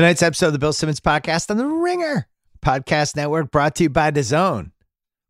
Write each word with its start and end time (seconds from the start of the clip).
Tonight's 0.00 0.22
episode 0.22 0.46
of 0.46 0.52
the 0.54 0.58
Bill 0.58 0.72
Simmons 0.72 0.98
podcast 0.98 1.50
on 1.50 1.58
the 1.58 1.66
Ringer 1.66 2.26
Podcast 2.64 3.16
Network 3.16 3.50
brought 3.50 3.74
to 3.74 3.82
you 3.82 3.90
by 3.90 4.10
DAZN. 4.10 4.70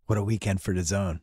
What 0.07 0.17
a 0.17 0.23
weekend 0.23 0.63
for 0.63 0.73
DAZN. 0.73 1.19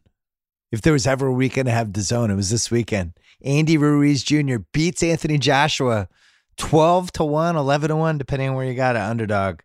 If 0.69 0.81
there 0.81 0.91
was 0.91 1.07
ever 1.07 1.27
a 1.27 1.31
weekend 1.31 1.67
to 1.67 1.71
have 1.71 1.87
DAZN, 1.87 2.29
it 2.29 2.35
was 2.35 2.49
this 2.49 2.69
weekend. 2.69 3.13
Andy 3.41 3.77
Ruiz 3.77 4.21
Jr. 4.21 4.57
beats 4.73 5.01
Anthony 5.01 5.37
Joshua 5.37 6.09
12 6.57 7.13
to 7.13 7.23
1, 7.23 7.55
11 7.55 7.87
to 7.87 7.95
1, 7.95 8.17
depending 8.17 8.49
on 8.49 8.55
where 8.55 8.65
you 8.65 8.73
got 8.73 8.97
it, 8.97 9.01
underdog. 9.01 9.61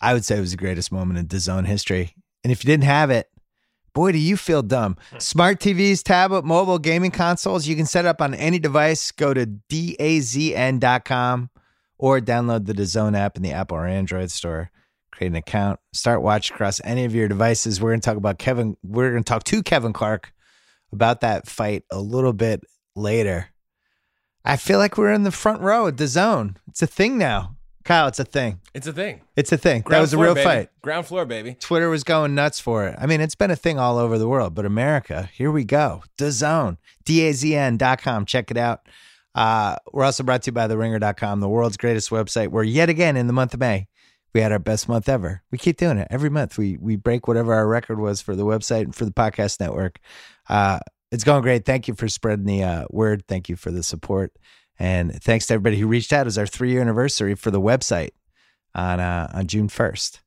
I 0.00 0.12
would 0.12 0.24
say 0.24 0.36
it 0.36 0.40
was 0.40 0.50
the 0.50 0.56
greatest 0.56 0.90
moment 0.90 1.20
in 1.20 1.28
DAZN 1.28 1.66
history. 1.66 2.16
And 2.42 2.50
if 2.50 2.64
you 2.64 2.66
didn't 2.66 2.82
have 2.82 3.10
it, 3.10 3.30
boy, 3.94 4.10
do 4.10 4.18
you 4.18 4.36
feel 4.36 4.62
dumb. 4.62 4.96
Hmm. 5.12 5.18
Smart 5.20 5.60
TVs, 5.60 6.02
tablet, 6.02 6.44
mobile, 6.44 6.80
gaming 6.80 7.12
consoles, 7.12 7.68
you 7.68 7.76
can 7.76 7.86
set 7.86 8.06
up 8.06 8.20
on 8.20 8.34
any 8.34 8.58
device. 8.58 9.12
Go 9.12 9.34
to 9.34 9.46
dazn.com 9.46 11.50
or 11.98 12.20
download 12.20 12.66
the 12.66 12.72
DAZN 12.72 13.16
app 13.16 13.36
in 13.36 13.42
the 13.42 13.52
Apple 13.52 13.76
or 13.76 13.86
Android 13.86 14.30
store. 14.30 14.70
Create 15.10 15.30
an 15.30 15.36
account, 15.36 15.80
start 15.92 16.22
watch 16.22 16.50
across 16.50 16.80
any 16.84 17.04
of 17.04 17.14
your 17.14 17.28
devices. 17.28 17.80
We're 17.80 17.90
going 17.90 18.00
to 18.00 18.04
talk 18.04 18.16
about 18.16 18.38
Kevin. 18.38 18.76
We're 18.84 19.10
going 19.10 19.24
to 19.24 19.28
talk 19.28 19.44
to 19.44 19.62
Kevin 19.62 19.92
Clark 19.92 20.32
about 20.92 21.20
that 21.22 21.48
fight 21.48 21.84
a 21.90 22.00
little 22.00 22.32
bit 22.32 22.62
later. 22.94 23.48
I 24.44 24.56
feel 24.56 24.78
like 24.78 24.96
we're 24.96 25.12
in 25.12 25.24
the 25.24 25.32
front 25.32 25.60
row 25.60 25.88
at 25.88 25.96
DAZN. 25.96 26.56
It's 26.68 26.82
a 26.82 26.86
thing 26.86 27.18
now. 27.18 27.56
Kyle, 27.84 28.06
it's 28.06 28.18
a 28.18 28.24
thing. 28.24 28.60
It's 28.74 28.86
a 28.86 28.92
thing. 28.92 29.22
It's 29.34 29.50
a 29.50 29.56
thing. 29.56 29.78
that 29.78 29.84
Ground 29.84 30.02
was 30.02 30.12
a 30.12 30.18
real 30.18 30.34
baby. 30.34 30.44
fight. 30.44 30.68
Ground 30.82 31.06
floor, 31.06 31.24
baby. 31.24 31.54
Twitter 31.58 31.88
was 31.88 32.04
going 32.04 32.34
nuts 32.34 32.60
for 32.60 32.86
it. 32.86 32.94
I 32.98 33.06
mean, 33.06 33.22
it's 33.22 33.34
been 33.34 33.50
a 33.50 33.56
thing 33.56 33.78
all 33.78 33.96
over 33.96 34.18
the 34.18 34.28
world, 34.28 34.54
but 34.54 34.66
America, 34.66 35.30
here 35.32 35.50
we 35.50 35.64
go. 35.64 36.02
DAZN, 36.18 36.76
D-A-Z-N.com. 37.06 38.26
Check 38.26 38.50
it 38.50 38.58
out. 38.58 38.82
Uh, 39.34 39.76
we're 39.92 40.04
also 40.04 40.22
brought 40.22 40.42
to 40.42 40.48
you 40.48 40.52
by 40.52 40.66
TheRinger.com, 40.66 41.40
the 41.40 41.48
world's 41.48 41.76
greatest 41.76 42.10
website, 42.10 42.48
where 42.48 42.64
yet 42.64 42.88
again 42.88 43.16
in 43.16 43.26
the 43.26 43.32
month 43.32 43.54
of 43.54 43.60
May, 43.60 43.86
we 44.34 44.40
had 44.40 44.52
our 44.52 44.58
best 44.58 44.88
month 44.88 45.08
ever. 45.08 45.42
We 45.50 45.58
keep 45.58 45.76
doing 45.76 45.98
it 45.98 46.08
every 46.10 46.30
month. 46.30 46.58
We 46.58 46.76
we 46.78 46.96
break 46.96 47.28
whatever 47.28 47.54
our 47.54 47.66
record 47.66 47.98
was 47.98 48.20
for 48.20 48.36
the 48.36 48.44
website 48.44 48.82
and 48.82 48.94
for 48.94 49.04
the 49.04 49.10
podcast 49.10 49.60
network. 49.60 49.98
Uh, 50.48 50.80
it's 51.10 51.24
going 51.24 51.42
great. 51.42 51.64
Thank 51.64 51.88
you 51.88 51.94
for 51.94 52.08
spreading 52.08 52.44
the 52.44 52.62
uh, 52.62 52.84
word. 52.90 53.24
Thank 53.26 53.48
you 53.48 53.56
for 53.56 53.70
the 53.70 53.82
support, 53.82 54.32
and 54.78 55.22
thanks 55.22 55.46
to 55.46 55.54
everybody 55.54 55.78
who 55.78 55.86
reached 55.86 56.12
out. 56.12 56.22
It 56.22 56.24
was 56.26 56.38
our 56.38 56.46
three 56.46 56.72
year 56.72 56.80
anniversary 56.80 57.34
for 57.34 57.50
the 57.50 57.60
website 57.60 58.10
on 58.74 59.00
uh, 59.00 59.30
on 59.32 59.46
June 59.46 59.68
first. 59.68 60.20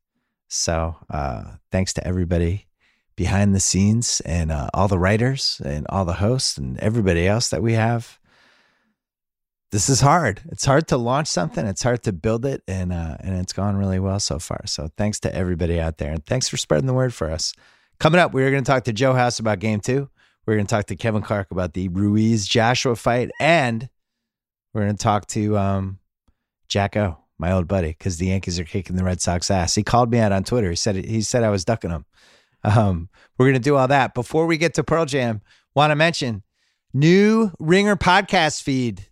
So 0.48 0.98
uh, 1.10 1.44
thanks 1.72 1.94
to 1.94 2.06
everybody 2.06 2.68
behind 3.16 3.54
the 3.54 3.60
scenes 3.60 4.22
and 4.26 4.52
uh, 4.52 4.70
all 4.74 4.88
the 4.88 5.00
writers 5.00 5.62
and 5.64 5.86
all 5.90 6.06
the 6.06 6.14
hosts 6.14 6.58
and 6.58 6.78
everybody 6.80 7.28
else 7.28 7.50
that 7.50 7.62
we 7.62 7.74
have. 7.74 8.20
This 9.72 9.88
is 9.88 10.02
hard. 10.02 10.42
It's 10.52 10.66
hard 10.66 10.90
to 10.90 10.98
launch 10.98 11.28
something. 11.28 11.66
It's 11.66 11.82
hard 11.82 12.04
to 12.04 12.12
build 12.12 12.46
it, 12.46 12.62
and 12.68 12.92
uh, 12.92 13.16
and 13.22 13.38
it's 13.38 13.54
gone 13.54 13.78
really 13.78 14.00
well 14.00 14.20
so 14.20 14.38
far. 14.38 14.62
So 14.66 14.90
thanks 14.98 15.22
to 15.22 15.34
everybody 15.34 15.80
out 15.80 15.98
there, 15.98 16.12
and 16.12 16.26
thanks 16.26 16.50
for 16.50 16.58
spreading 16.58 16.88
the 16.88 16.94
word 16.94 17.14
for 17.14 17.32
us. 17.32 17.54
Coming 17.98 18.20
up, 18.20 18.34
we're 18.34 18.52
going 18.52 18.64
to 18.66 18.70
talk 18.70 18.84
to 18.86 18.94
Joe 18.94 19.14
House 19.14 19.40
about 19.40 19.60
Game 19.60 19.80
Two. 19.80 20.10
We're 20.46 20.56
going 20.56 20.66
to 20.68 20.76
talk 20.76 20.88
to 20.88 20.98
Kevin 20.98 21.22
Clark 21.22 21.52
about 21.52 21.74
the 21.74 21.88
Ruiz 21.88 22.48
Joshua 22.48 22.98
fight, 22.98 23.32
and 23.40 23.88
we're 24.74 24.82
going 24.82 24.98
to 24.98 25.04
talk 25.04 25.28
to 25.28 25.58
um, 25.58 26.00
my 27.38 27.54
old 27.54 27.68
buddy, 27.70 27.90
because 27.90 28.18
the 28.18 28.28
Yankees 28.28 28.60
are 28.60 28.66
kicking 28.66 28.98
the 28.98 29.06
Red 29.06 29.22
Sox 29.22 29.50
ass. 29.50 29.74
He 29.74 29.84
called 29.84 30.12
me 30.12 30.20
out 30.20 30.34
on 30.34 30.44
Twitter. 30.44 30.70
He 30.70 30.76
said 30.76 30.96
he 30.96 31.22
said 31.22 31.44
I 31.44 31.50
was 31.50 31.64
ducking 31.64 31.92
him. 31.92 32.06
Um, 32.66 33.08
we're 33.38 33.48
gonna 33.48 33.60
do 33.60 33.78
all 33.78 33.88
that 33.88 34.14
before 34.14 34.48
we 34.48 34.58
get 34.58 34.74
to 34.74 34.84
Pearl 34.84 35.06
Jam. 35.06 35.42
Want 35.74 35.92
to 35.92 35.96
mention 35.96 36.44
new 36.94 37.52
Ringer 37.58 37.96
podcast 37.96 38.64
feed. 38.64 39.08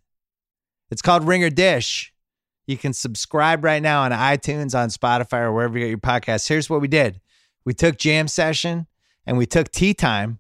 It's 0.92 1.02
called 1.02 1.28
Ringer 1.28 1.50
Dish. 1.50 2.14
You 2.68 2.78
can 2.78 2.94
subscribe 2.94 3.64
right 3.64 3.82
now 3.82 4.04
on 4.04 4.12
iTunes, 4.12 4.78
on 4.78 4.90
Spotify, 4.90 5.42
or 5.42 5.52
wherever 5.52 5.78
you 5.78 5.86
get 5.86 5.90
your 5.90 5.98
podcasts. 5.98 6.48
Here's 6.48 6.70
what 6.70 6.82
we 6.82 6.88
did: 6.88 7.20
we 7.66 7.73
took 7.73 7.98
Jam 7.98 8.28
Session 8.28 8.88
and 9.26 9.38
we 9.38 9.45
took 9.45 9.72
Tea 9.72 9.94
Time, 9.94 10.40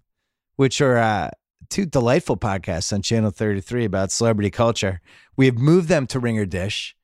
which 0.55 0.81
are 0.81 0.97
uh, 0.97 1.31
two 1.69 1.85
delightful 1.85 2.37
podcasts 2.37 2.91
on 2.93 3.01
Channel 3.01 3.31
33 3.31 3.85
about 3.85 4.11
celebrity 4.11 4.49
culture. 4.49 5.01
We 5.37 5.45
have 5.45 5.57
moved 5.57 5.87
them 5.87 6.07
to 6.07 6.19
Ringer 6.19 6.45
Dish. 6.45 6.95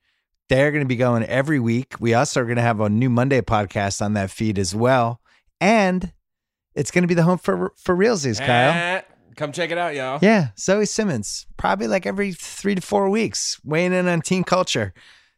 They're 0.50 0.72
going 0.72 0.84
to 0.84 0.88
be 0.88 0.96
going 0.96 1.24
every 1.24 1.60
week. 1.60 1.96
We 2.00 2.14
also 2.14 2.42
are 2.42 2.46
going 2.46 2.58
to 2.58 2.62
have 2.62 2.80
a 2.80 2.90
new 2.90 3.10
Monday 3.10 3.42
podcast 3.42 4.02
on 4.02 4.14
that 4.14 4.30
feed 4.30 4.60
as 4.60 4.76
well. 4.76 5.22
And 5.60 6.14
it's 6.76 6.92
going 6.92 7.02
to 7.04 7.08
be 7.08 7.14
the 7.14 7.24
home 7.24 7.38
for 7.38 7.74
for 7.78 7.96
realsies, 7.96 8.40
Kyle. 8.40 9.02
Come 9.36 9.52
check 9.52 9.72
it 9.72 9.78
out, 9.78 9.96
y'all. 9.96 10.20
Yeah, 10.22 10.50
Zoe 10.58 10.86
Simmons, 10.86 11.46
probably 11.58 11.88
like 11.88 12.06
every 12.06 12.34
three 12.34 12.76
to 12.76 12.82
four 12.82 13.10
weeks, 13.10 13.60
weighing 13.64 13.94
in 13.94 14.08
on 14.08 14.22
teen 14.22 14.44
culture. 14.44 14.94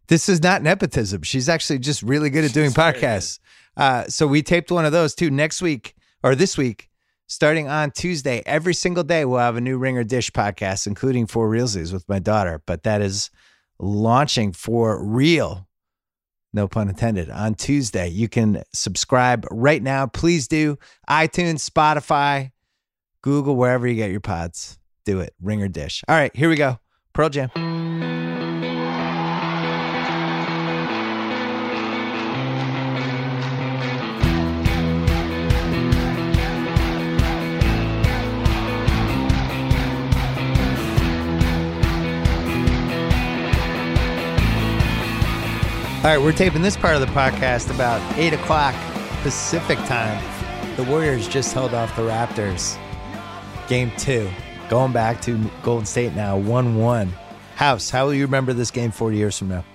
This 0.08 0.30
is 0.30 0.42
not 0.42 0.62
nepotism. 0.64 1.24
She's 1.24 1.50
actually 1.50 1.80
just 1.80 2.02
really 2.02 2.30
good 2.30 2.46
at 2.46 2.54
doing 2.54 2.70
She's 2.70 2.78
podcasts. 2.78 3.40
Uh, 3.76 4.06
so 4.06 4.26
we 4.26 4.42
taped 4.42 4.72
one 4.72 4.86
of 4.86 4.92
those 4.92 5.14
too 5.14 5.30
next 5.30 5.62
week 5.62 5.96
or 6.24 6.34
this 6.34 6.58
week, 6.58 6.90
starting 7.28 7.68
on 7.68 7.92
Tuesday. 7.92 8.42
Every 8.46 8.74
single 8.74 9.04
day, 9.04 9.26
we'll 9.26 9.40
have 9.40 9.58
a 9.58 9.62
new 9.62 9.78
Ringer 9.78 10.04
Dish 10.04 10.32
podcast, 10.32 10.88
including 10.88 11.28
for 11.28 11.50
realsies 11.50 11.92
with 11.92 12.08
my 12.08 12.20
daughter. 12.20 12.62
But 12.66 12.84
that 12.84 13.02
is 13.02 13.30
launching 13.80 14.54
for 14.54 15.04
real 15.04 15.68
no 16.54 16.68
pun 16.68 16.90
intended, 16.90 17.30
on 17.30 17.54
Tuesday. 17.56 18.08
You 18.08 18.28
can 18.28 18.64
subscribe 18.74 19.46
right 19.52 19.82
now. 19.82 20.08
Please 20.08 20.48
do. 20.48 20.78
iTunes, 21.10 21.70
Spotify, 21.70 22.52
Google, 23.22 23.56
wherever 23.56 23.88
you 23.88 23.96
get 23.96 24.12
your 24.12 24.20
pods. 24.20 24.78
Do 25.06 25.20
it. 25.20 25.34
Ringer 25.42 25.68
Dish. 25.68 26.04
All 26.08 26.16
right, 26.16 26.36
here 26.36 26.50
we 26.50 26.56
go. 26.56 26.80
Pearl 27.14 27.30
Jam. 27.30 27.50
All 46.08 46.14
right, 46.14 46.24
we're 46.24 46.32
taping 46.32 46.62
this 46.62 46.78
part 46.78 46.96
of 46.96 47.02
the 47.02 47.08
podcast 47.08 47.70
about 47.70 48.02
8 48.18 48.32
o'clock 48.32 48.74
Pacific 49.24 49.78
time. 49.80 50.24
The 50.78 50.84
Warriors 50.84 51.28
just 51.28 51.54
held 51.54 51.74
off 51.74 51.94
the 51.98 52.04
Raptors. 52.04 52.78
Game 53.68 53.92
two. 53.98 54.30
Going 54.70 54.92
back 54.92 55.22
to 55.22 55.38
Golden 55.64 55.86
State 55.86 56.14
now, 56.14 56.38
1 56.38 56.76
1. 56.76 57.14
House, 57.56 57.90
how 57.90 58.06
will 58.06 58.14
you 58.14 58.24
remember 58.26 58.54
this 58.54 58.72
game 58.72 58.92
40 58.92 59.18
years 59.18 59.38
from 59.38 59.50
now? 59.50 59.66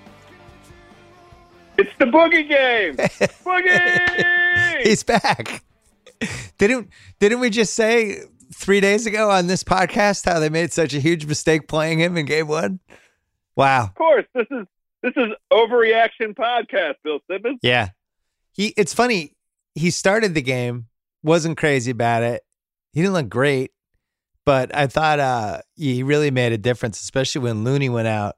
It's 1.79 1.91
the 1.99 2.05
boogie 2.05 2.49
game. 2.49 2.97
boogie. 3.45 4.83
He's 4.83 5.03
back. 5.03 5.65
Didn't 6.59 6.91
didn't 7.19 7.41
we 7.41 7.51
just 7.51 7.75
say 7.75 8.21
three 8.55 8.81
days 8.81 9.07
ago 9.07 9.31
on 9.31 9.47
this 9.47 9.65
podcast 9.65 10.25
how 10.25 10.39
they 10.39 10.49
made 10.49 10.73
such 10.73 10.95
a 10.95 11.01
huge 11.01 11.27
mistake 11.27 11.67
playing 11.67 11.99
him 11.99 12.17
in 12.17 12.27
game 12.27 12.47
one? 12.47 12.81
Wow. 13.57 13.85
of 13.87 13.95
course, 13.95 14.25
this 14.35 14.47
is 14.51 14.67
this 15.03 15.13
is 15.17 15.33
overreaction 15.53 16.35
podcast, 16.35 16.95
Bill 17.03 17.19
Simmons. 17.29 17.59
Yeah. 17.63 17.89
He 18.53 18.69
it's 18.77 18.95
funny, 18.95 19.35
he 19.75 19.91
started 19.91 20.35
the 20.35 20.43
game, 20.43 20.87
wasn't 21.23 21.59
crazy 21.59 21.91
about 21.91 22.23
it. 22.23 22.43
He 22.93 23.01
didn't 23.01 23.15
look 23.15 23.29
great, 23.29 23.73
but 24.45 24.75
I 24.75 24.87
thought 24.87 25.21
uh 25.21 25.59
he 25.75 26.03
really 26.03 26.31
made 26.31 26.53
a 26.53 26.59
difference, 26.59 27.01
especially 27.01 27.43
when 27.43 27.65
Looney 27.65 27.89
went 27.89 28.09
out 28.09 28.37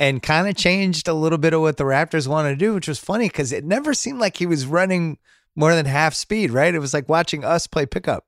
and 0.00 0.22
kind 0.22 0.48
of 0.48 0.56
changed 0.56 1.08
a 1.08 1.14
little 1.14 1.38
bit 1.38 1.52
of 1.52 1.60
what 1.60 1.76
the 1.76 1.84
Raptors 1.84 2.28
wanted 2.28 2.50
to 2.50 2.56
do, 2.56 2.74
which 2.74 2.88
was 2.88 2.98
funny 2.98 3.28
because 3.28 3.52
it 3.52 3.64
never 3.64 3.94
seemed 3.94 4.20
like 4.20 4.36
he 4.36 4.46
was 4.46 4.66
running 4.66 5.18
more 5.56 5.74
than 5.74 5.86
half 5.86 6.14
speed, 6.14 6.50
right? 6.50 6.74
It 6.74 6.78
was 6.78 6.94
like 6.94 7.08
watching 7.08 7.44
us 7.44 7.66
play 7.66 7.84
pickup. 7.84 8.24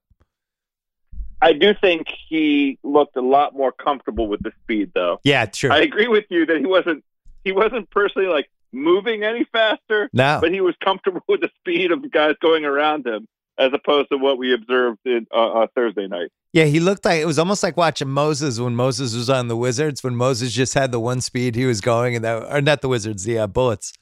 I 1.42 1.52
do 1.52 1.72
think 1.80 2.06
he 2.28 2.78
looked 2.82 3.16
a 3.16 3.22
lot 3.22 3.54
more 3.54 3.72
comfortable 3.72 4.26
with 4.26 4.42
the 4.42 4.52
speed, 4.62 4.90
though. 4.94 5.20
Yeah, 5.24 5.46
true. 5.46 5.70
I 5.70 5.78
agree 5.78 6.08
with 6.08 6.24
you 6.28 6.44
that 6.46 6.58
he 6.58 6.66
wasn't 6.66 7.04
he 7.44 7.52
wasn't 7.52 7.88
personally 7.90 8.28
like 8.28 8.50
moving 8.72 9.22
any 9.22 9.44
faster, 9.44 10.10
no. 10.12 10.38
but 10.40 10.52
he 10.52 10.60
was 10.60 10.74
comfortable 10.84 11.22
with 11.28 11.40
the 11.40 11.50
speed 11.60 11.92
of 11.92 12.02
the 12.02 12.08
guys 12.08 12.34
going 12.42 12.64
around 12.64 13.06
him, 13.06 13.26
as 13.60 13.72
opposed 13.72 14.08
to 14.10 14.16
what 14.16 14.38
we 14.38 14.54
observed 14.54 14.98
in, 15.04 15.26
uh, 15.32 15.52
uh, 15.52 15.66
Thursday 15.74 16.06
night. 16.06 16.30
Yeah, 16.52 16.64
he 16.64 16.80
looked 16.80 17.04
like 17.04 17.20
it 17.20 17.26
was 17.26 17.38
almost 17.38 17.62
like 17.62 17.76
watching 17.76 18.08
Moses 18.08 18.58
when 18.58 18.74
Moses 18.74 19.14
was 19.14 19.30
on 19.30 19.46
the 19.46 19.56
Wizards. 19.56 20.02
When 20.02 20.16
Moses 20.16 20.52
just 20.52 20.74
had 20.74 20.90
the 20.90 20.98
one 20.98 21.20
speed 21.20 21.54
he 21.54 21.66
was 21.66 21.80
going, 21.80 22.16
and 22.16 22.24
that 22.24 22.52
or 22.52 22.60
not 22.60 22.80
the 22.80 22.88
Wizards, 22.88 23.22
the 23.22 23.38
uh, 23.38 23.46
Bullets. 23.46 23.92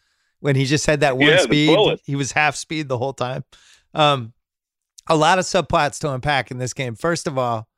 When 0.40 0.56
he 0.56 0.64
just 0.64 0.86
had 0.86 1.00
that 1.00 1.18
one 1.18 1.28
Yeah, 1.28 1.38
speed, 1.38 1.98
he 2.04 2.16
was 2.16 2.32
half 2.32 2.54
speed 2.54 2.88
the 2.88 2.96
whole 2.96 3.12
time. 3.12 3.44
Um, 3.92 4.32
a 5.08 5.16
lot 5.16 5.38
of 5.38 5.44
subplots 5.44 5.98
to 6.00 6.12
unpack 6.12 6.50
in 6.50 6.58
this 6.58 6.72
game. 6.72 6.94
First 6.94 7.26
of 7.26 7.36
all, 7.36 7.68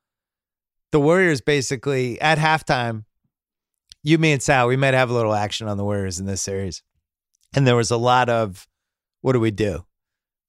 the 0.93 1.01
Warriors 1.01 1.41
basically 1.41 2.21
at 2.21 2.39
halftime. 2.39 3.05
You, 4.03 4.19
me, 4.19 4.33
and 4.33 4.43
Sal, 4.43 4.69
we 4.69 4.77
might 4.77 4.95
have 4.95 5.11
a 5.11 5.15
little 5.15 5.35
action 5.35 5.69
on 5.69 5.77
the 5.77 5.85
Warriors 5.85 6.21
in 6.21 6.27
this 6.27 6.43
series, 6.43 6.83
and 7.55 7.67
there 7.67 7.77
was 7.77 7.91
a 7.91 7.97
lot 7.97 8.29
of, 8.29 8.67
what 9.21 9.33
do 9.33 9.41
we 9.41 9.51
do? 9.51 9.85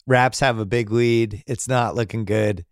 Raps 0.08 0.40
have 0.40 0.60
a 0.60 0.66
big 0.66 0.92
lead. 0.92 1.44
It's 1.48 1.68
not 1.68 1.96
looking 1.96 2.26
good, 2.26 2.66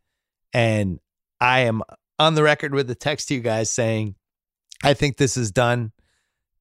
and 0.53 0.99
I 1.39 1.61
am 1.61 1.83
on 2.17 2.35
the 2.35 2.43
record 2.43 2.73
with 2.73 2.87
the 2.87 2.95
text 2.95 3.27
to 3.29 3.35
you 3.35 3.39
guys 3.39 3.69
saying, 3.69 4.15
I 4.83 4.93
think 4.93 5.17
this 5.17 5.37
is 5.37 5.51
done. 5.51 5.91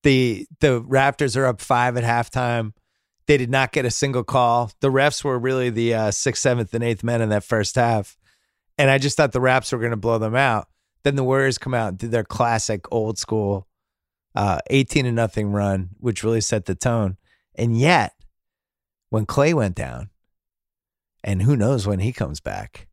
The 0.03 0.47
the 0.61 0.81
Raptors 0.82 1.37
are 1.37 1.47
up 1.47 1.61
five 1.61 1.97
at 1.97 2.05
halftime. 2.05 2.73
They 3.26 3.37
did 3.37 3.50
not 3.50 3.73
get 3.73 3.85
a 3.85 3.91
single 3.91 4.25
call. 4.25 4.73
The 4.81 4.88
refs 4.88 5.23
were 5.23 5.38
really 5.38 5.69
the 5.70 5.94
uh, 5.94 6.11
sixth, 6.11 6.43
seventh, 6.43 6.73
and 6.73 6.82
eighth 6.82 7.05
men 7.05 7.20
in 7.20 7.29
that 7.29 7.44
first 7.44 7.75
half. 7.75 8.17
And 8.79 8.91
I 8.91 8.99
just 8.99 9.17
thought 9.17 9.32
the 9.32 9.41
Raps 9.41 9.73
were 9.73 9.79
going 9.79 9.91
to 9.91 9.97
blow 9.97 10.19
them 10.19 10.37
out. 10.37 10.69
Then 11.03 11.17
the 11.17 11.25
Warriors 11.25 11.59
come 11.59 11.75
out 11.75 11.88
and 11.88 11.99
did 11.99 12.11
their 12.11 12.25
classic 12.25 12.87
old 12.91 13.19
school 13.19 13.67
uh, 14.35 14.61
18 14.70 15.05
to 15.05 15.12
nothing 15.12 15.50
run, 15.50 15.91
which 15.99 16.23
really 16.23 16.41
set 16.41 16.67
the 16.67 16.75
tone. 16.75 17.17
And 17.55 17.76
yet, 17.76 18.12
when 19.11 19.26
Clay 19.26 19.53
went 19.53 19.75
down, 19.75 20.11
and 21.29 21.43
who 21.43 21.57
knows 21.57 21.87
when 21.87 21.99
he 21.99 22.11
comes 22.11 22.41
back, 22.41 22.89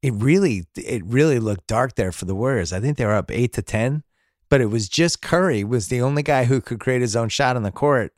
it 0.00 0.14
really 0.14 0.64
it 0.78 1.04
really 1.04 1.38
looked 1.38 1.66
dark 1.66 1.94
there 1.94 2.10
for 2.10 2.24
the 2.24 2.34
Warriors. 2.34 2.72
I 2.72 2.80
think 2.80 2.96
they 2.96 3.04
were 3.04 3.12
up 3.12 3.30
eight 3.30 3.52
to 3.52 3.60
ten, 3.60 4.02
but 4.48 4.62
it 4.62 4.70
was 4.70 4.88
just 4.88 5.20
Curry 5.20 5.62
was 5.62 5.88
the 5.88 6.00
only 6.00 6.22
guy 6.22 6.44
who 6.44 6.62
could 6.62 6.80
create 6.80 7.02
his 7.02 7.14
own 7.14 7.28
shot 7.28 7.56
on 7.56 7.62
the 7.62 7.70
court. 7.70 8.14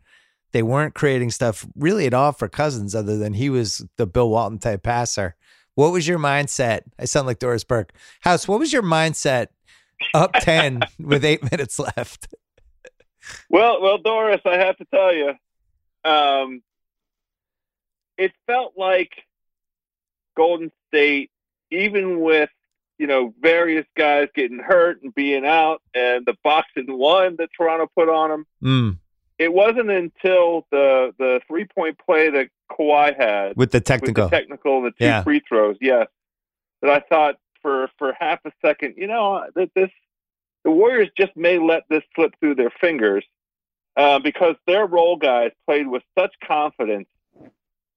They 0.52 0.62
weren't 0.62 0.94
creating 0.94 1.32
stuff 1.32 1.66
really 1.74 2.06
at 2.06 2.14
all 2.14 2.30
for 2.30 2.48
Cousins, 2.48 2.94
other 2.94 3.18
than 3.18 3.32
he 3.32 3.50
was 3.50 3.84
the 3.96 4.06
Bill 4.06 4.30
Walton 4.30 4.60
type 4.60 4.84
passer. 4.84 5.34
What 5.74 5.90
was 5.90 6.06
your 6.06 6.20
mindset? 6.20 6.82
I 6.96 7.06
sound 7.06 7.26
like 7.26 7.40
Doris 7.40 7.64
Burke. 7.64 7.92
House, 8.20 8.46
what 8.46 8.60
was 8.60 8.72
your 8.72 8.82
mindset 8.82 9.48
up 10.14 10.34
10 10.34 10.82
with 11.00 11.24
eight 11.24 11.50
minutes 11.50 11.80
left? 11.80 12.32
Well, 13.50 13.82
well, 13.82 13.98
Doris, 13.98 14.42
I 14.44 14.58
have 14.58 14.76
to 14.76 14.84
tell 14.84 15.12
you, 15.12 15.32
um, 16.04 16.62
it 18.18 18.32
felt 18.46 18.74
like 18.76 19.24
Golden 20.36 20.70
State, 20.88 21.30
even 21.70 22.20
with 22.20 22.50
you 22.98 23.06
know 23.06 23.34
various 23.40 23.86
guys 23.96 24.28
getting 24.34 24.58
hurt 24.58 25.02
and 25.02 25.14
being 25.14 25.44
out, 25.46 25.82
and 25.94 26.24
the 26.26 26.36
boxing 26.42 26.86
one 26.98 27.36
that 27.38 27.50
Toronto 27.56 27.88
put 27.96 28.08
on 28.08 28.30
them. 28.30 28.46
Mm. 28.62 28.98
It 29.38 29.52
wasn't 29.52 29.90
until 29.90 30.66
the 30.70 31.12
the 31.18 31.40
three 31.48 31.64
point 31.64 31.98
play 32.04 32.30
that 32.30 32.48
Kawhi 32.70 33.16
had 33.16 33.56
with 33.56 33.72
the 33.72 33.80
technical, 33.80 34.24
with 34.24 34.30
the 34.30 34.36
technical, 34.36 34.82
the 34.82 34.90
two 34.90 35.04
Yeah. 35.04 35.22
free 35.22 35.40
throws, 35.48 35.76
yes, 35.80 36.06
that 36.80 36.90
I 36.90 37.00
thought 37.00 37.36
for 37.60 37.88
for 37.98 38.12
half 38.18 38.40
a 38.44 38.52
second, 38.64 38.94
you 38.96 39.06
know, 39.06 39.44
that 39.54 39.70
this 39.74 39.90
the 40.64 40.70
Warriors 40.70 41.08
just 41.16 41.36
may 41.36 41.58
let 41.58 41.84
this 41.88 42.02
slip 42.14 42.34
through 42.38 42.54
their 42.54 42.72
fingers 42.80 43.24
uh, 43.96 44.18
because 44.20 44.54
their 44.66 44.86
role 44.86 45.16
guys 45.16 45.50
played 45.66 45.88
with 45.88 46.02
such 46.16 46.34
confidence. 46.44 47.08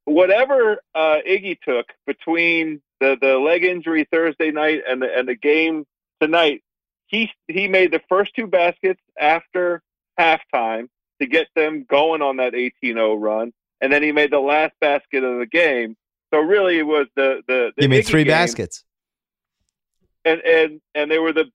Whatever 0.06 0.78
uh, 0.94 1.18
Iggy 1.28 1.60
took 1.62 1.88
between 2.06 2.81
the, 3.00 3.18
the 3.19 3.38
leg 3.38 3.63
injury 3.63 4.07
Thursday 4.12 4.52
night 4.52 4.84
and 4.88 5.02
the 5.02 5.07
and 5.18 5.28
the 5.28 5.36
game 5.36 5.86
tonight, 6.22 6.63
he 7.07 7.31
he 7.48 7.68
made 7.68 7.92
the 7.92 8.02
first 8.07 8.36
two 8.36 8.48
baskets 8.48 9.02
after 9.19 9.81
halftime 10.19 10.88
to 11.19 11.28
get 11.28 11.48
them 11.56 11.86
going 11.90 12.22
on 12.22 12.38
that 12.38 12.54
18-0 12.54 13.19
run, 13.22 13.54
and 13.81 13.92
then 13.92 14.04
he 14.04 14.12
made 14.12 14.31
the 14.31 14.40
last 14.40 14.74
basket 14.80 15.24
of 15.24 15.40
the 15.40 15.46
game. 15.46 15.96
So 16.34 16.40
really, 16.40 16.78
it 16.78 16.86
was 16.86 17.08
the 17.16 17.42
the, 17.48 17.72
the 17.75 17.84
you 17.84 17.90
made 17.90 18.04
Iggy 18.04 18.08
three 18.08 18.24
game 18.24 18.31
baskets. 18.31 18.84
and 20.24 20.42
and 20.42 20.81
and 20.94 21.10
they 21.10 21.19
were 21.19 21.34
the 21.34 21.46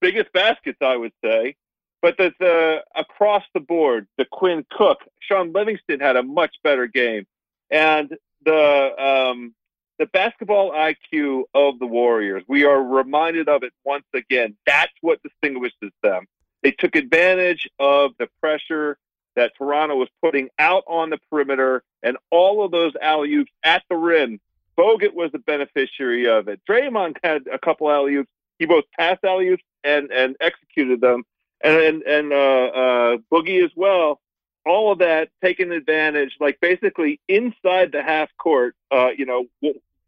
biggest 0.00 0.32
baskets, 0.32 0.78
I 0.82 0.96
would 0.96 1.12
say. 1.24 1.56
But 2.02 2.18
the, 2.18 2.32
the 2.38 2.84
across 2.94 3.44
the 3.54 3.60
board, 3.60 4.06
the 4.18 4.26
Quinn 4.30 4.66
Cook, 4.70 4.98
Shaun 5.20 5.52
Livingston 5.54 6.00
had 6.00 6.16
a 6.16 6.22
much 6.22 6.54
better 6.62 6.86
game, 6.86 7.26
and 7.70 8.16
the 8.44 9.02
um, 9.32 9.54
the 9.98 10.06
basketball 10.06 10.72
IQ 10.72 11.44
of 11.54 11.78
the 11.78 11.86
Warriors. 11.86 12.42
We 12.48 12.64
are 12.64 12.82
reminded 12.82 13.48
of 13.48 13.62
it 13.62 13.72
once 13.84 14.06
again. 14.12 14.56
That's 14.66 14.92
what 15.00 15.22
distinguishes 15.22 15.92
them. 16.02 16.26
They 16.62 16.72
took 16.72 16.96
advantage 16.96 17.68
of 17.78 18.12
the 18.18 18.28
pressure 18.40 18.98
that 19.36 19.52
Toronto 19.56 19.96
was 19.96 20.08
putting 20.22 20.48
out 20.58 20.84
on 20.86 21.10
the 21.10 21.18
perimeter 21.30 21.82
and 22.02 22.16
all 22.30 22.64
of 22.64 22.70
those 22.70 22.92
alley 23.00 23.32
oops 23.34 23.52
at 23.62 23.82
the 23.88 23.96
rim. 23.96 24.40
Bogut 24.78 25.14
was 25.14 25.30
the 25.32 25.38
beneficiary 25.38 26.26
of 26.26 26.48
it. 26.48 26.60
Draymond 26.68 27.16
had 27.22 27.46
a 27.52 27.58
couple 27.58 27.90
alley 27.90 28.14
oops. 28.16 28.30
He 28.58 28.66
both 28.66 28.84
passed 28.98 29.24
alley 29.24 29.48
oops 29.48 29.62
and 29.82 30.10
and 30.10 30.36
executed 30.40 31.00
them, 31.00 31.24
and 31.62 31.76
and, 31.76 32.02
and 32.02 32.32
uh, 32.32 32.36
uh, 32.36 33.16
Boogie 33.32 33.64
as 33.64 33.70
well. 33.76 34.20
All 34.66 34.92
of 34.92 34.98
that 34.98 35.28
taking 35.42 35.72
advantage, 35.72 36.36
like 36.40 36.58
basically 36.60 37.20
inside 37.28 37.92
the 37.92 38.02
half 38.02 38.30
court, 38.38 38.74
uh, 38.90 39.10
you 39.16 39.26
know, 39.26 39.46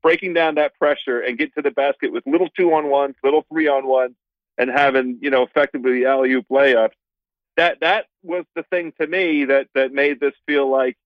breaking 0.02 0.34
down 0.34 0.54
that 0.54 0.74
pressure 0.78 1.20
and 1.20 1.36
get 1.36 1.54
to 1.56 1.62
the 1.62 1.70
basket 1.70 2.12
with 2.12 2.24
little 2.26 2.48
two 2.56 2.72
on 2.72 2.88
ones, 2.88 3.16
little 3.24 3.44
three 3.52 3.68
on 3.68 3.86
ones, 3.86 4.14
and 4.56 4.70
having 4.70 5.18
you 5.20 5.30
know 5.30 5.42
effectively 5.42 6.06
alley 6.06 6.32
oop 6.32 6.46
layups. 6.50 6.92
That 7.56 7.80
that 7.80 8.06
was 8.22 8.44
the 8.54 8.62
thing 8.64 8.92
to 9.00 9.06
me 9.06 9.46
that 9.46 9.68
that 9.74 9.92
made 9.92 10.20
this 10.20 10.34
feel 10.46 10.70
like, 10.70 10.96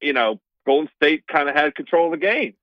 you 0.00 0.12
know, 0.12 0.40
Golden 0.66 0.88
State 0.96 1.26
kind 1.26 1.48
of 1.48 1.54
had 1.54 1.74
control 1.74 2.06
of 2.12 2.20
the 2.20 2.26
game. 2.26 2.54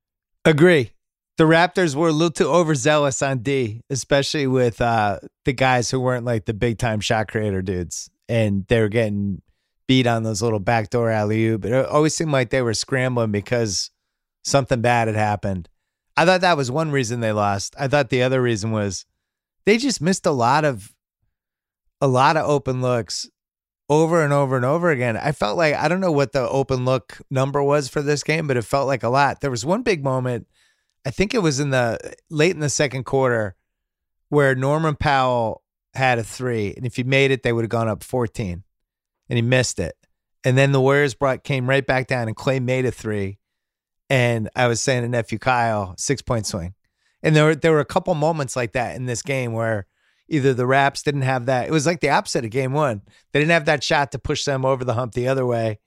Agree. 0.45 0.91
The 1.37 1.45
Raptors 1.45 1.95
were 1.95 2.09
a 2.09 2.11
little 2.11 2.31
too 2.31 2.49
overzealous 2.49 3.21
on 3.21 3.39
D, 3.39 3.81
especially 3.89 4.47
with 4.47 4.81
uh, 4.81 5.19
the 5.45 5.53
guys 5.53 5.89
who 5.89 5.99
weren't 5.99 6.25
like 6.25 6.45
the 6.45 6.53
big 6.53 6.77
time 6.77 6.99
shot 6.99 7.29
creator 7.29 7.61
dudes, 7.61 8.09
and 8.27 8.65
they 8.67 8.81
were 8.81 8.89
getting 8.89 9.41
beat 9.89 10.05
on 10.05 10.21
those 10.21 10.43
little 10.43 10.59
backdoor 10.59 11.09
alley 11.09 11.47
oop. 11.47 11.65
It 11.65 11.87
always 11.87 12.13
seemed 12.13 12.31
like 12.31 12.51
they 12.51 12.61
were 12.61 12.75
scrambling 12.75 13.31
because 13.31 13.89
something 14.43 14.81
bad 14.81 15.07
had 15.07 15.17
happened. 15.17 15.67
I 16.15 16.25
thought 16.25 16.41
that 16.41 16.57
was 16.57 16.69
one 16.69 16.91
reason 16.91 17.21
they 17.21 17.31
lost. 17.31 17.73
I 17.79 17.87
thought 17.87 18.09
the 18.09 18.21
other 18.21 18.39
reason 18.39 18.69
was 18.69 19.07
they 19.65 19.79
just 19.79 19.99
missed 19.99 20.27
a 20.27 20.31
lot 20.31 20.63
of 20.63 20.93
a 21.99 22.07
lot 22.07 22.37
of 22.37 22.47
open 22.47 22.83
looks 22.83 23.27
over 23.89 24.23
and 24.23 24.31
over 24.31 24.55
and 24.55 24.63
over 24.63 24.91
again. 24.91 25.17
I 25.17 25.31
felt 25.31 25.57
like 25.57 25.73
I 25.73 25.87
don't 25.87 26.01
know 26.01 26.11
what 26.11 26.33
the 26.33 26.47
open 26.47 26.85
look 26.85 27.17
number 27.31 27.63
was 27.63 27.89
for 27.89 28.03
this 28.03 28.21
game, 28.21 28.45
but 28.45 28.57
it 28.57 28.65
felt 28.65 28.85
like 28.85 29.01
a 29.01 29.09
lot. 29.09 29.41
There 29.41 29.49
was 29.49 29.65
one 29.65 29.81
big 29.81 30.03
moment, 30.03 30.45
I 31.03 31.09
think 31.09 31.33
it 31.33 31.39
was 31.39 31.59
in 31.59 31.71
the 31.71 31.97
late 32.29 32.53
in 32.53 32.59
the 32.59 32.69
second 32.69 33.05
quarter, 33.05 33.55
where 34.27 34.53
Norman 34.53 34.95
Powell 34.95 35.63
had 35.95 36.19
a 36.19 36.23
three, 36.23 36.75
and 36.77 36.85
if 36.85 36.95
he 36.97 37.03
made 37.03 37.31
it, 37.31 37.41
they 37.41 37.51
would 37.51 37.63
have 37.63 37.69
gone 37.69 37.87
up 37.87 38.03
14, 38.03 38.63
and 39.29 39.37
he 39.37 39.41
missed 39.41 39.79
it. 39.79 39.95
And 40.43 40.57
then 40.57 40.71
the 40.71 40.81
Warriors 40.81 41.13
brought 41.13 41.43
came 41.43 41.69
right 41.69 41.85
back 41.85 42.07
down, 42.07 42.27
and 42.27 42.35
Clay 42.35 42.59
made 42.59 42.85
a 42.85 42.91
three, 42.91 43.39
and 44.09 44.49
I 44.55 44.67
was 44.67 44.81
saying 44.81 45.03
to 45.03 45.09
nephew 45.09 45.37
Kyle, 45.37 45.95
six 45.97 46.21
point 46.21 46.45
swing, 46.45 46.73
and 47.21 47.35
there 47.35 47.45
were 47.45 47.55
there 47.55 47.71
were 47.71 47.79
a 47.79 47.85
couple 47.85 48.15
moments 48.15 48.55
like 48.55 48.73
that 48.73 48.95
in 48.95 49.05
this 49.05 49.21
game 49.21 49.53
where 49.53 49.85
either 50.29 50.53
the 50.53 50.67
Raps 50.67 51.01
didn't 51.03 51.23
have 51.23 51.47
that. 51.47 51.67
It 51.67 51.71
was 51.71 51.85
like 51.85 51.99
the 51.99 52.09
opposite 52.09 52.45
of 52.45 52.51
game 52.51 52.71
one. 52.73 53.01
They 53.31 53.39
didn't 53.39 53.51
have 53.51 53.65
that 53.65 53.83
shot 53.83 54.11
to 54.11 54.19
push 54.19 54.45
them 54.45 54.63
over 54.63 54.85
the 54.85 54.93
hump 54.93 55.13
the 55.13 55.27
other 55.27 55.45
way. 55.45 55.79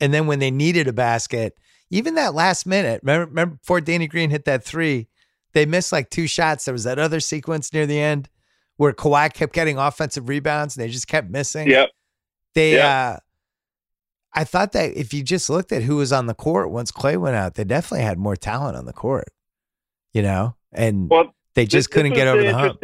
And 0.00 0.14
then 0.14 0.26
when 0.26 0.38
they 0.38 0.50
needed 0.50 0.86
a 0.86 0.92
basket, 0.92 1.58
even 1.90 2.14
that 2.14 2.34
last 2.34 2.66
minute, 2.66 3.00
remember, 3.02 3.26
remember 3.26 3.56
before 3.56 3.80
Danny 3.80 4.06
Green 4.06 4.30
hit 4.30 4.44
that 4.44 4.64
three, 4.64 5.08
they 5.52 5.66
missed 5.66 5.92
like 5.92 6.10
two 6.10 6.26
shots. 6.26 6.64
There 6.64 6.72
was 6.72 6.84
that 6.84 6.98
other 6.98 7.20
sequence 7.20 7.72
near 7.72 7.86
the 7.86 7.98
end 7.98 8.28
where 8.76 8.92
Kawhi 8.92 9.32
kept 9.32 9.52
getting 9.52 9.78
offensive 9.78 10.28
rebounds 10.28 10.76
and 10.76 10.84
they 10.84 10.90
just 10.90 11.08
kept 11.08 11.30
missing. 11.30 11.68
Yep. 11.68 11.90
They, 12.58 12.74
Yeah. 12.76 13.16
uh, 13.16 13.18
I 14.34 14.42
thought 14.44 14.72
that 14.72 14.96
if 14.96 15.14
you 15.14 15.22
just 15.22 15.48
looked 15.48 15.70
at 15.70 15.82
who 15.82 15.96
was 15.96 16.12
on 16.12 16.26
the 16.26 16.34
court 16.34 16.70
once 16.70 16.90
Clay 16.90 17.16
went 17.16 17.36
out, 17.36 17.54
they 17.54 17.62
definitely 17.64 18.04
had 18.04 18.18
more 18.18 18.34
talent 18.36 18.76
on 18.76 18.84
the 18.84 18.92
court, 18.92 19.28
you 20.12 20.22
know, 20.22 20.56
and 20.72 21.08
Well, 21.08 21.34
they 21.54 21.64
just 21.64 21.88
this- 21.88 21.94
couldn't 21.94 22.12
this 22.14 22.18
get 22.18 22.26
over 22.28 22.42
the 22.42 22.52
hump. 22.52 22.80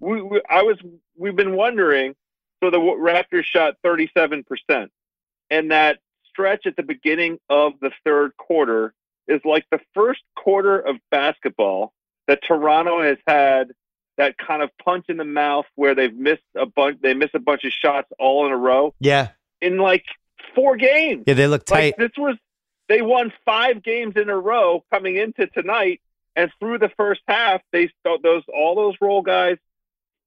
We, 0.00 0.20
we, 0.20 0.42
I 0.50 0.62
was. 0.62 0.76
We've 1.16 1.34
been 1.36 1.54
wondering. 1.56 2.14
So 2.62 2.70
the 2.70 2.78
Raptors 2.78 3.44
shot 3.44 3.74
thirty-seven 3.82 4.44
percent, 4.44 4.90
and 5.48 5.70
that 5.70 6.00
stretch 6.28 6.66
at 6.66 6.76
the 6.76 6.82
beginning 6.82 7.38
of 7.48 7.72
the 7.80 7.90
third 8.04 8.36
quarter 8.36 8.92
is 9.28 9.40
like 9.44 9.64
the 9.70 9.80
first 9.94 10.20
quarter 10.36 10.78
of 10.78 10.96
basketball 11.10 11.92
that 12.26 12.40
Toronto 12.46 13.00
has 13.02 13.16
had 13.26 13.70
that 14.16 14.36
kind 14.38 14.62
of 14.62 14.70
punch 14.84 15.06
in 15.08 15.16
the 15.18 15.24
mouth 15.24 15.66
where 15.74 15.94
they've 15.94 16.14
missed 16.14 16.42
a 16.54 16.66
bunch. 16.66 16.98
They 17.02 17.14
miss 17.14 17.30
a 17.34 17.38
bunch 17.38 17.64
of 17.64 17.72
shots 17.72 18.08
all 18.18 18.46
in 18.46 18.52
a 18.52 18.56
row 18.56 18.94
Yeah. 19.00 19.28
in 19.60 19.78
like 19.78 20.04
four 20.54 20.76
games. 20.76 21.24
Yeah. 21.26 21.34
They 21.34 21.46
look 21.46 21.64
tight. 21.64 21.76
Like 21.76 21.96
this 21.96 22.16
was 22.18 22.36
they 22.88 23.02
won 23.02 23.32
five 23.44 23.82
games 23.82 24.14
in 24.16 24.28
a 24.30 24.38
row 24.38 24.84
coming 24.92 25.16
into 25.16 25.46
tonight, 25.48 26.00
and 26.36 26.50
through 26.60 26.78
the 26.78 26.90
first 26.96 27.20
half, 27.28 27.60
they 27.72 27.90
those 28.04 28.42
all 28.54 28.74
those 28.74 28.94
role 29.00 29.22
guys 29.22 29.56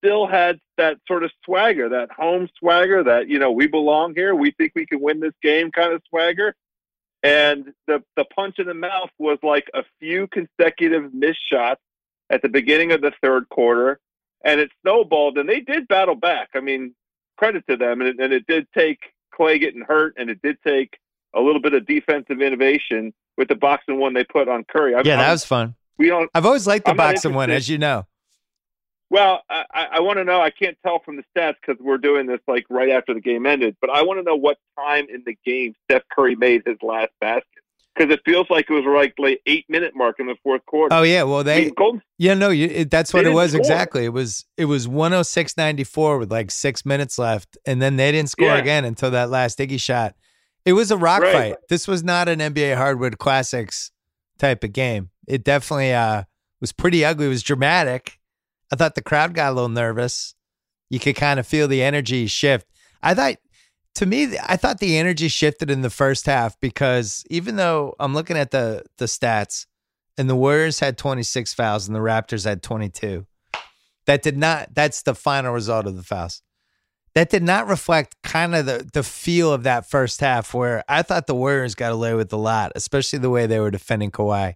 still 0.04 0.28
had 0.28 0.60
that 0.78 0.98
sort 1.08 1.24
of 1.24 1.32
swagger, 1.44 1.90
that 1.90 2.10
home 2.12 2.48
swagger, 2.60 3.04
that 3.04 3.28
you 3.28 3.40
know 3.40 3.52
we 3.52 3.68
belong 3.68 4.14
here, 4.16 4.36
we 4.36 4.52
think 4.52 4.72
we 4.76 4.86
can 4.86 5.00
win 5.02 5.20
this 5.20 5.34
game 5.42 5.72
kind 5.72 5.94
of 5.94 6.02
swagger. 6.10 6.54
And 7.24 7.74
the 7.88 8.04
the 8.16 8.24
punch 8.26 8.60
in 8.60 8.68
the 8.68 8.74
mouth 8.74 9.10
was 9.18 9.40
like 9.44 9.70
a 9.74 9.84
few 10.00 10.28
consecutive 10.28 11.14
missed 11.14 11.40
shots 11.50 11.82
at 12.30 12.42
the 12.42 12.50
beginning 12.50 12.92
of 12.92 13.02
the 13.02 13.12
third 13.22 13.50
quarter, 13.50 14.00
and 14.44 14.60
it 14.60 14.72
snowballed. 14.82 15.38
And 15.38 15.48
they 15.50 15.62
did 15.62 15.88
battle 15.88 16.16
back. 16.16 16.50
I 16.56 16.60
mean, 16.60 16.94
credit 17.38 17.64
to 17.70 17.78
them. 17.78 18.02
And 18.02 18.10
it, 18.10 18.20
and 18.20 18.34
it 18.34 18.46
did 18.48 18.68
take 18.76 19.00
Clay 19.34 19.60
getting 19.60 19.82
hurt, 19.82 20.16
and 20.18 20.30
it 20.30 20.42
did 20.42 20.58
take 20.66 20.98
a 21.34 21.40
little 21.42 21.62
bit 21.62 21.74
of 21.74 21.86
defensive 21.86 22.42
innovation 22.42 23.14
with 23.38 23.48
the 23.48 23.56
box 23.56 23.84
and 23.88 24.00
one 24.00 24.14
they 24.14 24.24
put 24.24 24.48
on 24.48 24.64
Curry. 24.66 24.96
I'm, 24.96 25.06
yeah, 25.06 25.16
that 25.18 25.24
I'm- 25.24 25.32
was 25.32 25.46
fun. 25.46 25.76
we 25.98 26.08
don't. 26.08 26.30
I've 26.34 26.46
always 26.46 26.68
liked 26.68 26.86
the 26.86 26.92
I'm 26.92 26.98
not 26.98 27.14
boxing 27.14 27.34
one, 27.34 27.50
as 27.50 27.70
you 27.70 27.78
know. 27.78 28.06
Well, 29.12 29.42
I, 29.50 29.66
I 29.94 30.00
want 30.02 30.18
to 30.18 30.24
know. 30.24 30.40
I 30.40 30.52
can't 30.52 30.78
tell 30.86 31.00
from 31.00 31.16
the 31.16 31.24
stats 31.36 31.56
because 31.60 31.82
we're 31.82 31.98
doing 31.98 32.28
this 32.28 32.42
like 32.48 32.66
right 32.70 32.90
after 32.92 33.16
the 33.16 33.22
game 33.22 33.48
ended. 33.48 33.76
But 33.82 33.90
I 33.90 34.04
want 34.04 34.20
to 34.20 34.24
know 34.24 34.36
what 34.36 34.58
time 34.78 35.08
in 35.12 35.24
the 35.26 35.36
game 35.44 35.74
Steph 35.86 36.04
Curry 36.12 36.36
made 36.36 36.62
his 36.66 36.78
last 36.84 37.10
basket 37.20 37.59
because 37.96 38.14
it 38.14 38.22
feels 38.26 38.48
like 38.50 38.70
it 38.70 38.74
was 38.74 38.86
like 38.86 39.14
like 39.18 39.42
eight 39.46 39.66
minute 39.70 39.94
mark 39.96 40.20
in 40.20 40.28
the 40.28 40.36
fourth 40.44 40.66
quarter. 40.66 40.94
Oh 40.96 41.04
yeah, 41.04 41.24
well 41.24 41.44
they 41.44 41.58
I 41.58 41.66
mean, 41.66 41.74
Golden, 41.78 42.02
yeah 42.18 42.34
no 42.34 42.50
you, 42.50 42.66
it, 42.68 42.92
that's 42.92 43.14
what 43.14 43.26
it 43.26 43.34
was 43.34 43.52
score. 43.52 43.60
exactly. 43.60 44.06
It 44.06 44.14
was 44.14 44.46
it 44.58 44.66
was 44.66 44.88
one 44.88 45.12
hundred 45.12 45.26
six 45.26 45.56
ninety 45.58 45.84
four 45.84 46.18
with 46.18 46.32
like 46.32 46.52
six 46.52 46.86
minutes 46.86 47.18
left, 47.20 47.58
and 47.66 47.82
then 47.82 47.98
they 47.98 48.12
didn't 48.12 48.30
score 48.30 48.48
Yeah. 48.48 48.58
again 48.58 48.86
until 48.86 49.12
that 49.12 49.30
last 49.30 49.60
Iggy 49.60 49.80
shot. 49.80 50.16
It 50.66 50.74
was 50.74 50.92
a 50.92 50.98
rock 50.98 51.22
Right. 51.22 51.34
fight. 51.34 51.56
This 51.70 51.88
was 51.88 52.04
not 52.04 52.28
an 52.30 52.40
NBA 52.40 52.76
hardwood 52.78 53.18
classics 53.18 53.92
type 54.38 54.64
of 54.64 54.74
game. 54.74 55.10
It 55.28 55.44
definitely 55.44 55.94
uh 55.94 56.24
was 56.62 56.72
pretty 56.72 57.04
ugly. 57.06 57.26
It 57.28 57.30
was 57.30 57.44
dramatic. 57.44 58.20
I 58.72 58.76
thought 58.76 58.96
the 58.96 59.02
crowd 59.02 59.34
got 59.34 59.52
a 59.52 59.54
little 59.56 59.70
nervous. 59.70 60.36
You 60.90 61.00
could 61.00 61.16
kind 61.16 61.40
of 61.40 61.48
feel 61.48 61.68
the 61.68 61.82
energy 61.84 62.28
shift. 62.28 62.68
I 63.02 63.14
thought, 63.14 63.36
to 64.00 64.06
me, 64.06 64.38
I 64.42 64.56
thought 64.56 64.80
the 64.80 64.98
energy 64.98 65.28
shifted 65.28 65.70
in 65.70 65.82
the 65.82 65.90
first 65.90 66.26
half 66.26 66.58
because 66.62 67.26
even 67.30 67.58
though 67.58 67.96
I'm 68.00 68.14
looking 68.14 68.38
at 68.38 68.52
the 68.52 68.84
the 68.98 69.06
stats, 69.06 69.66
and 70.18 70.30
the 70.30 70.38
Warriors 70.38 70.80
had 70.80 70.98
26 70.98 71.54
fouls 71.54 71.86
and 71.86 71.94
the 71.94 72.00
Raptors 72.00 72.46
had 72.46 72.64
22, 72.64 73.26
that 74.06 74.24
did 74.24 74.38
not. 74.38 74.74
That's 74.74 75.02
the 75.02 75.14
final 75.14 75.54
result 75.54 75.86
of 75.86 75.98
the 75.98 76.04
fouls. 76.04 76.42
That 77.14 77.30
did 77.30 77.44
not 77.44 77.68
reflect 77.68 78.16
kind 78.24 78.56
of 78.56 78.66
the 78.66 78.90
the 78.94 79.04
feel 79.04 79.52
of 79.52 79.64
that 79.64 79.90
first 79.90 80.22
half, 80.22 80.54
where 80.54 80.82
I 80.88 81.02
thought 81.02 81.28
the 81.28 81.36
Warriors 81.36 81.76
got 81.76 81.92
away 81.92 82.14
with 82.14 82.32
a 82.32 82.38
lot, 82.38 82.72
especially 82.76 83.20
the 83.20 83.30
way 83.30 83.48
they 83.48 83.60
were 83.60 83.70
defending 83.70 84.12
Kawhi. 84.12 84.54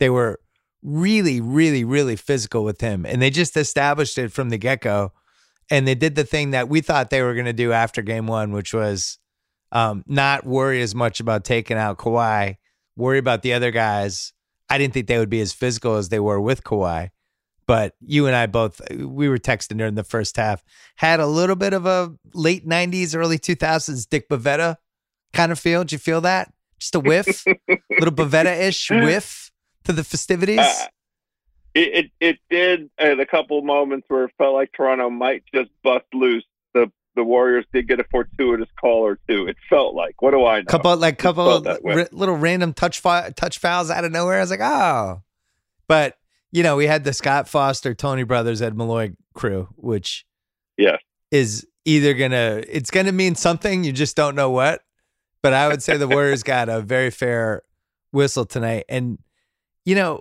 They 0.00 0.10
were 0.10 0.38
really, 0.82 1.40
really, 1.40 1.82
really 1.82 2.16
physical 2.16 2.62
with 2.62 2.82
him. 2.82 3.06
And 3.06 3.22
they 3.22 3.30
just 3.30 3.56
established 3.56 4.18
it 4.18 4.32
from 4.32 4.50
the 4.50 4.58
get 4.58 4.82
go. 4.82 5.12
And 5.70 5.86
they 5.86 5.94
did 5.94 6.14
the 6.14 6.24
thing 6.24 6.50
that 6.50 6.68
we 6.68 6.80
thought 6.80 7.10
they 7.10 7.22
were 7.22 7.34
going 7.34 7.46
to 7.46 7.52
do 7.52 7.72
after 7.72 8.02
game 8.02 8.26
one, 8.26 8.52
which 8.52 8.74
was 8.74 9.18
um, 9.70 10.04
not 10.06 10.46
worry 10.46 10.82
as 10.82 10.94
much 10.94 11.20
about 11.20 11.44
taking 11.44 11.76
out 11.76 11.98
Kawhi, 11.98 12.56
worry 12.96 13.18
about 13.18 13.42
the 13.42 13.54
other 13.54 13.70
guys. 13.70 14.32
I 14.68 14.78
didn't 14.78 14.94
think 14.94 15.06
they 15.06 15.18
would 15.18 15.30
be 15.30 15.40
as 15.40 15.52
physical 15.52 15.96
as 15.96 16.08
they 16.10 16.20
were 16.20 16.40
with 16.40 16.62
Kawhi. 16.64 17.10
But 17.66 17.94
you 18.00 18.26
and 18.26 18.34
I 18.34 18.46
both, 18.46 18.80
we 18.90 19.28
were 19.28 19.38
texting 19.38 19.78
during 19.78 19.94
the 19.94 20.04
first 20.04 20.36
half, 20.36 20.62
had 20.96 21.20
a 21.20 21.26
little 21.26 21.56
bit 21.56 21.72
of 21.72 21.86
a 21.86 22.12
late 22.34 22.66
90s, 22.66 23.16
early 23.16 23.38
2000s 23.38 24.08
Dick 24.08 24.28
Bavetta 24.28 24.76
kind 25.32 25.52
of 25.52 25.58
feel. 25.58 25.82
Did 25.84 25.92
you 25.92 25.98
feel 25.98 26.20
that? 26.22 26.52
Just 26.78 26.94
a 26.94 27.00
whiff? 27.00 27.44
little 27.90 28.12
Bavetta 28.12 28.60
ish 28.60 28.90
whiff 28.90 29.52
to 29.84 29.92
the 29.92 30.04
festivities? 30.04 30.58
Uh, 30.58 30.86
it, 31.74 31.94
it 31.94 32.10
it 32.20 32.38
did 32.50 32.90
at 32.98 33.18
a 33.20 33.26
couple 33.26 33.60
moments 33.62 34.06
where 34.08 34.24
it 34.24 34.32
felt 34.38 34.54
like 34.54 34.72
Toronto 34.72 35.10
might 35.10 35.42
just 35.54 35.70
bust 35.82 36.04
loose. 36.12 36.44
The 36.74 36.90
the 37.14 37.24
Warriors 37.24 37.64
did 37.72 37.88
get 37.88 38.00
a 38.00 38.04
fortuitous 38.10 38.68
call 38.80 39.06
or 39.06 39.18
two. 39.28 39.46
It 39.46 39.56
felt 39.68 39.94
like. 39.94 40.20
What 40.22 40.30
do 40.32 40.44
I 40.46 40.60
know? 40.60 40.64
couple 40.66 40.96
like 40.96 41.18
couple 41.18 41.60
that 41.62 41.84
little 42.12 42.36
random 42.36 42.72
touch 42.72 43.00
fi- 43.00 43.30
touch 43.30 43.58
fouls 43.58 43.90
out 43.90 44.04
of 44.04 44.12
nowhere. 44.12 44.38
I 44.38 44.40
was 44.40 44.50
like, 44.50 44.60
oh, 44.62 45.22
but 45.88 46.16
you 46.50 46.62
know, 46.62 46.76
we 46.76 46.86
had 46.86 47.04
the 47.04 47.12
Scott 47.12 47.48
Foster, 47.48 47.94
Tony 47.94 48.24
Brothers, 48.24 48.60
Ed 48.62 48.76
Malloy 48.76 49.12
crew, 49.34 49.68
which 49.76 50.26
Yes. 50.78 50.98
is 51.30 51.66
either 51.84 52.14
gonna 52.14 52.62
it's 52.68 52.90
gonna 52.90 53.12
mean 53.12 53.34
something 53.34 53.84
you 53.84 53.92
just 53.92 54.16
don't 54.16 54.34
know 54.34 54.50
what. 54.50 54.80
But 55.42 55.52
I 55.54 55.68
would 55.68 55.82
say 55.82 55.96
the 55.96 56.08
Warriors 56.08 56.42
got 56.44 56.68
a 56.68 56.80
very 56.80 57.10
fair 57.10 57.62
whistle 58.12 58.44
tonight, 58.44 58.84
and 58.88 59.18
you 59.84 59.94
know, 59.94 60.20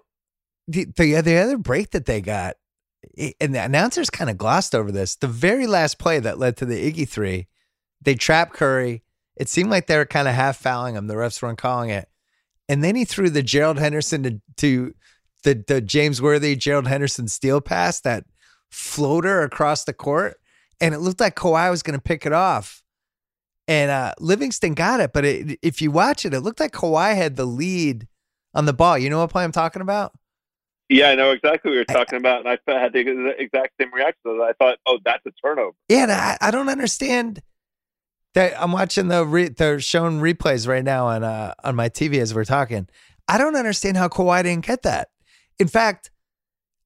the 0.68 0.86
the, 0.96 1.22
the 1.22 1.38
other 1.38 1.58
break 1.58 1.92
that 1.92 2.06
they 2.06 2.22
got, 2.22 2.56
and 3.40 3.56
the 3.56 3.64
announcers 3.64 4.10
kind 4.10 4.30
of 4.30 4.38
glossed 4.38 4.76
over 4.76 4.92
this. 4.92 5.16
The 5.16 5.28
very 5.28 5.68
last 5.68 5.98
play 6.00 6.20
that 6.20 6.40
led 6.40 6.58
to 6.58 6.66
the 6.66 6.92
Iggy 6.92 7.08
three, 7.08 7.48
they 8.02 8.16
trapped 8.16 8.54
Curry. 8.54 9.04
It 9.36 9.50
seemed 9.50 9.70
like 9.70 9.88
they 9.88 9.98
were 9.98 10.06
kind 10.06 10.28
of 10.28 10.36
half 10.36 10.58
fouling 10.58 10.96
him. 10.96 11.08
The 11.08 11.16
refs 11.16 11.42
weren't 11.42 11.58
calling 11.58 11.90
it, 11.90 12.10
and 12.70 12.84
then 12.84 12.96
he 12.96 13.06
threw 13.06 13.30
the 13.30 13.44
Gerald 13.44 13.80
Henderson 13.80 14.24
to, 14.24 14.42
to 14.58 14.94
the 15.44 15.64
the 15.68 15.82
James 15.82 16.22
Worthy 16.22 16.56
Gerald 16.56 16.88
Henderson 16.88 17.28
steal 17.28 17.62
pass 17.62 18.00
that 18.02 18.26
floater 18.70 19.42
across 19.42 19.84
the 19.84 19.94
court, 19.94 20.40
and 20.80 20.94
it 20.94 21.00
looked 21.00 21.20
like 21.20 21.36
Kawhi 21.36 21.70
was 21.70 21.84
going 21.84 21.98
to 21.98 22.04
pick 22.04 22.26
it 22.26 22.34
off. 22.34 22.84
And 23.68 23.92
uh, 23.92 24.14
Livingston 24.20 24.74
got 24.74 25.00
it, 25.00 25.14
but 25.14 25.24
it, 25.24 25.60
if 25.62 25.82
you 25.82 25.92
watch 25.92 26.26
it, 26.26 26.34
it 26.34 26.42
looked 26.42 26.60
like 26.60 26.74
Kawhi 26.74 27.16
had 27.16 27.36
the 27.36 27.46
lead 27.46 28.08
on 28.54 28.66
the 28.66 28.74
ball. 28.74 28.98
You 28.98 29.10
know 29.10 29.20
what 29.20 29.30
play 29.30 29.44
I'm 29.44 29.52
talking 29.52 29.82
about? 29.82 30.14
Yeah, 30.92 31.08
I 31.08 31.16
know 31.16 31.32
exactly 31.32 31.72
what 31.72 31.76
you're 31.76 31.86
talking 31.86 32.18
about, 32.18 32.46
and 32.46 32.50
I 32.50 32.80
had 32.80 32.92
the 32.92 33.00
exact 33.40 33.76
same 33.80 33.94
reaction. 33.94 34.42
I 34.42 34.52
thought, 34.60 34.78
oh, 34.86 35.00
that's 35.06 35.26
a 35.26 35.32
turnover. 35.42 35.72
Yeah, 35.88 36.04
and 36.04 36.12
I, 36.12 36.38
I 36.42 36.52
don't 36.52 36.68
understand 36.68 37.42
that. 38.34 38.62
I'm 38.62 38.74
watching 38.74 39.08
the 39.08 39.26
re, 39.26 39.48
they're 39.48 39.80
showing 39.80 40.20
replays 40.20 40.68
right 40.68 40.84
now 40.84 41.08
on 41.08 41.24
uh, 41.24 41.54
on 41.64 41.78
my 41.78 41.88
TV 41.88 42.18
as 42.18 42.36
we're 42.36 42.44
talking. 42.44 42.90
I 43.26 43.38
don't 43.38 43.56
understand 43.56 43.96
how 43.96 44.10
Kawhi 44.10 44.44
didn't 44.44 44.66
get 44.66 44.82
that. 44.82 45.12
In 45.60 45.70
fact, 45.70 46.12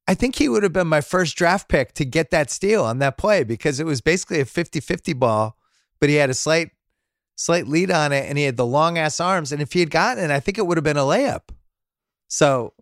I 0.07 0.13
think 0.13 0.35
he 0.35 0.49
would 0.49 0.61
have 0.61 0.73
been 0.73 0.85
my 0.85 1.01
first 1.01 1.35
draft 1.35 1.67
pick 1.67 1.93
to 1.93 2.05
get 2.05 2.29
that 2.29 2.51
steal 2.51 2.83
on 2.83 2.99
that 2.99 3.17
play 3.17 3.43
because 3.43 3.79
it 3.79 3.87
was 3.87 4.01
basically 4.01 4.39
a 4.39 4.45
50-50 4.45 5.17
ball, 5.17 5.57
but 5.99 6.09
he 6.09 6.15
had 6.15 6.29
a 6.29 6.35
slight 6.35 6.69
slight 7.37 7.67
lead 7.67 7.89
on 7.89 8.11
it 8.11 8.29
and 8.29 8.37
he 8.37 8.43
had 8.43 8.55
the 8.55 8.67
long 8.67 8.99
ass 8.99 9.19
arms. 9.19 9.51
And 9.51 9.63
if 9.63 9.73
he 9.73 9.79
had 9.79 9.89
gotten 9.89 10.23
it, 10.23 10.29
I 10.29 10.39
think 10.39 10.59
it 10.59 10.67
would 10.67 10.77
have 10.77 10.83
been 10.83 10.95
a 10.95 11.01
layup. 11.01 11.49
So 12.27 12.73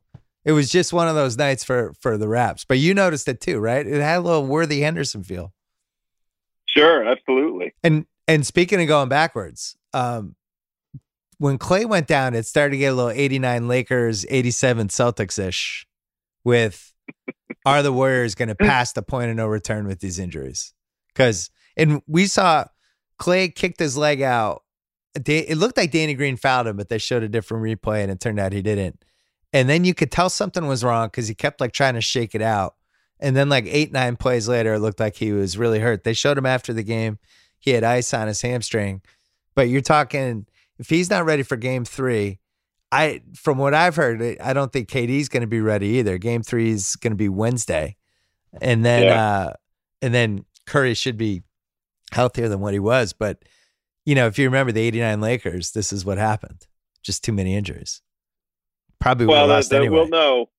it 0.46 0.52
was 0.52 0.70
just 0.70 0.94
one 0.94 1.08
of 1.08 1.16
those 1.16 1.38
nights 1.38 1.64
for 1.64 1.94
for 2.00 2.18
the 2.18 2.28
Raps. 2.28 2.66
But 2.66 2.80
you 2.80 2.94
noticed 2.94 3.28
it 3.28 3.42
too, 3.42 3.60
right? 3.60 3.86
It 3.86 4.02
had 4.02 4.18
a 4.18 4.22
little 4.22 4.46
Worthy 4.46 4.82
Henderson 4.82 5.24
feel. 5.24 5.54
Sure, 6.66 7.08
absolutely. 7.08 7.74
And 7.84 8.06
and 8.28 8.46
speaking 8.46 8.82
of 8.82 8.88
going 8.88 9.10
backwards, 9.10 9.76
um, 9.94 10.36
when 11.38 11.58
Clay 11.58 11.86
went 11.86 12.08
down, 12.08 12.36
it 12.36 12.46
started 12.46 12.72
to 12.72 12.78
get 12.78 12.94
a 12.94 12.96
little 12.96 13.12
89 13.12 13.68
Lakers, 13.68 14.26
87 14.30 14.88
Celtics 14.88 15.38
ish 15.38 15.86
with 16.44 16.94
are 17.66 17.84
the 17.84 17.94
Warriors 17.94 18.36
going 18.36 18.48
to 18.50 18.56
pass 18.56 18.94
the 18.94 19.02
point 19.02 19.30
of 19.30 19.36
no 19.36 19.48
return 19.48 19.88
with 19.88 20.00
these 20.00 20.20
injuries? 20.20 20.74
Because, 21.08 21.50
and 21.76 22.02
we 22.08 22.28
saw 22.28 22.66
Clay 23.18 23.50
kicked 23.50 23.80
his 23.80 23.98
leg 23.98 24.22
out. 24.22 24.64
It 25.16 25.58
looked 25.58 25.78
like 25.78 25.92
Danny 25.92 26.16
Green 26.16 26.38
fouled 26.38 26.66
him, 26.66 26.78
but 26.78 26.90
they 26.90 26.98
showed 26.98 27.22
a 27.22 27.30
different 27.30 27.64
replay 27.64 28.02
and 28.02 28.12
it 28.12 28.20
turned 28.20 28.40
out 28.40 28.52
he 28.52 28.64
didn't. 28.64 29.04
And 29.54 29.70
then 29.70 29.86
you 29.86 29.94
could 29.94 30.12
tell 30.12 30.30
something 30.30 30.66
was 30.68 30.84
wrong 30.84 31.08
because 31.08 31.28
he 31.28 31.36
kept 31.36 31.62
like 31.62 31.72
trying 31.72 31.94
to 31.94 32.02
shake 32.02 32.34
it 32.36 32.42
out. 32.42 32.76
And 33.20 33.38
then 33.38 33.48
like 33.48 33.66
eight, 33.68 33.92
nine 33.94 34.16
plays 34.18 34.48
later, 34.48 34.74
it 34.74 34.80
looked 34.80 35.00
like 35.00 35.16
he 35.16 35.32
was 35.32 35.58
really 35.58 35.80
hurt. 35.80 36.04
They 36.04 36.14
showed 36.14 36.38
him 36.38 36.46
after 36.46 36.74
the 36.74 36.84
game. 36.84 37.20
He 37.60 37.72
had 37.72 37.84
ice 37.84 38.14
on 38.14 38.28
his 38.28 38.42
hamstring. 38.42 39.02
But 39.56 39.70
you're 39.70 39.82
talking 39.82 40.48
if 40.80 40.90
he's 40.90 41.10
not 41.10 41.24
ready 41.26 41.44
for 41.44 41.56
game 41.56 41.86
three, 41.86 42.40
I 42.92 43.22
from 43.36 43.58
what 43.58 43.74
I've 43.74 43.96
heard, 43.96 44.38
I 44.42 44.54
don't 44.54 44.74
think 44.74 44.90
KD's 44.90 45.30
going 45.30 45.42
to 45.42 45.48
be 45.48 45.62
ready 45.62 45.88
either. 46.00 46.18
Game 46.18 46.42
three 46.42 46.72
is 46.72 46.96
going 46.96 47.12
to 47.14 47.18
be 47.18 47.30
Wednesday, 47.30 47.96
and 48.62 48.84
then 48.84 49.04
Yeah. 49.04 49.24
uh, 49.24 49.54
and 50.02 50.14
then 50.14 50.46
Curry 50.66 50.94
should 50.94 51.18
be 51.18 51.44
healthier 52.12 52.50
than 52.50 52.60
what 52.60 52.74
he 52.74 52.80
was. 52.80 53.14
But 53.14 53.44
you 54.06 54.16
know, 54.16 54.28
if 54.28 54.38
you 54.38 54.46
remember 54.46 54.72
the 54.72 54.82
'89 54.82 55.22
Lakers, 55.22 55.72
this 55.72 55.94
is 55.94 56.04
what 56.04 56.18
happened: 56.18 56.68
just 57.04 57.24
too 57.24 57.32
many 57.34 57.56
injuries. 57.56 58.02
Probably 59.04 59.26
Well, 59.28 59.48
lost 59.48 59.70
that, 59.72 59.82
anyway. 59.82 59.96
we'll 59.98 60.08
know 60.08 60.50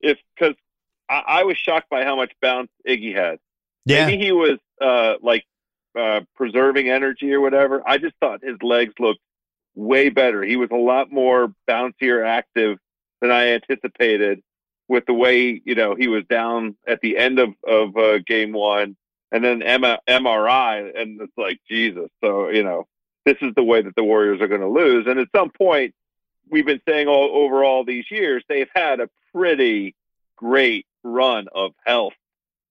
if 0.00 0.18
because 0.38 0.54
I, 1.08 1.22
I 1.26 1.42
was 1.44 1.56
shocked 1.56 1.88
by 1.88 2.04
how 2.04 2.16
much 2.16 2.32
bounce 2.42 2.68
Iggy 2.86 3.14
had. 3.16 3.38
yeah, 3.86 4.06
Maybe 4.06 4.22
he 4.22 4.30
was 4.32 4.58
uh, 4.80 5.14
like 5.22 5.44
uh, 5.98 6.20
preserving 6.36 6.90
energy 6.90 7.32
or 7.32 7.40
whatever. 7.40 7.82
I 7.86 7.96
just 7.98 8.14
thought 8.20 8.44
his 8.44 8.56
legs 8.62 8.92
looked 9.00 9.20
way 9.74 10.10
better. 10.10 10.42
He 10.42 10.56
was 10.56 10.68
a 10.70 10.76
lot 10.76 11.10
more 11.10 11.52
bouncier, 11.66 12.26
active 12.26 12.78
than 13.22 13.30
I 13.30 13.48
anticipated. 13.54 14.42
With 14.86 15.04
the 15.06 15.14
way 15.14 15.60
you 15.64 15.74
know 15.74 15.94
he 15.94 16.08
was 16.08 16.24
down 16.30 16.76
at 16.86 17.00
the 17.00 17.16
end 17.18 17.38
of 17.38 17.50
of 17.66 17.96
uh, 17.96 18.18
game 18.18 18.52
one, 18.52 18.96
and 19.32 19.42
then 19.44 19.62
M- 19.62 19.82
MRI, 20.08 20.98
and 20.98 21.20
it's 21.20 21.32
like 21.38 21.58
Jesus. 21.68 22.08
So 22.22 22.48
you 22.50 22.62
know 22.64 22.86
this 23.24 23.36
is 23.42 23.52
the 23.54 23.62
way 23.64 23.82
that 23.82 23.96
the 23.96 24.04
Warriors 24.04 24.40
are 24.40 24.48
going 24.48 24.60
to 24.62 24.68
lose. 24.68 25.06
And 25.06 25.18
at 25.18 25.28
some 25.34 25.50
point, 25.50 25.94
we've 26.50 26.66
been 26.66 26.80
saying 26.88 27.08
all 27.08 27.30
over 27.44 27.64
all 27.64 27.84
these 27.84 28.10
years 28.10 28.42
they've 28.48 28.68
had 28.74 29.00
a 29.00 29.08
pretty 29.34 29.94
great 30.36 30.86
run 31.02 31.46
of 31.54 31.72
health. 31.84 32.14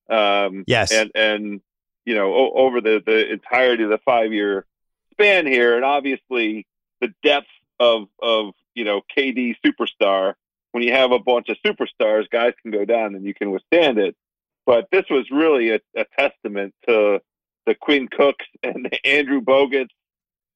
Um, 0.10 0.64
Yes. 0.68 0.92
and 0.92 1.12
and 1.16 1.62
you 2.06 2.16
know 2.16 2.34
o- 2.34 2.52
over 2.54 2.82
the 2.82 3.02
the 3.06 3.32
entirety 3.32 3.84
of 3.84 3.90
the 3.90 3.98
five 4.00 4.32
year 4.34 4.66
span 5.12 5.46
here, 5.46 5.76
and 5.76 5.84
obviously 5.84 6.66
the 7.02 7.14
depth 7.24 7.48
of 7.80 8.08
of 8.22 8.54
you 8.76 8.84
know 8.86 9.02
KD 9.18 9.56
superstar. 9.66 10.34
When 10.72 10.84
you 10.84 10.92
have 10.94 11.12
a 11.12 11.20
bunch 11.20 11.50
of 11.50 11.58
superstars, 11.66 12.30
guys 12.30 12.54
can 12.62 12.72
go 12.72 12.86
down 12.86 13.16
and 13.16 13.26
you 13.26 13.34
can 13.34 13.52
withstand 13.52 13.98
it. 13.98 14.16
But 14.66 14.88
this 14.92 15.06
was 15.10 15.26
really 15.32 15.72
a, 15.72 15.80
a 15.96 16.06
testament 16.20 16.74
to 16.88 17.22
the 17.66 17.74
Quinn 17.74 18.08
Cooks 18.10 18.46
and 18.62 18.86
the 18.86 19.06
Andrew 19.08 19.42
Bogut's 19.42 19.94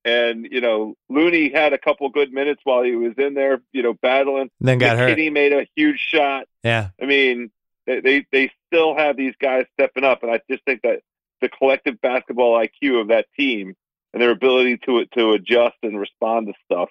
and 0.03 0.47
you 0.49 0.61
know 0.61 0.95
Looney 1.09 1.51
had 1.51 1.73
a 1.73 1.77
couple 1.77 2.09
good 2.09 2.33
minutes 2.33 2.61
while 2.63 2.83
he 2.83 2.95
was 2.95 3.13
in 3.17 3.33
there, 3.33 3.61
you 3.71 3.83
know, 3.83 3.93
battling. 3.93 4.49
then 4.59 4.77
got 4.77 4.97
hurt. 4.97 5.17
McKinnie 5.17 5.31
made 5.31 5.53
a 5.53 5.67
huge 5.75 5.99
shot. 5.99 6.47
Yeah, 6.63 6.89
I 7.01 7.05
mean, 7.05 7.51
They, 7.85 8.01
they 8.01 8.25
they 8.31 8.51
still 8.67 8.95
have 8.95 9.17
these 9.17 9.35
guys 9.39 9.65
stepping 9.73 10.03
up, 10.03 10.23
and 10.23 10.31
I 10.31 10.41
just 10.49 10.63
think 10.65 10.81
that 10.83 11.01
the 11.41 11.49
collective 11.49 11.99
basketball 12.01 12.57
IQ 12.57 13.01
of 13.01 13.07
that 13.09 13.25
team 13.37 13.75
and 14.13 14.21
their 14.21 14.31
ability 14.31 14.77
to 14.85 15.05
to 15.17 15.33
adjust 15.33 15.77
and 15.83 15.99
respond 15.99 16.47
to 16.47 16.53
stuff. 16.65 16.89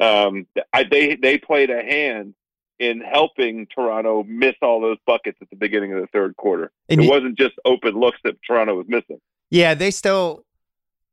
Um, 0.00 0.46
I, 0.72 0.84
they 0.84 1.16
they 1.16 1.38
played 1.38 1.70
a 1.70 1.82
hand 1.82 2.34
in 2.78 3.00
helping 3.00 3.66
Toronto 3.66 4.22
miss 4.24 4.54
all 4.60 4.80
those 4.80 4.98
buckets 5.06 5.38
at 5.40 5.48
the 5.50 5.56
beginning 5.56 5.92
of 5.94 6.00
the 6.00 6.06
third 6.08 6.36
quarter. 6.36 6.70
And 6.88 7.00
it 7.00 7.04
you, 7.04 7.10
wasn't 7.10 7.38
just 7.38 7.54
open 7.64 7.98
looks 7.98 8.18
that 8.24 8.36
Toronto 8.46 8.74
was 8.76 8.86
missing. 8.88 9.18
Yeah, 9.50 9.74
they 9.74 9.90
still. 9.90 10.44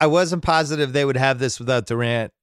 I 0.03 0.07
wasn't 0.07 0.43
positive 0.43 0.91
they 0.91 1.05
would 1.05 1.15
have 1.15 1.39
this 1.39 1.59
without 1.59 1.85
Durant 1.85 2.33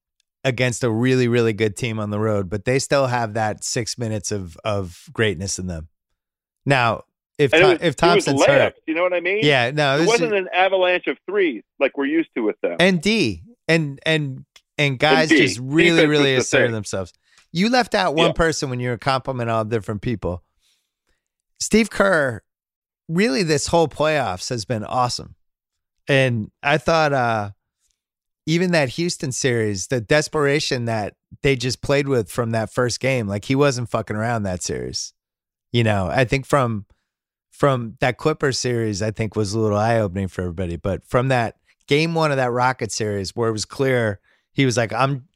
against 0.45 0.83
a 0.83 0.91
really 0.91 1.29
really 1.29 1.53
good 1.53 1.77
team 1.77 2.01
on 2.01 2.09
the 2.09 2.19
road, 2.19 2.49
but 2.49 2.65
they 2.65 2.79
still 2.79 3.07
have 3.07 3.35
that 3.35 3.63
six 3.63 3.99
minutes 3.99 4.33
of 4.33 4.57
of 4.65 5.05
greatness 5.13 5.59
in 5.59 5.67
them. 5.67 5.89
Now, 6.65 7.05
if 7.37 7.53
was, 7.53 7.79
if 7.83 7.97
Thompson's 7.97 8.43
hurt, 8.47 8.77
you 8.87 8.95
know 8.95 9.03
what 9.03 9.13
I 9.13 9.21
mean? 9.21 9.41
Yeah, 9.43 9.73
no, 9.73 9.99
it, 9.99 10.05
it 10.05 10.07
wasn't 10.07 10.35
an 10.35 10.49
avalanche 10.55 11.07
of 11.07 11.19
threes 11.27 11.63
like 11.79 11.99
we're 11.99 12.07
used 12.07 12.31
to 12.35 12.41
with 12.43 12.59
them. 12.63 12.77
And 12.81 13.03
D 13.03 13.43
and 13.69 14.01
and 14.07 14.47
and 14.79 14.99
guys 14.99 15.31
and 15.31 15.39
just 15.39 15.61
really 15.63 16.07
really 16.07 16.35
asserting 16.37 16.73
themselves. 16.73 17.13
You 17.53 17.69
left 17.69 17.95
out 17.95 18.15
one 18.15 18.29
yeah. 18.29 18.33
person 18.33 18.71
when 18.71 18.81
you 18.81 18.89
were 18.89 18.97
complimenting 18.97 19.53
all 19.53 19.67
different 19.67 20.01
people. 20.01 20.43
Steve 21.59 21.91
Kerr, 21.91 22.41
really, 23.07 23.43
this 23.43 23.67
whole 23.67 23.87
playoffs 23.87 24.49
has 24.49 24.65
been 24.65 24.83
awesome. 24.83 25.35
And 26.11 26.51
I 26.61 26.77
thought 26.77 27.13
uh, 27.13 27.51
even 28.45 28.73
that 28.73 28.89
Houston 28.89 29.31
series, 29.31 29.87
the 29.87 30.01
desperation 30.01 30.87
that 30.87 31.15
they 31.43 31.55
just 31.55 31.83
played 31.83 32.09
with 32.09 32.29
from 32.29 32.51
that 32.51 32.73
first 32.73 32.99
game, 32.99 33.29
like 33.29 33.45
he 33.45 33.55
wasn't 33.55 33.91
fucking 33.91 34.17
around 34.17 34.43
that 34.43 34.61
series. 34.61 35.15
You 35.71 35.85
know, 35.85 36.09
I 36.09 36.25
think 36.25 36.47
from 36.47 36.85
from 37.53 37.97
that 38.01 38.17
Clipper 38.17 38.51
series, 38.51 39.03
I 39.03 39.13
think 39.13 39.37
was 39.37 39.55
a 39.55 39.61
little 39.61 39.79
eye 39.79 40.01
opening 40.01 40.27
for 40.27 40.41
everybody. 40.43 40.75
But 40.75 41.07
from 41.07 41.29
that 41.29 41.59
game 41.87 42.13
one 42.13 42.33
of 42.33 42.39
that 42.39 42.51
Rocket 42.51 42.91
series, 42.91 43.37
where 43.37 43.49
it 43.49 43.53
was 43.53 43.65
clear 43.65 44.19
he 44.53 44.65
was 44.65 44.77
like, 44.77 44.93
I'm 44.93 45.29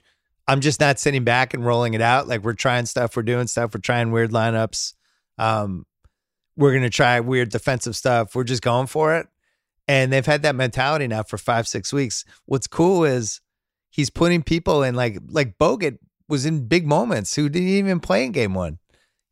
I'm 0.49 0.61
just 0.61 0.81
not 0.81 0.99
sitting 0.99 1.23
back 1.23 1.55
and 1.55 1.65
rolling 1.65 1.95
it 1.95 2.03
out. 2.03 2.27
Like 2.27 2.43
we're 2.43 2.53
trying 2.53 2.87
stuff, 2.87 3.15
we're 3.15 3.23
doing 3.23 3.47
stuff, 3.47 3.75
we're 3.75 3.81
trying 3.81 4.11
weird 4.11 4.33
lineups. 4.33 4.95
Um, 5.39 5.87
we're 6.57 6.75
gonna 6.75 6.91
try 6.91 7.21
weird 7.21 7.51
defensive 7.51 7.95
stuff. 7.95 8.35
We're 8.35 8.43
just 8.43 8.63
going 8.63 8.89
for 8.89 9.15
it. 9.15 9.29
And 9.87 10.13
they've 10.13 10.25
had 10.25 10.43
that 10.43 10.55
mentality 10.55 11.07
now 11.07 11.23
for 11.23 11.39
five, 11.39 11.69
six 11.69 11.93
weeks. 11.93 12.25
What's 12.47 12.67
cool 12.67 13.05
is 13.05 13.41
he's 13.91 14.11
putting 14.11 14.43
people 14.43 14.83
in 14.83 14.95
like 14.95 15.19
like 15.29 15.59
Bogut 15.59 15.99
was 16.29 16.47
in 16.47 16.67
big 16.67 16.87
moments 16.87 17.35
who 17.37 17.49
didn't 17.49 17.69
even 17.69 18.01
play 18.01 18.25
in 18.25 18.33
game 18.33 18.55
one. 18.55 18.79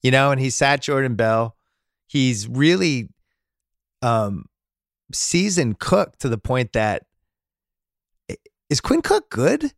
You 0.03 0.11
know, 0.11 0.31
and 0.31 0.41
he 0.41 0.51
sat 0.51 0.83
Jordan 0.83 1.15
Bell. 1.15 1.57
He's 2.07 2.49
really 2.49 3.09
um 4.03 4.47
seasoned 5.13 5.79
Cook 5.79 6.19
to 6.19 6.29
the 6.29 6.39
point 6.39 6.73
that 6.73 7.05
is 8.69 8.81
Quinn 8.81 9.03
Cook 9.03 9.31
good? 9.31 9.73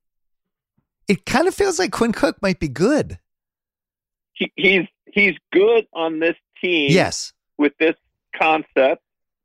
it 1.09 1.27
kind 1.27 1.49
of 1.49 1.55
feels 1.55 1.79
like 1.79 1.93
Quinn 1.93 2.13
Cook 2.13 2.41
might 2.41 2.59
be 2.59 2.69
good. 2.69 3.19
He, 4.33 4.53
he's 4.57 4.87
he's 5.07 5.35
good 5.53 5.87
on 5.93 6.19
this 6.19 6.37
team. 6.61 6.91
Yes, 6.91 7.33
with 7.59 7.73
this 7.79 7.95
concept, 8.35 9.03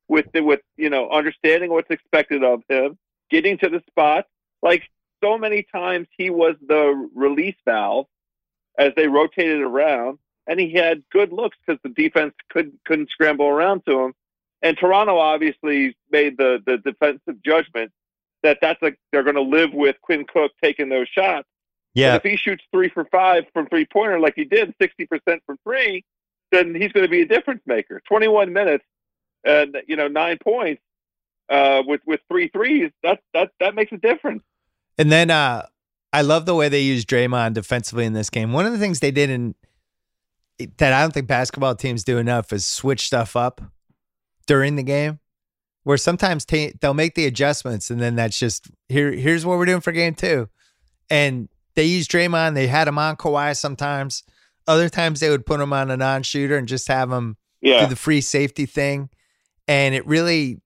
with 0.10 0.26
the, 0.34 0.42
with 0.44 0.60
you 0.76 0.90
know 0.90 1.10
understanding 1.10 1.72
what's 1.72 1.90
expected 1.90 2.44
of 2.44 2.64
him, 2.68 2.98
getting 3.30 3.58
to 3.60 3.70
the 3.70 3.82
spot. 3.88 4.26
Like 4.62 4.84
so 5.24 5.38
many 5.38 5.64
times, 5.64 6.08
he 6.18 6.30
was 6.30 6.56
the 6.68 7.10
release 7.16 7.56
valve 7.64 8.08
as 8.78 8.92
they 8.98 9.08
rotated 9.08 9.62
around, 9.62 10.20
and 10.48 10.60
he 10.60 10.74
had 10.74 11.04
good 11.12 11.32
looks 11.32 11.58
because 11.66 11.80
the 11.84 11.90
defense 11.90 12.34
couldn't 12.50 12.80
couldn't 12.84 13.10
scramble 13.12 13.48
around 13.48 13.86
to 13.86 14.04
him. 14.04 14.14
And 14.62 14.78
Toronto 14.78 15.18
obviously 15.18 15.96
made 16.12 16.38
the 16.38 16.62
the 16.66 16.78
defensive 16.78 17.42
judgment 17.46 17.92
that 18.44 18.58
that's 18.62 18.82
like 18.82 19.00
they're 19.12 19.24
going 19.24 19.36
to 19.36 19.42
live 19.42 19.74
with 19.74 19.96
Quinn 20.02 20.26
Cook 20.26 20.52
taking 20.62 20.90
those 20.90 21.08
shots. 21.08 21.48
Yeah. 21.94 22.14
But 22.14 22.26
if 22.26 22.32
he 22.32 22.38
shoots 22.38 22.64
three 22.72 22.90
for 22.90 23.06
five 23.06 23.46
from 23.54 23.68
three 23.68 23.86
pointer 23.86 24.20
like 24.20 24.34
he 24.36 24.46
did, 24.46 24.74
sixty 24.82 25.06
percent 25.06 25.44
from 25.46 25.58
three, 25.64 26.04
then 26.52 26.74
he's 26.74 26.92
going 26.92 27.06
to 27.06 27.10
be 27.10 27.22
a 27.22 27.28
difference 27.28 27.62
maker. 27.66 28.02
Twenty 28.08 28.28
one 28.28 28.52
minutes 28.52 28.86
and 29.44 29.78
you 29.88 29.96
know 29.96 30.08
nine 30.08 30.38
points 30.44 30.82
uh, 31.50 31.84
with 31.86 32.02
with 32.06 32.20
three 32.30 32.50
threes. 32.50 32.92
That 33.04 33.20
that 33.34 33.52
that 33.60 33.76
makes 33.76 33.92
a 33.92 33.98
difference. 33.98 34.44
And 34.98 35.12
then 35.12 35.32
uh, 35.32 35.66
I 36.12 36.22
love 36.22 36.46
the 36.46 36.56
way 36.56 36.70
they 36.70 36.82
use 36.82 37.06
Draymond 37.06 37.54
defensively 37.54 38.06
in 38.06 38.14
this 38.14 38.30
game. 38.30 38.52
One 38.52 38.66
of 38.66 38.72
the 38.72 38.80
things 38.80 39.00
they 39.00 39.12
did 39.12 39.30
in 39.30 39.56
that 40.78 40.94
I 40.94 41.02
don't 41.02 41.14
think 41.14 41.28
basketball 41.28 41.76
teams 41.76 42.04
do 42.04 42.18
enough 42.18 42.52
is 42.52 42.66
switch 42.66 43.06
stuff 43.06 43.36
up 43.36 43.62
during 44.46 44.76
the 44.76 44.84
game 44.84 45.20
where 45.84 45.98
sometimes 45.98 46.44
t- 46.46 46.74
they'll 46.82 46.94
make 46.94 47.16
the 47.16 47.26
adjustments 47.26 47.90
and 47.90 48.02
then 48.02 48.16
that's 48.16 48.38
just 48.38 48.70
here. 48.90 49.12
Here's 49.12 49.46
what 49.46 49.58
we're 49.58 49.66
doing 49.66 49.82
for 49.82 49.92
game 49.92 50.16
two, 50.16 50.50
and 51.10 51.48
they 51.76 51.86
use 51.86 52.08
Draymond. 52.08 52.56
They 52.56 52.68
had 52.68 52.88
him 52.88 52.98
on 52.98 53.16
Kawhi 53.16 53.56
sometimes. 53.56 54.24
Other 54.68 54.90
times 54.90 55.20
they 55.20 55.30
would 55.30 55.46
put 55.46 55.60
him 55.60 55.74
on 55.74 55.90
a 55.90 55.98
non-shooter 55.98 56.58
and 56.58 56.68
just 56.68 56.88
have 56.90 57.12
him 57.12 57.38
yeah. 57.62 57.82
do 57.82 57.90
the 57.90 57.96
free 57.96 58.22
safety 58.22 58.66
thing. 58.66 59.10
And 59.70 59.96
it 59.96 60.06
really 60.06 60.60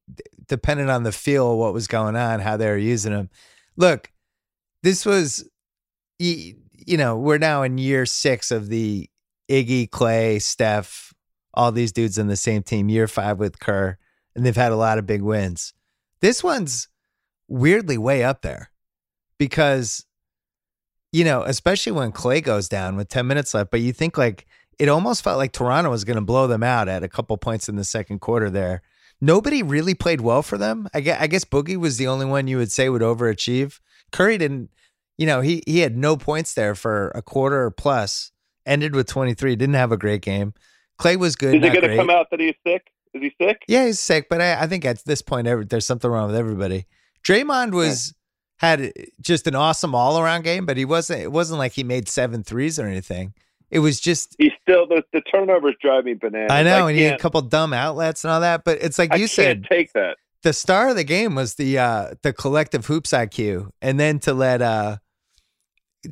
depended 0.48 0.90
on 0.90 1.04
the 1.04 1.12
feel 1.12 1.58
what 1.58 1.74
was 1.74 1.88
going 1.88 2.16
on, 2.16 2.40
how 2.40 2.58
they 2.58 2.68
were 2.68 2.78
using 2.78 3.12
them. 3.12 3.30
Look, 3.76 4.12
this 4.82 5.06
was, 5.06 5.48
you 6.18 6.56
know, 6.88 7.18
we're 7.18 7.38
now 7.38 7.64
in 7.64 7.78
year 7.78 8.06
six 8.06 8.50
of 8.50 8.70
the 8.70 9.10
Iggy, 9.50 9.92
Clay, 9.92 10.40
Steph, 10.40 11.14
all 11.54 11.72
these 11.72 11.92
dudes 11.92 12.18
on 12.18 12.28
the 12.28 12.38
same 12.38 12.64
team. 12.64 12.90
Year 12.90 13.08
five 13.08 13.40
with 13.40 13.60
Kerr 13.60 13.98
and 14.36 14.46
they've 14.46 14.56
had 14.56 14.72
a 14.72 14.78
lot 14.78 14.98
of 14.98 15.06
big 15.06 15.22
wins. 15.22 15.74
This 16.22 16.44
one's 16.44 16.88
weirdly 17.48 17.98
way 17.98 18.24
up 18.24 18.42
there 18.42 18.72
because, 19.38 20.06
you 21.12 21.24
know, 21.24 21.44
especially 21.44 21.92
when 21.92 22.12
Clay 22.12 22.42
goes 22.42 22.70
down 22.70 22.96
with 22.96 23.10
10 23.10 23.28
minutes 23.28 23.54
left, 23.54 23.72
but 23.72 23.82
you 23.82 23.94
think 23.94 24.18
like 24.18 24.48
it 24.80 24.90
almost 24.90 25.24
felt 25.24 25.38
like 25.38 25.52
Toronto 25.52 25.90
was 25.90 26.04
going 26.04 26.16
to 26.16 26.22
blow 26.22 26.48
them 26.48 26.64
out 26.64 26.88
at 26.88 27.04
a 27.04 27.10
couple 27.10 27.38
points 27.38 27.70
in 27.70 27.76
the 27.76 27.84
second 27.84 28.20
quarter 28.20 28.50
there. 28.50 28.82
Nobody 29.24 29.64
really 29.64 29.94
played 29.94 30.20
well 30.20 30.44
for 30.44 30.58
them. 30.58 30.90
I 30.94 31.00
guess, 31.00 31.22
I 31.22 31.28
guess 31.28 31.46
Boogie 31.46 31.78
was 31.78 31.96
the 31.96 32.08
only 32.08 32.26
one 32.26 32.48
you 32.48 32.58
would 32.58 32.74
say 32.74 32.90
would 32.90 33.02
overachieve. 33.02 33.80
Curry 34.12 34.38
didn't, 34.38 34.70
you 35.18 35.26
know, 35.26 35.40
he 35.40 35.64
he 35.66 35.80
had 35.80 35.96
no 35.96 36.18
points 36.18 36.54
there 36.54 36.76
for 36.76 37.08
a 37.16 37.22
quarter 37.22 37.64
or 37.64 37.72
plus. 37.72 38.34
Ended 38.66 38.94
with 38.94 39.08
23. 39.08 39.56
Didn't 39.56 39.76
have 39.76 39.94
a 39.94 39.98
great 39.98 40.24
game. 40.24 40.54
Clay 40.98 41.16
was 41.16 41.38
good. 41.38 41.56
Is 41.56 41.64
it 41.64 41.74
going 41.74 41.90
to 41.90 41.96
come 41.96 42.10
out 42.10 42.32
that 42.32 42.42
he's 42.42 42.56
sick? 42.68 42.92
Is 43.14 43.22
he 43.22 43.34
sick? 43.42 43.64
Yeah, 43.66 43.86
he's 43.86 44.00
sick. 44.02 44.28
But 44.30 44.42
I, 44.42 44.64
I 44.64 44.68
think 44.68 44.84
at 44.84 45.06
this 45.06 45.22
point, 45.22 45.48
every, 45.48 45.64
there's 45.64 45.86
something 45.86 46.12
wrong 46.12 46.28
with 46.28 46.36
everybody. 46.36 46.86
Draymond 47.24 47.72
was 47.72 48.14
yeah. 48.62 48.70
had 48.70 48.94
just 49.22 49.48
an 49.48 49.56
awesome 49.56 49.96
all 49.96 50.20
around 50.20 50.44
game, 50.44 50.66
but 50.66 50.76
he 50.76 50.84
wasn't. 50.84 51.22
It 51.22 51.32
wasn't 51.32 51.60
like 51.60 51.72
he 51.72 51.86
made 51.86 52.10
seven 52.10 52.44
threes 52.44 52.78
or 52.78 52.88
anything. 52.88 53.34
It 53.74 53.80
was 53.80 54.00
just 54.00 54.36
he's 54.38 54.52
still 54.62 54.86
the, 54.86 55.04
the 55.14 55.22
turnovers 55.22 55.74
drive 55.82 56.06
me 56.06 56.14
bananas. 56.14 56.52
I 56.52 56.62
know, 56.62 56.86
I 56.86 56.92
and 56.92 56.98
he 56.98 57.06
had 57.06 57.16
a 57.16 57.18
couple 57.18 57.42
dumb 57.42 57.74
outlets 57.74 58.24
and 58.24 58.30
all 58.30 58.42
that. 58.42 58.64
But 58.64 58.84
it's 58.84 59.00
like 59.00 59.12
I 59.12 59.16
you 59.16 59.26
said, 59.26 59.66
take 59.68 59.92
that. 59.94 60.18
The 60.44 60.54
star 60.54 60.90
of 60.90 60.96
the 60.96 61.04
game 61.04 61.34
was 61.34 61.56
the 61.56 61.80
uh 61.80 62.14
the 62.22 62.34
collective 62.34 62.86
hoops 62.86 63.10
IQ, 63.14 63.72
and 63.82 64.00
then 64.00 64.20
to 64.20 64.36
let 64.36 64.62
uh 64.62 64.98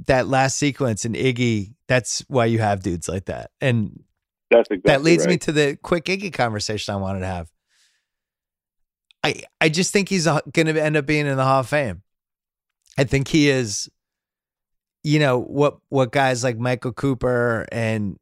that 0.08 0.28
last 0.28 0.58
sequence 0.58 1.06
and 1.06 1.14
Iggy. 1.14 1.76
That's 1.88 2.26
why 2.28 2.46
you 2.46 2.58
have 2.58 2.82
dudes 2.82 3.08
like 3.08 3.26
that, 3.26 3.52
and 3.62 4.04
that's 4.50 4.68
exactly 4.72 4.92
that 4.92 5.04
leads 5.04 5.26
right. 5.28 5.34
me 5.34 5.38
to 5.38 5.52
the 5.52 5.78
quick 5.84 6.06
Iggy 6.06 6.34
conversation 6.34 6.96
I 6.96 6.98
wanted 6.98 7.20
to 7.20 7.28
have. 7.28 7.52
I 9.24 9.44
I 9.60 9.70
just 9.70 9.94
think 9.94 10.10
he's 10.10 10.26
going 10.26 10.66
to 10.66 10.84
end 10.84 10.98
up 10.98 11.06
being 11.06 11.28
in 11.28 11.38
the 11.38 11.46
Hall 11.46 11.60
of 11.60 11.70
Fame. 11.70 12.02
I 12.98 13.04
think 13.04 13.28
he 13.28 13.50
is. 13.50 13.88
You 15.04 15.20
know 15.20 15.40
what? 15.40 15.78
What 15.90 16.12
guys 16.12 16.44
like 16.44 16.58
Michael 16.58 16.94
Cooper 16.94 17.66
and 17.72 18.18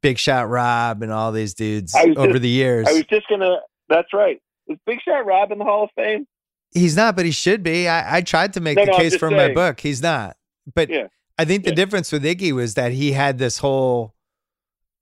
Big 0.00 0.18
Shot 0.18 0.48
Rob 0.48 1.02
and 1.02 1.12
all 1.12 1.32
these 1.32 1.54
dudes 1.54 1.94
over 1.94 2.32
just, 2.32 2.42
the 2.42 2.48
years. 2.48 2.86
I 2.88 2.92
was 2.92 3.04
just 3.04 3.28
gonna. 3.28 3.58
That's 3.88 4.12
right. 4.12 4.40
Is 4.68 4.78
Big 4.86 5.00
Shot 5.02 5.26
Rob 5.26 5.52
in 5.52 5.58
the 5.58 5.64
Hall 5.64 5.84
of 5.84 5.90
Fame? 5.94 6.26
He's 6.72 6.96
not, 6.96 7.16
but 7.16 7.24
he 7.24 7.30
should 7.30 7.62
be. 7.62 7.88
I, 7.88 8.18
I 8.18 8.20
tried 8.22 8.54
to 8.54 8.60
make 8.60 8.76
no, 8.76 8.84
the 8.84 8.90
no, 8.92 8.98
case 8.98 9.16
for 9.16 9.30
saying. 9.30 9.36
my 9.36 9.54
book. 9.54 9.80
He's 9.80 10.02
not. 10.02 10.36
But 10.74 10.90
yeah. 10.90 11.06
I 11.38 11.44
think 11.44 11.64
the 11.64 11.70
yeah. 11.70 11.76
difference 11.76 12.10
with 12.12 12.24
Iggy 12.24 12.52
was 12.52 12.74
that 12.74 12.92
he 12.92 13.12
had 13.12 13.38
this 13.38 13.58
whole 13.58 14.14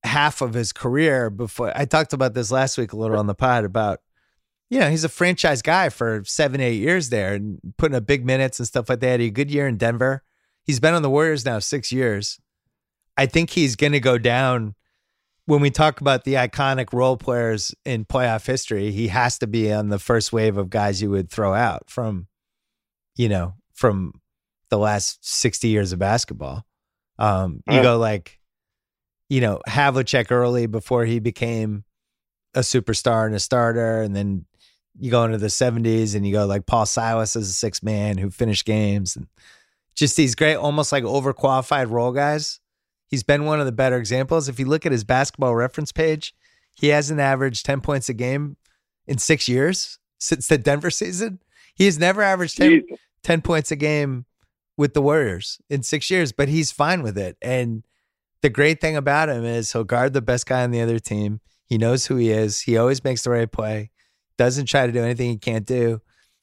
half 0.05 0.43
of 0.43 0.53
his 0.53 0.73
career 0.73 1.31
before 1.31 1.73
I 1.75 1.87
talked 1.87 2.13
about 2.13 2.35
this 2.35 2.51
last 2.51 2.77
week 2.77 2.93
a 2.93 2.97
little 2.97 3.17
on 3.17 3.27
the 3.27 3.35
pod 3.35 3.65
about 3.65 4.01
you 4.71 4.81
know, 4.81 4.91
he's 4.91 5.05
a 5.05 5.09
franchise 5.09 5.63
guy 5.63 5.89
for 5.89 6.23
seven, 6.25 6.61
eight 6.61 6.81
years 6.81 7.11
there 7.11 7.35
and 7.35 7.61
putting 7.77 7.95
up 7.95 8.07
big 8.07 8.25
minutes 8.25 8.59
and 8.59 8.67
stuff 8.67 8.89
like 8.89 9.01
that. 9.01 9.21
He 9.21 9.27
had 9.27 9.31
a 9.31 9.35
good 9.35 9.51
year 9.51 9.69
in 9.69 9.77
Denver. 9.77 10.23
He's 10.65 10.81
been 10.81 10.95
on 10.95 11.03
the 11.03 11.11
Warriors 11.11 11.45
now 11.45 11.59
six 11.59 11.93
years. 11.93 12.41
I 13.17 13.27
think 13.27 13.51
he's 13.51 13.77
going 13.77 13.93
to 13.93 14.01
go 14.01 14.19
down 14.19 14.75
when 15.47 15.61
we 15.61 15.71
talk 15.71 16.01
about 16.01 16.25
the 16.25 16.35
iconic 16.35 16.93
role 16.93 17.17
players 17.17 17.75
in 17.85 18.05
playoff 18.05 18.47
history. 18.47 18.91
He 18.91 19.09
has 19.09 19.39
to 19.39 19.47
be 19.47 19.73
on 19.73 19.91
the 19.91 19.99
first 19.99 20.33
wave 20.33 20.57
of 20.57 20.71
guys 20.71 21.01
you 21.01 21.11
would 21.11 21.31
throw 21.31 21.55
out 21.55 21.91
from, 21.91 22.27
you 23.15 23.29
know, 23.29 23.55
from 23.73 24.15
the 24.71 24.79
last 24.79 25.19
60 25.23 25.69
years 25.69 25.93
of 25.93 25.99
basketball. 25.99 26.65
Um, 27.19 27.63
you 27.71 27.81
go 27.81 27.97
like 27.99 28.41
you 29.29 29.41
know, 29.41 29.61
Havlicek 29.69 30.31
early 30.31 30.67
before 30.67 31.05
he 31.05 31.19
became 31.19 31.85
a 32.55 32.61
superstar 32.61 33.27
and 33.27 33.35
a 33.35 33.41
starter, 33.41 34.03
and 34.03 34.15
then 34.15 34.45
you 34.99 35.11
go 35.11 35.25
into 35.25 35.39
the 35.39 35.49
'70s 35.49 36.15
and 36.15 36.27
you 36.27 36.33
go 36.33 36.47
like 36.47 36.67
Paul 36.67 36.87
Silas 36.87 37.37
as 37.37 37.49
a 37.49 37.53
six 37.53 37.83
man 37.83 38.19
who 38.19 38.31
finished 38.31 38.65
games, 38.65 39.17
and 39.17 39.27
just 39.95 40.17
these 40.17 40.35
great, 40.35 40.57
almost 40.57 40.93
like 40.93 41.05
overqualified 41.05 41.91
role 41.91 42.13
guys. 42.13 42.61
He's 43.07 43.23
been 43.23 43.45
one 43.45 43.61
of 43.61 43.67
the 43.67 43.73
better 43.73 43.97
examples. 43.97 44.49
If 44.49 44.59
you 44.59 44.67
look 44.67 44.87
at 44.87 44.93
his 44.93 45.05
basketball 45.05 45.55
reference 45.55 45.93
page, 45.93 46.35
he 46.75 46.89
hasn't 46.89 47.21
averaged 47.21 47.65
10 47.65 47.81
points 47.81 48.09
a 48.09 48.15
game 48.15 48.57
in 49.07 49.19
six 49.19 49.49
years 49.49 49.99
since 50.19 50.49
the 50.49 50.59
Denver 50.59 50.91
season. 50.91 51.41
He 51.75 51.85
has 51.85 51.99
never 51.99 52.23
averaged 52.23 52.57
10, 52.57 52.85
10 53.23 53.43
points 53.43 53.71
a 53.71 53.77
game 53.77 54.27
with 54.77 54.95
the 54.95 55.03
Warriors 55.03 55.61
in 55.71 55.83
six 55.83 56.11
years, 56.11 56.33
but 56.33 56.49
he's 56.49 56.73
fine 56.73 57.03
with 57.03 57.17
it. 57.17 57.37
And 57.41 57.85
the 58.43 58.51
great 58.51 58.81
thing 58.81 58.97
about 58.97 59.29
him 59.29 59.45
is 59.45 59.73
he'll 59.73 59.85
guard 59.85 60.13
the 60.13 60.23
best 60.23 60.47
guy 60.47 60.65
on 60.65 60.71
the 60.71 60.81
other 60.81 60.99
team. 60.99 61.41
He 61.67 61.79
knows 61.79 62.07
who 62.07 62.17
he 62.17 62.31
is. 62.31 62.61
He 62.61 62.77
always 62.77 63.03
makes 63.05 63.23
the 63.23 63.31
right 63.31 63.51
play, 63.51 63.91
doesn't 64.37 64.67
try 64.67 64.87
to 64.87 64.93
do 64.93 65.03
anything 65.03 65.31
he 65.31 65.39
can't 65.39 65.67
do. 65.67 66.01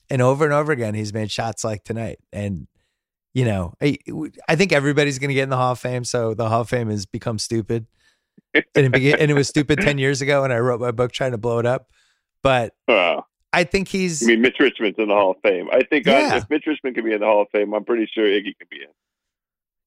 And 0.09 0.21
over 0.21 0.43
and 0.43 0.53
over 0.53 0.71
again, 0.71 0.93
he's 0.93 1.13
made 1.13 1.31
shots 1.31 1.63
like 1.63 1.83
tonight. 1.83 2.19
And, 2.33 2.67
you 3.33 3.45
know, 3.45 3.73
I, 3.81 3.97
I 4.47 4.55
think 4.55 4.73
everybody's 4.73 5.19
going 5.19 5.29
to 5.29 5.33
get 5.33 5.43
in 5.43 5.49
the 5.49 5.57
Hall 5.57 5.73
of 5.73 5.79
Fame. 5.79 6.03
So 6.03 6.33
the 6.33 6.49
Hall 6.49 6.61
of 6.61 6.69
Fame 6.69 6.89
has 6.89 7.05
become 7.05 7.39
stupid. 7.39 7.87
and, 8.53 8.63
it 8.75 8.91
began, 8.91 9.19
and 9.19 9.31
it 9.31 9.33
was 9.33 9.47
stupid 9.47 9.79
10 9.79 9.97
years 9.97 10.21
ago 10.21 10.41
when 10.41 10.51
I 10.51 10.59
wrote 10.59 10.81
my 10.81 10.91
book 10.91 11.11
trying 11.11 11.31
to 11.31 11.37
blow 11.37 11.59
it 11.59 11.65
up. 11.65 11.87
But 12.43 12.73
I 13.53 13.63
think 13.63 13.87
he's. 13.87 14.23
I 14.23 14.27
mean, 14.27 14.41
Mitch 14.41 14.57
Richmond's 14.59 14.97
in 14.97 15.09
the 15.09 15.13
Hall 15.13 15.31
of 15.31 15.37
Fame. 15.43 15.67
I 15.71 15.81
think 15.83 16.07
uh, 16.07 16.11
yeah. 16.11 16.29
I, 16.33 16.37
if 16.37 16.49
Mitch 16.49 16.65
Richmond 16.65 16.95
can 16.95 17.05
be 17.05 17.13
in 17.13 17.19
the 17.19 17.25
Hall 17.25 17.41
of 17.41 17.47
Fame, 17.51 17.73
I'm 17.73 17.83
pretty 17.83 18.09
sure 18.13 18.25
Iggy 18.25 18.57
can 18.57 18.67
be 18.69 18.77
in. 18.77 18.89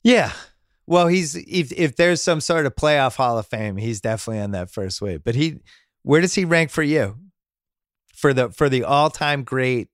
Yeah. 0.02 0.32
Well, 0.86 1.08
he's 1.08 1.34
if 1.34 1.72
if 1.72 1.96
there's 1.96 2.20
some 2.20 2.40
sort 2.40 2.66
of 2.66 2.76
playoff 2.76 3.16
Hall 3.16 3.38
of 3.38 3.46
Fame, 3.46 3.76
he's 3.76 4.00
definitely 4.00 4.42
on 4.42 4.50
that 4.50 4.70
first 4.70 5.00
wave. 5.00 5.24
But 5.24 5.34
he, 5.34 5.60
where 6.02 6.20
does 6.20 6.34
he 6.34 6.44
rank 6.44 6.70
for 6.70 6.82
you? 6.82 7.16
For 8.14 8.34
the 8.34 8.50
for 8.50 8.68
the 8.68 8.84
all 8.84 9.10
time 9.10 9.44
great 9.44 9.88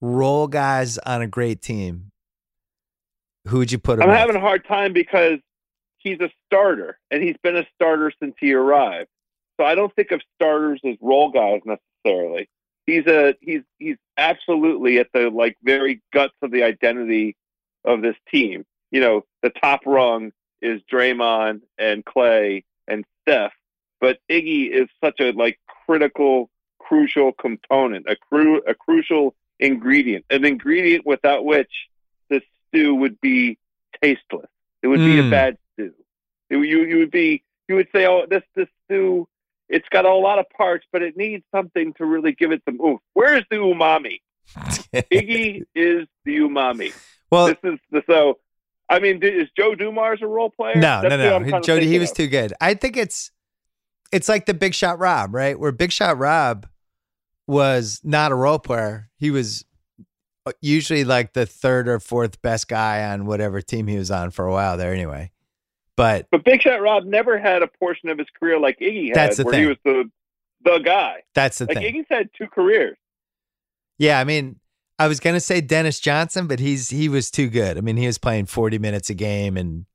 role 0.00 0.48
guys 0.48 0.96
on 0.98 1.20
a 1.20 1.26
great 1.26 1.60
team, 1.60 2.10
who 3.48 3.58
would 3.58 3.72
you 3.72 3.78
put 3.78 3.98
him? 3.98 4.04
I'm 4.04 4.16
having 4.16 4.36
a 4.36 4.40
hard 4.40 4.66
time 4.66 4.92
because 4.92 5.38
he's 5.98 6.20
a 6.20 6.30
starter 6.46 6.98
and 7.10 7.22
he's 7.22 7.36
been 7.42 7.56
a 7.56 7.66
starter 7.74 8.12
since 8.20 8.34
he 8.38 8.54
arrived. 8.54 9.08
So 9.58 9.66
I 9.66 9.74
don't 9.74 9.94
think 9.94 10.12
of 10.12 10.20
starters 10.36 10.80
as 10.84 10.96
role 11.00 11.30
guys 11.30 11.60
necessarily 11.64 12.48
he's 12.88 13.06
a 13.06 13.34
he's 13.40 13.60
he's 13.78 13.96
absolutely 14.16 14.98
at 14.98 15.08
the 15.12 15.30
like 15.30 15.56
very 15.62 16.00
guts 16.12 16.34
of 16.42 16.50
the 16.50 16.64
identity 16.64 17.36
of 17.84 18.02
this 18.02 18.16
team. 18.30 18.64
You 18.90 19.00
know, 19.00 19.24
the 19.42 19.50
top 19.50 19.80
rung 19.86 20.32
is 20.62 20.80
Draymond 20.90 21.60
and 21.78 22.04
Clay 22.04 22.64
and 22.88 23.04
Steph, 23.22 23.52
but 24.00 24.18
Iggy 24.30 24.70
is 24.70 24.88
such 25.04 25.20
a 25.20 25.32
like 25.32 25.60
critical, 25.86 26.50
crucial 26.78 27.32
component, 27.32 28.06
a 28.08 28.16
cru- 28.16 28.62
a 28.66 28.74
crucial 28.74 29.34
ingredient, 29.60 30.24
an 30.30 30.44
ingredient 30.46 31.04
without 31.06 31.44
which 31.44 31.70
stew 32.68 32.94
would 32.94 33.20
be 33.20 33.58
tasteless. 34.02 34.48
It 34.82 34.88
would 34.88 35.00
mm. 35.00 35.06
be 35.06 35.18
a 35.18 35.22
hmm. 35.24 35.30
bad 35.30 35.58
stew. 35.74 35.92
It, 36.50 36.56
you 36.56 36.82
you 36.84 36.98
would 36.98 37.10
be 37.10 37.42
you 37.68 37.74
would 37.74 37.88
say, 37.92 38.06
oh, 38.06 38.26
this 38.28 38.42
this 38.54 38.68
stew 38.84 39.28
it's 39.68 39.88
got 39.90 40.04
a 40.04 40.14
lot 40.14 40.38
of 40.38 40.48
parts, 40.50 40.86
but 40.92 41.02
it 41.02 41.16
needs 41.16 41.44
something 41.54 41.92
to 41.94 42.06
really 42.06 42.32
give 42.32 42.52
it 42.52 42.62
some 42.64 42.80
oomph. 42.80 43.00
Where's 43.12 43.44
the 43.50 43.56
umami? 43.56 44.20
Iggy 44.94 45.64
is 45.74 46.06
the 46.24 46.38
umami. 46.38 46.92
Well, 47.30 47.46
this 47.48 47.58
is 47.62 47.78
the 47.90 48.02
so. 48.08 48.38
I 48.90 49.00
mean, 49.00 49.22
is 49.22 49.48
Joe 49.54 49.74
Dumars 49.74 50.20
a 50.22 50.26
role 50.26 50.48
player? 50.48 50.76
No, 50.76 51.02
That's 51.02 51.10
no, 51.10 51.38
no. 51.38 51.60
Joe, 51.60 51.78
he 51.78 51.98
was 51.98 52.10
of. 52.10 52.16
too 52.16 52.26
good. 52.26 52.54
I 52.58 52.72
think 52.72 52.96
it's 52.96 53.30
it's 54.10 54.30
like 54.30 54.46
the 54.46 54.54
Big 54.54 54.74
Shot 54.74 54.98
Rob, 54.98 55.34
right? 55.34 55.60
Where 55.60 55.72
Big 55.72 55.92
Shot 55.92 56.16
Rob 56.16 56.66
was 57.46 58.00
not 58.02 58.32
a 58.32 58.34
role 58.34 58.58
player. 58.58 59.10
He 59.18 59.30
was 59.30 59.66
usually 60.60 61.04
like 61.04 61.32
the 61.32 61.46
third 61.46 61.88
or 61.88 62.00
fourth 62.00 62.40
best 62.42 62.68
guy 62.68 63.10
on 63.12 63.26
whatever 63.26 63.60
team 63.60 63.86
he 63.86 63.96
was 63.96 64.10
on 64.10 64.30
for 64.30 64.46
a 64.46 64.52
while 64.52 64.76
there. 64.76 64.92
Anyway, 64.92 65.30
but 65.96 66.26
but 66.30 66.44
Big 66.44 66.62
Shot 66.62 66.80
Rob 66.80 67.04
never 67.04 67.38
had 67.38 67.62
a 67.62 67.66
portion 67.66 68.08
of 68.08 68.18
his 68.18 68.28
career 68.38 68.58
like 68.58 68.78
Iggy 68.78 69.08
had, 69.08 69.16
that's 69.16 69.36
the 69.36 69.44
where 69.44 69.52
thing. 69.52 69.62
he 69.62 69.66
was 69.66 69.76
the 69.84 70.10
the 70.64 70.78
guy. 70.78 71.22
That's 71.34 71.58
the 71.58 71.66
like 71.66 71.78
thing. 71.78 71.94
Iggy's 71.94 72.06
had 72.08 72.30
two 72.36 72.46
careers. 72.46 72.96
Yeah, 73.98 74.20
I 74.20 74.24
mean, 74.24 74.60
I 74.98 75.08
was 75.08 75.20
gonna 75.20 75.40
say 75.40 75.60
Dennis 75.60 76.00
Johnson, 76.00 76.46
but 76.46 76.60
he's 76.60 76.90
he 76.90 77.08
was 77.08 77.30
too 77.30 77.48
good. 77.48 77.78
I 77.78 77.80
mean, 77.80 77.96
he 77.96 78.06
was 78.06 78.18
playing 78.18 78.46
forty 78.46 78.78
minutes 78.78 79.10
a 79.10 79.14
game, 79.14 79.56
and 79.56 79.86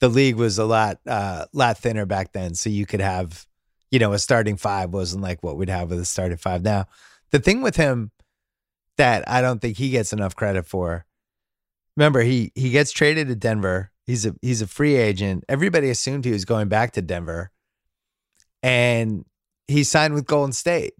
the 0.00 0.08
league 0.08 0.36
was 0.36 0.58
a 0.58 0.64
lot 0.64 0.98
uh 1.06 1.46
lot 1.52 1.78
thinner 1.78 2.06
back 2.06 2.32
then, 2.32 2.54
so 2.54 2.70
you 2.70 2.86
could 2.86 3.00
have, 3.00 3.46
you 3.90 3.98
know, 3.98 4.12
a 4.12 4.18
starting 4.18 4.56
five 4.56 4.90
wasn't 4.90 5.22
like 5.22 5.42
what 5.42 5.56
we'd 5.56 5.68
have 5.68 5.90
with 5.90 6.00
a 6.00 6.04
starting 6.04 6.38
five 6.38 6.62
now. 6.62 6.86
The 7.30 7.38
thing 7.38 7.62
with 7.62 7.76
him 7.76 8.10
that 9.02 9.28
I 9.28 9.40
don't 9.40 9.60
think 9.60 9.76
he 9.76 9.90
gets 9.90 10.12
enough 10.12 10.36
credit 10.36 10.66
for. 10.66 11.04
Remember, 11.96 12.22
he 12.22 12.52
he 12.54 12.70
gets 12.70 12.92
traded 12.92 13.28
to 13.28 13.34
Denver 13.34 13.92
He's 14.06 14.26
a 14.26 14.34
he's 14.42 14.62
a 14.62 14.66
free 14.66 14.96
agent. 14.96 15.44
Everybody 15.48 15.88
assumed 15.88 16.24
he 16.24 16.32
was 16.32 16.44
going 16.44 16.68
back 16.68 16.92
to 16.92 17.02
Denver. 17.02 17.50
And 18.62 19.24
he 19.68 19.84
signed 19.84 20.14
with 20.14 20.26
Golden 20.26 20.52
State. 20.52 20.94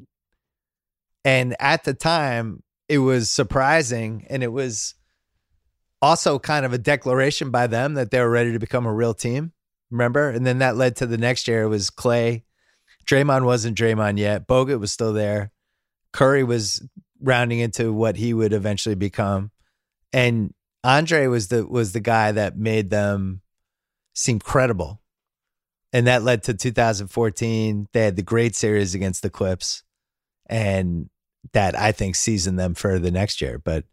And 1.24 1.56
at 1.60 1.84
the 1.84 1.94
time, 1.94 2.62
it 2.88 2.98
was 2.98 3.30
surprising 3.30 4.26
and 4.28 4.42
it 4.42 4.52
was 4.52 4.94
also 6.00 6.38
kind 6.38 6.66
of 6.66 6.72
a 6.72 6.78
declaration 6.78 7.50
by 7.50 7.66
them 7.68 7.94
that 7.94 8.10
they 8.10 8.20
were 8.20 8.30
ready 8.30 8.52
to 8.52 8.58
become 8.58 8.86
a 8.86 8.92
real 8.92 9.14
team. 9.14 9.52
Remember? 9.90 10.30
And 10.30 10.44
then 10.44 10.58
that 10.58 10.76
led 10.76 10.96
to 10.96 11.06
the 11.06 11.18
next 11.18 11.46
year. 11.46 11.62
It 11.62 11.68
was 11.68 11.90
Clay. 11.90 12.44
Draymond 13.06 13.44
wasn't 13.44 13.76
Draymond 13.76 14.18
yet. 14.18 14.48
Bogut 14.48 14.80
was 14.80 14.92
still 14.92 15.12
there. 15.12 15.52
Curry 16.12 16.44
was 16.44 16.86
rounding 17.22 17.60
into 17.60 17.92
what 17.92 18.16
he 18.16 18.34
would 18.34 18.52
eventually 18.52 18.94
become. 18.94 19.50
And 20.12 20.52
Andre 20.84 21.26
was 21.26 21.48
the 21.48 21.66
was 21.66 21.92
the 21.92 22.00
guy 22.00 22.32
that 22.32 22.56
made 22.56 22.90
them 22.90 23.42
seem 24.14 24.38
credible. 24.38 25.00
And 25.92 26.06
that 26.06 26.22
led 26.22 26.42
to 26.44 26.54
2014. 26.54 27.88
They 27.92 28.04
had 28.04 28.16
the 28.16 28.22
great 28.22 28.56
series 28.56 28.94
against 28.94 29.22
the 29.22 29.30
Clips. 29.30 29.82
And 30.46 31.08
that 31.52 31.78
I 31.78 31.92
think 31.92 32.16
seasoned 32.16 32.58
them 32.58 32.74
for 32.74 32.98
the 32.98 33.10
next 33.10 33.40
year. 33.40 33.58
But 33.58 33.84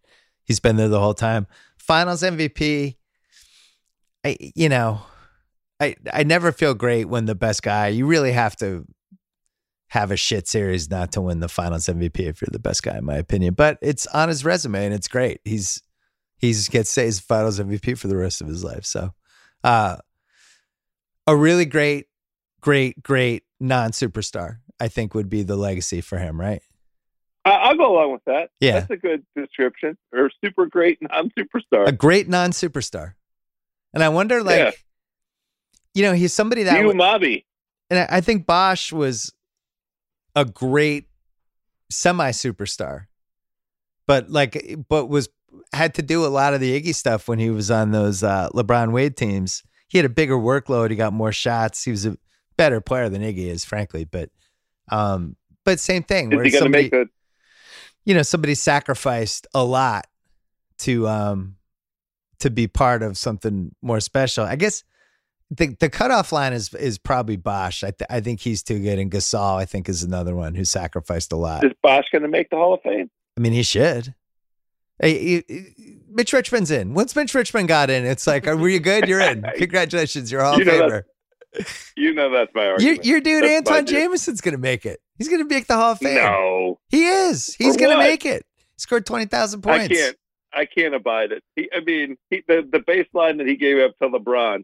he's 0.44 0.60
been 0.60 0.76
there 0.76 0.88
the 0.88 1.00
whole 1.00 1.14
time. 1.14 1.48
Finals 1.78 2.22
MVP. 2.22 2.96
I 4.26 4.38
you 4.40 4.70
know, 4.70 5.02
I 5.80 5.96
I 6.12 6.24
never 6.24 6.52
feel 6.52 6.74
great 6.74 7.06
when 7.06 7.26
the 7.26 7.36
best 7.36 7.64
guy. 7.64 7.88
You 7.88 8.06
really 8.06 8.32
have 8.32 8.56
to 8.58 8.86
have 9.90 10.12
a 10.12 10.18
shit 10.18 10.48
series 10.48 10.90
not 10.90 11.12
to 11.12 11.22
win 11.22 11.40
the 11.40 11.50
finals 11.50 11.88
MVP 11.88 12.20
if 12.20 12.42
you're 12.42 12.50
the 12.52 12.60
best 12.60 12.84
guy, 12.84 12.98
in 12.98 13.06
my 13.06 13.16
opinion. 13.16 13.56
But 13.56 13.78
it's 13.82 14.06
on 14.08 14.30
his 14.30 14.46
resume 14.46 14.86
and 14.86 14.94
it's 14.94 15.08
great. 15.08 15.42
He's 15.44 15.82
he 16.38 16.54
gets 16.70 16.96
his 16.96 17.20
finals 17.20 17.60
MVP 17.60 17.98
for 17.98 18.08
the 18.08 18.16
rest 18.16 18.40
of 18.42 18.48
his 18.48 18.64
life. 18.64 18.86
So, 18.86 19.14
uh, 19.64 19.98
a 21.28 21.36
really 21.36 21.66
great, 21.66 22.06
great, 22.62 23.04
great 23.04 23.44
non 23.60 23.92
superstar, 23.92 24.60
I 24.80 24.88
think 24.88 25.14
would 25.14 25.30
be 25.30 25.44
the 25.44 25.58
legacy 25.58 26.02
for 26.02 26.18
him, 26.18 26.40
right? 26.40 26.62
I'll 27.46 27.76
go 27.76 27.94
along 27.94 28.12
with 28.12 28.24
that. 28.26 28.52
Yeah. 28.60 28.82
That's 28.82 28.92
a 28.92 28.98
good 28.98 29.26
description. 29.36 29.98
Or 30.14 30.30
super 30.44 30.66
great 30.66 31.00
non 31.02 31.32
superstar. 31.32 31.88
A 31.88 31.92
great 31.92 32.30
non 32.30 32.52
superstar. 32.52 33.14
And 33.94 34.04
I 34.04 34.10
wonder, 34.10 34.44
like, 34.44 34.58
yeah. 34.60 34.72
you 35.96 36.04
know, 36.04 36.14
he's 36.14 36.34
somebody 36.34 36.64
that. 36.64 36.80
You, 36.80 36.92
Mobby. 36.92 37.46
And 37.90 38.08
I 38.12 38.22
think 38.22 38.46
Bosh 38.46 38.94
was 38.94 39.34
a 40.40 40.46
great 40.46 41.06
semi 41.92 42.32
superstar, 42.32 43.08
but 44.08 44.30
like, 44.30 44.78
but 44.88 45.08
was 45.08 45.30
had 45.74 45.96
to 45.96 46.02
do 46.02 46.26
a 46.26 46.28
lot 46.28 46.54
of 46.54 46.62
the 46.62 46.80
Iggy 46.80 46.96
stuff 46.96 47.28
when 47.28 47.40
he 47.40 47.50
was 47.50 47.70
on 47.70 47.92
those 47.92 48.24
uh, 48.24 48.50
LeBron 48.54 48.92
Wade 48.92 49.18
teams. 49.18 49.64
He 49.88 49.98
had 49.98 50.06
a 50.06 50.10
bigger 50.10 50.38
workload. 50.38 50.92
He 50.92 50.96
got 50.96 51.14
more 51.14 51.32
shots. 51.32 51.84
He 51.84 51.92
was 51.92 52.06
a 52.06 52.18
better 52.58 52.80
player 52.80 53.10
than 53.10 53.22
Iggy 53.22 53.48
is, 53.48 53.66
frankly. 53.66 54.06
But, 54.06 54.30
um, 54.90 55.36
but 55.66 55.80
same 55.80 56.04
thing. 56.04 56.32
Is 56.32 56.44
he 56.44 56.52
going 56.52 56.64
to 56.64 56.70
make 56.70 56.94
a? 56.94 57.06
You 58.06 58.14
know, 58.14 58.22
somebody 58.22 58.56
sacrificed 58.56 59.46
a 59.54 59.64
lot 59.64 60.08
to 60.80 61.08
um 61.08 61.58
to 62.40 62.50
be 62.50 62.68
part 62.68 63.04
of 63.04 63.18
something 63.18 63.76
more 63.82 64.00
special. 64.00 64.46
I 64.46 64.56
guess 64.56 64.84
the 65.52 65.76
the 65.80 65.90
cutoff 65.90 66.32
line 66.32 66.54
is 66.54 66.74
is 66.74 66.98
probably 66.98 67.36
Bosh. 67.36 67.84
I 67.84 67.92
th- 67.92 68.08
I 68.10 68.22
think 68.22 68.40
he's 68.42 68.62
too 68.62 68.80
good, 68.80 69.00
and 69.00 69.12
Gasol 69.12 69.58
I 69.58 69.66
think 69.66 69.90
is 69.90 70.04
another 70.04 70.36
one 70.36 70.56
who 70.56 70.64
sacrificed 70.66 71.32
a 71.32 71.36
lot. 71.36 71.64
Is 71.64 71.72
Bosh 71.82 72.06
going 72.12 72.22
to 72.22 72.28
make 72.28 72.50
the 72.50 72.56
Hall 72.56 72.74
of 72.74 72.82
Fame? 72.82 73.10
I 73.38 73.42
mean, 73.42 73.54
he 73.54 73.64
should. 73.64 74.14
Hey, 75.02 75.44
Mitch 76.10 76.34
Richmond's 76.34 76.72
in. 76.72 76.94
Once 76.94 77.16
Mitch 77.16 77.34
Richmond 77.34 77.70
got 77.70 77.90
in, 77.90 78.06
it's 78.06 78.28
like, 78.28 78.46
were 78.46 78.68
you 78.68 78.82
good? 78.82 79.08
You're 79.08 79.22
in. 79.22 79.44
Congratulations, 79.58 80.32
you're 80.32 80.44
Hall 80.44 80.60
you 80.60 80.66
know 80.66 80.74
Famer. 80.74 81.04
You 81.96 82.14
know 82.14 82.30
that's 82.30 82.52
my 82.54 82.68
argument. 82.68 83.06
Your, 83.06 83.16
your 83.16 83.22
dude 83.22 83.44
that's 83.44 83.70
Antawn 83.70 83.88
Jamison's 83.88 84.40
going 84.40 84.54
to 84.54 84.60
make 84.60 84.86
it. 84.86 85.00
He's 85.18 85.30
going 85.30 85.42
to 85.42 85.52
make 85.52 85.66
the 85.66 85.76
Hall 85.76 85.94
of 85.94 85.98
Fame. 85.98 86.16
No, 86.16 86.80
he 86.90 87.08
is. 87.08 87.56
He's 87.56 87.76
going 87.76 87.90
to 87.92 87.98
make 87.98 88.24
it. 88.24 88.46
He 88.58 88.64
scored 88.78 89.06
twenty 89.06 89.26
thousand 89.26 89.62
points. 89.62 89.86
I 89.86 89.88
can't. 89.88 90.16
I 90.54 90.66
can't 90.66 90.94
abide 90.94 91.32
it. 91.32 91.44
He, 91.56 91.68
I 91.76 91.80
mean, 91.80 92.18
he, 92.30 92.44
the 92.48 92.68
the 92.72 92.80
baseline 92.80 93.38
that 93.40 93.48
he 93.48 93.56
gave 93.56 93.80
up 93.80 93.98
to 94.00 94.10
LeBron, 94.10 94.64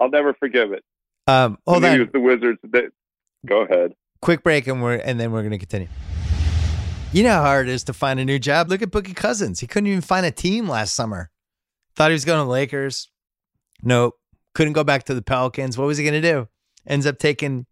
I'll 0.00 0.10
never 0.10 0.34
forgive 0.34 0.72
it. 0.72 0.84
Um, 1.26 1.58
hold 1.66 1.84
on. 1.84 1.98
He 1.98 2.04
the 2.04 2.20
Wizards. 2.20 2.58
That, 2.70 2.90
go 3.44 3.62
ahead. 3.62 3.92
Quick 4.22 4.42
break, 4.42 4.66
and 4.66 4.82
we're 4.82 4.96
and 4.96 5.18
then 5.18 5.32
we're 5.32 5.42
gonna 5.42 5.58
continue. 5.58 5.88
You 7.12 7.22
know 7.22 7.30
how 7.30 7.42
hard 7.42 7.68
it 7.68 7.72
is 7.72 7.84
to 7.84 7.92
find 7.92 8.20
a 8.20 8.24
new 8.24 8.38
job. 8.38 8.68
Look 8.68 8.82
at 8.82 8.90
Boogie 8.90 9.16
Cousins. 9.16 9.60
He 9.60 9.66
couldn't 9.66 9.86
even 9.86 10.02
find 10.02 10.26
a 10.26 10.30
team 10.30 10.68
last 10.68 10.94
summer. 10.94 11.30
Thought 11.94 12.10
he 12.10 12.14
was 12.14 12.26
going 12.26 12.40
to 12.40 12.44
the 12.44 12.50
Lakers. 12.50 13.08
Nope. 13.82 14.14
Couldn't 14.54 14.74
go 14.74 14.84
back 14.84 15.04
to 15.04 15.14
the 15.14 15.22
Pelicans. 15.22 15.78
What 15.78 15.86
was 15.86 15.96
he 15.96 16.04
going 16.04 16.20
to 16.20 16.32
do? 16.32 16.48
Ends 16.86 17.06
up 17.06 17.18
taking, 17.18 17.64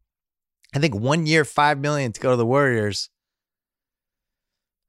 I 0.75 0.79
think, 0.79 0.95
one 0.95 1.27
year, 1.27 1.45
five 1.45 1.79
million 1.79 2.13
to 2.13 2.21
go 2.21 2.31
to 2.31 2.37
the 2.37 2.47
Warriors. 2.47 3.11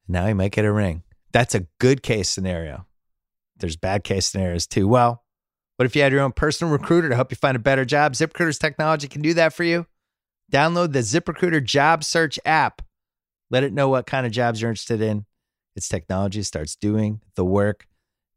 Now 0.07 0.25
he 0.25 0.33
might 0.33 0.53
get 0.53 0.63
a 0.63 0.71
ring. 0.71 1.03
That's 1.33 1.55
a 1.55 1.67
good 1.79 2.01
case 2.01 2.29
scenario. 2.29 2.85
There's 3.57 3.75
bad 3.75 4.05
case 4.05 4.27
scenarios 4.27 4.67
too. 4.67 4.87
Well, 4.87 5.24
what 5.77 5.85
if 5.85 5.95
you 5.95 6.01
had 6.01 6.11
your 6.11 6.21
own 6.21 6.31
personal 6.31 6.71
recruiter 6.71 7.09
to 7.09 7.15
help 7.15 7.31
you 7.31 7.37
find 7.37 7.55
a 7.55 7.59
better 7.59 7.85
job? 7.85 8.13
ZipRecruiter's 8.13 8.57
technology 8.57 9.07
can 9.07 9.21
do 9.21 9.33
that 9.33 9.53
for 9.53 9.63
you. 9.63 9.85
Download 10.51 10.93
the 10.93 10.99
ZipRecruiter 10.99 11.63
job 11.63 12.03
search 12.03 12.39
app. 12.45 12.81
Let 13.49 13.63
it 13.63 13.73
know 13.73 13.89
what 13.89 14.05
kind 14.05 14.25
of 14.25 14.31
jobs 14.31 14.61
you're 14.61 14.71
interested 14.71 15.01
in. 15.01 15.25
Its 15.75 15.89
technology 15.89 16.43
starts 16.43 16.75
doing 16.75 17.21
the 17.35 17.43
work. 17.43 17.87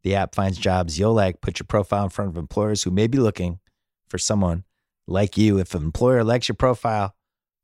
The 0.03 0.15
app 0.15 0.35
finds 0.35 0.59
jobs 0.59 0.99
you'll 0.99 1.15
like. 1.15 1.41
Put 1.41 1.61
your 1.61 1.67
profile 1.67 2.05
in 2.05 2.11
front 2.11 2.31
of 2.31 2.37
employers 2.37 2.83
who 2.83 2.91
may 2.91 3.07
be 3.07 3.19
looking 3.19 3.61
for 4.09 4.19
someone 4.19 4.65
like 5.07 5.37
you. 5.37 5.59
If 5.59 5.75
an 5.75 5.83
employer 5.83 6.25
likes 6.25 6.49
your 6.49 6.57
profile, 6.57 7.15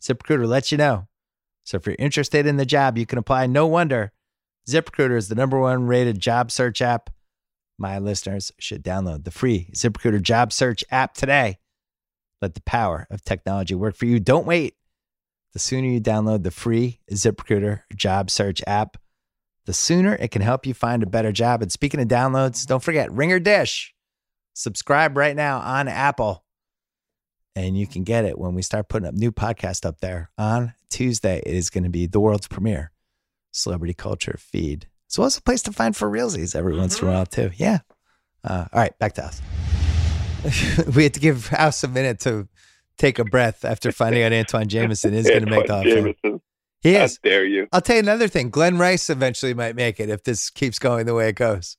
ZipRecruiter 0.02 0.46
lets 0.46 0.70
you 0.70 0.78
know. 0.78 1.08
So 1.64 1.78
if 1.78 1.87
you're 1.87 1.96
interested 1.98 2.46
in 2.46 2.56
the 2.56 2.66
job, 2.66 2.98
you 2.98 3.06
can 3.06 3.18
apply. 3.18 3.46
No 3.46 3.66
wonder 3.66 4.12
ZipRecruiter 4.68 5.16
is 5.16 5.28
the 5.28 5.34
number 5.34 5.58
one 5.58 5.87
rated 5.87 6.20
job 6.20 6.50
search 6.50 6.80
app. 6.80 7.10
My 7.78 7.98
listeners 7.98 8.52
should 8.58 8.84
download 8.84 9.24
the 9.24 9.30
free 9.30 9.70
ZipRecruiter 9.74 10.22
job 10.22 10.52
search 10.52 10.84
app 10.90 11.14
today. 11.14 11.58
Let 12.40 12.54
the 12.54 12.62
power 12.62 13.06
of 13.10 13.24
technology 13.24 13.74
work 13.74 13.96
for 13.96 14.06
you. 14.06 14.20
Don't 14.20 14.46
wait. 14.46 14.76
The 15.52 15.58
sooner 15.58 15.88
you 15.88 16.00
download 16.00 16.42
the 16.42 16.50
free 16.50 17.00
ZipRecruiter 17.10 17.82
job 17.94 18.30
search 18.30 18.62
app, 18.66 18.96
the 19.66 19.72
sooner 19.72 20.14
it 20.16 20.30
can 20.30 20.42
help 20.42 20.66
you 20.66 20.74
find 20.74 21.02
a 21.02 21.06
better 21.06 21.32
job. 21.32 21.62
And 21.62 21.72
speaking 21.72 22.00
of 22.00 22.08
downloads, 22.08 22.66
don't 22.66 22.82
forget 22.82 23.10
Ringer 23.12 23.38
Dish. 23.38 23.94
Subscribe 24.54 25.16
right 25.16 25.34
now 25.34 25.58
on 25.60 25.88
Apple. 25.88 26.44
And 27.56 27.78
you 27.78 27.87
can 27.87 28.02
get 28.02 28.24
it 28.24 28.38
when 28.38 28.54
we 28.54 28.62
start 28.62 28.88
putting 28.88 29.06
up 29.08 29.14
new 29.14 29.30
podcast 29.30 29.87
up 29.87 30.00
there 30.00 30.30
on 30.37 30.74
Tuesday. 30.90 31.38
It 31.46 31.54
is 31.54 31.70
going 31.70 31.84
to 31.84 31.90
be 31.90 32.06
the 32.06 32.20
world's 32.20 32.48
premiere 32.48 32.90
celebrity 33.52 33.94
culture 33.94 34.37
feed, 34.38 34.88
well 35.19 35.27
as 35.27 35.37
a 35.37 35.43
place 35.43 35.62
to 35.62 35.73
find 35.73 35.97
for 35.97 36.11
realsies 36.11 36.57
every 36.57 36.73
mm-hmm. 36.73 36.83
once 36.83 37.01
in 37.01 37.09
a 37.09 37.11
while, 37.11 37.27
too. 37.27 37.51
Yeah. 37.57 37.81
Uh, 38.43 38.67
all 38.73 38.81
right, 38.81 38.99
back 38.99 39.14
to 39.14 39.25
us. 39.25 39.40
we 40.95 41.05
had 41.05 41.14
to 41.14 41.21
give 41.21 41.49
House 41.49 41.83
a 41.85 41.88
minute 41.88 42.21
to 42.21 42.49
take 42.99 43.19
a 43.19 43.25
breath 43.25 43.64
after 43.64 43.93
finding 43.93 44.23
out 44.23 44.33
Antawn 44.33 44.69
Jamison 44.69 45.14
is 45.14 45.27
going 45.27 45.45
to 45.45 45.51
make 45.51 45.67
the 45.67 45.75
Hall 45.75 46.40
He 46.83 46.97
is. 46.97 47.19
How 47.23 47.29
dare 47.29 47.45
you? 47.45 47.67
I'll 47.73 47.81
tell 47.81 47.97
you 47.97 48.03
another 48.03 48.29
thing. 48.29 48.51
Glen 48.51 48.77
Rice 48.77 49.09
eventually 49.09 49.55
might 49.55 49.75
make 49.75 49.99
it 49.99 50.11
if 50.11 50.25
this 50.25 50.51
keeps 50.51 50.79
going 50.79 51.07
the 51.07 51.14
way 51.14 51.29
it 51.29 51.37
goes. 51.37 51.77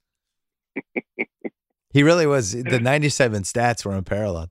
he 1.94 2.04
really 2.04 2.26
was. 2.26 2.52
The 2.52 2.80
97 2.80 3.44
stats 3.44 3.86
were 3.86 3.94
unparalleled. 3.94 4.50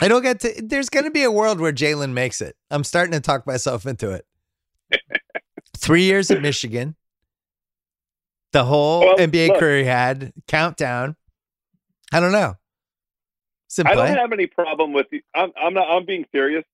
I 0.00 0.08
don't 0.08 0.22
get 0.22 0.40
to. 0.40 0.62
There's 0.62 0.88
going 0.88 1.04
to 1.04 1.12
be 1.12 1.22
a 1.22 1.30
world 1.30 1.60
where 1.60 1.72
Jalen 1.72 2.12
makes 2.12 2.40
it. 2.40 2.56
I'm 2.70 2.82
starting 2.82 3.12
to 3.12 3.20
talk 3.20 3.46
myself 3.46 3.86
into 3.86 4.10
it. 4.10 4.26
Three 5.76 6.02
years 6.02 6.30
at 6.32 6.42
Michigan, 6.42 6.96
the 8.52 8.64
whole 8.64 9.00
well, 9.00 9.16
NBA 9.16 9.48
look, 9.48 9.58
career 9.58 9.78
he 9.78 9.84
had, 9.84 10.32
countdown. 10.46 11.16
I 12.12 12.20
don't 12.20 12.32
know. 12.32 12.56
I 13.84 13.94
don't 13.94 14.08
have 14.08 14.32
any 14.32 14.46
problem 14.46 14.92
with 14.92 15.06
you. 15.10 15.22
I'm, 15.34 15.52
I'm 15.56 15.74
not. 15.74 15.88
I'm 15.88 16.04
being 16.04 16.26
serious 16.32 16.64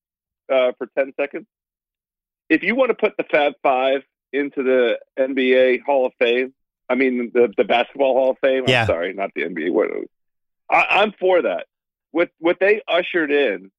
uh, 0.52 0.72
for 0.78 0.88
ten 0.98 1.12
seconds. 1.18 1.46
If 2.48 2.62
you 2.62 2.74
want 2.74 2.88
to 2.90 2.94
put 2.94 3.16
the 3.16 3.24
Fab 3.24 3.54
Five 3.62 4.02
into 4.32 4.62
the 4.62 4.98
NBA 5.18 5.82
Hall 5.84 6.06
of 6.06 6.12
Fame, 6.18 6.52
I 6.88 6.96
mean 6.96 7.30
the 7.32 7.52
the 7.56 7.64
Basketball 7.64 8.14
Hall 8.14 8.30
of 8.30 8.38
Fame. 8.40 8.64
Yeah. 8.66 8.80
I'm 8.80 8.86
sorry, 8.86 9.12
not 9.12 9.30
the 9.34 9.42
NBA. 9.42 9.72
What, 9.72 9.90
I, 10.68 11.02
am 11.02 11.12
for 11.20 11.42
that. 11.42 11.66
What 12.10 12.30
what 12.38 12.58
they 12.58 12.82
ushered 12.88 13.30
in 13.30 13.70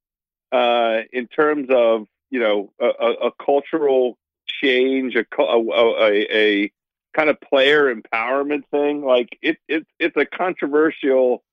uh, 0.54 1.00
in 1.12 1.28
terms 1.28 1.68
of 1.70 2.08
you 2.30 2.40
know 2.40 2.72
a, 2.80 2.86
a, 2.86 3.12
a 3.28 3.32
cultural 3.44 4.18
change, 4.48 5.16
a, 5.16 5.26
a, 5.42 6.26
a, 6.32 6.72
kind 7.16 7.30
of 7.30 7.40
player 7.42 7.94
empowerment 7.94 8.64
thing. 8.72 9.04
Like 9.04 9.30
it, 9.42 9.58
it 9.68 9.86
it's 10.00 10.18
a 10.18 10.26
controversial 10.26 11.44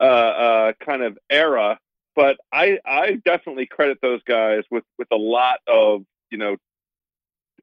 uh, 0.00 0.04
uh, 0.04 0.72
kind 0.84 1.02
of 1.02 1.18
era. 1.28 1.78
But 2.16 2.38
I, 2.52 2.78
I 2.84 3.20
definitely 3.24 3.66
credit 3.66 3.98
those 4.02 4.20
guys 4.24 4.64
with, 4.70 4.84
with 4.98 5.08
a 5.12 5.16
lot 5.16 5.60
of, 5.68 6.02
you 6.30 6.38
know, 6.38 6.56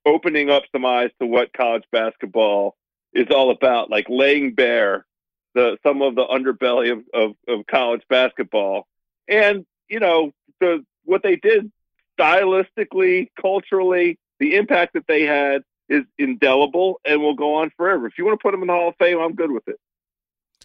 opening 0.06 0.50
up 0.50 0.64
some 0.72 0.86
eyes 0.86 1.12
to 1.20 1.28
what 1.28 1.52
college 1.52 1.84
basketball 1.92 2.76
is 3.14 3.28
all 3.30 3.52
about, 3.52 3.90
like 3.92 4.08
laying 4.10 4.54
bare 4.54 5.06
the 5.54 5.78
some 5.84 6.02
of 6.02 6.16
the 6.16 6.26
underbelly 6.26 6.92
of, 6.92 7.04
of, 7.14 7.36
of 7.48 7.68
college 7.68 8.04
basketball. 8.10 8.88
And, 9.28 9.66
you 9.90 10.00
know, 10.00 10.32
the 10.62 10.84
what 11.04 11.24
they 11.24 11.36
did 11.36 11.72
stylistically, 12.18 13.30
culturally, 13.40 14.18
the 14.40 14.56
impact 14.56 14.94
that 14.94 15.08
they 15.08 15.24
had 15.24 15.64
is 15.90 16.04
indelible 16.18 17.00
and 17.06 17.22
will 17.22 17.36
go 17.36 17.56
on 17.56 17.72
forever. 17.78 18.08
If 18.08 18.18
you 18.18 18.26
want 18.26 18.40
to 18.40 18.44
put 18.44 18.54
him 18.54 18.62
in 18.62 18.68
the 18.68 18.74
Hall 18.74 18.90
of 18.90 18.96
Fame, 18.98 19.20
I'm 19.20 19.36
good 19.36 19.52
with 19.52 19.68
it. 19.68 19.80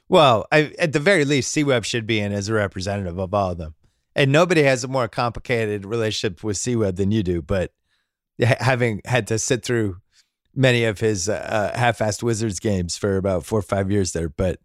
Well, 0.08 0.46
I, 0.52 0.72
at 0.78 0.92
the 0.92 1.00
very 1.00 1.24
least, 1.24 1.52
C 1.52 1.64
Webb 1.64 1.85
should 1.85 2.06
be 2.06 2.20
in 2.20 2.32
as 2.32 2.48
a 2.48 2.54
representative 2.54 3.18
of 3.18 3.32
all 3.32 3.52
of 3.52 3.58
them. 3.58 3.74
And 4.14 4.30
nobody 4.30 4.62
has 4.64 4.85
a 4.85 4.88
more 4.88 5.08
complicated 5.08 5.87
relationship 5.87 6.44
with 6.44 6.56
C 6.56 6.76
Webb 6.76 6.96
than 6.96 7.11
you 7.11 7.22
do. 7.22 7.40
But 7.40 7.72
having 8.40 9.00
had 9.04 9.26
to 9.28 9.38
sit 9.38 9.64
through 9.64 9.98
many 10.54 10.85
of 10.85 11.00
his 11.00 11.28
uh, 11.28 11.32
uh, 11.32 11.78
half-assed 11.78 12.22
Wizards 12.22 12.61
games 12.61 12.96
for 12.96 13.16
about 13.16 13.46
four 13.46 13.61
or 13.61 13.62
five 13.62 13.90
years 13.90 14.12
there, 14.12 14.28
but 14.28 14.61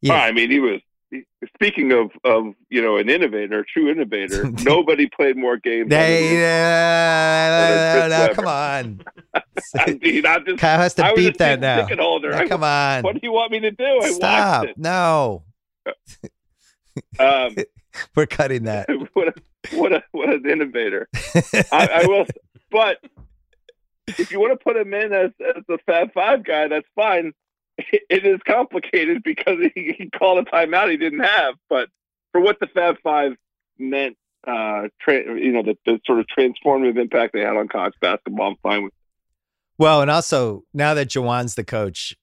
yeah, 0.00 0.14
I 0.14 0.32
mean, 0.32 0.50
he 0.50 0.60
was 0.60 0.80
speaking 1.54 1.92
of 1.92 2.10
of 2.24 2.54
you 2.68 2.82
know 2.82 2.96
an 2.96 3.08
innovator, 3.08 3.64
true 3.64 3.90
innovator. 3.90 4.50
nobody 4.64 5.08
played 5.08 5.36
more 5.36 5.56
games. 5.56 5.90
They, 5.90 6.44
uh, 6.44 8.08
no, 8.08 8.34
come 8.34 8.46
on. 8.46 9.00
I 9.74 9.98
mean, 10.00 10.26
I 10.26 10.38
just, 10.40 10.58
Kyle 10.58 10.78
has 10.78 10.94
to 10.94 11.12
beat 11.14 11.38
that 11.38 11.60
now. 11.60 11.86
Holder. 11.96 12.30
No, 12.30 12.48
come 12.48 12.64
on. 12.64 13.02
What 13.02 13.14
do 13.14 13.20
you 13.22 13.32
want 13.32 13.52
me 13.52 13.60
to 13.60 13.70
do? 13.70 14.00
I 14.02 14.10
Stop. 14.10 14.66
No. 14.76 15.44
um, 17.18 17.54
We're 18.14 18.26
cutting 18.26 18.64
that. 18.64 18.88
what 19.14 19.28
a 19.28 19.34
what 19.76 19.92
a 19.92 20.02
what 20.12 20.28
an 20.28 20.48
innovator. 20.48 21.08
I, 21.72 22.02
I 22.02 22.06
will, 22.06 22.26
but 22.70 22.98
if 24.06 24.30
you 24.30 24.38
want 24.38 24.58
to 24.58 24.62
put 24.62 24.76
him 24.76 24.92
in 24.92 25.12
as 25.12 25.30
as 25.56 25.62
the 25.66 25.78
Fab 25.86 26.12
Five 26.12 26.44
guy, 26.44 26.68
that's 26.68 26.86
fine 26.94 27.32
it 28.08 28.26
is 28.26 28.40
complicated 28.46 29.22
because 29.22 29.58
he, 29.74 29.94
he, 29.98 30.10
called 30.10 30.38
a 30.38 30.50
timeout 30.50 30.90
he 30.90 30.96
didn't 30.96 31.20
have. 31.20 31.54
But 31.68 31.88
for 32.32 32.40
what 32.40 32.58
the 32.60 32.66
Fab 32.68 32.96
Five 33.02 33.32
meant, 33.78 34.16
uh, 34.46 34.88
tra- 35.00 35.38
you 35.38 35.52
know, 35.52 35.62
the, 35.62 35.76
the 35.84 36.00
sort 36.06 36.20
of 36.20 36.26
transformative 36.26 36.98
impact 36.98 37.32
they 37.32 37.40
had 37.40 37.56
on 37.56 37.68
college 37.68 37.94
basketball, 38.00 38.48
I'm 38.48 38.56
fine 38.62 38.84
with. 38.84 38.92
Well, 39.78 40.00
and 40.00 40.10
also 40.10 40.64
now 40.72 40.94
that 40.94 41.08
Juwan's 41.08 41.54
the 41.54 41.64
coach, 41.64 42.16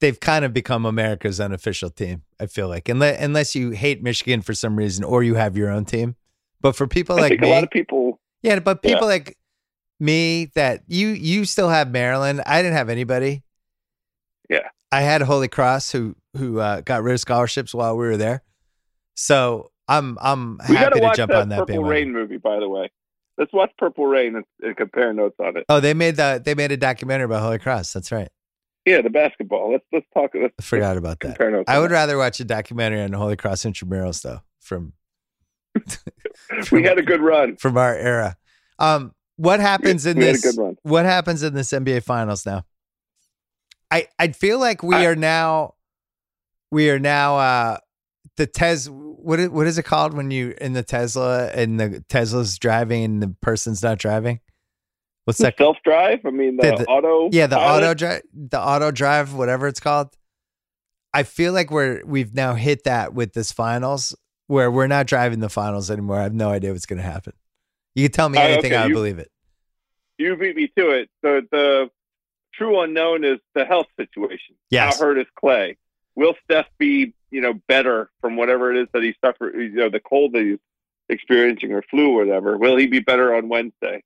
they've 0.00 0.18
kind 0.18 0.44
of 0.44 0.52
become 0.52 0.84
America's 0.84 1.40
unofficial 1.40 1.90
team. 1.90 2.22
I 2.38 2.46
feel 2.46 2.68
like, 2.68 2.88
unless 2.88 3.20
unless 3.20 3.54
you 3.54 3.70
hate 3.70 4.02
Michigan 4.02 4.42
for 4.42 4.52
some 4.52 4.76
reason 4.76 5.04
or 5.04 5.22
you 5.22 5.34
have 5.34 5.56
your 5.56 5.70
own 5.70 5.84
team. 5.84 6.16
But 6.60 6.76
for 6.76 6.86
people 6.86 7.16
I 7.16 7.20
like 7.22 7.40
me, 7.40 7.50
a 7.50 7.54
lot 7.54 7.64
of 7.64 7.70
people, 7.70 8.20
yeah, 8.42 8.58
but 8.58 8.82
people 8.82 9.02
yeah. 9.02 9.06
like 9.06 9.38
me 10.00 10.50
that 10.54 10.82
you 10.86 11.08
you 11.08 11.44
still 11.44 11.68
have 11.68 11.90
Maryland. 11.90 12.42
I 12.44 12.60
didn't 12.60 12.76
have 12.76 12.90
anybody. 12.90 13.42
Yeah. 14.48 14.68
I 14.90 15.02
had 15.02 15.22
Holy 15.22 15.48
Cross 15.48 15.92
who 15.92 16.16
who 16.36 16.60
uh, 16.60 16.80
got 16.80 17.02
rid 17.02 17.14
of 17.14 17.20
scholarships 17.20 17.74
while 17.74 17.96
we 17.96 18.06
were 18.06 18.16
there. 18.16 18.42
So 19.14 19.70
I'm 19.88 20.18
I'm 20.20 20.58
happy 20.60 21.00
to 21.00 21.12
jump 21.14 21.32
on 21.32 21.48
that 21.50 21.58
Purple 21.60 21.84
Rain 21.84 22.12
movie, 22.12 22.38
by 22.38 22.58
the 22.60 22.68
way. 22.68 22.90
Let's 23.36 23.52
watch 23.52 23.70
Purple 23.78 24.06
Rain 24.06 24.34
and, 24.34 24.44
and, 24.62 24.76
compare 24.76 25.12
notes 25.12 25.36
on 25.38 25.56
it. 25.56 25.64
Oh, 25.68 25.78
they 25.78 25.94
made 25.94 26.16
the 26.16 26.42
they 26.44 26.54
made 26.54 26.72
a 26.72 26.76
documentary 26.76 27.26
about 27.26 27.42
Holy 27.42 27.58
Cross. 27.58 27.92
That's 27.92 28.10
right. 28.10 28.28
Yeah, 28.84 29.02
the 29.02 29.10
basketball. 29.10 29.72
Let's 29.72 29.84
let's 29.92 30.06
talk. 30.14 30.30
Let's, 30.34 30.54
I 30.58 30.62
forgot 30.62 30.96
about 30.96 31.20
that. 31.20 31.40
I 31.68 31.78
would 31.78 31.90
that. 31.90 31.94
rather 31.94 32.18
watch 32.18 32.40
a 32.40 32.44
documentary 32.44 33.02
on 33.02 33.12
Holy 33.12 33.36
Cross 33.36 33.64
intramurals 33.64 34.22
though. 34.22 34.40
From, 34.60 34.92
from 36.64 36.78
we 36.78 36.82
had 36.82 36.98
a 36.98 37.02
good 37.02 37.20
run 37.20 37.56
from 37.56 37.76
our 37.76 37.94
era. 37.94 38.36
Um, 38.78 39.14
what 39.36 39.60
happens 39.60 40.04
in 40.04 40.18
this? 40.18 40.58
What 40.82 41.04
happens 41.04 41.42
in 41.42 41.54
this 41.54 41.70
NBA 41.70 42.02
Finals 42.02 42.44
now? 42.44 42.64
I 43.90 44.06
I 44.18 44.28
feel 44.28 44.58
like 44.58 44.82
we 44.82 44.96
I, 44.96 45.06
are 45.06 45.16
now 45.16 45.74
we 46.70 46.90
are 46.90 46.98
now 46.98 47.36
uh 47.38 47.78
the 48.36 48.46
Tes 48.46 48.88
what 48.88 49.40
is, 49.40 49.48
what 49.48 49.66
is 49.66 49.78
it 49.78 49.84
called 49.84 50.14
when 50.14 50.30
you 50.30 50.54
in 50.60 50.72
the 50.72 50.82
Tesla 50.82 51.48
and 51.48 51.78
the 51.80 52.04
Tesla's 52.08 52.58
driving 52.58 53.04
and 53.04 53.22
the 53.22 53.34
person's 53.40 53.82
not 53.82 53.98
driving? 53.98 54.40
What's 55.24 55.38
that? 55.40 55.58
Self 55.58 55.76
drive? 55.84 56.20
I 56.24 56.30
mean 56.30 56.56
the, 56.56 56.62
the 56.62 56.86
auto. 56.86 57.28
Yeah, 57.32 57.46
the 57.46 57.56
pilot? 57.56 57.84
auto 57.84 57.94
drive, 57.94 58.22
the 58.32 58.60
auto 58.60 58.90
drive, 58.90 59.34
whatever 59.34 59.66
it's 59.68 59.80
called. 59.80 60.16
I 61.12 61.22
feel 61.22 61.52
like 61.52 61.70
we're 61.70 62.02
we've 62.04 62.34
now 62.34 62.54
hit 62.54 62.84
that 62.84 63.12
with 63.14 63.32
this 63.32 63.52
finals 63.52 64.16
where 64.46 64.70
we're 64.70 64.86
not 64.86 65.06
driving 65.06 65.40
the 65.40 65.48
finals 65.48 65.90
anymore. 65.90 66.18
I 66.18 66.22
have 66.22 66.34
no 66.34 66.50
idea 66.50 66.72
what's 66.72 66.86
going 66.86 66.98
to 66.98 67.02
happen. 67.02 67.34
You 67.94 68.04
can 68.04 68.12
tell 68.12 68.28
me 68.28 68.38
anything, 68.38 68.72
okay, 68.72 68.76
I 68.76 68.82
would 68.84 68.88
you- 68.90 68.94
believe 68.94 69.18
it. 69.18 69.30
You 70.16 70.36
beat 70.36 70.56
me 70.56 70.70
to 70.76 70.90
it. 70.90 71.10
The 71.22 71.46
the 71.50 71.90
true 72.58 72.80
unknown 72.80 73.24
is 73.24 73.38
the 73.54 73.64
health 73.64 73.86
situation. 73.96 74.56
Yes. 74.70 74.98
How 74.98 75.06
hurt 75.06 75.18
is 75.18 75.26
Clay? 75.34 75.76
Will 76.16 76.34
Steph 76.44 76.66
be, 76.78 77.14
you 77.30 77.40
know, 77.40 77.54
better 77.68 78.10
from 78.20 78.36
whatever 78.36 78.74
it 78.74 78.82
is 78.82 78.88
that 78.92 79.02
he 79.02 79.14
suffered, 79.24 79.54
you 79.54 79.70
know, 79.70 79.88
the 79.88 80.00
cold 80.00 80.32
that 80.32 80.42
he's 80.42 80.58
experiencing 81.08 81.72
or 81.72 81.82
flu 81.82 82.10
or 82.10 82.26
whatever? 82.26 82.58
Will 82.58 82.76
he 82.76 82.86
be 82.86 83.00
better 83.00 83.34
on 83.34 83.48
Wednesday? 83.48 84.02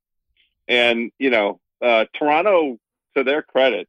And, 0.69 1.11
you 1.19 1.31
know, 1.31 1.59
uh, 1.81 2.05
Toronto, 2.15 2.79
to 3.17 3.25
their 3.25 3.43
credit, 3.43 3.89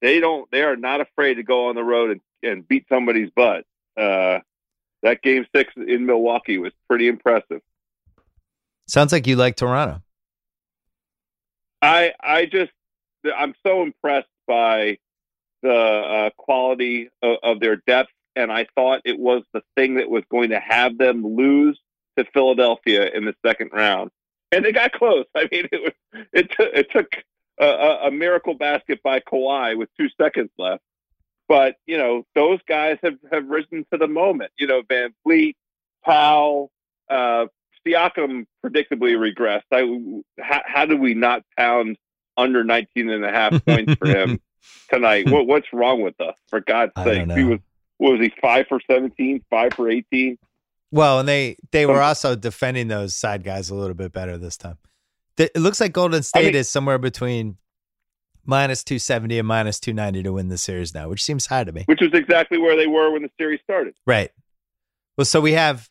they 0.00 0.20
don't, 0.20 0.48
they 0.50 0.62
are 0.62 0.76
not 0.76 1.00
afraid 1.00 1.34
to 1.34 1.42
go 1.42 1.68
on 1.68 1.74
the 1.74 1.84
road 1.84 2.12
and, 2.12 2.20
and 2.42 2.68
beat 2.68 2.86
somebody's 2.88 3.30
butt. 3.34 3.64
Uh, 3.96 4.38
that 5.02 5.22
game 5.22 5.44
six 5.54 5.72
in 5.76 6.06
Milwaukee 6.06 6.58
was 6.58 6.72
pretty 6.88 7.08
impressive. 7.08 7.60
Sounds 8.86 9.12
like 9.12 9.26
you 9.26 9.36
like 9.36 9.56
Toronto. 9.56 10.02
I 11.82 12.12
I 12.20 12.46
just 12.46 12.72
I'm 13.36 13.54
so 13.66 13.82
impressed 13.82 14.28
by 14.46 14.98
the 15.62 15.74
uh, 15.74 16.30
quality 16.36 17.10
of, 17.22 17.36
of 17.42 17.60
their 17.60 17.76
depth, 17.76 18.10
and 18.36 18.52
I 18.52 18.66
thought 18.74 19.02
it 19.04 19.18
was 19.18 19.42
the 19.52 19.62
thing 19.76 19.96
that 19.96 20.08
was 20.08 20.24
going 20.30 20.50
to 20.50 20.60
have 20.60 20.98
them 20.98 21.36
lose 21.36 21.78
to 22.16 22.24
Philadelphia 22.32 23.10
in 23.12 23.24
the 23.24 23.34
second 23.44 23.70
round, 23.72 24.10
and 24.52 24.64
they 24.64 24.72
got 24.72 24.92
close. 24.92 25.26
I 25.36 25.48
mean, 25.50 25.68
it 25.72 25.82
was 25.82 26.24
it 26.32 26.50
took 26.50 26.74
it 26.74 26.90
took 26.90 27.08
a, 27.60 28.06
a, 28.06 28.10
miracle 28.10 28.54
basket 28.54 29.02
by 29.02 29.20
Kawhi 29.20 29.76
with 29.76 29.88
two 29.98 30.08
seconds 30.20 30.50
left, 30.58 30.82
but 31.48 31.76
you 31.86 31.98
know 31.98 32.24
those 32.34 32.60
guys 32.68 32.98
have 33.02 33.18
have 33.32 33.48
risen 33.48 33.84
to 33.92 33.98
the 33.98 34.08
moment. 34.08 34.52
You 34.58 34.66
know, 34.66 34.82
Van 34.88 35.14
Fleet, 35.24 35.56
Powell. 36.04 36.70
Uh, 37.08 37.46
Siakam 37.86 38.46
predictably 38.64 39.16
regressed. 39.16 39.62
I, 39.72 40.42
how, 40.42 40.62
how 40.66 40.84
did 40.84 41.00
we 41.00 41.14
not 41.14 41.42
pound 41.56 41.96
under 42.38 42.64
19 42.64 43.10
and 43.10 43.24
a 43.24 43.30
half 43.30 43.64
points 43.66 43.94
for 43.94 44.08
him 44.08 44.40
tonight? 44.88 45.28
What, 45.28 45.46
what's 45.46 45.66
wrong 45.72 46.02
with 46.02 46.18
us? 46.20 46.34
For 46.48 46.60
God's 46.60 46.92
sake, 47.04 47.30
he 47.32 47.44
was 47.44 47.58
what 47.98 48.12
was 48.12 48.20
he 48.20 48.32
five 48.40 48.66
for 48.68 48.80
17, 48.88 49.44
five 49.50 49.74
for 49.74 49.90
18? 49.90 50.38
Well, 50.90 51.20
and 51.20 51.28
they 51.28 51.56
they 51.72 51.84
were 51.84 52.00
also 52.00 52.34
defending 52.34 52.88
those 52.88 53.14
side 53.14 53.44
guys 53.44 53.68
a 53.68 53.74
little 53.74 53.94
bit 53.94 54.12
better 54.12 54.38
this 54.38 54.56
time. 54.56 54.78
It 55.36 55.54
looks 55.56 55.80
like 55.80 55.92
Golden 55.92 56.22
State 56.22 56.46
mean- 56.46 56.54
is 56.54 56.70
somewhere 56.70 56.98
between 56.98 57.58
minus 58.44 58.82
270 58.82 59.38
and 59.38 59.46
minus 59.46 59.78
290 59.78 60.22
to 60.22 60.32
win 60.32 60.48
the 60.48 60.56
series 60.56 60.94
now, 60.94 61.08
which 61.08 61.22
seems 61.22 61.46
high 61.46 61.64
to 61.64 61.72
me. 61.72 61.84
Which 61.86 62.00
was 62.00 62.10
exactly 62.14 62.58
where 62.58 62.76
they 62.76 62.86
were 62.86 63.12
when 63.12 63.22
the 63.22 63.30
series 63.38 63.60
started. 63.62 63.94
Right. 64.06 64.30
Well, 65.16 65.26
so 65.26 65.40
we 65.40 65.52
have 65.52 65.90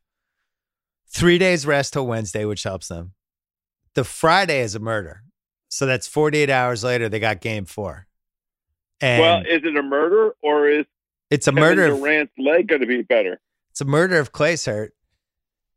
three 1.08 1.38
days 1.38 1.66
rest 1.66 1.94
till 1.94 2.08
Wednesday, 2.08 2.46
which 2.46 2.64
helps 2.64 2.88
them. 2.88 3.14
The 3.94 4.04
Friday 4.04 4.62
is 4.62 4.74
a 4.74 4.80
murder. 4.80 5.22
So 5.70 5.86
that's 5.86 6.08
48 6.08 6.50
hours 6.50 6.84
later, 6.84 7.10
they 7.10 7.20
got 7.20 7.42
game 7.42 7.66
four. 7.66 8.08
And 9.02 9.22
well, 9.22 9.40
is 9.42 9.64
it 9.64 9.76
a 9.76 9.84
murder 9.84 10.34
or 10.42 10.68
is 10.70 10.86
it's 11.30 11.48
a 11.48 11.52
Kevin 11.52 11.62
murder. 11.64 11.86
Of, 11.94 12.00
Durant's 12.00 12.34
leg 12.38 12.68
going 12.68 12.82
to 12.82 12.88
be 12.88 13.02
better? 13.04 13.40
it's 13.72 13.82
a 13.82 13.86
murder 13.86 14.18
of 14.20 14.32
Clay's 14.32 14.66
hurt. 14.66 14.94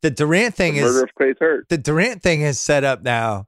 The 0.03 0.11
Durant 0.11 0.55
thing 0.55 0.75
The 0.75 0.81
is 0.81 0.85
murder 0.93 1.05
of 1.05 1.15
Clay's 1.15 1.37
hurt. 1.39 1.69
the 1.69 1.77
Durant 1.77 2.23
thing 2.23 2.41
is 2.41 2.59
set 2.59 2.85
up 2.85 3.03
now. 3.03 3.47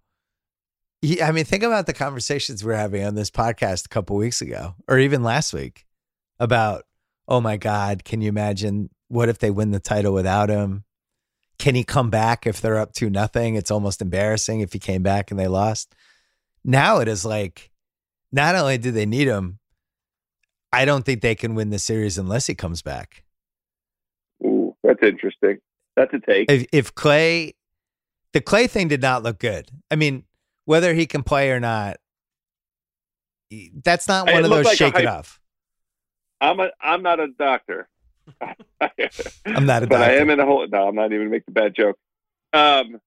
He, 1.00 1.22
I 1.22 1.33
mean, 1.33 1.44
think 1.44 1.62
about 1.62 1.87
the 1.87 1.94
conversations 1.94 2.62
we 2.62 2.68
we're 2.68 2.76
having 2.76 3.02
on 3.05 3.14
this 3.14 3.31
podcast 3.31 3.87
a 3.87 3.88
couple 3.88 4.16
weeks 4.16 4.40
ago, 4.42 4.74
or 4.87 4.98
even 4.98 5.22
last 5.22 5.52
week, 5.55 5.87
about 6.38 6.85
oh 7.28 7.40
my 7.40 7.57
God, 7.57 8.05
can 8.05 8.20
you 8.20 8.28
imagine 8.28 8.90
what 9.09 9.28
if 9.28 9.38
they 9.38 9.50
win 9.50 9.70
the 9.70 9.81
title 9.81 10.12
without 10.12 10.50
him? 10.50 10.85
Can 11.59 11.74
he 11.74 11.85
come 11.85 12.11
back 12.11 12.46
if 12.46 12.61
they're 12.61 12.78
up 12.78 12.92
to 12.94 13.09
nothing? 13.09 13.55
It's 13.55 13.70
almost 13.70 14.02
embarrassing 14.02 14.61
if 14.61 14.72
he 14.72 14.78
came 14.78 15.02
back 15.02 15.31
and 15.31 15.38
they 15.40 15.46
lost. 15.48 15.94
Now 16.64 16.98
it 16.98 17.09
is 17.09 17.25
like, 17.25 17.70
not 18.31 18.55
only 18.55 18.79
do 18.79 18.90
they 18.90 19.07
need 19.07 19.27
him, 19.29 19.59
I 20.72 20.85
don't 20.85 21.05
think 21.05 21.20
they 21.20 21.35
can 21.35 21.55
win 21.55 21.70
the 21.70 21.79
series 21.79 22.18
unless 22.18 22.46
he 22.46 22.55
comes 22.55 22.83
back. 22.83 23.25
Ooh, 24.44 24.75
that's 24.83 25.03
interesting. 25.03 25.59
That's 25.96 26.12
a 26.14 26.20
take. 26.20 26.51
if 26.51 26.66
if 26.72 26.94
Clay, 26.94 27.55
the 28.33 28.40
Clay 28.40 28.66
thing 28.66 28.88
did 28.88 29.03
not 29.03 29.22
look 29.22 29.38
good. 29.38 29.70
I 29.90 29.96
mean, 29.96 30.25
whether 30.64 30.94
he 30.94 31.07
can 31.07 31.22
play 31.22 31.51
or 31.51 31.61
not, 31.61 31.98
that's 33.85 34.09
not 34.09 34.29
It 34.29 34.33
one 34.33 34.44
of 34.44 34.51
those 34.51 34.64
like 34.64 34.79
shake 34.79 34.96
it 34.96 35.07
off. 35.07 35.40
I'm 36.40 36.59
a 36.61 36.70
I'm 36.81 37.03
not 37.03 37.20
a 37.20 37.29
doctor. 37.29 37.88
I'm 38.40 39.66
not 39.66 39.83
a 39.83 39.87
but 39.87 40.01
I 40.01 40.14
am 40.16 40.31
in 40.31 40.40
a 40.40 40.46
whole. 40.46 40.66
No, 40.66 40.88
I'm 40.88 40.94
not 40.94 41.12
even 41.12 41.31
make 41.31 41.44
the 41.44 41.53
bad 41.53 41.75
joke. 41.75 41.96
Um, 42.53 43.01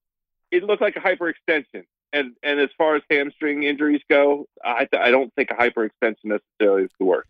it 0.51 0.63
looked 0.63 0.81
like 0.81 0.95
a 0.95 0.99
hyperextension, 0.99 1.85
and 2.15 2.35
and 2.41 2.59
as 2.59 2.69
far 2.77 2.95
as 2.95 3.03
hamstring 3.09 3.63
injuries 3.63 4.01
go, 4.09 4.47
I 4.63 4.87
I 4.97 5.11
don't 5.11 5.33
think 5.35 5.51
a 5.51 5.55
hyperextension 5.55 6.15
necessarily 6.23 6.83
is 6.83 6.91
the 6.99 7.05
worst. 7.05 7.29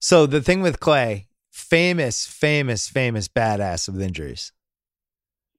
So 0.00 0.26
the 0.26 0.42
thing 0.42 0.60
with 0.60 0.80
Clay, 0.80 1.28
famous, 1.50 2.26
famous, 2.26 2.88
famous 2.88 3.28
badass 3.28 3.88
with 3.88 4.02
injuries. 4.02 4.52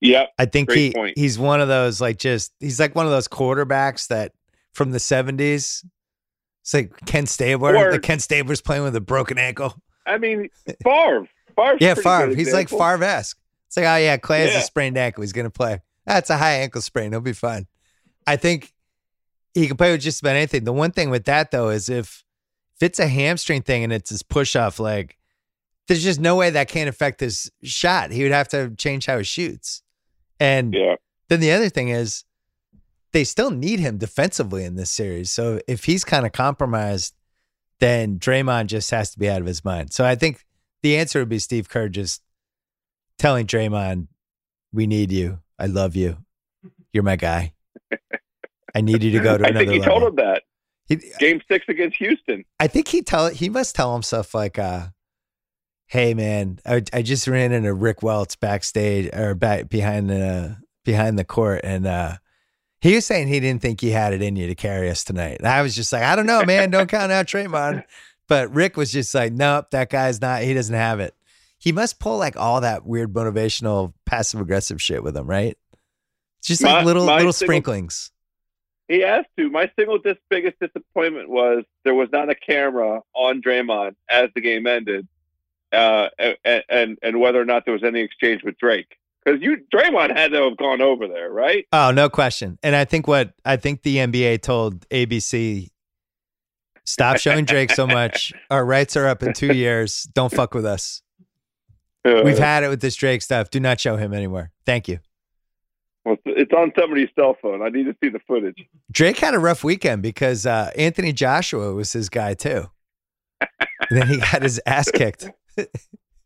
Yep. 0.02 0.30
I 0.38 0.46
think 0.46 0.72
he 0.72 0.94
point. 0.94 1.18
he's 1.18 1.40
one 1.40 1.60
of 1.60 1.68
those 1.68 2.00
like 2.00 2.20
just 2.20 2.54
he's 2.60 2.80
like 2.80 2.94
one 2.94 3.06
of 3.06 3.12
those 3.12 3.28
quarterbacks 3.28 4.08
that 4.08 4.34
from 4.74 4.92
the 4.92 5.00
seventies. 5.00 5.84
It's 6.62 6.74
like 6.74 7.06
Ken 7.06 7.26
Stabler. 7.26 7.76
Or- 7.76 7.92
like 7.94 8.02
Ken 8.02 8.20
Stabler's 8.20 8.62
playing 8.62 8.84
with 8.84 8.96
a 8.96 9.02
broken 9.02 9.38
ankle. 9.38 9.74
I 10.06 10.18
mean, 10.18 10.50
Favre. 10.84 11.28
Favre's 11.56 11.78
Yeah, 11.82 11.96
Favre. 11.96 12.36
He's 12.36 12.54
like. 12.54 12.70
Favre 12.70 13.04
esque. 13.04 13.38
It's 13.68 13.76
like, 13.76 13.86
oh 13.86 13.98
yeah, 13.98 14.18
Clay 14.18 14.42
has 14.42 14.56
a 14.56 14.62
sprained 14.62 14.98
ankle. 14.98 15.24
He's 15.24 15.34
gonna 15.34 15.50
play. 15.50 15.82
That's 16.06 16.30
a 16.30 16.38
high 16.38 16.60
ankle 16.60 16.82
sprain. 16.82 17.12
He'll 17.12 17.20
be 17.22 17.34
fine. 17.34 17.68
I 18.28 18.36
think 18.36 18.74
he 19.54 19.68
can 19.68 19.78
play 19.78 19.92
with 19.92 20.02
just 20.02 20.20
about 20.22 20.36
anything. 20.36 20.66
The 20.66 20.74
one 20.74 20.92
thing 20.92 21.10
with 21.10 21.26
that 21.26 21.50
though 21.52 21.70
is 21.70 21.90
if 21.90 22.24
if 22.76 22.84
it's 22.84 23.00
a 23.00 23.08
hamstring 23.08 23.64
thing 23.64 23.84
and 23.84 23.92
it's 23.92 24.12
his 24.12 24.22
push 24.22 24.56
off 24.56 24.80
leg, 24.80 25.16
there's 25.88 26.04
just 26.04 26.20
no 26.20 26.36
way 26.36 26.52
that 26.52 26.68
can't 26.68 26.90
affect 26.90 27.20
his 27.22 27.50
shot. 27.64 28.12
He 28.12 28.22
would 28.22 28.32
have 28.32 28.50
to 28.50 28.70
change 28.76 29.08
how 29.08 29.18
he 29.18 29.24
shoots. 29.24 29.82
And 30.40 30.74
Yeah. 30.76 30.96
then 31.30 31.40
the 31.40 31.52
other 31.54 31.70
thing 31.70 31.90
is 31.90 32.24
they 33.14 33.24
still 33.24 33.50
need 33.50 33.80
him 33.80 33.98
defensively 33.98 34.64
in 34.64 34.76
this 34.76 34.92
series. 34.92 35.32
So 35.32 35.60
if 35.68 35.86
he's 35.86 36.04
kind 36.04 36.26
of 36.26 36.34
compromised, 36.34 37.16
then 37.80 38.20
Draymond 38.20 38.68
just 38.68 38.92
has 38.92 39.10
to 39.12 39.18
be 39.20 39.30
out 39.30 39.42
of 39.42 39.48
his 39.48 39.64
mind. 39.66 39.92
So 39.94 40.06
I 40.06 40.14
think 40.16 40.44
the 40.84 40.98
answer 40.98 41.20
would 41.20 41.30
be 41.30 41.40
Steve 41.40 41.70
Kerr 41.70 41.90
just 41.90 42.22
telling 43.18 43.48
Draymond, 43.48 44.08
"We 44.72 44.86
need 44.86 45.12
you. 45.12 45.40
I 45.58 45.66
love 45.66 45.96
you. 45.96 46.18
You're 46.94 47.04
my 47.04 47.16
guy. 47.16 47.54
I 48.78 48.82
need 48.82 49.04
you 49.04 49.12
to 49.12 49.20
go 49.20 49.38
to 49.38 49.44
another. 49.46 49.48
I 49.56 49.60
think 49.60 49.72
he 49.72 49.80
level." 49.80 50.00
told 50.00 50.12
him 50.12 50.16
that 50.26 50.44
He- 50.88 51.12
game 51.20 51.42
six 51.50 51.66
against 51.68 51.98
Houston. 51.98 52.44
I 52.60 52.68
think 52.68 52.88
he 52.88 53.02
tell 53.02 53.30
he 53.30 53.50
must 53.50 53.76
tell 53.76 53.94
himself 53.94 54.34
like, 54.34 54.58
uh, 54.60 54.88
"Hey 55.88 56.14
man, 56.14 56.60
I, 56.66 56.84
I 56.94 57.02
just 57.02 57.28
ran 57.28 57.52
into 57.52 57.74
Rick 57.74 58.04
Welts 58.04 58.36
backstage 58.36 59.10
or 59.14 59.36
back 59.36 59.70
behind 59.70 60.10
the 60.10 60.58
behind 60.86 61.18
the 61.20 61.26
court, 61.26 61.62
and 61.64 61.86
uh, 61.88 62.14
he 62.82 62.96
was 62.96 63.06
saying 63.06 63.28
he 63.28 63.40
didn't 63.40 63.62
think 63.62 63.82
he 63.82 63.90
had 63.92 64.14
it 64.14 64.22
in 64.22 64.36
you 64.36 64.48
to 64.48 64.56
carry 64.56 64.90
us 64.90 65.04
tonight." 65.04 65.38
And 65.40 65.48
I 65.48 65.62
was 65.62 65.76
just 65.76 65.92
like, 65.94 66.04
"I 66.04 66.16
don't 66.16 66.26
know, 66.28 66.44
man. 66.46 66.70
Don't 66.72 66.90
count 66.90 67.12
out 67.12 67.26
Draymond." 67.26 67.84
But 68.30 68.54
Rick 68.54 68.76
was 68.76 68.92
just 68.92 69.16
like, 69.16 69.32
"Nope, 69.34 69.72
that 69.72 69.90
guy's 69.90 70.20
not. 70.22 70.42
He 70.44 70.54
doesn't 70.54 70.76
have 70.76 71.00
it." 71.00 71.14
He 71.60 71.72
must 71.72 72.00
pull 72.00 72.18
like 72.18 72.38
all 72.38 72.62
that 72.62 72.86
weird 72.86 73.12
motivational 73.14 73.94
passive 74.06 74.40
aggressive 74.42 74.82
shit 74.82 75.02
with 75.02 75.18
him, 75.18 75.26
right? 75.28 75.58
Just 76.44 76.62
like 76.62 76.76
My- 76.76 76.84
little 76.84 77.06
my 77.06 77.18
little 77.18 77.34
single- 77.34 77.48
sprinklings. 77.56 78.12
He 78.88 79.02
has 79.02 79.26
to. 79.38 79.50
My 79.50 79.70
single 79.78 79.98
dis- 79.98 80.18
biggest 80.30 80.56
disappointment 80.60 81.30
was 81.30 81.64
there 81.84 81.94
was 81.94 82.10
not 82.12 82.30
a 82.30 82.36
camera 82.36 83.02
on 83.14 83.42
Draymond 83.42 83.96
as 84.10 84.30
the 84.34 84.42
game 84.42 84.66
ended, 84.66 85.08
uh, 85.74 86.08
and, 86.18 86.64
and 86.70 86.98
and 87.02 87.20
whether 87.20 87.42
or 87.42 87.46
not 87.46 87.66
there 87.66 87.74
was 87.74 87.84
any 87.84 88.02
exchange 88.02 88.44
with 88.44 88.58
Drake. 88.58 88.98
Because 89.26 89.42
you 89.42 89.58
Draymond 89.74 90.16
had 90.16 90.32
to 90.32 90.44
have 90.44 90.56
gone 90.58 90.82
over 90.82 91.06
there, 91.08 91.30
right? 91.30 91.66
Oh, 91.74 91.92
no 91.92 92.10
question. 92.10 92.58
And 92.64 92.76
I 92.76 92.86
think 92.86 93.08
what 93.08 93.34
I 93.44 93.58
think 93.58 93.84
the 93.84 93.98
NBA 93.98 94.42
told 94.42 94.88
ABC 94.88 95.70
stop 96.86 97.18
showing 97.18 97.44
Drake 97.44 97.72
so 97.72 97.86
much. 97.86 98.32
Our 98.50 98.66
rights 98.66 98.96
are 98.96 99.06
up 99.06 99.22
in 99.22 99.34
two 99.34 99.54
years. 99.54 100.04
Don't 100.14 100.32
fuck 100.32 100.54
with 100.54 100.66
us. 100.66 101.02
Uh, 102.06 102.22
We've 102.24 102.38
had 102.38 102.64
it 102.64 102.70
with 102.70 102.80
this 102.80 102.96
Drake 102.96 103.22
stuff. 103.22 103.50
Do 103.50 103.60
not 103.60 103.82
show 103.82 103.98
him 103.98 104.14
anymore. 104.14 104.52
Thank 104.66 104.88
you. 104.88 105.00
It's 106.26 106.54
on 106.54 106.72
somebody's 106.78 107.10
cell 107.18 107.36
phone. 107.42 107.62
I 107.62 107.70
need 107.70 107.86
to 107.86 107.96
see 108.04 108.10
the 108.10 108.20
footage. 108.28 108.68
Drake 108.92 109.18
had 109.18 109.34
a 109.34 109.40
rough 109.40 109.64
weekend 109.64 110.02
because 110.02 110.46
uh, 110.46 110.72
Anthony 110.78 111.14
Joshua 111.14 111.74
was 111.74 111.94
his 111.94 112.10
guy 112.10 112.34
too. 112.34 112.70
And 113.90 114.00
then 114.02 114.08
he 114.08 114.18
got 114.18 114.42
his 114.42 114.60
ass 114.66 114.90
kicked. 114.92 115.30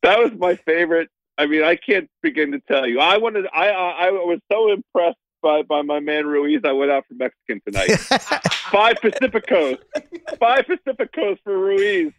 That 0.03 0.17
was 0.17 0.31
my 0.39 0.55
favorite. 0.55 1.09
I 1.37 1.45
mean, 1.45 1.63
I 1.63 1.75
can't 1.75 2.09
begin 2.23 2.51
to 2.53 2.59
tell 2.61 2.87
you. 2.87 2.99
I 2.99 3.17
wanted. 3.17 3.45
I 3.53 3.69
I, 3.69 4.07
I 4.07 4.09
was 4.09 4.39
so 4.51 4.71
impressed 4.71 5.17
by 5.41 5.61
by 5.61 5.81
my 5.83 5.99
man 5.99 6.25
Ruiz. 6.25 6.61
I 6.65 6.71
went 6.71 6.91
out 6.91 7.05
for 7.07 7.13
Mexican 7.13 7.61
tonight. 7.65 7.99
Five 8.71 8.97
Pacificos. 8.97 9.77
Five 10.39 10.65
Pacificos 10.65 11.37
for 11.43 11.57
Ruiz. 11.57 12.11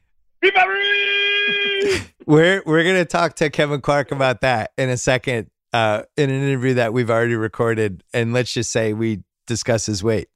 Viva 0.42 0.64
Ruiz! 0.66 2.02
we're 2.26 2.62
we're 2.66 2.84
gonna 2.84 3.04
talk 3.04 3.34
to 3.34 3.50
Kevin 3.50 3.80
Clark 3.80 4.10
about 4.10 4.40
that 4.40 4.72
in 4.76 4.88
a 4.90 4.96
second. 4.96 5.48
Uh, 5.72 6.02
in 6.16 6.30
an 6.30 6.42
interview 6.42 6.74
that 6.74 6.92
we've 6.92 7.10
already 7.10 7.34
recorded, 7.34 8.02
and 8.12 8.32
let's 8.32 8.52
just 8.52 8.70
say 8.70 8.92
we 8.92 9.22
discuss 9.46 9.86
his 9.86 10.02
weight 10.02 10.28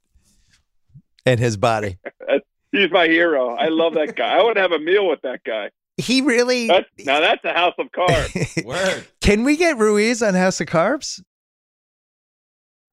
and 1.24 1.38
his 1.40 1.56
body. 1.56 1.98
He's 2.72 2.90
my 2.90 3.06
hero. 3.06 3.54
I 3.54 3.68
love 3.68 3.94
that 3.94 4.16
guy. 4.16 4.36
I 4.38 4.42
would 4.42 4.56
have 4.56 4.72
a 4.72 4.78
meal 4.78 5.08
with 5.08 5.22
that 5.22 5.42
guy. 5.44 5.70
He 5.96 6.20
really. 6.20 6.66
That's, 6.66 6.88
now 7.04 7.20
that's 7.20 7.42
a 7.44 7.52
house 7.52 7.74
of 7.78 7.86
carbs. 7.90 8.64
Word. 8.64 9.06
Can 9.20 9.44
we 9.44 9.56
get 9.56 9.78
Ruiz 9.78 10.22
on 10.22 10.34
House 10.34 10.60
of 10.60 10.66
Carbs? 10.66 11.22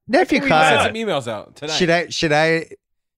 Nephew 0.08 0.38
we 0.38 0.48
Send 0.48 0.50
Kyle. 0.50 0.86
some 0.86 0.94
emails 0.94 1.28
out 1.28 1.56
tonight. 1.56 1.74
Should 1.74 1.90
I? 1.90 2.08
Should 2.10 2.32
I? 2.32 2.70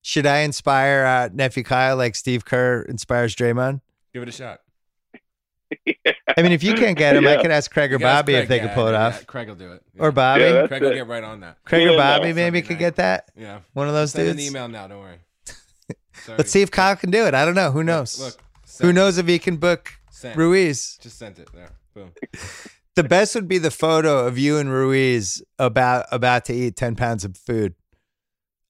Should 0.02 0.26
I 0.28 0.40
inspire 0.40 1.04
uh, 1.04 1.30
nephew 1.34 1.64
Kyle 1.64 1.98
like 1.98 2.16
Steve 2.16 2.46
Kerr 2.46 2.84
inspires 2.84 3.36
Draymond? 3.36 3.82
Give 4.14 4.22
it 4.24 4.30
a 4.30 4.32
shot. 4.32 4.62
I 6.38 6.42
mean, 6.42 6.52
if 6.52 6.64
you 6.64 6.74
can't 6.74 6.98
get 6.98 7.16
him, 7.18 7.28
I 7.28 7.38
could 7.42 7.52
ask 7.52 7.70
Craig 7.72 7.92
or 7.92 7.96
You 7.96 8.00
can 8.00 8.08
ask 8.08 8.16
Bobby 8.26 8.34
if 8.36 8.48
they 8.48 8.58
yeah, 8.58 8.68
could 8.68 8.74
pull 8.74 8.88
it 8.88 8.92
yeah, 8.94 9.08
off, 9.08 9.28
Craig 9.28 9.48
will 9.48 9.56
do 9.56 9.72
it. 9.74 9.84
or 10.00 10.12
Bobby. 10.12 10.42
Yeah, 10.44 10.52
that's 10.54 10.68
Craig 10.70 10.82
will 10.82 10.92
it. 10.92 10.96
get 10.96 11.08
right 11.08 11.24
on 11.24 11.40
that. 11.42 11.58
Craig 11.66 11.88
or 11.88 11.98
Bobby 11.98 12.34
maybe 12.34 12.42
Sunday 12.60 12.62
could 12.62 12.70
night. 12.74 12.80
get 12.80 12.96
that. 12.96 13.32
Yeah. 13.38 13.60
One 13.74 13.88
of 13.88 13.94
those 13.94 14.12
Send 14.12 14.30
an 14.30 14.36
dudes. 14.38 14.50
email 14.50 14.68
now. 14.68 14.88
Don't 14.88 15.00
worry. 15.00 15.18
Let's 16.28 16.52
see 16.52 16.62
if 16.62 16.72
Kyle 16.72 16.96
can 16.96 17.12
do 17.12 17.26
it. 17.28 17.34
I 17.36 17.46
don't 17.46 17.54
know. 17.56 17.72
Who 17.72 17.84
knows? 17.84 18.20
Look. 18.20 18.38
Who 18.82 18.92
knows 18.92 19.18
if 19.18 19.28
he 19.28 19.38
can 19.40 19.58
book 19.58 19.92
Sent. 20.10 20.36
Ruiz? 20.36 20.98
Just 21.02 21.18
sent 21.20 21.38
it 21.40 21.50
there. 21.54 21.72
Boom. 21.94 22.12
The 22.96 23.04
best 23.04 23.36
would 23.36 23.50
be 23.50 23.58
the 23.58 23.72
photo 23.72 24.26
of 24.26 24.38
you 24.38 24.58
and 24.58 24.72
Ruiz 24.72 25.44
about 25.60 26.06
about 26.14 26.46
to 26.46 26.54
eat 26.54 26.78
ten 26.78 26.96
pounds 26.96 27.26
of 27.26 27.36
food 27.36 27.76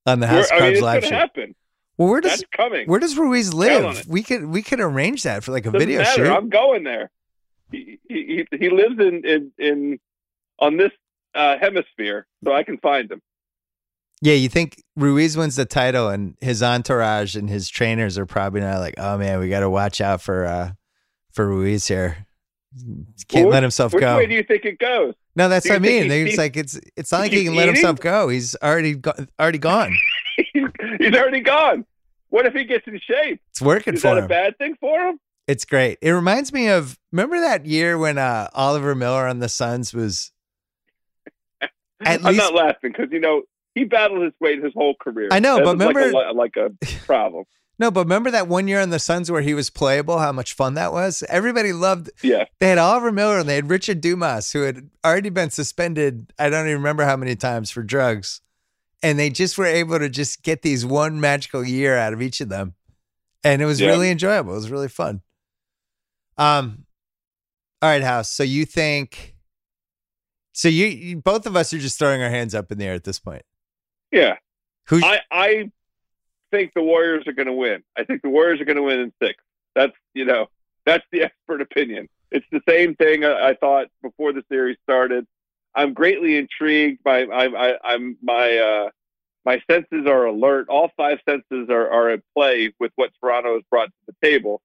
on 0.07 0.19
the 0.19 0.25
House 0.25 0.49
We're- 0.49 0.57
I 0.57 0.61
Carbs 0.61 0.63
mean, 0.65 0.73
it's 0.73 0.81
live 0.81 1.01
going 1.01 1.01
to 1.01 1.07
show. 1.15 1.19
happen. 1.19 1.55
Well, 1.99 2.09
where 2.09 2.21
does 2.21 2.31
That's 2.31 2.43
coming. 2.57 2.87
where 2.87 2.99
does 2.99 3.15
Ruiz 3.19 3.53
live? 3.53 4.07
We 4.07 4.23
could 4.23 4.45
we 4.47 4.63
could 4.63 4.79
arrange 4.79 5.21
that 5.23 5.43
for 5.43 5.51
like 5.51 5.67
a 5.67 5.71
Doesn't 5.71 5.79
video 5.79 5.99
matter. 6.01 6.25
shoot. 6.25 6.33
I'm 6.33 6.49
going 6.49 6.83
there. 6.83 7.11
He 7.75 7.99
he, 8.07 8.47
he 8.57 8.69
lives 8.69 8.95
in, 8.99 9.23
in 9.25 9.51
in 9.57 9.99
on 10.59 10.77
this 10.77 10.91
uh, 11.33 11.57
hemisphere, 11.59 12.25
so 12.43 12.53
I 12.53 12.63
can 12.63 12.77
find 12.77 13.11
him. 13.11 13.21
Yeah, 14.21 14.33
you 14.35 14.47
think 14.49 14.81
Ruiz 14.95 15.35
wins 15.37 15.55
the 15.57 15.65
title 15.65 16.07
and 16.09 16.35
his 16.39 16.63
entourage 16.63 17.35
and 17.35 17.49
his 17.49 17.67
trainers 17.69 18.17
are 18.17 18.25
probably 18.25 18.61
not 18.61 18.79
like, 18.79 18.95
oh 18.97 19.17
man, 19.17 19.39
we 19.39 19.49
got 19.49 19.59
to 19.59 19.69
watch 19.69 19.99
out 20.01 20.21
for 20.21 20.45
uh 20.45 20.71
for 21.33 21.45
Ruiz 21.47 21.87
here. 21.87 22.25
Can't 23.27 23.45
Well, 23.45 23.53
let 23.53 23.63
himself 23.63 23.93
Which 23.93 24.01
go. 24.01 24.17
way 24.17 24.25
do 24.25 24.33
you 24.33 24.43
think 24.43 24.65
it 24.65 24.79
goes? 24.79 25.13
no, 25.35 25.47
that's 25.49 25.67
what 25.67 25.75
I 25.75 25.79
mean. 25.79 26.09
he's- 26.09 26.29
It's 26.29 26.37
like 26.37 26.55
it's 26.57 26.79
it's 26.95 27.11
not 27.11 27.19
like 27.21 27.31
he's 27.31 27.41
he 27.41 27.45
can 27.47 27.55
let 27.55 27.67
himself 27.67 27.99
go. 27.99 28.29
He's 28.29 28.55
already 28.63 28.95
go- 28.95 29.13
already 29.39 29.57
gone. 29.59 29.93
He's 30.99 31.13
already 31.13 31.39
gone. 31.41 31.85
What 32.29 32.45
if 32.45 32.53
he 32.53 32.63
gets 32.65 32.85
in 32.87 32.99
shape? 32.99 33.39
It's 33.51 33.61
working 33.61 33.93
Is 33.93 34.01
for 34.01 34.07
that 34.15 34.17
him. 34.17 34.25
a 34.25 34.27
bad 34.27 34.57
thing 34.57 34.75
for 34.79 34.99
him? 34.99 35.19
It's 35.47 35.65
great. 35.65 35.99
It 36.01 36.11
reminds 36.11 36.51
me 36.51 36.69
of 36.69 36.97
remember 37.11 37.39
that 37.39 37.65
year 37.65 37.97
when 37.97 38.17
uh, 38.17 38.47
Oliver 38.53 38.95
Miller 38.95 39.27
on 39.27 39.39
the 39.39 39.49
Suns 39.49 39.93
was 39.93 40.31
at 41.61 41.69
I'm 42.01 42.23
least 42.23 42.37
not 42.37 42.53
laughing 42.53 42.91
because 42.91 43.07
you 43.11 43.19
know 43.19 43.43
he 43.73 43.83
battled 43.83 44.23
his 44.23 44.33
weight 44.39 44.63
his 44.63 44.73
whole 44.73 44.95
career. 44.99 45.29
I 45.31 45.39
know, 45.39 45.57
That 45.57 45.65
but 45.65 45.77
was 45.77 45.85
like 45.87 45.95
a 45.95 45.99
remember- 45.99 46.33
like 46.33 46.55
a, 46.57 46.95
problem. 47.05 47.43
no, 47.77 47.91
but 47.91 48.01
remember 48.05 48.31
that 48.31 48.47
one 48.47 48.67
year 48.67 48.81
on 48.81 48.89
the 48.89 48.99
Suns 48.99 49.29
where 49.31 49.41
he 49.41 49.53
was 49.53 49.69
playable, 49.69 50.17
how 50.19 50.31
much 50.31 50.53
fun 50.53 50.73
that 50.75 50.91
was? 50.91 51.23
Everybody 51.29 51.73
loved 51.73 52.09
Yeah, 52.23 52.45
they 52.59 52.69
had 52.69 52.77
Oliver 52.77 53.11
Miller 53.11 53.37
and 53.39 53.47
they 53.49 53.55
had 53.55 53.69
Richard 53.69 54.01
Dumas, 54.01 54.51
who 54.51 54.61
had 54.61 54.89
already 55.05 55.29
been 55.29 55.49
suspended, 55.51 56.33
I 56.39 56.49
don't 56.49 56.65
even 56.67 56.77
remember 56.77 57.03
how 57.05 57.17
many 57.17 57.35
times 57.35 57.69
for 57.71 57.83
drugs. 57.83 58.41
And 59.03 59.19
they 59.19 59.29
just 59.29 59.57
were 59.57 59.65
able 59.67 59.99
to 59.99 60.09
just 60.09 60.41
get 60.41 60.63
these 60.63 60.85
one 60.85 61.19
magical 61.19 61.63
year 61.63 61.95
out 61.97 62.13
of 62.13 62.21
each 62.21 62.41
of 62.41 62.49
them. 62.49 62.73
And 63.43 63.61
it 63.61 63.65
was 63.65 63.79
Yeah. 63.79 63.89
really 63.89 64.09
enjoyable. 64.09 64.53
It 64.53 64.55
was 64.57 64.71
really 64.71 64.87
fun. 64.89 65.21
Um 66.37 66.85
all 67.81 67.89
right, 67.89 68.03
House. 68.03 68.31
So 68.31 68.43
you 68.43 68.65
think 68.65 69.35
so 70.53 70.69
you, 70.69 70.87
you 70.87 71.17
both 71.17 71.45
of 71.45 71.55
us 71.55 71.73
are 71.73 71.77
just 71.77 71.99
throwing 71.99 72.21
our 72.21 72.29
hands 72.29 72.55
up 72.55 72.71
in 72.71 72.77
the 72.77 72.85
air 72.85 72.93
at 72.93 73.03
this 73.03 73.19
point. 73.19 73.43
yeah. 74.11 74.37
Who's 74.87 75.03
I 75.03 75.19
I 75.31 75.71
think 76.51 76.71
the 76.73 76.81
Warriors 76.81 77.27
are 77.27 77.33
going 77.33 77.47
to 77.47 77.53
win. 77.53 77.83
I 77.97 78.03
think 78.03 78.21
the 78.21 78.29
Warriors 78.29 78.61
are 78.61 78.65
going 78.65 78.77
to 78.77 78.83
win 78.83 78.99
in 78.99 79.13
six. 79.21 79.43
That's 79.75 79.93
you 80.13 80.25
know 80.25 80.47
that's 80.85 81.03
the 81.11 81.23
expert 81.25 81.61
opinion. 81.61 82.07
It's 82.31 82.45
the 82.51 82.61
same 82.67 82.95
thing 82.95 83.23
I, 83.23 83.49
I 83.49 83.53
thought 83.55 83.87
before 84.01 84.33
the 84.33 84.43
series 84.49 84.77
started. 84.83 85.25
I'm 85.75 85.93
greatly 85.93 86.37
intrigued 86.37 87.03
by 87.03 87.23
I, 87.23 87.45
I, 87.45 87.73
I'm 87.83 88.17
my 88.21 88.57
uh, 88.57 88.89
my 89.45 89.61
senses 89.69 90.07
are 90.07 90.25
alert. 90.25 90.69
All 90.69 90.89
five 90.95 91.19
senses 91.27 91.69
are, 91.69 91.89
are 91.89 92.09
at 92.09 92.21
play 92.35 92.73
with 92.79 92.91
what 92.95 93.11
Toronto 93.21 93.55
has 93.55 93.63
brought 93.69 93.87
to 93.87 93.93
the 94.07 94.15
table. 94.27 94.61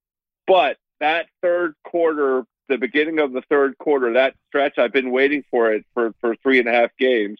But 0.47 0.79
that 1.01 1.27
third 1.43 1.75
quarter, 1.85 2.45
the 2.69 2.79
beginning 2.79 3.19
of 3.19 3.33
the 3.33 3.43
third 3.49 3.77
quarter, 3.79 4.13
that 4.15 4.35
stretch, 4.49 4.79
I've 4.79 4.93
been 4.93 5.11
waiting 5.11 5.45
for 5.51 5.73
it 5.73 5.85
for, 5.95 6.15
for 6.21 6.37
three 6.37 6.59
and 6.59 6.69
a 6.69 6.73
half 6.73 6.91
games. 6.99 7.39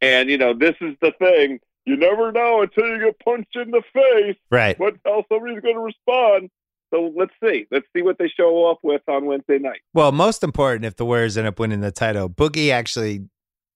And, 0.00 0.28
you 0.28 0.38
know, 0.38 0.54
this 0.54 0.74
is 0.80 0.96
the 1.00 1.12
thing. 1.18 1.60
You 1.84 1.96
never 1.96 2.32
know 2.32 2.62
until 2.62 2.86
you 2.86 2.98
get 2.98 3.18
punched 3.20 3.54
in 3.54 3.70
the 3.70 3.82
face 3.92 4.36
right. 4.50 4.78
what 4.78 4.96
how 5.04 5.24
somebody's 5.28 5.60
going 5.60 5.76
to 5.76 5.80
respond. 5.80 6.50
So 6.92 7.12
let's 7.16 7.32
see. 7.42 7.66
Let's 7.70 7.86
see 7.94 8.02
what 8.02 8.18
they 8.18 8.28
show 8.28 8.70
up 8.70 8.78
with 8.82 9.02
on 9.08 9.26
Wednesday 9.26 9.58
night. 9.58 9.80
Well, 9.94 10.12
most 10.12 10.42
important 10.42 10.84
if 10.84 10.96
the 10.96 11.04
Warriors 11.04 11.36
end 11.36 11.46
up 11.46 11.58
winning 11.58 11.80
the 11.80 11.92
title, 11.92 12.28
Boogie 12.28 12.70
actually 12.70 13.28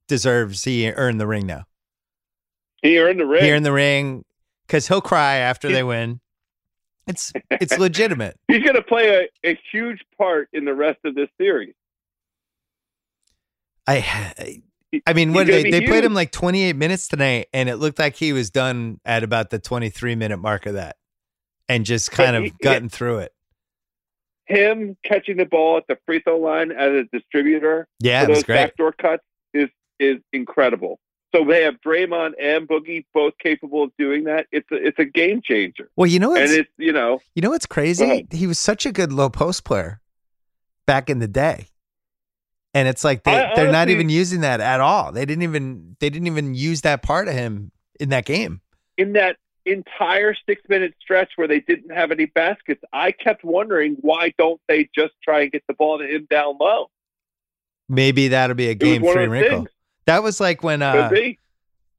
deserves 0.09 0.64
he 0.64 0.91
earned 0.91 1.21
the 1.21 1.27
ring 1.27 1.47
now. 1.47 1.64
He 2.83 2.99
earned 2.99 3.21
the 3.21 3.27
ring. 3.27 3.45
He 3.45 3.53
earned 3.53 3.66
the 3.66 3.73
ring 3.73 4.25
because 4.66 4.89
he'll 4.89 5.01
cry 5.01 5.37
after 5.37 5.71
they 5.71 5.83
win. 5.83 6.21
It's 7.11 7.33
it's 7.51 7.79
legitimate. 7.79 8.37
He's 8.49 8.63
going 8.63 8.77
to 8.77 8.83
play 8.83 9.29
a, 9.45 9.51
a 9.51 9.59
huge 9.73 10.01
part 10.17 10.49
in 10.53 10.65
the 10.65 10.75
rest 10.75 10.99
of 11.05 11.15
this 11.15 11.29
series. 11.39 11.75
I 13.87 14.61
I 15.07 15.13
mean, 15.13 15.33
what 15.33 15.47
they 15.47 15.65
they 15.71 15.81
be 15.81 15.87
played 15.87 16.05
him 16.05 16.15
like 16.15 16.31
28 16.33 16.77
minutes 16.77 17.09
tonight, 17.09 17.49
and 17.53 17.69
it 17.69 17.77
looked 17.77 17.99
like 17.99 18.17
he 18.17 18.33
was 18.33 18.51
done 18.51 19.01
at 19.05 19.23
about 19.23 19.51
the 19.51 19.59
23 19.59 20.15
minute 20.15 20.39
mark 20.39 20.67
of 20.67 20.75
that, 20.75 20.97
and 21.69 21.85
just 21.85 22.11
kind 22.11 22.37
he- 22.37 22.49
of 22.51 22.59
gotten 22.59 22.89
through 22.89 23.19
it. 23.19 23.33
Him 24.47 24.97
catching 25.05 25.37
the 25.37 25.45
ball 25.47 25.77
at 25.77 25.85
the 25.89 25.97
free 26.07 26.21
throw 26.21 26.39
line 26.39 26.73
as 26.73 26.91
a 26.93 27.05
distributor 27.13 27.87
Yeah, 28.01 28.21
for 28.25 28.27
it 28.27 28.29
was 28.31 28.39
those 28.39 28.45
great. 28.45 28.57
backdoor 28.57 28.93
cuts 28.93 29.23
is 29.55 29.69
is 30.01 30.17
incredible. 30.33 30.99
So 31.33 31.45
they 31.45 31.62
have 31.62 31.81
Draymond 31.81 32.33
and 32.41 32.66
Boogie 32.66 33.05
both 33.14 33.35
capable 33.39 33.85
of 33.85 33.93
doing 33.97 34.24
that. 34.24 34.47
It's 34.51 34.70
a, 34.72 34.74
it's 34.74 34.99
a 34.99 35.05
game 35.05 35.41
changer, 35.43 35.89
Well, 35.95 36.09
you 36.09 36.18
know 36.18 36.35
and 36.35 36.51
it's 36.51 36.70
you 36.76 36.93
know 36.93 37.20
you 37.35 37.43
know 37.43 37.51
what's 37.51 37.66
crazy? 37.66 38.26
He 38.31 38.47
was 38.47 38.59
such 38.59 38.85
a 38.85 38.93
good 38.93 39.12
low 39.12 39.31
post 39.31 39.64
player 39.64 40.01
back 40.87 41.09
in 41.09 41.20
the 41.20 41.28
day, 41.28 41.68
and 42.74 42.89
it's 42.89 43.05
like 43.05 43.22
they 43.22 43.33
I 43.33 43.55
they're 43.55 43.70
not 43.70 43.91
even 43.91 44.09
using 44.09 44.41
that 44.41 44.61
at 44.61 44.81
all. 44.81 45.12
They 45.12 45.24
didn't 45.24 45.43
even 45.43 45.97
they 46.01 46.11
didn't 46.11 46.26
even 46.26 46.55
use 46.55 46.81
that 46.81 47.03
part 47.03 47.28
of 47.28 47.35
him 47.35 47.70
in 48.01 48.09
that 48.09 48.24
game. 48.24 48.61
in 48.97 49.12
that 49.12 49.37
entire 49.66 50.35
six 50.49 50.62
minute 50.68 50.95
stretch 51.01 51.33
where 51.37 51.47
they 51.47 51.61
didn't 51.61 51.91
have 51.91 52.11
any 52.11 52.26
baskets, 52.26 52.83
I 52.93 53.12
kept 53.12 53.45
wondering 53.45 53.97
why 54.01 54.33
don't 54.39 54.61
they 54.68 54.89
just 54.95 55.12
try 55.22 55.43
and 55.43 55.53
get 55.53 55.62
the 55.68 55.74
ball 55.74 55.99
to 55.99 56.07
him 56.07 56.26
down 56.31 56.57
low? 56.59 56.91
Maybe 57.89 58.28
that'll 58.28 58.57
be 58.57 58.68
a 58.68 58.74
game 58.74 59.03
free 59.03 59.26
wrinkle. 59.26 59.59
things. 59.59 59.70
That 60.11 60.23
was 60.23 60.41
like 60.41 60.63
when 60.65 60.83
uh, 60.83 61.11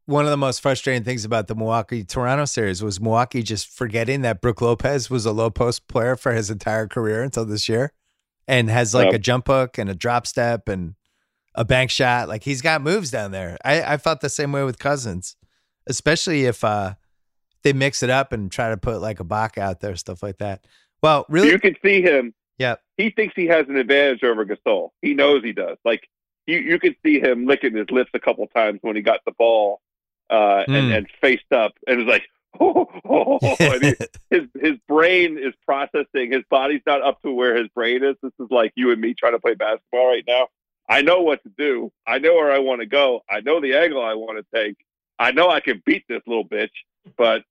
one 0.05 0.25
of 0.25 0.31
the 0.31 0.37
most 0.37 0.61
frustrating 0.61 1.03
things 1.03 1.23
about 1.23 1.47
the 1.47 1.55
Milwaukee 1.55 2.03
Toronto 2.03 2.45
series 2.45 2.83
was 2.83 2.99
Milwaukee 2.99 3.41
just 3.41 3.69
forgetting 3.69 4.21
that 4.21 4.41
Brook 4.41 4.61
Lopez 4.61 5.09
was 5.09 5.25
a 5.25 5.31
low 5.31 5.49
post 5.49 5.87
player 5.87 6.15
for 6.15 6.33
his 6.33 6.49
entire 6.49 6.87
career 6.87 7.23
until 7.23 7.45
this 7.45 7.69
year 7.69 7.93
and 8.47 8.69
has 8.69 8.93
like 8.93 9.05
Yep. 9.05 9.13
a 9.13 9.19
jump 9.19 9.47
hook 9.47 9.77
and 9.77 9.89
a 9.89 9.95
drop 9.95 10.27
step 10.27 10.67
and 10.67 10.95
a 11.55 11.63
bank 11.63 11.89
shot. 11.89 12.27
Like 12.27 12.43
he's 12.43 12.61
got 12.61 12.81
moves 12.81 13.11
down 13.11 13.31
there. 13.31 13.57
I, 13.63 13.81
I 13.93 13.97
felt 13.97 14.19
the 14.21 14.29
same 14.29 14.51
way 14.51 14.63
with 14.63 14.77
Cousins, 14.79 15.37
especially 15.87 16.45
if 16.45 16.63
uh, 16.65 16.95
they 17.63 17.71
mix 17.73 18.03
it 18.03 18.09
up 18.09 18.33
and 18.33 18.51
try 18.51 18.69
to 18.71 18.77
put 18.77 18.99
like 19.01 19.19
Ibaka 19.19 19.59
out 19.59 19.79
there, 19.79 19.95
stuff 19.95 20.21
like 20.21 20.39
that. 20.39 20.65
Well, 21.01 21.25
really, 21.29 21.49
You 21.49 21.59
could 21.59 21.77
see 21.83 22.01
him. 22.01 22.33
yeah. 22.57 22.75
He 22.97 23.09
thinks 23.09 23.33
he 23.35 23.45
has 23.47 23.67
an 23.69 23.77
advantage 23.77 24.23
over 24.23 24.45
Gasol. 24.45 24.89
He 25.01 25.13
knows 25.13 25.43
he 25.43 25.53
does. 25.53 25.77
Like 25.85 26.07
you, 26.47 26.57
you 26.59 26.79
could 26.79 26.95
see 27.03 27.19
him 27.19 27.45
licking 27.45 27.75
his 27.75 27.89
lips 27.91 28.11
a 28.13 28.19
couple 28.19 28.45
times 28.47 28.79
when 28.81 28.95
he 28.95 29.01
got 29.01 29.19
the 29.25 29.31
ball 29.31 29.81
uh, 30.29 30.63
and, 30.67 30.91
Mm. 30.91 30.97
and 30.97 31.07
faced 31.21 31.51
up, 31.51 31.73
and 31.87 31.97
was 31.99 32.07
like, 32.07 32.23
oh, 32.59 32.87
oh, 33.05 33.37
oh, 33.41 33.55
and 33.59 33.83
he, 33.83 33.93
his 34.29 34.41
his 34.61 34.73
brain 34.87 35.37
is 35.37 35.53
processing. 35.65 36.31
His 36.31 36.43
body's 36.49 36.81
not 36.85 37.01
up 37.01 37.21
to 37.23 37.31
where 37.31 37.55
his 37.55 37.67
brain 37.69 38.03
is. 38.03 38.15
This 38.23 38.31
is 38.39 38.47
like 38.49 38.71
you 38.75 38.91
and 38.91 38.99
me 39.01 39.13
trying 39.13 39.33
to 39.33 39.39
play 39.39 39.53
basketball 39.55 40.07
right 40.07 40.23
now. 40.27 40.47
I 40.89 41.01
know 41.01 41.21
what 41.21 41.41
to 41.43 41.49
do. 41.57 41.91
I 42.07 42.19
know 42.19 42.33
where 42.35 42.51
I 42.51 42.59
want 42.59 42.81
to 42.81 42.85
go. 42.87 43.21
I 43.29 43.39
know 43.41 43.61
the 43.61 43.75
angle 43.75 44.03
I 44.03 44.13
want 44.15 44.37
to 44.39 44.45
take. 44.53 44.75
I 45.19 45.31
know 45.31 45.49
I 45.49 45.59
can 45.61 45.81
beat 45.85 46.03
this 46.09 46.21
little 46.27 46.45
bitch, 46.45 46.71
but 47.17 47.43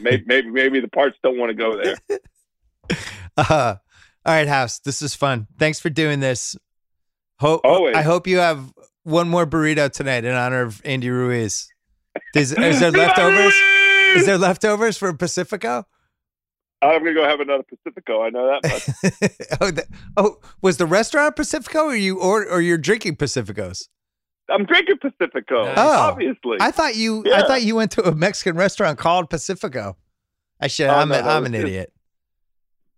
maybe 0.00 0.24
maybe 0.26 0.50
maybe 0.50 0.80
the 0.80 0.88
parts 0.88 1.16
don't 1.22 1.38
want 1.38 1.50
to 1.50 1.54
go 1.54 1.76
there. 1.82 1.96
Uh, 3.36 3.76
all 4.26 4.34
right, 4.34 4.48
House. 4.48 4.78
This 4.80 5.02
is 5.02 5.14
fun. 5.14 5.46
Thanks 5.58 5.78
for 5.80 5.90
doing 5.90 6.20
this. 6.20 6.56
Hope 7.40 7.60
Always. 7.64 7.94
I 7.96 8.02
hope 8.02 8.26
you 8.26 8.38
have 8.38 8.72
one 9.04 9.28
more 9.28 9.46
burrito 9.46 9.90
tonight 9.90 10.24
in 10.24 10.34
honor 10.34 10.62
of 10.62 10.82
Andy 10.84 11.08
Ruiz. 11.10 11.68
Is, 12.34 12.52
is 12.52 12.80
there 12.80 12.90
leftovers? 12.90 13.54
Is 14.16 14.26
there 14.26 14.38
leftovers 14.38 14.96
for 14.98 15.12
Pacifico? 15.12 15.84
I'm 16.80 17.00
gonna 17.00 17.14
go 17.14 17.24
have 17.24 17.40
another 17.40 17.64
Pacifico. 17.64 18.22
I 18.22 18.30
know 18.30 18.58
that 18.62 18.70
much. 18.70 19.32
oh, 19.60 19.70
the, 19.70 19.86
oh, 20.16 20.36
was 20.62 20.76
the 20.76 20.86
restaurant 20.86 21.34
Pacifico, 21.34 21.86
or 21.86 21.96
you 21.96 22.20
or 22.20 22.46
or 22.46 22.60
you're 22.60 22.78
drinking 22.78 23.16
Pacificos? 23.16 23.88
I'm 24.48 24.64
drinking 24.64 24.96
Pacifico. 25.00 25.64
Nice. 25.64 25.74
Oh. 25.76 25.98
Obviously. 25.98 26.56
I 26.60 26.70
thought 26.70 26.94
you. 26.96 27.24
I 27.32 27.42
thought 27.42 27.62
you 27.62 27.74
went 27.74 27.90
to 27.92 28.02
a 28.08 28.14
Mexican 28.14 28.56
restaurant 28.56 28.98
called 28.98 29.28
Pacifico. 29.28 29.96
I 30.60 30.68
should. 30.68 30.88
Oh, 30.88 30.94
I'm, 30.94 31.08
no, 31.08 31.16
a, 31.16 31.22
I'm 31.22 31.44
an 31.46 31.52
just- 31.52 31.64
idiot. 31.64 31.92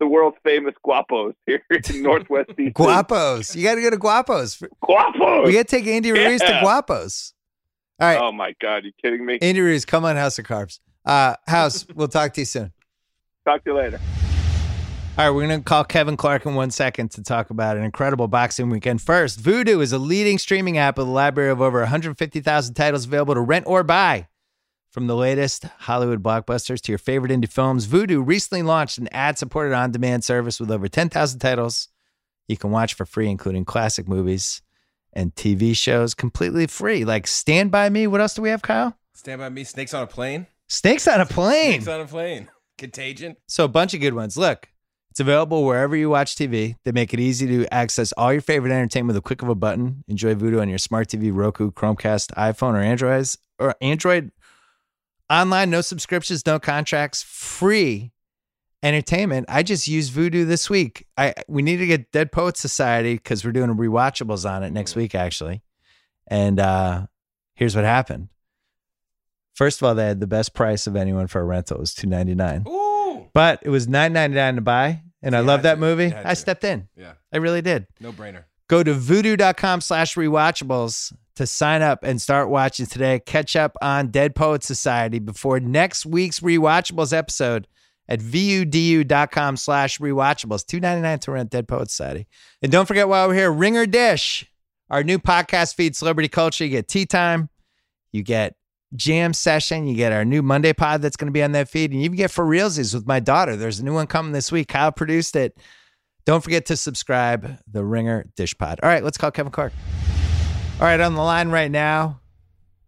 The 0.01 0.07
world's 0.07 0.37
famous 0.43 0.75
Guapos 0.85 1.35
here 1.47 1.63
in 1.71 2.03
Northwest 2.03 2.51
DC. 2.51 2.73
Guapos. 2.73 3.55
You 3.55 3.63
got 3.63 3.77
to 3.77 3.83
go 3.83 3.91
to 3.91 3.99
Guapos. 3.99 4.61
Guapos. 4.83 5.47
We 5.47 5.53
got 5.53 5.69
to 5.69 5.77
take 5.77 5.87
Andy 5.87 6.11
Ruiz 6.11 6.41
to 6.41 6.61
Guapos. 6.63 7.35
All 8.01 8.09
right, 8.09 8.19
Oh 8.19 8.33
my 8.33 8.55
God, 8.61 8.85
you 8.85 8.93
kidding 9.01 9.25
me? 9.25 9.39
Andy 9.41 9.61
Ruiz, 9.61 9.85
come 9.85 10.05
on, 10.05 10.17
House 10.17 10.39
of 10.39 10.47
Carbs. 10.47 10.81
Uh, 11.05 11.35
House, 11.47 11.87
we'll 11.95 12.09
talk 12.09 12.33
to 12.33 12.41
you 12.41 12.47
soon. 12.47 12.73
Talk 13.45 13.63
to 13.65 13.71
you 13.71 13.77
later. 13.77 14.01
All 15.19 15.27
right, 15.27 15.31
we're 15.35 15.47
going 15.47 15.61
to 15.61 15.65
call 15.65 15.85
Kevin 15.85 16.17
Clark 16.17 16.47
in 16.47 16.55
one 16.55 16.71
second 16.71 17.11
to 17.11 17.23
talk 17.23 17.51
about 17.51 17.77
an 17.77 17.83
incredible 17.83 18.27
boxing 18.27 18.71
weekend. 18.71 19.03
First, 19.03 19.43
Vudu 19.43 19.83
is 19.83 19.93
a 19.93 19.99
leading 19.99 20.39
streaming 20.39 20.79
app 20.79 20.97
with 20.97 21.09
a 21.09 21.11
library 21.11 21.51
of 21.51 21.61
over 21.61 21.81
150,000 21.81 22.75
titles 22.75 23.05
available 23.05 23.35
to 23.35 23.41
rent 23.41 23.67
or 23.67 23.83
buy. 23.83 24.29
From 24.91 25.07
the 25.07 25.15
latest 25.15 25.67
Hollywood 25.79 26.21
blockbusters 26.21 26.81
to 26.81 26.91
your 26.91 26.99
favorite 26.99 27.31
indie 27.31 27.49
films, 27.49 27.87
Vudu 27.87 28.27
recently 28.27 28.63
launched 28.63 28.99
an 28.99 29.09
ad 29.13 29.39
supported 29.39 29.73
on 29.73 29.93
demand 29.93 30.25
service 30.25 30.59
with 30.59 30.69
over 30.69 30.89
10,000 30.89 31.39
titles 31.39 31.87
you 32.49 32.57
can 32.57 32.73
watch 32.73 32.95
for 32.95 33.07
free, 33.07 33.31
including 33.31 33.65
classic 33.65 34.09
movies 34.09 34.63
and 35.13 35.33
TV 35.37 35.77
shows 35.77 36.13
completely 36.13 36.67
free. 36.67 37.05
Like 37.05 37.29
Stand 37.29 37.71
By 37.71 37.89
Me. 37.89 38.09
What 38.09 38.21
else 38.21 38.35
do 38.35 38.43
we 38.43 38.49
have, 38.49 38.63
Kyle? 38.63 38.97
Stand 39.15 39.39
by 39.39 39.49
me. 39.49 39.63
Snakes 39.63 39.95
on 39.95 40.03
a 40.03 40.07
plane. 40.09 40.49
Snakes 40.67 41.07
on 41.07 41.21
a 41.21 41.27
Plane. 41.27 41.75
Snakes 41.83 41.89
on 41.89 42.01
a 42.01 42.07
plane. 42.07 42.49
Contagion. 42.77 43.37
So 43.47 43.65
a 43.65 43.69
bunch 43.69 43.95
of 43.95 44.01
good 44.01 44.15
ones. 44.15 44.37
Look, 44.37 44.69
it's 45.11 45.21
available 45.21 45.65
wherever 45.65 45.95
you 45.95 46.11
watch 46.11 46.35
TV. 46.35 46.75
They 46.85 46.91
make 46.91 47.15
it 47.15 47.21
easy 47.21 47.47
to 47.47 47.73
access 47.73 48.11
all 48.17 48.33
your 48.33 48.43
favorite 48.43 48.73
entertainment 48.73 49.15
with 49.15 49.19
a 49.19 49.27
click 49.27 49.43
of 49.43 49.49
a 49.49 49.55
button. 49.55 50.03
Enjoy 50.09 50.35
Vudu 50.35 50.61
on 50.61 50.69
your 50.69 50.79
smart 50.79 51.07
TV, 51.07 51.31
Roku, 51.33 51.71
Chromecast, 51.71 52.33
iPhone, 52.35 52.75
or 52.75 52.81
Androids, 52.81 53.39
or 53.61 53.77
Android. 53.81 54.33
Online, 55.31 55.71
no 55.71 55.81
subscriptions, 55.81 56.45
no 56.45 56.59
contracts, 56.59 57.23
free 57.23 58.11
entertainment. 58.83 59.47
I 59.49 59.63
just 59.63 59.87
used 59.87 60.13
Vudu 60.13 60.47
this 60.47 60.69
week. 60.69 61.07
I 61.17 61.35
we 61.47 61.63
need 61.63 61.77
to 61.77 61.87
get 61.87 62.11
Dead 62.11 62.33
Poet 62.33 62.57
Society 62.57 63.15
because 63.15 63.45
we're 63.45 63.53
doing 63.53 63.71
rewatchables 63.77 64.49
on 64.49 64.65
it 64.65 64.73
next 64.73 64.97
week, 64.97 65.15
actually. 65.15 65.63
And 66.27 66.59
uh 66.59 67.07
here's 67.55 67.77
what 67.77 67.85
happened. 67.85 68.29
First 69.55 69.81
of 69.81 69.87
all, 69.87 69.95
they 69.95 70.07
had 70.07 70.21
the 70.21 70.27
best 70.27 70.55
price 70.55 70.87
of 70.87 70.97
anyone 70.97 71.27
for 71.27 71.41
a 71.41 71.45
rental. 71.45 71.77
It 71.77 71.81
was 71.81 71.95
two 71.95 72.07
ninety 72.07 72.35
nine. 72.35 72.65
Ooh. 72.67 73.29
But 73.33 73.61
it 73.63 73.69
was 73.69 73.87
nine 73.87 74.13
ninety 74.13 74.37
nine 74.37 74.57
to 74.57 74.63
buy, 74.63 75.03
and 75.23 75.37
I 75.37 75.41
love 75.41 75.63
that 75.63 75.79
movie. 75.79 76.13
I 76.13 76.35
stepped 76.35 76.65
in. 76.65 76.89
Yeah. 76.97 77.13
I 77.33 77.37
really 77.37 77.63
did. 77.63 77.87
No 78.01 78.11
brainer. 78.13 78.45
Go 78.71 78.85
to 78.85 78.95
vudu.com 78.95 79.81
slash 79.81 80.15
rewatchables 80.15 81.13
to 81.35 81.45
sign 81.45 81.83
up 81.83 82.05
and 82.05 82.23
start 82.23 82.51
watching 82.51 82.87
today. 82.87 83.19
Catch 83.19 83.57
up 83.57 83.75
on 83.83 84.13
Dead 84.13 84.37
Poet 84.37 84.63
Society 84.63 85.19
before 85.19 85.59
next 85.59 86.07
week's 86.07 86.39
rewatchables 86.39 87.13
episode 87.13 87.67
at 88.09 88.21
vudu.com 88.21 89.57
slash 89.57 89.99
rewatchables. 89.99 90.65
Two 90.65 90.79
ninety 90.79 91.03
nine 91.03 91.19
to 91.19 91.33
rent 91.33 91.51
Dead 91.51 91.67
Poet 91.67 91.91
Society. 91.91 92.29
And 92.63 92.71
don't 92.71 92.87
forget 92.87 93.09
while 93.09 93.27
we're 93.27 93.35
here, 93.35 93.51
Ringer 93.51 93.87
Dish, 93.87 94.49
our 94.89 95.03
new 95.03 95.19
podcast 95.19 95.75
feed, 95.75 95.97
Celebrity 95.97 96.29
Culture. 96.29 96.63
You 96.63 96.71
get 96.71 96.87
tea 96.87 97.07
time, 97.07 97.49
you 98.13 98.23
get 98.23 98.55
jam 98.95 99.33
session, 99.33 99.89
you 99.89 99.97
get 99.97 100.13
our 100.13 100.25
new 100.25 100.43
Monday 100.43 100.75
pod 100.75 101.03
that's 101.03 101.17
going 101.17 101.27
to 101.27 101.33
be 101.33 101.43
on 101.43 101.51
that 101.53 101.69
feed, 101.69 101.91
and 101.91 102.01
you 102.01 102.05
even 102.05 102.17
get 102.17 102.31
for 102.31 102.45
realsies 102.45 102.95
with 102.95 103.05
my 103.05 103.19
daughter. 103.19 103.57
There's 103.57 103.81
a 103.81 103.85
new 103.85 103.95
one 103.95 104.07
coming 104.07 104.31
this 104.31 104.53
week. 104.53 104.69
Kyle 104.69 104.93
produced 104.93 105.35
it. 105.35 105.59
Don't 106.25 106.45
forget 106.45 106.67
to 106.67 106.77
subscribe, 106.77 107.59
the 107.71 107.85
Ringer 107.85 108.27
Dish 108.37 108.57
Pod. 108.57 108.81
All 108.83 108.89
right, 108.89 109.03
let's 109.03 109.17
call 109.17 109.31
Kevin 109.31 109.53
Clark. 109.53 109.73
All 110.79 110.87
right, 110.87 111.01
on 111.01 111.15
the 111.15 111.23
line 111.23 111.49
right 111.49 111.71
now 111.71 112.21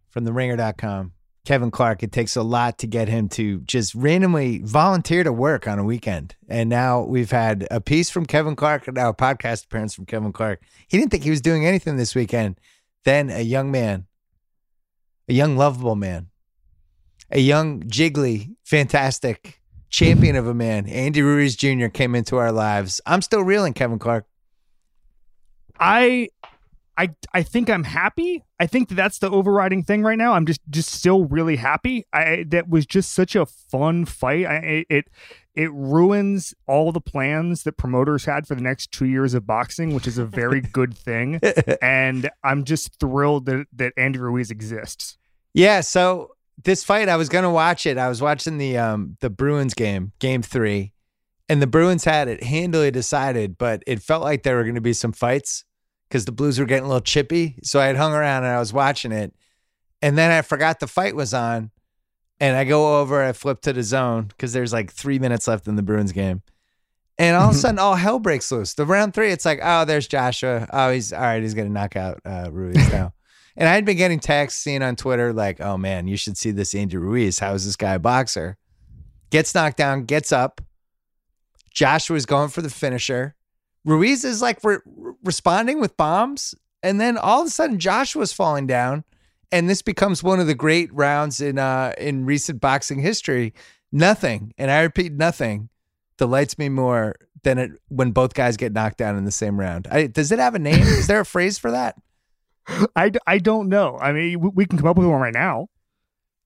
from 0.09 0.23
the 0.23 0.33
ringer.com, 0.33 1.13
Kevin 1.45 1.71
Clark. 1.71 2.03
It 2.03 2.11
takes 2.11 2.35
a 2.35 2.43
lot 2.43 2.77
to 2.79 2.87
get 2.87 3.07
him 3.07 3.29
to 3.29 3.61
just 3.61 3.95
randomly 3.95 4.59
volunteer 4.63 5.23
to 5.23 5.33
work 5.33 5.67
on 5.67 5.79
a 5.79 5.83
weekend. 5.83 6.35
And 6.47 6.69
now 6.69 7.01
we've 7.01 7.31
had 7.31 7.67
a 7.71 7.81
piece 7.81 8.09
from 8.09 8.25
Kevin 8.25 8.55
Clark 8.55 8.87
and 8.87 8.95
now 8.95 9.09
a 9.09 9.15
podcast 9.15 9.65
appearance 9.65 9.95
from 9.95 10.05
Kevin 10.05 10.31
Clark. 10.31 10.61
He 10.87 10.97
didn't 10.97 11.11
think 11.11 11.23
he 11.23 11.29
was 11.31 11.41
doing 11.41 11.65
anything 11.65 11.97
this 11.97 12.15
weekend. 12.15 12.59
Then 13.03 13.29
a 13.29 13.41
young 13.41 13.71
man, 13.71 14.05
a 15.27 15.33
young, 15.33 15.57
lovable 15.57 15.95
man, 15.95 16.27
a 17.31 17.39
young, 17.39 17.81
jiggly, 17.83 18.55
fantastic 18.63 19.59
champion 19.93 20.35
of 20.35 20.47
a 20.47 20.53
man, 20.53 20.87
Andy 20.87 21.21
Ruiz 21.21 21.55
Jr., 21.55 21.87
came 21.87 22.15
into 22.15 22.35
our 22.37 22.51
lives. 22.51 22.99
I'm 23.05 23.21
still 23.21 23.43
reeling, 23.43 23.73
Kevin 23.73 23.99
Clark. 23.99 24.25
I 25.79 26.29
I 26.97 27.09
I 27.33 27.43
think 27.43 27.69
I'm 27.69 27.83
happy. 27.83 28.43
I 28.59 28.67
think 28.67 28.89
that 28.89 28.95
that's 28.95 29.19
the 29.19 29.29
overriding 29.29 29.83
thing 29.83 30.01
right 30.01 30.17
now. 30.17 30.33
I'm 30.33 30.45
just 30.45 30.61
just 30.69 30.89
still 30.89 31.25
really 31.25 31.55
happy. 31.55 32.05
I 32.11 32.43
that 32.49 32.69
was 32.69 32.85
just 32.85 33.13
such 33.13 33.35
a 33.35 33.45
fun 33.45 34.05
fight. 34.05 34.45
I, 34.45 34.55
it, 34.55 34.87
it 34.89 35.05
it 35.55 35.71
ruins 35.71 36.55
all 36.67 36.91
the 36.91 37.01
plans 37.01 37.63
that 37.63 37.77
promoters 37.77 38.25
had 38.25 38.47
for 38.47 38.55
the 38.55 38.61
next 38.61 38.91
two 38.91 39.05
years 39.05 39.35
of 39.35 39.45
boxing, 39.45 39.93
which 39.93 40.07
is 40.07 40.17
a 40.17 40.25
very 40.25 40.61
good 40.79 40.97
thing. 40.97 41.39
And 41.81 42.29
I'm 42.43 42.63
just 42.63 42.99
thrilled 42.99 43.45
that 43.45 43.67
that 43.73 43.93
Andy 43.97 44.19
Ruiz 44.19 44.49
exists. 44.51 45.17
Yeah, 45.53 45.81
so 45.81 46.31
this 46.63 46.83
fight, 46.83 47.09
I 47.09 47.15
was 47.15 47.29
gonna 47.29 47.51
watch 47.51 47.85
it. 47.85 47.97
I 47.97 48.09
was 48.09 48.21
watching 48.21 48.57
the 48.57 48.77
um 48.77 49.17
the 49.21 49.29
Bruins 49.29 49.73
game, 49.73 50.11
game 50.19 50.41
three, 50.41 50.93
and 51.49 51.61
the 51.61 51.67
Bruins 51.67 52.03
had 52.03 52.27
it 52.27 52.43
handily 52.43 52.91
decided, 52.91 53.57
but 53.57 53.83
it 53.87 54.01
felt 54.01 54.23
like 54.23 54.43
there 54.43 54.55
were 54.55 54.63
gonna 54.63 54.81
be 54.81 54.93
some 54.93 55.11
fights 55.11 55.65
because 56.07 56.25
the 56.25 56.31
Blues 56.31 56.59
were 56.59 56.65
getting 56.65 56.85
a 56.85 56.87
little 56.87 57.01
chippy. 57.01 57.59
So 57.63 57.79
I 57.79 57.87
had 57.87 57.97
hung 57.97 58.13
around 58.13 58.43
and 58.43 58.53
I 58.53 58.59
was 58.59 58.73
watching 58.73 59.11
it, 59.11 59.33
and 60.01 60.17
then 60.17 60.31
I 60.31 60.41
forgot 60.41 60.79
the 60.79 60.87
fight 60.87 61.15
was 61.15 61.33
on, 61.33 61.71
and 62.39 62.55
I 62.55 62.63
go 62.63 63.01
over, 63.01 63.23
I 63.23 63.33
flip 63.33 63.61
to 63.61 63.73
the 63.73 63.83
zone 63.83 64.25
because 64.25 64.53
there's 64.53 64.73
like 64.73 64.91
three 64.91 65.19
minutes 65.19 65.47
left 65.47 65.67
in 65.67 65.75
the 65.75 65.83
Bruins 65.83 66.11
game. 66.11 66.41
And 67.17 67.35
all 67.35 67.49
of 67.49 67.55
a 67.55 67.57
sudden, 67.59 67.79
all 67.79 67.95
hell 67.95 68.19
breaks 68.19 68.51
loose. 68.51 68.73
The 68.73 68.85
round 68.85 69.13
three, 69.13 69.31
it's 69.31 69.45
like, 69.45 69.59
oh, 69.61 69.85
there's 69.85 70.07
Joshua. 70.07 70.67
Oh, 70.71 70.91
he's 70.91 71.13
all 71.13 71.21
right. 71.21 71.41
He's 71.41 71.53
gonna 71.53 71.69
knock 71.69 71.95
out 71.95 72.21
uh, 72.25 72.49
Ruiz 72.51 72.75
now. 72.91 73.13
And 73.55 73.69
I 73.69 73.73
had 73.73 73.85
been 73.85 73.97
getting 73.97 74.19
texts, 74.19 74.61
seeing 74.61 74.81
on 74.81 74.95
Twitter, 74.95 75.31
like, 75.31 75.61
oh 75.61 75.77
man, 75.77 76.07
you 76.07 76.17
should 76.17 76.37
see 76.37 76.51
this 76.51 76.73
Andy 76.73 76.97
Ruiz. 76.97 77.39
How 77.39 77.53
is 77.53 77.65
this 77.65 77.75
guy 77.75 77.93
a 77.93 77.99
boxer? 77.99 78.57
Gets 79.29 79.53
knocked 79.53 79.77
down, 79.77 80.05
gets 80.05 80.31
up. 80.31 80.61
Joshua's 81.73 82.25
going 82.25 82.49
for 82.49 82.61
the 82.61 82.69
finisher. 82.69 83.35
Ruiz 83.85 84.23
is 84.23 84.41
like 84.41 84.63
re- 84.63 84.77
responding 85.23 85.79
with 85.79 85.97
bombs. 85.97 86.55
And 86.81 86.99
then 86.99 87.17
all 87.17 87.41
of 87.41 87.47
a 87.47 87.51
sudden, 87.51 87.79
Joshua's 87.79 88.33
falling 88.33 88.67
down. 88.67 89.03
And 89.51 89.69
this 89.69 89.81
becomes 89.81 90.23
one 90.23 90.39
of 90.39 90.47
the 90.47 90.55
great 90.55 90.91
rounds 90.93 91.39
in 91.39 91.59
uh, 91.59 91.93
in 91.97 92.25
recent 92.25 92.59
boxing 92.59 92.99
history. 92.99 93.53
Nothing, 93.91 94.53
and 94.57 94.71
I 94.71 94.81
repeat, 94.81 95.13
nothing 95.13 95.69
delights 96.17 96.57
me 96.57 96.69
more 96.69 97.15
than 97.43 97.57
it 97.59 97.71
when 97.89 98.11
both 98.11 98.33
guys 98.33 98.57
get 98.57 98.73
knocked 98.73 98.97
down 98.97 99.15
in 99.15 99.25
the 99.25 99.31
same 99.31 99.59
round. 99.59 99.87
I, 99.91 100.07
does 100.07 100.31
it 100.31 100.39
have 100.39 100.55
a 100.55 100.59
name? 100.59 100.81
is 100.81 101.07
there 101.07 101.19
a 101.19 101.25
phrase 101.25 101.59
for 101.59 101.71
that? 101.71 101.95
I, 102.95 103.11
I 103.27 103.37
don't 103.39 103.69
know. 103.69 103.97
I 103.99 104.11
mean, 104.13 104.39
we, 104.39 104.49
we 104.49 104.65
can 104.65 104.77
come 104.77 104.87
up 104.87 104.97
with 104.97 105.07
one 105.07 105.19
right 105.19 105.33
now. 105.33 105.67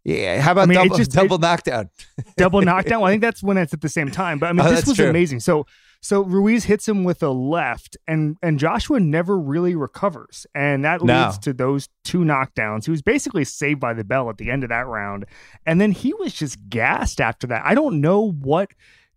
Yeah. 0.03 0.39
How 0.41 0.53
about 0.53 0.63
I 0.63 0.65
mean, 0.67 0.77
double, 0.77 0.97
just- 0.97 1.11
double 1.11 1.37
knockdown? 1.37 1.89
double 2.37 2.61
knockdown. 2.63 3.01
Well, 3.01 3.09
I 3.09 3.11
think 3.13 3.21
that's 3.21 3.43
when 3.43 3.57
it's 3.57 3.73
at 3.73 3.81
the 3.81 3.89
same 3.89 4.09
time. 4.09 4.39
But 4.39 4.47
I 4.47 4.53
mean, 4.53 4.65
Oh, 4.65 4.69
this 4.69 4.85
was 4.87 4.95
true. 4.97 5.09
amazing. 5.09 5.41
So 5.41 5.65
so 5.99 6.21
Ruiz 6.21 6.63
hits 6.65 6.87
him 6.87 7.03
with 7.03 7.21
a 7.23 7.29
left, 7.29 7.97
and 8.07 8.37
and 8.43 8.59
Joshua 8.59 8.99
never 8.99 9.37
really 9.37 9.75
recovers, 9.75 10.45
and 10.53 10.85
that 10.85 11.03
No. 11.03 11.25
leads 11.25 11.39
to 11.39 11.53
those 11.53 11.89
two 12.03 12.19
knockdowns. 12.19 12.85
He 12.85 12.91
was 12.91 13.01
basically 13.01 13.43
saved 13.43 13.79
by 13.79 13.93
the 13.93 14.03
bell 14.03 14.29
at 14.29 14.37
the 14.37 14.49
end 14.51 14.63
of 14.63 14.69
that 14.69 14.85
round, 14.85 15.25
and 15.65 15.81
then 15.81 15.91
he 15.91 16.13
was 16.13 16.33
just 16.33 16.69
gassed 16.69 17.19
after 17.19 17.47
that. 17.47 17.63
I 17.65 17.73
don't 17.75 17.99
know 17.99 18.31
what. 18.31 18.69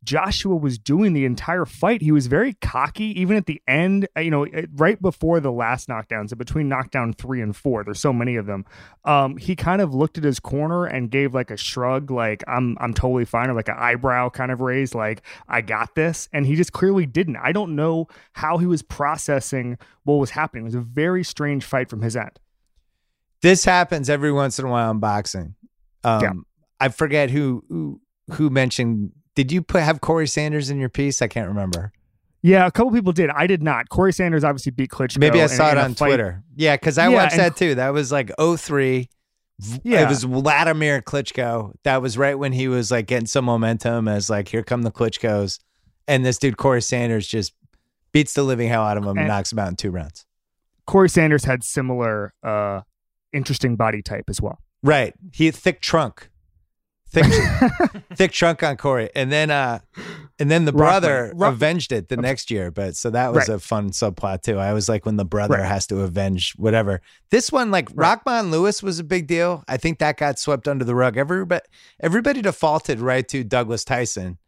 Joshua 0.03 0.57
was 0.57 0.79
doing 0.79 1.13
the 1.13 1.25
entire 1.27 1.67
fight. 1.67 2.01
He 2.01 2.11
was 2.11 2.27
very 2.27 2.55
cocky, 2.55 3.21
even 3.21 3.37
at 3.37 3.45
the 3.47 3.61
end. 3.69 4.09
uh, 4.17 4.21
You 4.21 4.31
know, 4.31 4.47
right 4.77 5.01
before 5.01 5.41
the 5.41 5.53
last 5.53 5.89
knockdown, 5.89 6.27
so 6.27 6.37
between 6.37 6.69
knockdown 6.69 7.13
three 7.13 7.43
and 7.43 7.55
four, 7.55 7.85
there's 7.85 8.01
so 8.01 8.13
many 8.13 8.37
of 8.37 8.47
them 8.47 8.65
um, 9.05 9.37
he 9.37 9.55
kind 9.57 9.81
of 9.83 9.95
looked 9.95 10.19
at 10.19 10.25
his 10.25 10.41
corner 10.41 10.85
and 10.87 11.11
gave 11.11 11.35
like 11.35 11.51
a 11.51 11.57
shrug, 11.57 12.11
like 12.11 12.43
I'm 12.49 12.77
I'm 12.81 12.95
totally 12.95 13.25
fine, 13.25 13.51
or 13.51 13.55
like 13.55 13.69
an 13.69 13.77
eyebrow 13.79 14.31
kind 14.31 14.51
of 14.51 14.61
raised, 14.61 14.95
like 14.95 15.23
I 15.49 15.61
got 15.61 15.95
this. 15.95 16.29
And 16.33 16.47
he 16.47 16.57
just 16.57 16.73
clearly 16.73 17.07
didn't. 17.07 17.37
I 17.37 17.53
don't 17.53 17.77
know 17.77 18.09
how 18.33 18.59
he 18.59 18.67
was 18.67 18.83
processing 18.83 19.77
what 20.05 20.15
was 20.17 20.31
happening. 20.31 20.65
It 20.65 20.69
was 20.69 20.75
a 20.75 20.81
very 20.81 21.25
strange 21.25 21.65
fight 21.65 21.89
from 21.91 22.03
his 22.03 22.17
end. 22.17 22.39
this 23.43 23.65
happens 23.65 24.11
every 24.11 24.33
once 24.33 24.59
in 24.59 24.65
a 24.67 24.69
while 24.71 24.91
in 24.91 24.99
boxing. 24.99 25.55
Um, 26.05 26.23
Yeah. 26.23 26.33
I 26.81 26.89
forget 26.89 27.31
who, 27.31 27.65
who 27.69 28.01
who 28.33 28.49
mentioned. 28.51 29.13
Did 29.35 29.53
you 29.53 29.63
put 29.63 29.83
have 29.83 30.01
Corrie 30.01 30.27
Sanders 30.27 30.71
in 30.71 30.79
your 30.79 30.89
piece? 30.89 31.23
I 31.23 31.29
can't 31.29 31.49
remember. 31.49 31.93
Yeah, 32.43 32.67
a 32.67 32.71
couple 32.71 32.91
people 32.93 33.13
did. 33.13 33.31
I 33.31 33.47
did 33.47 33.63
not. 33.63 33.91
Corrie 33.91 34.13
Sanders 34.13 34.45
obviously 34.45 34.73
beat 34.73 34.91
Klitschko. 34.91 35.19
Maybe 35.19 35.43
I 35.43 35.47
saw 35.47 35.71
in 35.73 35.79
it 35.79 35.81
on 35.81 35.95
Twitter. 35.95 36.43
Yeah, 36.57 36.75
because 36.77 36.97
I 36.99 37.09
Yeah, 37.09 37.15
watched 37.15 37.37
that 37.37 37.57
too. 37.57 37.75
That 37.75 37.91
was 37.91 38.11
like 38.11 38.31
03. 38.39 39.09
Yeah. 39.83 40.03
It 40.05 40.09
was 40.09 40.25
Vladimir 40.25 41.03
Klitschko. 41.03 41.75
That 41.85 42.01
was 42.01 42.17
right 42.17 42.39
when 42.39 42.53
he 42.53 42.67
was 42.67 42.91
like 42.91 43.07
getting 43.07 43.27
some 43.27 43.45
momentum 43.45 44.09
as 44.09 44.31
like, 44.31 44.49
here 44.49 44.63
come 44.63 44.83
the 44.83 44.91
Klitschkos. 44.91 45.59
And 46.09 46.25
this 46.25 46.39
dude, 46.39 46.57
Corrie 46.57 46.81
Sanders, 46.81 47.27
just 47.29 47.53
beats 48.13 48.33
the 48.33 48.43
living 48.43 48.69
hell 48.69 48.83
out 48.85 48.97
of 48.97 49.03
him 49.05 49.11
and 49.11 49.19
And- 49.21 49.29
knocks 49.29 49.53
him 49.53 49.59
out 49.59 49.69
in 49.69 49.77
two 49.77 49.91
rounds. 49.91 50.25
Corrie 50.87 51.11
Sanders 51.11 51.45
had 51.45 51.63
similar 51.63 52.33
uh, 52.43 52.81
interesting 53.35 53.77
body 53.77 54.01
type 54.03 54.25
as 54.29 54.41
well. 54.41 54.59
Right. 54.83 55.15
He 55.35 55.45
had 55.45 55.55
thick 55.55 55.83
trunk. 55.83 56.30
Thick 57.13 57.25
thick 58.15 58.33
trunk 58.33 58.63
on 58.63 58.77
Corrie. 58.77 59.11
And 59.15 59.31
then 59.33 59.51
uh 59.51 59.81
and 60.39 60.51
then 60.51 60.65
the 60.65 60.73
brother 60.73 61.33
Rockman. 61.35 61.41
Rock- 61.41 61.53
avenged 61.55 61.93
it 61.93 62.09
the 62.09 62.17
next 62.17 62.51
year. 62.51 62.71
But 62.71 62.97
so 62.97 63.11
that 63.11 63.33
was 63.33 63.49
Right. 63.49 63.57
a 63.57 63.59
fun 63.59 63.91
subplot 63.91 64.43
too. 64.43 64.59
I 64.59 64.73
was 64.73 64.89
like 64.89 65.05
when 65.07 65.17
the 65.17 65.25
brother 65.25 65.57
Right. 65.59 65.67
has 65.67 65.87
to 65.89 66.01
avenge 66.01 66.55
whatever. 66.57 67.01
This 67.31 67.51
one, 67.51 67.71
like 67.71 67.89
Right. 67.95 68.19
Rahman 68.27 68.51
Lewis 68.51 68.83
was 68.83 68.99
a 68.99 69.05
big 69.05 69.27
deal. 69.27 69.65
I 69.69 69.77
think 69.77 69.99
that 69.99 70.17
got 70.19 70.39
swept 70.39 70.69
under 70.69 70.85
the 70.85 70.95
rug. 70.95 71.17
Everybody 71.17 71.63
everybody 72.01 72.43
defaulted 72.43 73.01
right 73.01 73.27
to 73.29 73.43
Douglas 73.45 73.85
Tyson, 73.85 74.39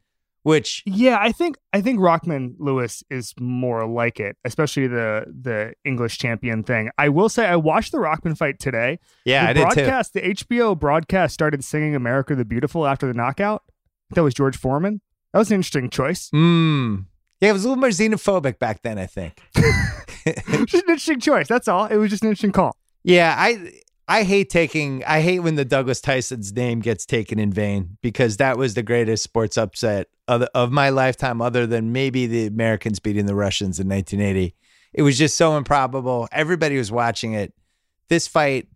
which 0.43 0.82
Yeah, 0.86 1.18
I 1.20 1.32
think 1.32 1.57
I 1.72 1.80
think 1.80 2.01
Rahman 2.01 2.57
Lewis 2.59 3.03
is 3.11 3.34
more 3.38 3.86
like 3.86 4.20
it, 4.20 4.36
especially 4.45 4.86
the 4.86 5.24
the 5.28 5.74
English 5.84 6.18
champion 6.18 6.62
thing. 6.62 6.90
I 6.99 7.09
will 7.09 7.28
say 7.28 7.47
I 7.47 7.57
watched 7.57 7.93
the 7.93 8.01
Rahman 8.01 8.34
fight 8.34 8.59
today. 8.59 8.99
yeah, 9.24 9.45
the 9.45 9.49
I 9.51 9.53
did 9.53 9.61
too. 9.61 9.74
broadcast, 9.74 10.14
the 10.14 10.20
HBO 10.20 10.78
broadcast 10.78 11.34
started 11.34 11.64
singing 11.64 11.95
"America 11.95 12.34
the 12.34 12.45
Beautiful" 12.45 12.86
after 12.86 13.07
the 13.07 13.14
knockout. 13.14 13.62
That 14.11 14.22
was 14.22 14.34
George 14.34 14.57
Foreman. 14.57 15.01
That 15.32 15.38
was 15.38 15.51
an 15.51 15.57
interesting 15.57 15.88
choice. 15.90 16.28
Mm. 16.34 17.07
Yeah, 17.40 17.51
it 17.51 17.53
was 17.55 17.64
a 17.64 17.68
little 17.68 17.80
more 17.80 17.88
xenophobic 17.90 18.59
back 18.59 18.82
then, 18.82 18.99
I 18.99 19.07
think. 19.07 19.40
just 19.55 20.74
an 20.74 20.80
interesting 20.80 21.18
choice. 21.20 21.49
That's 21.49 21.66
all. 21.66 21.86
It 21.86 21.97
was 21.97 22.11
just 22.11 22.22
an 22.22 22.28
interesting 22.28 22.53
call. 22.53 22.76
Yeah, 23.03 23.34
I 23.36 23.72
I 24.13 24.25
hate 24.25 24.51
taking 24.51 25.03
I 25.05 25.23
hate 25.23 25.41
when 25.41 25.55
the 25.55 25.65
Douglas 25.65 26.03
Tyson's 26.03 26.53
name 26.53 26.81
gets 26.81 27.07
taken 27.07 27.39
in 27.39 27.51
vain 27.51 27.97
because 28.03 28.37
that 28.37 28.59
was 28.59 28.75
the 28.75 28.83
greatest 28.83 29.23
sports 29.23 29.57
upset 29.57 30.09
of, 30.29 30.43
of 30.55 30.71
my 30.71 30.91
lifetime 30.91 31.41
other 31.41 31.67
than 31.67 31.93
maybe 31.93 32.27
the 32.27 32.47
Americans 32.47 33.01
beating 33.01 33.25
the 33.25 33.35
Russians 33.35 33.81
in 33.81 33.89
1980. 33.89 34.55
It 34.93 35.01
was 35.01 35.17
just 35.17 35.39
so 35.39 35.57
improbable. 35.57 36.29
Everybody 36.31 36.77
was 36.77 36.93
watching 36.93 37.33
it. 37.33 37.55
This 38.09 38.29
fight, 38.29 38.69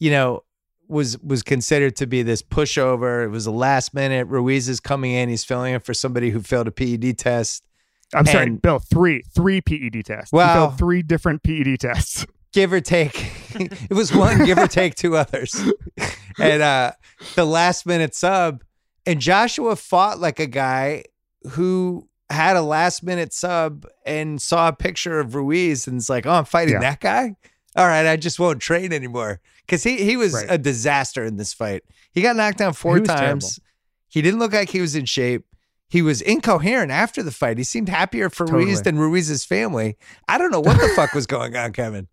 you 0.00 0.10
know, 0.10 0.44
was 0.86 1.18
was 1.20 1.42
considered 1.42 1.96
to 1.96 2.06
be 2.06 2.22
this 2.22 2.42
pushover. 2.42 3.24
It 3.24 3.28
was 3.28 3.46
a 3.46 3.50
last 3.50 3.94
minute. 3.94 4.26
Ruiz 4.26 4.68
is 4.68 4.80
coming 4.80 5.12
in. 5.12 5.30
He's 5.30 5.44
filling 5.44 5.72
in 5.72 5.80
for 5.80 5.94
somebody 5.94 6.28
who 6.28 6.42
failed 6.42 6.68
a 6.68 6.70
PED 6.70 7.16
test. 7.16 7.64
I'm 8.12 8.26
sorry, 8.26 8.48
And- 8.48 8.60
Bill. 8.60 8.80
Three, 8.80 9.22
three 9.34 9.62
PED 9.62 10.04
tests. 10.04 10.30
He 10.30 10.36
failed 10.36 10.76
three 10.76 11.00
different 11.00 11.42
PED 11.42 11.80
tests. 11.80 12.26
give 12.52 12.70
or 12.70 12.82
take 12.82 13.32
it 13.90 13.92
was 13.94 14.14
one 14.14 14.44
give 14.44 14.58
or 14.58 14.66
take 14.66 14.94
two 14.94 15.16
others 15.16 15.54
and 16.40 16.62
uh 16.62 16.92
the 17.34 17.44
last 17.44 17.86
minute 17.86 18.14
sub 18.14 18.62
and 19.06 19.20
joshua 19.20 19.76
fought 19.76 20.18
like 20.18 20.38
a 20.40 20.46
guy 20.46 21.04
who 21.50 22.08
had 22.30 22.56
a 22.56 22.62
last 22.62 23.02
minute 23.02 23.32
sub 23.32 23.86
and 24.06 24.40
saw 24.40 24.68
a 24.68 24.72
picture 24.72 25.20
of 25.20 25.34
ruiz 25.34 25.86
and 25.86 25.96
it's 25.98 26.08
like 26.08 26.26
oh 26.26 26.32
i'm 26.32 26.44
fighting 26.44 26.74
Yeah. 26.74 26.80
that 26.80 27.00
guy 27.00 27.36
all 27.76 27.86
right 27.86 28.06
i 28.06 28.16
just 28.16 28.38
won't 28.40 28.60
train 28.60 28.92
anymore 28.92 29.40
because 29.66 29.82
he 29.82 29.96
he 30.04 30.16
was 30.16 30.32
Right. 30.34 30.46
a 30.48 30.58
disaster 30.58 31.24
in 31.24 31.36
this 31.36 31.52
fight 31.52 31.82
he 32.12 32.22
got 32.22 32.36
knocked 32.36 32.58
down 32.58 32.72
four 32.72 32.96
He 32.96 33.02
times 33.02 33.60
he 34.08 34.22
didn't 34.22 34.38
look 34.40 34.52
like 34.52 34.70
he 34.70 34.80
was 34.80 34.94
in 34.94 35.04
shape 35.04 35.44
he 35.86 36.02
was 36.02 36.22
incoherent 36.22 36.90
after 36.90 37.22
the 37.22 37.30
fight. 37.30 37.56
He 37.56 37.62
seemed 37.62 37.88
happier 37.88 38.28
for 38.28 38.46
Ruiz 38.46 38.82
than 38.82 38.98
Ruiz's 38.98 39.44
family. 39.44 39.96
I 40.26 40.38
don't 40.38 40.50
know 40.50 40.58
what 40.58 40.80
the 40.80 40.88
fuck 40.96 41.12
was 41.12 41.24
going 41.26 41.54
on, 41.54 41.72
Kevin. 41.72 42.08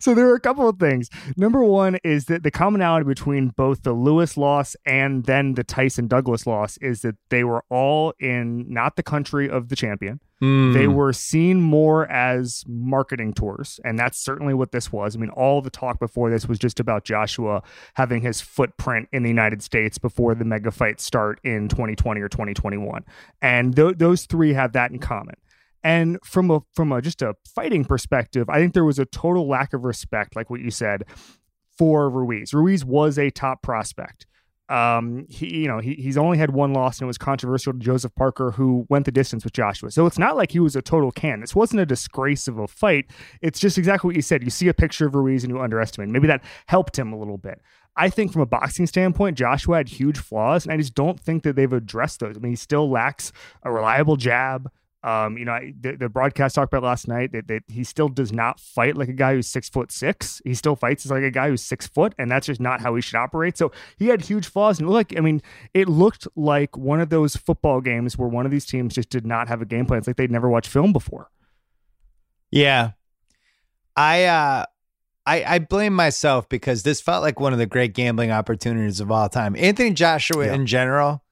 So 0.00 0.14
there 0.14 0.28
are 0.28 0.34
a 0.34 0.40
couple 0.40 0.68
of 0.68 0.78
things. 0.78 1.08
Number 1.36 1.62
one 1.64 1.98
is 2.04 2.26
that 2.26 2.42
the 2.42 2.50
commonality 2.50 3.04
between 3.04 3.48
both 3.48 3.82
the 3.82 3.92
Lewis 3.92 4.36
loss 4.36 4.76
and 4.86 5.24
then 5.24 5.54
the 5.54 5.64
Tyson 5.64 6.06
Douglas 6.08 6.46
loss 6.46 6.76
is 6.78 7.02
that 7.02 7.16
they 7.30 7.44
were 7.44 7.64
all 7.70 8.12
in 8.20 8.72
not 8.72 8.96
the 8.96 9.02
country 9.02 9.48
of 9.48 9.68
the 9.68 9.76
champion. 9.76 10.20
They 10.40 10.46
Mm. 10.86 10.94
were 10.94 11.12
seen 11.12 11.60
more 11.60 12.10
as 12.10 12.64
marketing 12.66 13.32
tours, 13.32 13.78
and 13.84 13.96
that's 13.96 14.18
certainly 14.18 14.54
what 14.54 14.72
this 14.72 14.90
was. 14.90 15.14
I 15.14 15.20
mean, 15.20 15.30
all 15.30 15.62
the 15.62 15.70
talk 15.70 16.00
before 16.00 16.30
this 16.30 16.48
was 16.48 16.58
just 16.58 16.80
about 16.80 17.04
Joshua 17.04 17.62
having 17.94 18.22
his 18.22 18.40
footprint 18.40 19.08
in 19.12 19.22
the 19.22 19.28
United 19.28 19.62
States 19.62 19.98
before 19.98 20.34
the 20.34 20.44
mega 20.44 20.72
fights 20.72 21.04
start 21.04 21.38
in 21.44 21.68
2020 21.68 22.20
or 22.20 22.28
2021, 22.28 23.04
and 23.40 23.76
th- 23.76 23.98
those 23.98 24.26
three 24.26 24.52
have 24.54 24.72
that 24.72 24.90
in 24.90 24.98
common. 24.98 25.36
And 25.84 26.18
from 26.24 26.50
a 26.50 26.60
from 26.74 26.92
a 26.92 27.02
just 27.02 27.22
a 27.22 27.34
fighting 27.44 27.84
perspective, 27.84 28.48
I 28.48 28.58
think 28.58 28.74
there 28.74 28.84
was 28.84 28.98
a 28.98 29.04
total 29.04 29.48
lack 29.48 29.72
of 29.72 29.84
respect, 29.84 30.36
like 30.36 30.48
what 30.48 30.60
you 30.60 30.70
said, 30.70 31.04
for 31.76 32.08
Ruiz. 32.08 32.54
Ruiz 32.54 32.84
was 32.84 33.18
a 33.18 33.30
top 33.30 33.62
prospect. 33.62 34.26
Um, 34.68 35.26
he, 35.28 35.58
you 35.58 35.68
know, 35.68 35.80
he, 35.80 35.94
he's 35.94 36.16
only 36.16 36.38
had 36.38 36.50
one 36.50 36.72
loss, 36.72 36.98
and 36.98 37.04
it 37.04 37.06
was 37.06 37.18
controversial 37.18 37.74
to 37.74 37.78
Joseph 37.78 38.14
Parker, 38.14 38.52
who 38.52 38.86
went 38.88 39.04
the 39.04 39.12
distance 39.12 39.44
with 39.44 39.52
Joshua. 39.52 39.90
So 39.90 40.06
it's 40.06 40.18
not 40.18 40.36
like 40.36 40.52
he 40.52 40.60
was 40.60 40.74
a 40.76 40.80
total 40.80 41.10
can. 41.10 41.40
This 41.40 41.54
wasn't 41.54 41.82
a 41.82 41.86
disgrace 41.86 42.48
of 42.48 42.58
a 42.58 42.66
fight. 42.66 43.06
It's 43.42 43.60
just 43.60 43.76
exactly 43.76 44.08
what 44.08 44.16
you 44.16 44.22
said. 44.22 44.42
You 44.42 44.48
see 44.48 44.68
a 44.68 44.74
picture 44.74 45.06
of 45.06 45.14
Ruiz 45.14 45.44
and 45.44 45.52
you 45.52 45.60
underestimate. 45.60 46.08
Maybe 46.08 46.26
that 46.28 46.42
helped 46.68 46.98
him 46.98 47.12
a 47.12 47.18
little 47.18 47.36
bit. 47.36 47.60
I 47.96 48.08
think 48.08 48.32
from 48.32 48.40
a 48.40 48.46
boxing 48.46 48.86
standpoint, 48.86 49.36
Joshua 49.36 49.76
had 49.76 49.88
huge 49.88 50.18
flaws, 50.18 50.64
and 50.64 50.72
I 50.72 50.78
just 50.78 50.94
don't 50.94 51.20
think 51.20 51.42
that 51.42 51.54
they've 51.54 51.72
addressed 51.72 52.20
those. 52.20 52.36
I 52.36 52.40
mean, 52.40 52.52
he 52.52 52.56
still 52.56 52.88
lacks 52.88 53.32
a 53.64 53.70
reliable 53.70 54.16
jab. 54.16 54.70
Um, 55.04 55.36
you 55.36 55.44
know, 55.44 55.52
I, 55.52 55.74
the, 55.80 55.96
the 55.96 56.08
broadcast 56.08 56.54
talked 56.54 56.72
about 56.72 56.84
last 56.84 57.08
night 57.08 57.32
that, 57.32 57.48
that 57.48 57.62
he 57.66 57.82
still 57.82 58.08
does 58.08 58.32
not 58.32 58.60
fight 58.60 58.96
like 58.96 59.08
a 59.08 59.12
guy 59.12 59.34
who's 59.34 59.48
six 59.48 59.68
foot 59.68 59.90
six. 59.90 60.40
He 60.44 60.54
still 60.54 60.76
fights 60.76 61.04
as 61.04 61.10
like 61.10 61.24
a 61.24 61.30
guy 61.30 61.48
who's 61.48 61.60
six 61.62 61.88
foot, 61.88 62.14
and 62.18 62.30
that's 62.30 62.46
just 62.46 62.60
not 62.60 62.80
how 62.80 62.94
he 62.94 63.02
should 63.02 63.16
operate. 63.16 63.58
So 63.58 63.72
he 63.96 64.06
had 64.06 64.22
huge 64.22 64.46
flaws. 64.46 64.78
And 64.78 64.88
look, 64.88 65.16
I 65.16 65.20
mean, 65.20 65.42
it 65.74 65.88
looked 65.88 66.28
like 66.36 66.76
one 66.76 67.00
of 67.00 67.08
those 67.10 67.34
football 67.34 67.80
games 67.80 68.16
where 68.16 68.28
one 68.28 68.46
of 68.46 68.52
these 68.52 68.64
teams 68.64 68.94
just 68.94 69.10
did 69.10 69.26
not 69.26 69.48
have 69.48 69.60
a 69.60 69.66
game 69.66 69.86
plan. 69.86 69.98
It's 69.98 70.06
like 70.06 70.16
they'd 70.16 70.30
never 70.30 70.48
watched 70.48 70.70
film 70.70 70.92
before. 70.92 71.30
Yeah. 72.50 72.92
I 73.96 74.24
uh 74.24 74.64
I 75.26 75.44
I 75.44 75.58
blame 75.58 75.94
myself 75.94 76.48
because 76.48 76.82
this 76.82 77.00
felt 77.00 77.22
like 77.22 77.40
one 77.40 77.52
of 77.52 77.58
the 77.58 77.66
great 77.66 77.92
gambling 77.94 78.30
opportunities 78.30 79.00
of 79.00 79.10
all 79.10 79.28
time. 79.28 79.56
Anthony 79.56 79.90
Joshua 79.92 80.46
Yeah. 80.46 80.54
in 80.54 80.66
general 80.66 81.24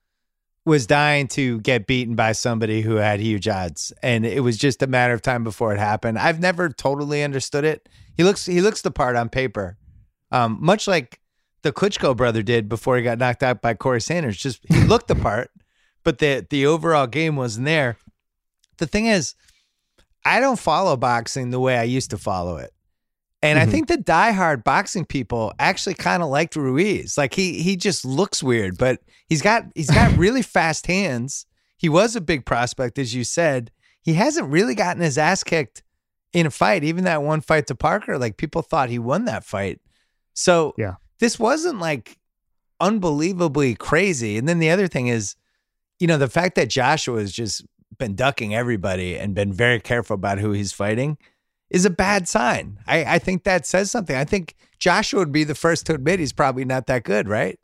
was 0.64 0.86
dying 0.86 1.26
to 1.26 1.60
get 1.60 1.86
beaten 1.86 2.14
by 2.14 2.32
somebody 2.32 2.82
who 2.82 2.96
had 2.96 3.18
huge 3.20 3.48
odds 3.48 3.92
and 4.02 4.26
it 4.26 4.40
was 4.40 4.58
just 4.58 4.82
a 4.82 4.86
matter 4.86 5.14
of 5.14 5.22
time 5.22 5.42
before 5.42 5.72
it 5.72 5.78
happened. 5.78 6.18
I've 6.18 6.40
never 6.40 6.68
totally 6.68 7.22
understood 7.22 7.64
it. 7.64 7.88
He 8.16 8.24
looks 8.24 8.44
he 8.46 8.60
looks 8.60 8.82
the 8.82 8.90
part 8.90 9.16
on 9.16 9.28
paper. 9.28 9.78
Um 10.30 10.58
much 10.60 10.86
like 10.86 11.20
the 11.62 11.72
Klitschko 11.72 12.16
brother 12.16 12.42
did 12.42 12.68
before 12.68 12.96
he 12.96 13.02
got 13.02 13.18
knocked 13.18 13.42
out 13.42 13.62
by 13.62 13.74
Corrie 13.74 14.00
Sanders. 14.00 14.36
Just 14.36 14.60
he 14.68 14.80
looked 14.84 15.08
the 15.08 15.14
part, 15.14 15.50
but 16.04 16.18
the 16.18 16.46
the 16.48 16.66
overall 16.66 17.06
game 17.06 17.36
wasn't 17.36 17.66
there. 17.66 17.96
The 18.78 18.86
thing 18.86 19.06
is, 19.06 19.34
I 20.24 20.40
don't 20.40 20.58
follow 20.58 20.96
boxing 20.96 21.50
the 21.50 21.60
way 21.60 21.78
I 21.78 21.84
used 21.84 22.10
to 22.10 22.18
follow 22.18 22.56
it. 22.56 22.72
And 23.42 23.58
I 23.58 23.64
Mhm. 23.66 23.70
think 23.70 23.88
the 23.88 23.96
diehard 23.96 24.64
boxing 24.64 25.04
people 25.06 25.52
actually 25.58 25.94
kind 25.94 26.22
of 26.22 26.28
liked 26.28 26.56
Ruiz. 26.56 27.16
Like 27.16 27.34
he 27.34 27.62
he 27.62 27.76
just 27.76 28.04
looks 28.04 28.42
weird, 28.42 28.76
but 28.76 29.00
he's 29.28 29.40
got 29.42 29.64
he's 29.74 29.90
got 29.90 30.14
really 30.18 30.42
fast 30.42 30.86
hands. 30.86 31.46
He 31.78 31.88
was 31.88 32.14
a 32.16 32.20
big 32.20 32.44
prospect, 32.44 32.98
as 32.98 33.14
you 33.14 33.24
said. 33.24 33.70
He 34.02 34.14
hasn't 34.14 34.50
really 34.50 34.74
gotten 34.74 35.02
his 35.02 35.16
ass 35.16 35.42
kicked 35.42 35.82
in 36.32 36.46
a 36.46 36.50
fight. 36.50 36.84
Even 36.84 37.04
that 37.04 37.22
one 37.22 37.40
fight 37.40 37.66
to 37.68 37.74
Parker, 37.74 38.18
like 38.18 38.36
people 38.36 38.60
thought 38.62 38.90
he 38.90 38.98
won 38.98 39.24
that 39.24 39.44
fight. 39.44 39.80
So 40.34 40.74
Yeah. 40.76 40.94
this 41.18 41.38
wasn't 41.38 41.78
like 41.80 42.18
unbelievably 42.80 43.74
crazy. 43.76 44.36
And 44.38 44.48
then 44.48 44.58
the 44.58 44.70
other 44.70 44.86
thing 44.88 45.08
is, 45.08 45.36
you 45.98 46.06
know, 46.06 46.16
the 46.18 46.28
fact 46.28 46.54
that 46.56 46.68
Joshua 46.70 47.20
has 47.20 47.32
just 47.32 47.64
been 47.98 48.14
ducking 48.14 48.54
everybody 48.54 49.18
and 49.18 49.34
been 49.34 49.52
very 49.52 49.80
careful 49.80 50.14
about 50.14 50.38
who 50.38 50.52
he's 50.52 50.72
fighting 50.72 51.18
is 51.70 51.84
a 51.84 51.90
bad 51.90 52.28
sign. 52.28 52.78
I, 52.86 53.04
I 53.04 53.18
think 53.18 53.44
that 53.44 53.66
says 53.66 53.90
something. 53.90 54.16
I 54.16 54.24
think 54.24 54.54
Joshua 54.78 55.20
would 55.20 55.32
be 55.32 55.44
the 55.44 55.54
first 55.54 55.86
to 55.86 55.94
admit 55.94 56.18
he's 56.18 56.32
probably 56.32 56.64
not 56.64 56.86
that 56.86 57.04
good, 57.04 57.28
right? 57.28 57.58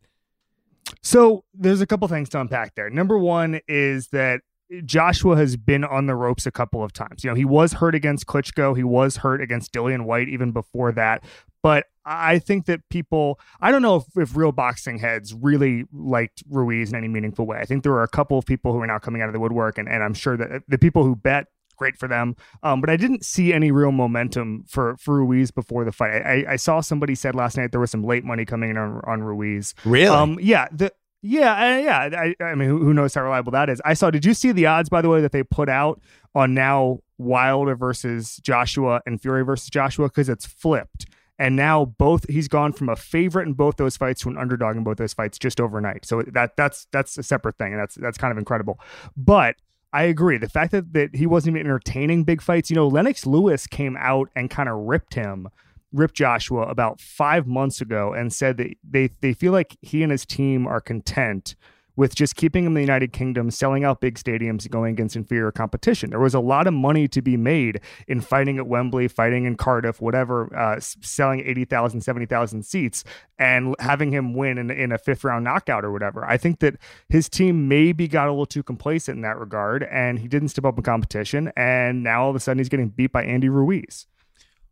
So 1.03 1.45
there's 1.53 1.81
a 1.81 1.87
couple 1.87 2.07
things 2.09 2.29
to 2.31 2.41
unpack 2.41 2.75
there. 2.77 2.89
Number 2.91 3.19
one 3.19 3.61
is 3.67 4.09
that 4.09 4.43
Joshua 4.85 5.37
has 5.37 5.57
been 5.57 5.85
on 5.85 6.07
the 6.07 6.15
ropes 6.15 6.47
a 6.47 6.51
couple 6.51 6.83
of 6.83 6.93
times. 6.93 7.23
You 7.23 7.31
know, 7.31 7.37
he 7.37 7.45
was 7.45 7.75
hurt 7.75 7.95
against 7.95 8.27
Klitschko. 8.27 8.77
He 8.77 8.85
was 8.85 9.19
hurt 9.19 9.41
against 9.41 9.73
Dillian 9.73 10.05
Whyte 10.05 10.29
even 10.29 10.53
before 10.53 10.93
that. 10.93 11.25
But 11.63 11.87
I 12.05 12.39
think 12.39 12.67
that 12.67 12.89
people, 12.89 13.41
I 13.61 13.73
don't 13.73 13.83
know 13.83 13.97
if, 13.97 14.05
if 14.17 14.37
real 14.37 14.53
boxing 14.53 14.99
heads 14.99 15.35
really 15.35 15.85
liked 15.93 16.45
Ruiz 16.49 16.91
in 16.91 16.97
any 16.97 17.09
meaningful 17.09 17.47
way. 17.47 17.59
I 17.59 17.65
think 17.65 17.83
there 17.83 17.93
are 17.93 18.05
a 18.05 18.09
couple 18.09 18.39
of 18.39 18.47
people 18.47 18.73
who 18.73 18.81
are 18.81 18.87
now 18.87 18.99
coming 18.99 19.23
out 19.23 19.29
of 19.29 19.33
the 19.33 19.41
woodwork, 19.41 19.79
and, 19.79 19.89
and 19.89 20.03
I'm 20.03 20.15
sure 20.15 20.37
that 20.37 20.53
uh, 20.53 20.59
the 20.69 20.79
people 20.79 21.03
who 21.03 21.17
bet, 21.17 21.47
great 21.77 21.97
for 21.97 22.09
them. 22.09 22.37
Um, 22.63 22.81
but 22.81 22.91
I 22.91 22.97
didn't 22.97 23.25
see 23.25 23.53
any 23.53 23.71
real 23.71 23.93
momentum 23.93 24.65
for, 24.69 24.97
for 24.99 25.25
Ruiz 25.25 25.51
before 25.51 25.85
the 25.85 25.93
fight. 25.93 26.23
I, 26.23 26.45
I 26.53 26.57
saw 26.57 26.81
somebody 26.81 27.15
said 27.15 27.35
last 27.35 27.57
night 27.57 27.71
there 27.71 27.81
was 27.81 27.91
some 27.91 28.05
late 28.05 28.25
money 28.25 28.45
coming 28.45 28.71
in 28.71 28.77
on, 28.77 29.01
on 29.05 29.23
Ruiz. 29.23 29.75
Really? 29.85 30.09
Um, 30.09 30.39
yeah, 30.41 30.69
the 30.73 30.93
yeah, 31.23 31.79
yeah. 31.79 32.21
I, 32.21 32.45
I 32.45 32.55
mean, 32.55 32.69
who, 32.69 32.79
who 32.79 32.95
knows 32.95 33.15
how 33.15 33.23
reliable 33.23 33.53
that 33.53 33.69
is? 33.69 33.81
I 33.85 33.95
saw. 33.95 34.11
Did 34.11 34.25
you 34.25 34.35
see 34.35 34.53
the 34.53 34.67
odds, 34.67 34.89
by 34.89 35.03
the 35.03 35.09
way, 35.09 35.21
that 35.21 35.33
they 35.33 35.43
put 35.43 35.69
out 35.69 36.01
on 36.35 36.55
now 36.55 37.01
Wilder 37.19 37.75
versus 37.75 38.37
Joshua 38.43 39.01
and 39.07 39.21
Fury 39.21 39.45
versus 39.45 39.69
Joshua 39.69 40.09
because 40.09 40.29
it's 40.29 40.47
flipped, 40.47 41.07
and 41.39 41.57
now 41.57 41.85
both 41.85 42.29
he's 42.29 42.49
gone 42.49 42.73
from 42.73 42.89
a 42.89 42.97
favorite 42.97 43.49
in 43.49 43.55
both 43.55 43.77
those 43.77 43.97
fights 43.97 44.21
to 44.23 44.29
an 44.29 44.39
underdog 44.39 44.77
in 44.77 44.85
both 44.85 44.99
those 44.99 45.15
fights 45.15 45.39
just 45.39 45.61
overnight. 45.61 46.05
So 46.05 46.23
that 46.23 46.57
that's 46.57 46.87
that's 46.93 47.19
a 47.19 47.23
separate 47.23 47.59
thing, 47.59 47.73
and 47.73 47.81
that's 47.81 47.97
that's 47.97 48.19
kind 48.19 48.31
of 48.31 48.39
incredible. 48.39 48.79
But 49.17 49.57
I 49.97 50.03
agree. 50.03 50.37
The 50.37 50.51
fact 50.51 50.73
that, 50.73 50.93
that 50.93 51.17
he 51.17 51.25
wasn't 51.25 51.57
even 51.57 51.67
entertaining 51.67 52.25
big 52.25 52.43
fights, 52.43 52.69
you 52.69 52.77
know, 52.77 52.87
Lennox 52.87 53.25
Lewis 53.25 53.67
came 53.67 53.97
out 53.99 54.29
and 54.37 54.51
kind 54.51 54.69
of 54.69 54.77
ripped 54.77 55.15
him, 55.15 55.49
ripped 55.91 56.17
Joshua 56.17 56.65
about 56.65 57.01
five 57.01 57.47
months 57.47 57.81
ago 57.81 58.13
and 58.13 58.31
said 58.31 58.59
that 58.59 58.75
they, 58.87 59.09
they 59.23 59.33
feel 59.33 59.53
like 59.53 59.79
he 59.81 60.03
and 60.03 60.13
his 60.13 60.27
team 60.27 60.67
are 60.67 60.83
content 60.83 61.57
with 61.97 62.15
just 62.15 62.37
keeping 62.37 62.65
him 62.65 62.69
in 62.69 62.75
the 62.75 62.81
United 62.81 63.13
Kingdom, 63.13 63.51
selling 63.51 63.85
out 63.85 64.01
big 64.01 64.17
stadiums, 64.17 64.69
going 64.71 64.93
against 64.93 65.17
inferior 65.17 65.51
competition. 65.51 66.11
There 66.11 66.21
was 66.21 66.35
a 66.35 66.41
lot 66.41 66.67
of 66.67 66.75
money 66.75 67.09
to 67.09 67.23
be 67.23 67.37
made 67.37 67.81
in 68.07 68.21
fighting 68.21 68.59
at 68.59 68.67
Wembley, 68.67 69.09
fighting 69.09 69.45
in 69.45 69.57
Cardiff, 69.57 70.01
whatever, 70.01 70.55
uh, 70.57 70.79
selling 70.81 71.41
80,000, 71.41 72.03
70,000 72.03 72.63
seats 72.65 73.05
and 73.39 73.75
having 73.79 74.13
him 74.13 74.35
win 74.35 74.59
in, 74.59 74.71
in 74.71 74.93
a 74.93 74.99
fifth 74.99 75.25
round 75.25 75.45
knockout 75.45 75.85
or 75.85 75.93
whatever. 75.93 76.25
I 76.25 76.37
think 76.37 76.61
that 76.61 76.77
his 77.09 77.29
team 77.29 77.69
maybe 77.69 78.09
got 78.09 78.29
a 78.29 78.31
little 78.31 78.47
too 78.47 78.63
complacent 78.63 79.17
in 79.17 79.23
that 79.23 79.39
regard 79.39 79.83
and 79.85 80.19
he 80.19 80.29
didn't 80.29 80.49
step 80.49 80.65
up 80.65 80.77
in 80.77 80.85
competition. 80.85 81.53
And 81.57 82.03
now 82.03 82.25
all 82.25 82.31
of 82.31 82.37
a 82.37 82.41
sudden 82.41 82.59
he's 82.59 82.69
getting 82.69 82.89
beat 82.89 83.13
by 83.13 83.25
Andy 83.25 83.49
Ruiz. 83.49 84.07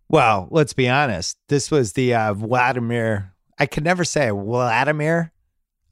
Well, 0.08 0.48
let's 0.50 0.74
be 0.74 0.88
honest. 0.88 1.38
This 1.48 1.70
was 1.70 1.94
the 1.94 2.14
uh, 2.14 2.34
Vladimir. 2.34 3.32
I 3.58 3.66
could 3.66 3.84
never 3.84 4.04
say 4.04 4.30
Vladimir 4.30 5.32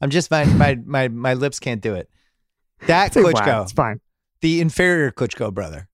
I'm 0.03 0.09
just 0.09 0.29
my 0.29 0.43
my 0.43 0.77
my 0.85 1.07
my 1.07 1.33
lips 1.33 1.61
can't 1.61 1.79
do 1.79 1.95
it. 1.95 2.09
That 2.87 3.13
Klitschko, 3.13 3.63
it's 3.63 3.71
fine. 3.71 4.01
The 4.41 4.59
inferior 4.59 5.11
Klitschko 5.11 5.53
brother. 5.53 5.87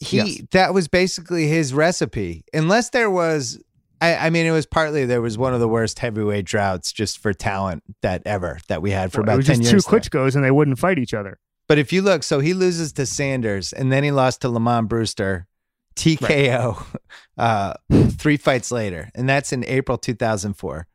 He 0.00 0.16
yes. 0.16 0.42
that 0.50 0.74
was 0.74 0.88
basically 0.88 1.46
his 1.46 1.72
recipe. 1.72 2.44
Unless 2.52 2.90
there 2.90 3.08
was 3.08 3.62
I, 4.00 4.16
I, 4.16 4.30
mean, 4.30 4.46
it 4.46 4.50
was 4.50 4.66
partly 4.66 5.04
there 5.04 5.22
was 5.22 5.38
one 5.38 5.54
of 5.54 5.60
the 5.60 5.68
worst 5.68 6.00
heavyweight 6.00 6.44
droughts 6.44 6.92
just 6.92 7.18
for 7.18 7.32
talent 7.32 7.84
that 8.02 8.22
ever 8.26 8.58
that 8.66 8.82
we 8.82 8.90
had 8.90 9.12
for 9.12 9.22
well, 9.22 9.36
about 9.36 9.46
ten 9.46 9.62
years. 9.62 9.84
Two 9.84 9.90
Klitschko's 9.90 10.34
and 10.34 10.44
they 10.44 10.50
wouldn't 10.50 10.80
fight 10.80 10.98
each 10.98 11.14
other. 11.14 11.38
But 11.68 11.78
if 11.78 11.92
you 11.92 12.02
look, 12.02 12.24
so 12.24 12.40
he 12.40 12.52
loses 12.52 12.92
to 12.94 13.06
Sanders 13.06 13.72
and 13.72 13.92
then 13.92 14.02
he 14.02 14.10
lost 14.10 14.40
to 14.40 14.48
Lamont 14.48 14.88
Brewster, 14.88 15.46
TKO, 15.94 16.74
right. 16.74 16.84
uh, 17.38 17.74
three 18.10 18.38
fights 18.38 18.72
later, 18.72 19.08
and 19.14 19.28
that's 19.28 19.52
in 19.52 19.64
April 19.66 19.98
2004 19.98 20.88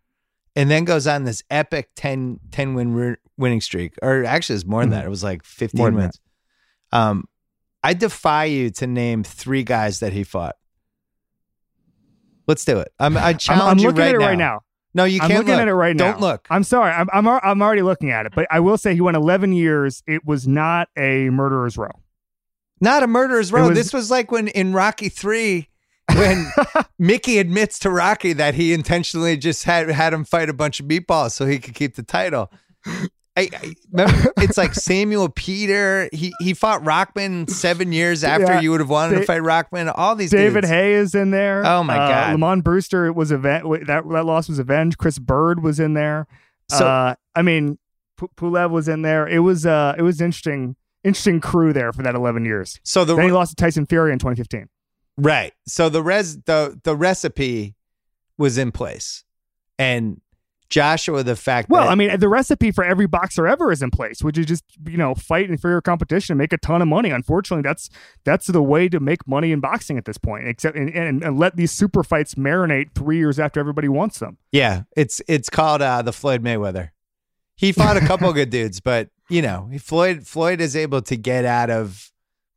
and 0.55 0.69
then 0.69 0.85
goes 0.85 1.07
on 1.07 1.23
this 1.23 1.43
epic 1.49 1.89
10, 1.95 2.39
10 2.51 2.73
win 2.73 3.17
winning 3.37 3.61
streak. 3.61 3.95
Or 4.01 4.23
actually, 4.25 4.55
it's 4.55 4.65
more 4.65 4.81
than 4.81 4.91
mm-hmm. 4.91 4.99
that. 4.99 5.05
It 5.05 5.09
was 5.09 5.23
like 5.23 5.43
15 5.43 5.95
wins. 5.95 6.19
Um, 6.91 7.25
I 7.83 7.93
defy 7.93 8.45
you 8.45 8.69
to 8.71 8.87
name 8.87 9.23
three 9.23 9.63
guys 9.63 9.99
that 9.99 10.13
he 10.13 10.23
fought. 10.23 10.55
Let's 12.47 12.65
do 12.65 12.79
it. 12.79 12.93
I'm, 12.99 13.17
I 13.17 13.33
challenge 13.33 13.61
I'm, 13.61 13.69
I'm 13.69 13.77
looking 13.77 13.97
you 13.97 14.03
right 14.03 14.09
at 14.09 14.15
it 14.15 14.19
now. 14.19 14.25
right 14.25 14.37
now. 14.37 14.59
No, 14.95 15.05
you 15.05 15.19
can't. 15.19 15.31
I'm 15.31 15.37
looking 15.37 15.53
look. 15.53 15.61
at 15.61 15.67
it 15.67 15.73
right 15.73 15.95
now. 15.95 16.11
Don't 16.11 16.21
look. 16.21 16.47
I'm 16.49 16.63
sorry. 16.63 16.91
I'm, 16.91 17.09
I'm 17.11 17.27
I'm 17.27 17.61
already 17.61 17.81
looking 17.81 18.11
at 18.11 18.25
it, 18.25 18.33
but 18.35 18.45
I 18.51 18.59
will 18.59 18.77
say 18.77 18.93
he 18.93 19.01
went 19.01 19.17
11 19.17 19.53
years. 19.53 20.03
It 20.05 20.23
was 20.25 20.47
not 20.47 20.87
a 20.95 21.29
murderer's 21.31 21.77
row. 21.77 21.91
Not 22.79 23.01
a 23.01 23.07
murderer's 23.07 23.51
row. 23.51 23.69
Was, 23.69 23.77
this 23.77 23.93
was 23.93 24.11
like 24.11 24.31
when 24.31 24.49
in 24.49 24.73
Rocky 24.73 25.09
Three, 25.09 25.69
when 26.13 26.51
Mickey 26.99 27.39
admits 27.39 27.79
to 27.79 27.89
Rocky 27.89 28.33
that 28.33 28.55
he 28.55 28.73
intentionally 28.73 29.37
just 29.37 29.63
had 29.63 29.89
had 29.89 30.13
him 30.13 30.23
fight 30.23 30.49
a 30.49 30.53
bunch 30.53 30.79
of 30.79 30.85
meatballs 30.85 31.31
so 31.31 31.45
he 31.45 31.59
could 31.59 31.75
keep 31.75 31.95
the 31.95 32.03
title. 32.03 32.51
I, 33.35 33.49
I 33.51 33.73
remember 33.91 34.33
it's 34.37 34.57
like 34.57 34.73
Samuel 34.75 35.29
Peter. 35.29 36.09
He 36.11 36.33
he 36.39 36.53
fought 36.53 36.85
Rahman 36.85 37.47
seven 37.47 37.91
years 37.91 38.23
after 38.23 38.53
yeah, 38.53 38.61
you 38.61 38.71
would 38.71 38.79
have 38.79 38.89
wanted 38.89 39.15
da- 39.15 39.19
to 39.21 39.25
fight 39.25 39.41
Rahman. 39.41 39.89
All 39.89 40.15
these 40.15 40.31
David 40.31 40.61
dudes. 40.61 40.69
Haye 40.69 40.93
is 40.93 41.15
in 41.15 41.31
there. 41.31 41.65
Oh 41.65 41.83
my 41.83 41.97
uh, 41.97 42.07
god, 42.07 42.31
Lamont 42.33 42.63
Brewster 42.63 43.11
was 43.11 43.31
event 43.31 43.65
that 43.87 44.07
that 44.07 44.25
loss 44.25 44.49
was 44.49 44.59
avenged. 44.59 44.97
Chris 44.97 45.17
Byrd 45.17 45.63
was 45.63 45.79
in 45.79 45.93
there. 45.93 46.27
So 46.69 46.85
uh, 46.87 47.15
I 47.35 47.41
mean, 47.41 47.79
P- 48.19 48.27
Pulev 48.37 48.69
was 48.69 48.87
in 48.87 49.01
there. 49.01 49.27
It 49.27 49.39
was 49.39 49.65
uh 49.65 49.95
it 49.97 50.03
was 50.03 50.21
interesting 50.21 50.75
interesting 51.03 51.41
crew 51.41 51.73
there 51.73 51.91
for 51.91 52.03
that 52.03 52.13
eleven 52.13 52.45
years. 52.45 52.79
So 52.83 53.03
the 53.03 53.15
then 53.15 53.25
he 53.25 53.31
lost 53.31 53.51
to 53.51 53.55
Tyson 53.55 53.87
Fury 53.87 54.13
in 54.13 54.19
2015. 54.19 54.69
Right. 55.17 55.53
So 55.67 55.89
the 55.89 56.01
res 56.01 56.41
the 56.43 56.79
the 56.83 56.95
recipe 56.95 57.75
was 58.37 58.57
in 58.57 58.71
place. 58.71 59.23
And 59.77 60.21
Joshua, 60.69 61.21
the 61.21 61.35
fact 61.35 61.69
well, 61.69 61.87
I 61.87 61.93
mean, 61.93 62.19
the 62.19 62.27
recipe 62.27 62.71
for 62.71 62.83
every 62.83 63.05
boxer 63.05 63.47
ever 63.47 63.71
is 63.71 63.83
in 63.83 63.91
place, 63.91 64.23
which 64.23 64.39
is 64.39 64.47
just 64.47 64.63
you 64.87 64.97
know 64.97 65.13
fight 65.13 65.49
inferior 65.49 65.81
competition 65.81 66.33
and 66.33 66.39
make 66.39 66.51
a 66.51 66.57
ton 66.57 66.81
of 66.81 66.87
money. 66.87 67.11
Unfortunately, 67.11 67.61
that's 67.61 67.89
that's 68.23 68.47
the 68.47 68.63
way 68.63 68.89
to 68.89 68.99
make 68.99 69.27
money 69.27 69.51
in 69.51 69.59
boxing 69.59 69.99
at 69.99 70.05
this 70.05 70.17
point. 70.17 70.47
Except 70.47 70.75
and, 70.75 70.89
and, 70.89 71.23
and 71.23 71.37
let 71.37 71.57
these 71.57 71.71
super 71.71 72.03
fights 72.03 72.33
marinate 72.35 72.95
three 72.95 73.17
years 73.17 73.39
after 73.39 73.59
everybody 73.59 73.87
wants 73.87 74.17
them. 74.17 74.39
Yeah, 74.51 74.83
it's 74.97 75.21
it's 75.27 75.47
called 75.47 75.83
uh, 75.83 76.01
the 76.01 76.13
Floyd 76.13 76.43
Mayweather. 76.43 76.89
He 77.55 77.71
fought 77.71 77.97
a 77.97 78.01
couple 78.01 78.33
good 78.33 78.49
dudes, 78.49 78.79
but 78.79 79.09
you 79.29 79.43
know, 79.43 79.69
Floyd 79.79 80.25
Floyd 80.25 80.59
is 80.59 80.75
able 80.75 81.03
to 81.03 81.15
get 81.15 81.45
out 81.45 81.69
of 81.69 82.11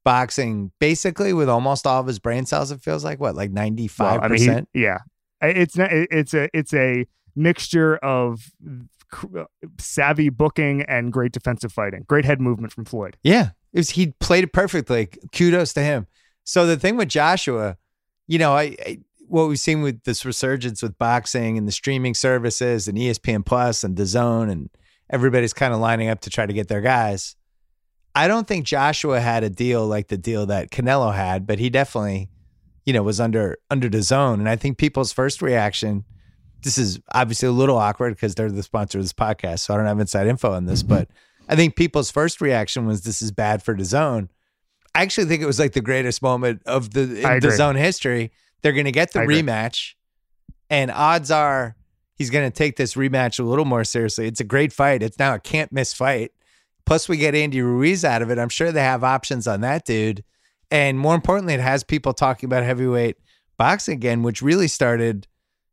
boxing 0.06 0.70
basically 0.78 1.32
with 1.32 1.48
almost 1.48 1.84
all 1.84 2.00
of 2.00 2.06
his 2.06 2.20
brain 2.20 2.46
cells. 2.46 2.70
It 2.70 2.80
feels 2.80 3.02
like 3.02 3.18
what, 3.18 3.34
like 3.34 3.50
ninety 3.50 3.88
five 3.88 4.22
percent. 4.22 4.68
Yeah, 4.72 4.98
it's 5.42 5.76
not. 5.76 5.90
It's 5.90 6.32
a 6.32 6.48
it's 6.56 6.72
a 6.72 7.06
mixture 7.34 7.96
of 7.96 8.48
savvy 9.80 10.28
booking 10.28 10.82
and 10.82 11.12
great 11.12 11.32
defensive 11.32 11.72
fighting, 11.72 12.04
great 12.06 12.24
head 12.24 12.40
movement 12.40 12.72
from 12.72 12.84
Floyd. 12.84 13.16
Yeah, 13.24 13.50
it 13.72 13.80
was, 13.80 13.90
he 13.90 14.14
played 14.20 14.44
it 14.44 14.52
perfectly. 14.52 15.08
Kudos 15.32 15.72
to 15.72 15.82
him. 15.82 16.06
So 16.44 16.68
the 16.68 16.76
thing 16.76 16.96
with 16.96 17.08
Joshua, 17.08 17.76
you 18.28 18.38
know, 18.38 18.52
I, 18.52 18.76
I 18.86 18.98
what 19.26 19.48
we've 19.48 19.58
seen 19.58 19.82
with 19.82 20.04
this 20.04 20.24
resurgence 20.24 20.82
with 20.82 20.96
boxing 20.98 21.58
and 21.58 21.66
the 21.66 21.72
streaming 21.72 22.14
services 22.14 22.86
and 22.86 22.96
ESPN 22.96 23.44
Plus 23.44 23.82
and 23.82 23.96
DAZN 23.96 24.52
and 24.52 24.70
everybody's 25.10 25.52
kind 25.52 25.74
of 25.74 25.80
lining 25.80 26.08
up 26.08 26.20
to 26.20 26.30
try 26.30 26.46
to 26.46 26.52
get 26.52 26.68
their 26.68 26.80
guys. 26.80 27.34
I 28.16 28.28
don't 28.28 28.48
think 28.48 28.64
Joshua 28.64 29.20
had 29.20 29.44
a 29.44 29.50
deal 29.50 29.86
like 29.86 30.08
the 30.08 30.16
deal 30.16 30.46
that 30.46 30.70
Canelo 30.70 31.14
had, 31.14 31.46
but 31.46 31.58
he 31.58 31.68
definitely, 31.68 32.30
you 32.86 32.94
know, 32.94 33.02
was 33.02 33.20
under 33.20 33.58
under 33.70 33.90
DAZN. 33.90 34.34
And 34.34 34.48
I 34.48 34.56
think 34.56 34.78
people's 34.78 35.12
first 35.12 35.42
reaction, 35.42 36.06
this 36.62 36.78
is 36.78 36.98
obviously 37.12 37.48
a 37.48 37.52
little 37.52 37.76
awkward 37.76 38.14
because 38.14 38.34
they're 38.34 38.50
the 38.50 38.62
sponsor 38.62 38.96
of 38.96 39.04
this 39.04 39.12
podcast, 39.12 39.60
so 39.60 39.74
I 39.74 39.76
don't 39.76 39.84
have 39.84 40.00
inside 40.00 40.28
info 40.28 40.52
on 40.52 40.64
this, 40.64 40.82
but 40.82 41.08
I 41.46 41.56
think 41.56 41.76
people's 41.76 42.10
first 42.10 42.40
reaction 42.40 42.86
was 42.86 43.02
this 43.02 43.20
is 43.20 43.32
bad 43.32 43.62
for 43.62 43.76
DAZN. 43.76 44.30
I 44.94 45.02
actually 45.02 45.26
think 45.26 45.42
it 45.42 45.46
was 45.46 45.58
like 45.58 45.74
the 45.74 45.82
greatest 45.82 46.22
moment 46.22 46.62
of 46.64 46.94
the 46.94 47.02
in 47.02 47.40
DAZN 47.40 47.76
history. 47.76 48.32
They're 48.62 48.72
going 48.72 48.86
to 48.86 48.92
get 48.92 49.12
the 49.12 49.20
rematch, 49.20 49.92
and 50.70 50.90
odds 50.90 51.30
are 51.30 51.76
he's 52.14 52.30
going 52.30 52.50
to 52.50 52.56
take 52.56 52.76
this 52.76 52.94
rematch 52.94 53.38
a 53.38 53.42
little 53.42 53.66
more 53.66 53.84
seriously. 53.84 54.26
It's 54.26 54.40
a 54.40 54.44
great 54.44 54.72
fight. 54.72 55.02
It's 55.02 55.18
now 55.18 55.34
a 55.34 55.38
can't 55.38 55.70
miss 55.70 55.92
fight. 55.92 56.32
Plus, 56.86 57.08
we 57.08 57.16
get 57.16 57.34
Andy 57.34 57.60
Ruiz 57.60 58.04
out 58.04 58.22
of 58.22 58.30
it. 58.30 58.38
I'm 58.38 58.48
sure 58.48 58.72
they 58.72 58.80
have 58.80 59.04
options 59.04 59.46
on 59.46 59.60
that 59.60 59.84
dude. 59.84 60.24
And 60.70 60.98
more 60.98 61.14
importantly, 61.14 61.54
it 61.54 61.60
has 61.60 61.84
people 61.84 62.12
talking 62.12 62.46
about 62.46 62.62
heavyweight 62.62 63.16
boxing 63.56 63.94
again, 63.94 64.22
which 64.22 64.42
really 64.42 64.68
started, 64.68 65.26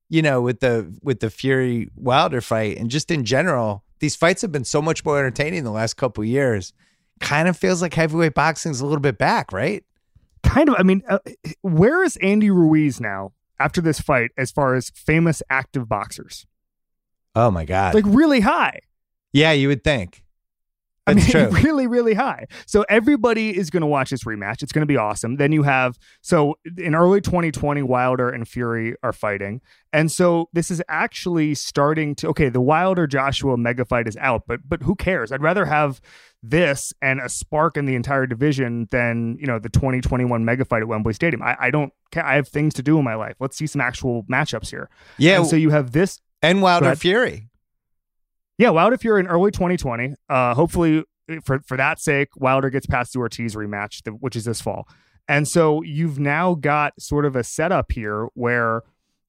you 0.09 0.21
know, 0.21 0.41
with 0.41 0.59
the 0.59 0.95
with 1.01 1.19
the 1.19 1.29
Fury 1.29 1.89
Wilder 1.95 2.41
fight, 2.41 2.77
and 2.77 2.89
just 2.89 3.11
in 3.11 3.25
general, 3.25 3.83
these 3.99 4.15
fights 4.15 4.41
have 4.41 4.51
been 4.51 4.65
so 4.65 4.81
much 4.81 5.05
more 5.05 5.17
entertaining 5.17 5.63
the 5.63 5.71
last 5.71 5.95
couple 5.95 6.23
years. 6.23 6.73
Kind 7.19 7.47
of 7.47 7.55
feels 7.55 7.81
like 7.81 7.93
heavyweight 7.93 8.33
boxing 8.33 8.71
is 8.71 8.81
a 8.81 8.85
little 8.85 8.99
bit 8.99 9.17
back, 9.17 9.51
right? 9.51 9.83
Kind 10.43 10.69
of. 10.69 10.75
I 10.77 10.83
mean, 10.83 11.03
uh, 11.07 11.19
where 11.61 12.03
is 12.03 12.17
Andy 12.17 12.49
Ruiz 12.49 12.99
now 12.99 13.33
after 13.59 13.81
this 13.81 13.99
fight 13.99 14.31
as 14.37 14.51
far 14.51 14.75
as 14.75 14.89
famous 14.89 15.41
active 15.49 15.87
boxers? 15.87 16.45
Oh 17.35 17.49
my 17.49 17.65
god! 17.65 17.93
Like 17.93 18.05
really 18.07 18.41
high. 18.41 18.79
Yeah, 19.31 19.53
you 19.53 19.67
would 19.69 19.83
think. 19.83 20.22
I 21.05 21.13
mean, 21.13 21.25
true. 21.29 21.49
really, 21.49 21.87
really 21.87 22.13
high. 22.13 22.47
So 22.65 22.85
everybody 22.89 23.57
is 23.57 23.69
going 23.69 23.81
to 23.81 23.87
watch 23.87 24.09
this 24.09 24.23
rematch. 24.23 24.63
It's 24.63 24.71
going 24.71 24.83
to 24.83 24.87
be 24.87 24.97
awesome. 24.97 25.35
Then 25.37 25.51
you 25.51 25.63
have 25.63 25.97
so 26.21 26.55
in 26.77 26.95
early 26.95 27.21
2020, 27.21 27.81
Wilder 27.83 28.29
and 28.29 28.47
Fury 28.47 28.95
are 29.03 29.13
fighting, 29.13 29.61
and 29.91 30.11
so 30.11 30.49
this 30.53 30.71
is 30.71 30.81
actually 30.87 31.55
starting 31.55 32.15
to. 32.15 32.29
Okay, 32.29 32.49
the 32.49 32.61
Wilder 32.61 33.07
Joshua 33.07 33.57
mega 33.57 33.85
fight 33.85 34.07
is 34.07 34.17
out, 34.17 34.43
but 34.47 34.61
but 34.67 34.83
who 34.83 34.95
cares? 34.95 35.31
I'd 35.31 35.41
rather 35.41 35.65
have 35.65 36.01
this 36.41 36.93
and 37.01 37.21
a 37.21 37.29
spark 37.29 37.77
in 37.77 37.85
the 37.85 37.95
entire 37.95 38.27
division 38.27 38.87
than 38.91 39.37
you 39.39 39.47
know 39.47 39.59
the 39.59 39.69
2021 39.69 40.43
mega 40.43 40.65
fight 40.65 40.81
at 40.81 40.87
Wembley 40.87 41.13
Stadium. 41.13 41.41
I, 41.41 41.55
I 41.59 41.71
don't. 41.71 41.93
I 42.15 42.35
have 42.35 42.47
things 42.47 42.73
to 42.75 42.83
do 42.83 42.97
in 42.97 43.03
my 43.03 43.15
life. 43.15 43.35
Let's 43.39 43.57
see 43.57 43.67
some 43.67 43.81
actual 43.81 44.23
matchups 44.23 44.69
here. 44.69 44.89
Yeah. 45.17 45.37
And 45.37 45.47
so 45.47 45.55
you 45.55 45.71
have 45.71 45.91
this 45.91 46.21
and 46.41 46.61
Wilder 46.61 46.95
Fury. 46.95 47.49
Yeah, 48.57 48.69
Wilder 48.69 48.97
Fury 48.97 49.19
in 49.19 49.27
early 49.27 49.51
2020. 49.51 50.15
Uh, 50.29 50.53
hopefully, 50.53 51.03
eh, 51.29 51.39
for 51.43 51.59
for 51.59 51.77
that 51.77 51.99
sake, 51.99 52.29
Wilder 52.35 52.69
gets 52.69 52.85
past 52.85 53.13
the 53.13 53.19
Ortiz 53.19 53.55
rematch, 53.55 54.01
which 54.19 54.35
is 54.35 54.45
this 54.45 54.61
fall. 54.61 54.87
And 55.27 55.47
so 55.47 55.81
you've 55.81 56.19
now 56.19 56.53
got 56.55 56.93
sort 56.99 57.25
of 57.25 57.35
a 57.35 57.43
setup 57.43 57.91
here 57.91 58.27
where 58.33 58.83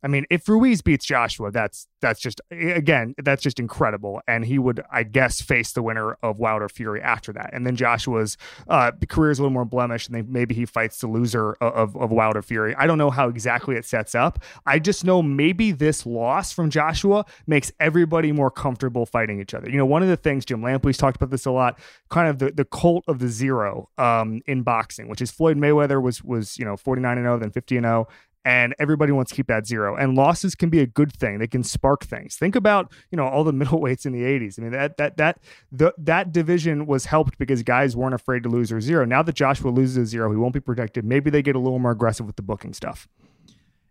I 0.04 0.08
mean, 0.08 0.26
if 0.28 0.46
Ruiz 0.48 0.82
beats 0.82 1.06
Joshua, 1.06 1.50
that's 1.50 1.88
that's 2.02 2.20
just 2.20 2.42
again, 2.50 3.14
that's 3.24 3.42
just 3.42 3.58
incredible. 3.58 4.20
And 4.28 4.44
he 4.44 4.58
would, 4.58 4.82
I 4.92 5.02
guess, 5.02 5.40
face 5.40 5.72
the 5.72 5.82
winner 5.82 6.18
of 6.22 6.38
Wilder 6.38 6.68
Fury 6.68 7.00
after 7.00 7.32
that. 7.32 7.50
And 7.54 7.66
then 7.66 7.74
Joshua's 7.74 8.36
uh, 8.68 8.92
career 9.08 9.30
is 9.30 9.38
a 9.38 9.42
little 9.42 9.54
more 9.54 9.64
blemished, 9.64 10.08
and 10.08 10.16
then 10.16 10.26
maybe 10.28 10.54
he 10.54 10.66
fights 10.66 11.00
the 11.00 11.06
loser 11.06 11.54
of, 11.54 11.96
of 11.96 12.10
Wilder 12.10 12.42
Fury. 12.42 12.74
I 12.76 12.86
don't 12.86 12.98
know 12.98 13.08
how 13.08 13.28
exactly 13.28 13.76
it 13.76 13.86
sets 13.86 14.14
up. 14.14 14.40
I 14.66 14.78
just 14.78 15.06
know 15.06 15.22
maybe 15.22 15.72
this 15.72 16.04
loss 16.04 16.52
from 16.52 16.68
Joshua 16.68 17.24
makes 17.46 17.72
everybody 17.80 18.30
more 18.30 18.50
comfortable 18.50 19.06
fighting 19.06 19.40
each 19.40 19.54
other. 19.54 19.70
You 19.70 19.78
know, 19.78 19.86
one 19.86 20.02
of 20.02 20.08
the 20.08 20.18
things 20.18 20.44
Jim 20.44 20.60
Lampley's 20.60 20.98
talked 20.98 21.16
about 21.16 21.30
this 21.30 21.46
a 21.46 21.50
lot, 21.50 21.78
kind 22.10 22.28
of 22.28 22.38
the, 22.38 22.52
the 22.52 22.66
cult 22.66 23.04
of 23.08 23.20
the 23.20 23.28
zero 23.28 23.88
um, 23.96 24.42
in 24.46 24.62
boxing, 24.62 25.08
which 25.08 25.22
is 25.22 25.30
Floyd 25.30 25.56
Mayweather 25.56 26.02
was 26.02 26.22
was 26.22 26.58
you 26.58 26.66
know 26.66 26.76
49 26.76 27.16
and 27.16 27.24
0, 27.24 27.38
then 27.38 27.50
50 27.50 27.78
and 27.78 27.86
0, 27.86 28.08
and 28.44 28.74
everybody 28.78 29.12
wants 29.12 29.30
to 29.30 29.36
keep 29.36 29.46
that 29.46 29.66
zero. 29.66 29.96
And 29.96 30.14
losses 30.14 30.54
can 30.54 30.68
be 30.68 30.80
a 30.80 30.86
good 30.86 31.12
thing; 31.12 31.38
they 31.38 31.46
can 31.46 31.62
spark 31.62 32.04
things. 32.04 32.36
Think 32.36 32.54
about 32.54 32.92
you 33.10 33.16
know 33.16 33.26
all 33.26 33.44
the 33.44 33.52
middleweights 33.64 34.06
in 34.06 34.12
the 34.12 34.22
'80s. 34.22 34.58
I 34.58 34.62
mean 34.62 34.72
that 34.72 34.96
that 34.98 35.16
that 35.16 35.38
the, 35.72 35.94
that 35.98 36.32
division 36.32 36.86
was 36.86 37.06
helped 37.06 37.38
because 37.38 37.62
guys 37.62 37.96
weren't 37.96 38.14
afraid 38.14 38.42
to 38.44 38.48
lose 38.48 38.70
or 38.72 38.80
zero. 38.80 39.04
Now 39.04 39.22
that 39.22 39.34
Joshua 39.34 39.70
loses 39.70 39.96
a 39.96 40.06
zero, 40.06 40.30
he 40.30 40.36
won't 40.36 40.54
be 40.54 40.60
protected. 40.60 41.04
Maybe 41.04 41.30
they 41.30 41.42
get 41.42 41.56
a 41.56 41.60
little 41.60 41.78
more 41.78 41.92
aggressive 41.92 42.26
with 42.26 42.36
the 42.36 42.42
booking 42.42 42.74
stuff. 42.74 43.08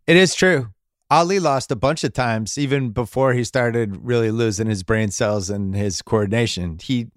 It 0.05 0.17
is 0.17 0.35
true. 0.35 0.69
Ali 1.09 1.39
lost 1.39 1.71
a 1.71 1.75
bunch 1.75 2.03
of 2.03 2.13
times 2.13 2.57
even 2.57 2.89
before 2.89 3.33
he 3.33 3.43
started 3.43 3.97
really 4.03 4.31
losing 4.31 4.67
his 4.67 4.83
brain 4.83 5.11
cells 5.11 5.49
and 5.49 5.75
his 5.75 6.01
coordination. 6.01 6.79
He 6.81 7.07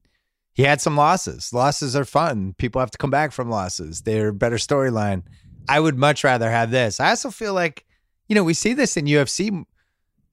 he 0.52 0.62
had 0.62 0.80
some 0.80 0.96
losses. 0.96 1.52
Losses 1.52 1.94
are 1.94 2.04
fun. 2.04 2.54
People 2.56 2.80
have 2.80 2.90
to 2.90 2.98
come 2.98 3.10
back 3.10 3.30
from 3.32 3.50
losses. 3.50 4.02
They're 4.02 4.32
better 4.32 4.56
storyline. 4.56 5.22
I 5.68 5.80
would 5.80 5.96
much 5.96 6.24
rather 6.24 6.50
have 6.50 6.70
this. 6.70 7.00
I 7.00 7.10
also 7.10 7.30
feel 7.30 7.54
like, 7.54 7.84
you 8.28 8.34
know, 8.34 8.44
we 8.44 8.54
see 8.54 8.72
this 8.72 8.96
in 8.96 9.06
UFC 9.06 9.64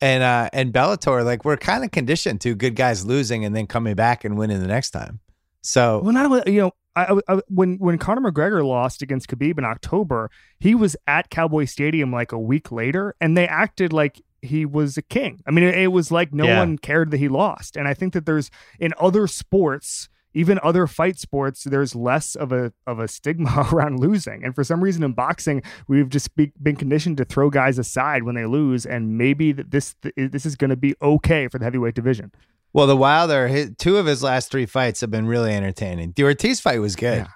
and 0.01 0.23
uh 0.23 0.49
and 0.53 0.73
Bellator. 0.73 1.23
Like 1.23 1.45
we're 1.45 1.57
kind 1.57 1.83
of 1.83 1.91
conditioned 1.91 2.41
to 2.41 2.55
good 2.55 2.75
guys 2.75 3.05
losing 3.05 3.45
and 3.45 3.55
then 3.55 3.67
coming 3.67 3.95
back 3.95 4.23
and 4.23 4.37
winning 4.37 4.59
the 4.59 4.67
next 4.67 4.91
time. 4.91 5.19
So 5.61 6.01
well, 6.03 6.13
not 6.13 6.25
only 6.25 6.51
you 6.51 6.61
know, 6.61 6.71
I, 6.95 7.19
I, 7.27 7.41
when 7.47 7.77
when 7.77 7.97
Conor 7.97 8.31
McGregor 8.31 8.65
lost 8.65 9.01
against 9.01 9.27
Khabib 9.29 9.57
in 9.57 9.65
October, 9.65 10.29
he 10.59 10.75
was 10.75 10.95
at 11.07 11.29
Cowboy 11.29 11.65
Stadium 11.65 12.11
like 12.11 12.31
a 12.31 12.39
week 12.39 12.71
later, 12.71 13.15
and 13.19 13.35
they 13.37 13.47
acted 13.47 13.93
like 13.93 14.21
he 14.43 14.65
was 14.65 14.97
a 14.97 15.01
king. 15.01 15.41
I 15.47 15.51
mean, 15.51 15.63
it, 15.63 15.75
it 15.75 15.87
was 15.87 16.11
like 16.11 16.33
no 16.33 16.45
yeah. 16.45 16.59
one 16.59 16.77
cared 16.77 17.11
that 17.11 17.17
he 17.17 17.29
lost. 17.29 17.77
And 17.77 17.87
I 17.87 17.93
think 17.93 18.13
that 18.13 18.25
there's 18.25 18.51
in 18.79 18.93
other 18.99 19.25
sports 19.25 20.09
even 20.33 20.59
other 20.63 20.87
fight 20.87 21.19
sports, 21.19 21.63
there's 21.63 21.95
less 21.95 22.35
of 22.35 22.51
a 22.51 22.73
of 22.87 22.99
a 22.99 23.07
stigma 23.07 23.67
around 23.73 23.99
losing. 23.99 24.43
And 24.43 24.55
for 24.55 24.63
some 24.63 24.83
reason 24.83 25.03
in 25.03 25.13
boxing, 25.13 25.61
we've 25.87 26.09
just 26.09 26.35
be, 26.35 26.51
been 26.61 26.75
conditioned 26.75 27.17
to 27.17 27.25
throw 27.25 27.49
guys 27.49 27.77
aside 27.77 28.23
when 28.23 28.35
they 28.35 28.45
lose, 28.45 28.85
and 28.85 29.17
maybe 29.17 29.51
this 29.51 29.95
this 30.15 30.45
is 30.45 30.55
going 30.55 30.69
to 30.69 30.75
be 30.75 30.95
okay 31.01 31.47
for 31.47 31.59
the 31.59 31.65
heavyweight 31.65 31.95
division. 31.95 32.31
Well, 32.73 32.87
the 32.87 32.97
Wilder, 32.97 33.47
his, 33.47 33.71
two 33.77 33.97
of 33.97 34.07
his 34.07 34.23
last 34.23 34.49
three 34.49 34.65
fights 34.65 35.01
have 35.01 35.11
been 35.11 35.27
really 35.27 35.53
entertaining. 35.53 36.13
The 36.15 36.23
Ortiz 36.23 36.59
fight 36.59 36.79
was 36.79 36.95
good. 36.95 37.19
Yeah. 37.19 37.27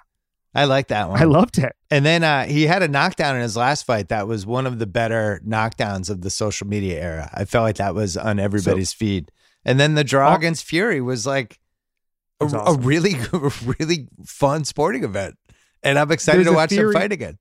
I 0.54 0.64
like 0.64 0.88
that 0.88 1.08
one. 1.08 1.20
I 1.20 1.24
loved 1.24 1.58
it. 1.58 1.72
And 1.90 2.04
then 2.04 2.24
uh, 2.24 2.46
he 2.46 2.66
had 2.66 2.82
a 2.82 2.88
knockdown 2.88 3.36
in 3.36 3.42
his 3.42 3.56
last 3.56 3.84
fight 3.84 4.08
that 4.08 4.26
was 4.26 4.44
one 4.44 4.66
of 4.66 4.80
the 4.80 4.86
better 4.86 5.40
knockdowns 5.46 6.10
of 6.10 6.22
the 6.22 6.30
social 6.30 6.66
media 6.66 7.00
era. 7.00 7.30
I 7.32 7.44
felt 7.44 7.62
like 7.62 7.76
that 7.76 7.94
was 7.94 8.16
on 8.16 8.40
everybody's 8.40 8.90
so, 8.90 8.96
feed. 8.96 9.30
And 9.64 9.78
then 9.78 9.94
the 9.94 10.02
draw 10.02 10.34
against 10.34 10.64
Fury 10.64 11.00
was 11.00 11.26
like 11.26 11.60
a, 12.40 12.44
awesome. 12.44 12.60
a, 12.66 12.72
really, 12.74 13.16
really 13.78 14.08
fun 14.24 14.64
sporting 14.64 15.04
event, 15.04 15.36
and 15.82 15.98
I'm 15.98 16.10
excited 16.10 16.38
There's 16.38 16.48
to 16.48 16.56
watch 16.56 16.70
theory, 16.70 16.94
him 16.94 17.00
fight 17.00 17.12
again. 17.12 17.38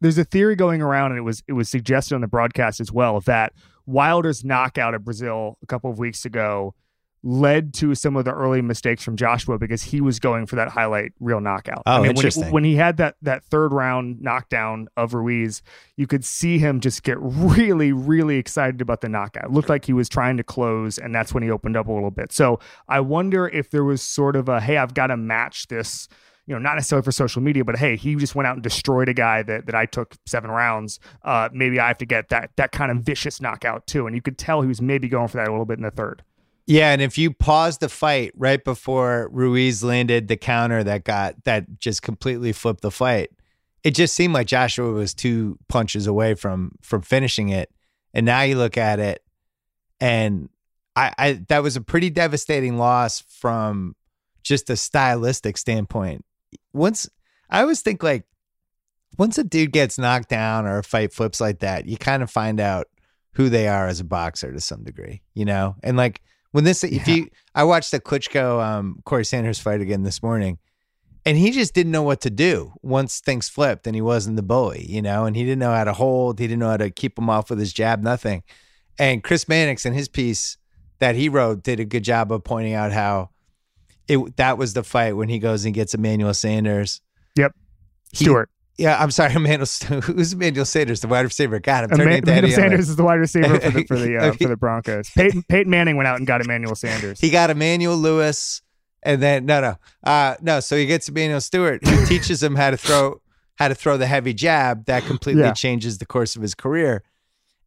There's 0.00 0.18
a 0.18 0.24
theory 0.24 0.56
going 0.56 0.82
around, 0.82 1.12
and 1.12 1.18
it 1.18 1.22
was 1.22 1.42
it 1.46 1.52
was 1.52 1.68
suggested 1.68 2.14
on 2.14 2.20
the 2.20 2.28
broadcast 2.28 2.80
as 2.80 2.92
well 2.92 3.20
that 3.22 3.52
Wilder's 3.86 4.44
knockout 4.44 4.94
of 4.94 5.02
Breazeale 5.02 5.54
a 5.62 5.66
couple 5.66 5.90
of 5.90 5.98
weeks 5.98 6.24
ago 6.24 6.74
led 7.22 7.74
to 7.74 7.94
some 7.94 8.16
of 8.16 8.24
the 8.24 8.32
early 8.32 8.62
mistakes 8.62 9.02
from 9.02 9.16
Joshua 9.16 9.58
because 9.58 9.82
he 9.82 10.00
was 10.00 10.18
going 10.18 10.46
for 10.46 10.56
that 10.56 10.68
highlight 10.68 11.12
reel 11.20 11.40
knockout. 11.40 11.82
Oh, 11.86 11.92
I 11.92 12.00
mean, 12.00 12.10
interesting. 12.10 12.44
When, 12.44 12.52
when 12.52 12.64
he 12.64 12.76
had 12.76 12.96
that 12.98 13.16
that 13.22 13.44
third 13.44 13.72
round 13.72 14.20
knockdown 14.20 14.88
of 14.96 15.14
Ruiz, 15.14 15.62
you 15.96 16.06
could 16.06 16.24
see 16.24 16.58
him 16.58 16.80
just 16.80 17.02
get 17.02 17.18
really, 17.20 17.92
really 17.92 18.36
excited 18.36 18.80
about 18.80 19.00
the 19.00 19.08
knockout. 19.08 19.46
It 19.46 19.50
looked 19.50 19.68
like 19.68 19.84
he 19.84 19.92
was 19.92 20.08
trying 20.08 20.36
to 20.36 20.44
close, 20.44 20.98
and 20.98 21.14
that's 21.14 21.34
when 21.34 21.42
he 21.42 21.50
opened 21.50 21.76
up 21.76 21.88
a 21.88 21.92
little 21.92 22.10
bit. 22.10 22.32
So 22.32 22.60
I 22.88 23.00
wonder 23.00 23.48
if 23.48 23.70
there 23.70 23.84
was 23.84 24.02
sort 24.02 24.36
of 24.36 24.48
a 24.48 24.60
hey, 24.60 24.76
I've 24.76 24.94
got 24.94 25.08
to 25.08 25.16
match 25.16 25.68
this 25.68 26.08
you 26.48 26.54
know, 26.54 26.60
not 26.60 26.76
necessarily 26.76 27.04
for 27.04 27.12
social 27.12 27.42
media, 27.42 27.62
but 27.62 27.76
hey, 27.76 27.94
he 27.94 28.14
just 28.14 28.34
went 28.34 28.46
out 28.46 28.54
and 28.54 28.62
destroyed 28.62 29.06
a 29.10 29.12
guy 29.12 29.42
that, 29.42 29.66
that 29.66 29.74
I 29.74 29.84
took 29.84 30.14
seven 30.24 30.50
rounds. 30.50 30.98
Uh, 31.22 31.50
maybe 31.52 31.78
I 31.78 31.88
have 31.88 31.98
to 31.98 32.06
get 32.06 32.30
that 32.30 32.52
that 32.56 32.72
kind 32.72 32.90
of 32.90 33.00
vicious 33.00 33.38
knockout 33.38 33.86
too. 33.86 34.06
And 34.06 34.16
you 34.16 34.22
could 34.22 34.38
tell 34.38 34.62
he 34.62 34.68
was 34.68 34.80
maybe 34.80 35.08
going 35.08 35.28
for 35.28 35.36
that 35.36 35.48
a 35.48 35.50
little 35.50 35.66
bit 35.66 35.76
in 35.76 35.84
the 35.84 35.90
third. 35.90 36.22
Yeah, 36.68 36.92
and 36.92 37.00
if 37.00 37.16
you 37.16 37.32
pause 37.32 37.78
the 37.78 37.88
fight 37.88 38.30
right 38.36 38.62
before 38.62 39.30
Ruiz 39.32 39.82
landed 39.82 40.28
the 40.28 40.36
counter 40.36 40.84
that 40.84 41.02
got 41.02 41.42
that 41.44 41.78
just 41.78 42.02
completely 42.02 42.52
flipped 42.52 42.82
the 42.82 42.90
fight, 42.90 43.30
it 43.82 43.92
just 43.92 44.14
seemed 44.14 44.34
like 44.34 44.48
Joshua 44.48 44.92
was 44.92 45.14
two 45.14 45.58
punches 45.68 46.06
away 46.06 46.34
from 46.34 46.72
from 46.82 47.00
finishing 47.00 47.48
it. 47.48 47.70
And 48.12 48.26
now 48.26 48.42
you 48.42 48.58
look 48.58 48.76
at 48.76 49.00
it, 49.00 49.24
and 49.98 50.50
I, 50.94 51.14
I 51.16 51.32
that 51.48 51.62
was 51.62 51.76
a 51.76 51.80
pretty 51.80 52.10
devastating 52.10 52.76
loss 52.76 53.22
from 53.22 53.96
just 54.42 54.68
a 54.68 54.76
stylistic 54.76 55.56
standpoint. 55.56 56.22
Once 56.74 57.08
I 57.48 57.62
always 57.62 57.80
think 57.80 58.02
like 58.02 58.24
once 59.16 59.38
a 59.38 59.44
dude 59.44 59.72
gets 59.72 59.96
knocked 59.96 60.28
down 60.28 60.66
or 60.66 60.76
a 60.76 60.84
fight 60.84 61.14
flips 61.14 61.40
like 61.40 61.60
that, 61.60 61.86
you 61.86 61.96
kind 61.96 62.22
of 62.22 62.30
find 62.30 62.60
out 62.60 62.88
who 63.32 63.48
they 63.48 63.68
are 63.68 63.86
as 63.86 64.00
a 64.00 64.04
boxer 64.04 64.52
to 64.52 64.60
some 64.60 64.84
degree, 64.84 65.22
you 65.32 65.46
know? 65.46 65.76
And 65.82 65.96
like 65.96 66.20
when 66.52 66.64
this, 66.64 66.82
if 66.84 67.06
yeah. 67.06 67.14
you, 67.14 67.30
I 67.54 67.64
watched 67.64 67.90
the 67.90 68.00
Klitschko 68.00 68.62
um, 68.62 69.02
Corrie 69.04 69.24
Sanders 69.24 69.58
fight 69.58 69.80
again 69.80 70.02
this 70.02 70.22
morning, 70.22 70.58
and 71.24 71.36
he 71.36 71.50
just 71.50 71.74
didn't 71.74 71.92
know 71.92 72.02
what 72.02 72.20
to 72.22 72.30
do 72.30 72.72
once 72.82 73.20
things 73.20 73.48
flipped, 73.48 73.86
and 73.86 73.94
he 73.94 74.02
wasn't 74.02 74.36
the 74.36 74.42
bully, 74.42 74.86
you 74.88 75.02
know, 75.02 75.26
and 75.26 75.36
he 75.36 75.44
didn't 75.44 75.58
know 75.58 75.72
how 75.72 75.84
to 75.84 75.92
hold, 75.92 76.38
he 76.38 76.46
didn't 76.46 76.60
know 76.60 76.70
how 76.70 76.76
to 76.76 76.90
keep 76.90 77.18
him 77.18 77.28
off 77.28 77.50
with 77.50 77.58
his 77.58 77.72
jab, 77.72 78.02
nothing. 78.02 78.42
And 78.98 79.22
Chris 79.22 79.48
Mannix 79.48 79.86
in 79.86 79.92
his 79.92 80.08
piece 80.08 80.56
that 80.98 81.14
he 81.14 81.28
wrote 81.28 81.62
did 81.62 81.80
a 81.80 81.84
good 81.84 82.02
job 82.02 82.32
of 82.32 82.44
pointing 82.44 82.74
out 82.74 82.92
how 82.92 83.30
it 84.08 84.36
that 84.36 84.58
was 84.58 84.72
the 84.72 84.82
fight 84.82 85.12
when 85.12 85.28
he 85.28 85.38
goes 85.38 85.64
and 85.64 85.74
gets 85.74 85.94
Emmanuel 85.94 86.34
Sanders. 86.34 87.00
Yep. 87.36 87.54
Stewart. 88.12 88.50
Yeah, 88.78 88.96
I'm 89.02 89.10
sorry, 89.10 89.32
Emmanuel. 89.34 89.66
Who's 90.02 90.32
Emmanuel 90.32 90.64
Sanders, 90.64 91.00
the 91.00 91.08
wide 91.08 91.22
receiver? 91.22 91.58
God, 91.58 91.84
I'm 91.84 91.90
turning 91.90 92.18
Emmanuel 92.18 92.44
into 92.44 92.54
Sanders 92.54 92.88
is 92.88 92.96
the 92.96 93.04
wide 93.04 93.14
receiver 93.16 93.60
for 93.60 93.70
the 93.70 93.84
for 93.88 93.98
the, 93.98 94.16
uh, 94.16 94.32
for 94.32 94.48
the 94.48 94.56
Broncos. 94.56 95.10
Peyton, 95.16 95.42
Peyton 95.42 95.70
Manning 95.70 95.96
went 95.96 96.06
out 96.06 96.16
and 96.16 96.26
got 96.26 96.40
Emmanuel 96.40 96.76
Sanders. 96.76 97.20
He 97.20 97.30
got 97.30 97.50
Emmanuel 97.50 97.96
Lewis, 97.96 98.62
and 99.02 99.20
then 99.20 99.44
no, 99.44 99.60
no, 99.60 99.76
uh, 100.04 100.36
no. 100.40 100.60
So 100.60 100.76
he 100.76 100.86
gets 100.86 101.08
Emanuel 101.08 101.40
Steward, 101.40 101.84
who 101.84 102.06
teaches 102.06 102.42
him 102.42 102.54
how 102.54 102.70
to 102.70 102.76
throw 102.76 103.20
how 103.56 103.66
to 103.66 103.74
throw 103.74 103.96
the 103.96 104.06
heavy 104.06 104.32
jab 104.32 104.86
that 104.86 105.04
completely 105.04 105.42
yeah. 105.42 105.52
changes 105.52 105.98
the 105.98 106.06
course 106.06 106.36
of 106.36 106.42
his 106.42 106.54
career. 106.54 107.02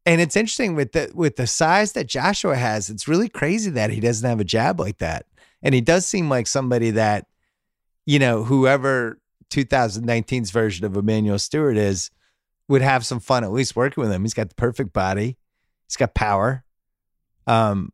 And 0.05 0.21
it's 0.21 0.37
interesting 0.37 0.75
with 0.75 0.93
the 0.93 1.11
with 1.13 1.35
the 1.35 1.45
size 1.45 1.91
that 1.91 2.07
Joshua 2.07 2.55
has. 2.55 2.89
It's 2.89 3.07
really 3.07 3.27
crazy 3.27 3.69
that 3.71 3.89
he 3.89 3.99
doesn't 3.99 4.27
have 4.27 4.39
a 4.39 4.45
jab 4.45 4.79
like 4.79 4.99
that, 4.99 5.25
and 5.61 5.75
he 5.75 5.81
does 5.81 6.07
seem 6.07 6.29
like 6.29 6.47
somebody 6.47 6.91
that, 6.91 7.27
you 8.05 8.17
know, 8.17 8.45
whoever 8.45 9.20
2019's 9.51 10.51
version 10.51 10.85
of 10.85 10.95
Emanuel 10.97 11.37
Steward 11.37 11.77
is, 11.77 12.09
would 12.67 12.81
have 12.81 13.05
some 13.05 13.19
fun 13.19 13.43
at 13.43 13.51
least 13.51 13.75
working 13.75 14.01
with 14.01 14.11
him. 14.11 14.23
He's 14.23 14.33
got 14.33 14.49
the 14.49 14.55
perfect 14.55 14.93
body. 14.93 15.37
He's 15.87 15.97
got 15.97 16.15
power. 16.15 16.63
Um, 17.45 17.91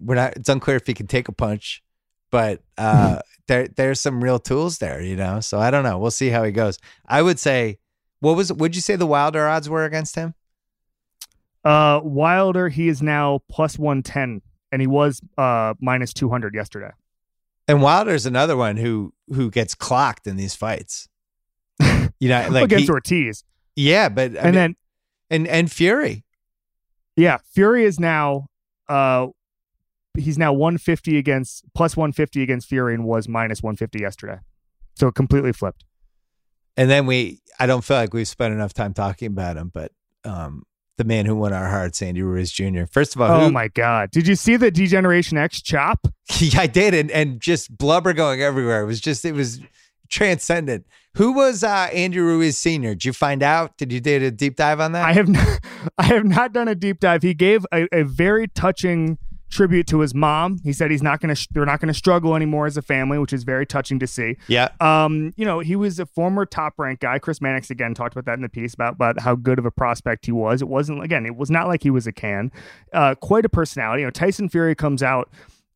we're 0.00 0.16
not. 0.16 0.36
It's 0.36 0.48
unclear 0.48 0.76
if 0.76 0.86
he 0.86 0.94
can 0.94 1.06
take 1.06 1.28
a 1.28 1.32
punch, 1.32 1.82
but 2.30 2.60
uh, 2.76 2.92
mm-hmm. 2.92 3.18
there 3.46 3.68
there's 3.68 4.00
some 4.00 4.24
real 4.24 4.38
tools 4.38 4.78
there, 4.78 5.00
you 5.00 5.14
know. 5.14 5.40
So 5.40 5.60
I 5.60 5.70
don't 5.70 5.84
know. 5.84 5.98
We'll 5.98 6.10
see 6.10 6.30
how 6.30 6.42
he 6.42 6.52
goes. 6.52 6.78
I 7.06 7.22
would 7.22 7.38
say, 7.38 7.78
what 8.20 8.36
was? 8.36 8.52
Would 8.52 8.74
you 8.74 8.80
say 8.80 8.96
the 8.96 9.06
Wilder 9.06 9.46
odds 9.46 9.68
were 9.68 9.84
against 9.84 10.16
him? 10.16 10.34
Uh, 11.64 12.00
Wilder, 12.02 12.68
he 12.68 12.88
is 12.88 13.02
now 13.02 13.40
plus 13.50 13.78
one 13.78 14.02
ten, 14.02 14.42
and 14.72 14.80
he 14.80 14.88
was 14.88 15.20
uh 15.36 15.74
minus 15.80 16.12
two 16.12 16.28
hundred 16.28 16.54
yesterday. 16.54 16.90
And 17.68 17.82
Wilder's 17.82 18.26
another 18.26 18.56
one 18.56 18.76
who 18.78 19.12
who 19.28 19.50
gets 19.50 19.74
clocked 19.74 20.26
in 20.26 20.36
these 20.36 20.54
fights. 20.54 21.08
You 22.20 22.30
know, 22.30 22.48
like 22.50 22.64
against 22.64 22.86
he, 22.86 22.90
Ortiz. 22.90 23.44
Yeah, 23.76 24.08
but 24.08 24.32
I 24.32 24.40
and 24.40 24.44
mean, 24.46 24.54
then 24.54 24.76
and 25.30 25.46
and 25.46 25.70
Fury. 25.70 26.24
Yeah, 27.16 27.38
Fury 27.54 27.84
is 27.84 28.00
now 28.00 28.46
uh 28.88 29.28
he's 30.16 30.36
now 30.36 30.52
150 30.52 31.16
against 31.16 31.62
plus 31.74 31.96
150 31.96 32.42
against 32.42 32.66
Fury 32.68 32.94
and 32.94 33.04
was 33.04 33.28
minus 33.28 33.62
150 33.62 34.00
yesterday. 34.00 34.40
So 34.96 35.06
it 35.06 35.14
completely 35.14 35.52
flipped. 35.52 35.84
And 36.76 36.90
then 36.90 37.06
we 37.06 37.40
I 37.60 37.66
don't 37.66 37.84
feel 37.84 37.98
like 37.98 38.12
we've 38.12 38.26
spent 38.26 38.52
enough 38.52 38.74
time 38.74 38.94
talking 38.94 39.28
about 39.28 39.56
him, 39.56 39.70
but 39.72 39.92
um 40.24 40.64
the 40.98 41.04
man 41.04 41.24
who 41.24 41.34
won 41.34 41.52
our 41.52 41.68
hearts, 41.68 42.02
Andy 42.02 42.22
Ruiz 42.22 42.52
Jr. 42.52 42.84
First 42.90 43.16
of 43.16 43.22
all, 43.22 43.30
oh 43.30 43.46
who, 43.46 43.52
my 43.52 43.68
God, 43.68 44.10
did 44.10 44.28
you 44.28 44.34
see 44.34 44.56
the 44.56 44.70
D-Generation 44.70 45.38
X 45.38 45.62
chop? 45.62 46.06
yeah, 46.40 46.60
I 46.60 46.66
did, 46.66 46.92
and 46.92 47.10
and 47.10 47.40
just 47.40 47.76
blubber 47.76 48.12
going 48.12 48.42
everywhere. 48.42 48.82
It 48.82 48.86
was 48.86 49.00
just 49.00 49.24
it 49.24 49.32
was 49.32 49.60
transcendent. 50.10 50.86
Who 51.14 51.32
was 51.32 51.64
uh, 51.64 51.88
Andy 51.92 52.18
Ruiz 52.18 52.58
Senior? 52.58 52.90
Did 52.90 53.06
you 53.06 53.12
find 53.12 53.42
out? 53.42 53.76
Did 53.76 53.92
you 53.92 54.00
do 54.00 54.26
a 54.26 54.30
deep 54.30 54.56
dive 54.56 54.80
on 54.80 54.92
that? 54.92 55.04
I 55.04 55.12
have 55.12 55.28
not, 55.28 55.60
I 55.96 56.04
have 56.04 56.24
not 56.24 56.52
done 56.52 56.68
a 56.68 56.74
deep 56.74 57.00
dive. 57.00 57.22
He 57.22 57.34
gave 57.34 57.64
a, 57.72 57.88
a 57.92 58.04
very 58.04 58.48
touching 58.48 59.18
tribute 59.48 59.86
to 59.88 60.00
his 60.00 60.14
mom. 60.14 60.60
He 60.62 60.72
said 60.72 60.90
he's 60.90 61.02
not 61.02 61.20
going 61.20 61.34
to 61.34 61.48
they're 61.52 61.64
not 61.64 61.80
going 61.80 61.88
to 61.92 61.98
struggle 61.98 62.34
anymore 62.34 62.66
as 62.66 62.76
a 62.76 62.82
family, 62.82 63.18
which 63.18 63.32
is 63.32 63.44
very 63.44 63.66
touching 63.66 63.98
to 63.98 64.06
see. 64.06 64.36
Yeah. 64.46 64.68
Um, 64.80 65.32
you 65.36 65.44
know, 65.44 65.60
he 65.60 65.76
was 65.76 65.98
a 65.98 66.06
former 66.06 66.46
top 66.46 66.74
ranked 66.78 67.02
guy. 67.02 67.18
Chris 67.18 67.40
Mannix 67.40 67.70
again 67.70 67.94
talked 67.94 68.14
about 68.14 68.26
that 68.26 68.34
in 68.34 68.42
the 68.42 68.48
piece 68.48 68.74
about 68.74 68.94
about 68.94 69.20
how 69.20 69.34
good 69.34 69.58
of 69.58 69.66
a 69.66 69.70
prospect 69.70 70.26
he 70.26 70.32
was. 70.32 70.62
It 70.62 70.68
wasn't 70.68 71.02
again, 71.02 71.26
it 71.26 71.36
was 71.36 71.50
not 71.50 71.68
like 71.68 71.82
he 71.82 71.90
was 71.90 72.06
a 72.06 72.12
can. 72.12 72.52
Uh, 72.92 73.14
quite 73.14 73.44
a 73.44 73.48
personality. 73.48 74.02
You 74.02 74.06
know, 74.06 74.10
Tyson 74.10 74.48
Fury 74.48 74.74
comes 74.74 75.02
out 75.02 75.30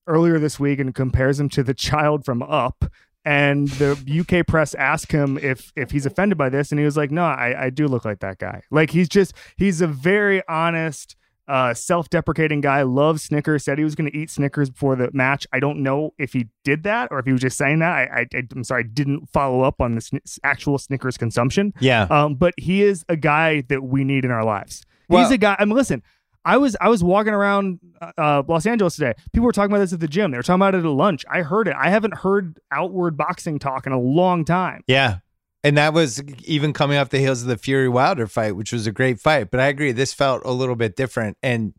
earlier 0.07 0.39
this 0.39 0.59
week 0.59 0.79
and 0.79 0.95
compares 0.95 1.39
him 1.39 1.49
to 1.51 1.63
the 1.63 1.75
child 1.75 2.25
from 2.25 2.43
Up. 2.43 2.85
And 3.25 3.69
the 3.69 4.27
UK 4.29 4.45
press 4.47 4.75
asked 4.75 5.13
him 5.13 5.39
if 5.39 5.73
if 5.77 5.93
he's 5.93 6.07
offended 6.07 6.37
by 6.37 6.49
this, 6.49 6.73
and 6.73 6.79
he 6.81 6.85
was 6.85 6.97
like, 6.97 7.13
"No, 7.13 7.23
I, 7.23 7.67
I 7.67 7.71
do 7.71 7.87
look 7.87 8.05
like 8.05 8.19
that 8.19 8.39
guy. 8.39 8.63
Like 8.73 8.91
he's 8.91 9.09
just 9.09 9.33
he's 9.57 9.81
a 9.81 9.87
very 9.87 10.43
honest, 10.49 11.15
uh, 11.49 11.75
self-deprecating 11.75 12.61
guy. 12.61 12.83
Loves 12.83 13.23
Snickers. 13.25 13.65
Said 13.65 13.79
he 13.79 13.85
was 13.85 13.95
going 13.95 14.11
to 14.11 14.17
eat 14.17 14.31
Snickers 14.31 14.71
before 14.71 14.97
the 14.97 15.11
match. 15.13 15.47
I 15.53 15.61
don't 15.61 15.83
know 15.83 16.15
if 16.19 16.33
he 16.33 16.49
did 16.65 16.83
that 16.85 17.09
or 17.11 17.19
if 17.19 17.27
he 17.27 17.33
was 17.33 17.41
just 17.41 17.57
saying 17.59 17.81
that. 17.81 17.91
I, 17.93 18.27
I 18.33 18.43
am 18.55 18.65
sorry, 18.65 18.85
I 18.85 18.87
didn't 18.87 19.29
follow 19.29 19.63
up 19.63 19.81
on 19.81 19.95
the 19.97 20.01
sn- 20.01 20.21
actual 20.45 20.79
Snickers 20.79 21.17
consumption. 21.19 21.75
Yeah. 21.81 22.03
Um, 22.11 22.35
but 22.37 22.55
he 22.57 22.83
is 22.83 23.05
a 23.09 23.17
guy 23.17 23.63
that 23.69 23.83
we 23.83 24.05
need 24.05 24.25
in 24.25 24.31
our 24.31 24.45
lives. 24.45 24.85
Well- 25.09 25.23
He's 25.23 25.31
a 25.33 25.39
guy. 25.39 25.57
I 25.59 25.65
mean, 25.65 25.75
listen. 25.77 26.03
I 26.45 26.57
was 26.57 26.77
I 26.81 26.89
was 26.89 27.05
walking 27.05 27.33
around 27.35 27.79
uh, 28.19 28.43
Los 28.49 28.67
Angeles 28.67 28.97
today. 28.97 29.15
People 29.33 29.47
were 29.47 29.53
talking 29.53 29.71
about 29.71 29.79
this 29.79 29.93
at 29.93 30.01
the 30.01 30.09
gym. 30.09 30.33
They 30.33 30.37
were 30.39 30.43
talking 30.43 30.57
about 30.61 30.75
it 30.75 30.79
at 30.79 30.85
lunch. 30.91 31.25
I 31.31 31.43
heard 31.43 31.69
it. 31.69 31.77
I 31.79 31.89
haven't 31.89 32.15
heard 32.15 32.59
outward 32.73 33.17
boxing 33.17 33.61
talk 33.61 33.87
in 33.87 33.93
a 33.93 34.01
long 34.01 34.45
time. 34.45 34.83
Yeah. 34.89 35.19
And 35.65 35.77
that 35.77 35.95
was 35.95 36.23
even 36.45 36.73
coming 36.73 36.99
off 36.99 37.11
the 37.11 37.19
heels 37.19 37.43
of 37.43 37.49
the 37.49 37.57
Fury 37.57 37.89
Wilder 37.89 38.27
fight, 38.27 38.57
which 38.57 38.73
was 38.73 38.87
a 38.87 38.93
great 38.93 39.21
fight. 39.21 39.51
But 39.51 39.61
I 39.61 39.67
agree, 39.67 39.93
this 39.93 40.13
felt 40.13 40.43
a 40.45 40.51
little 40.51 40.75
bit 40.75 40.97
different. 40.97 41.37
And 41.43 41.73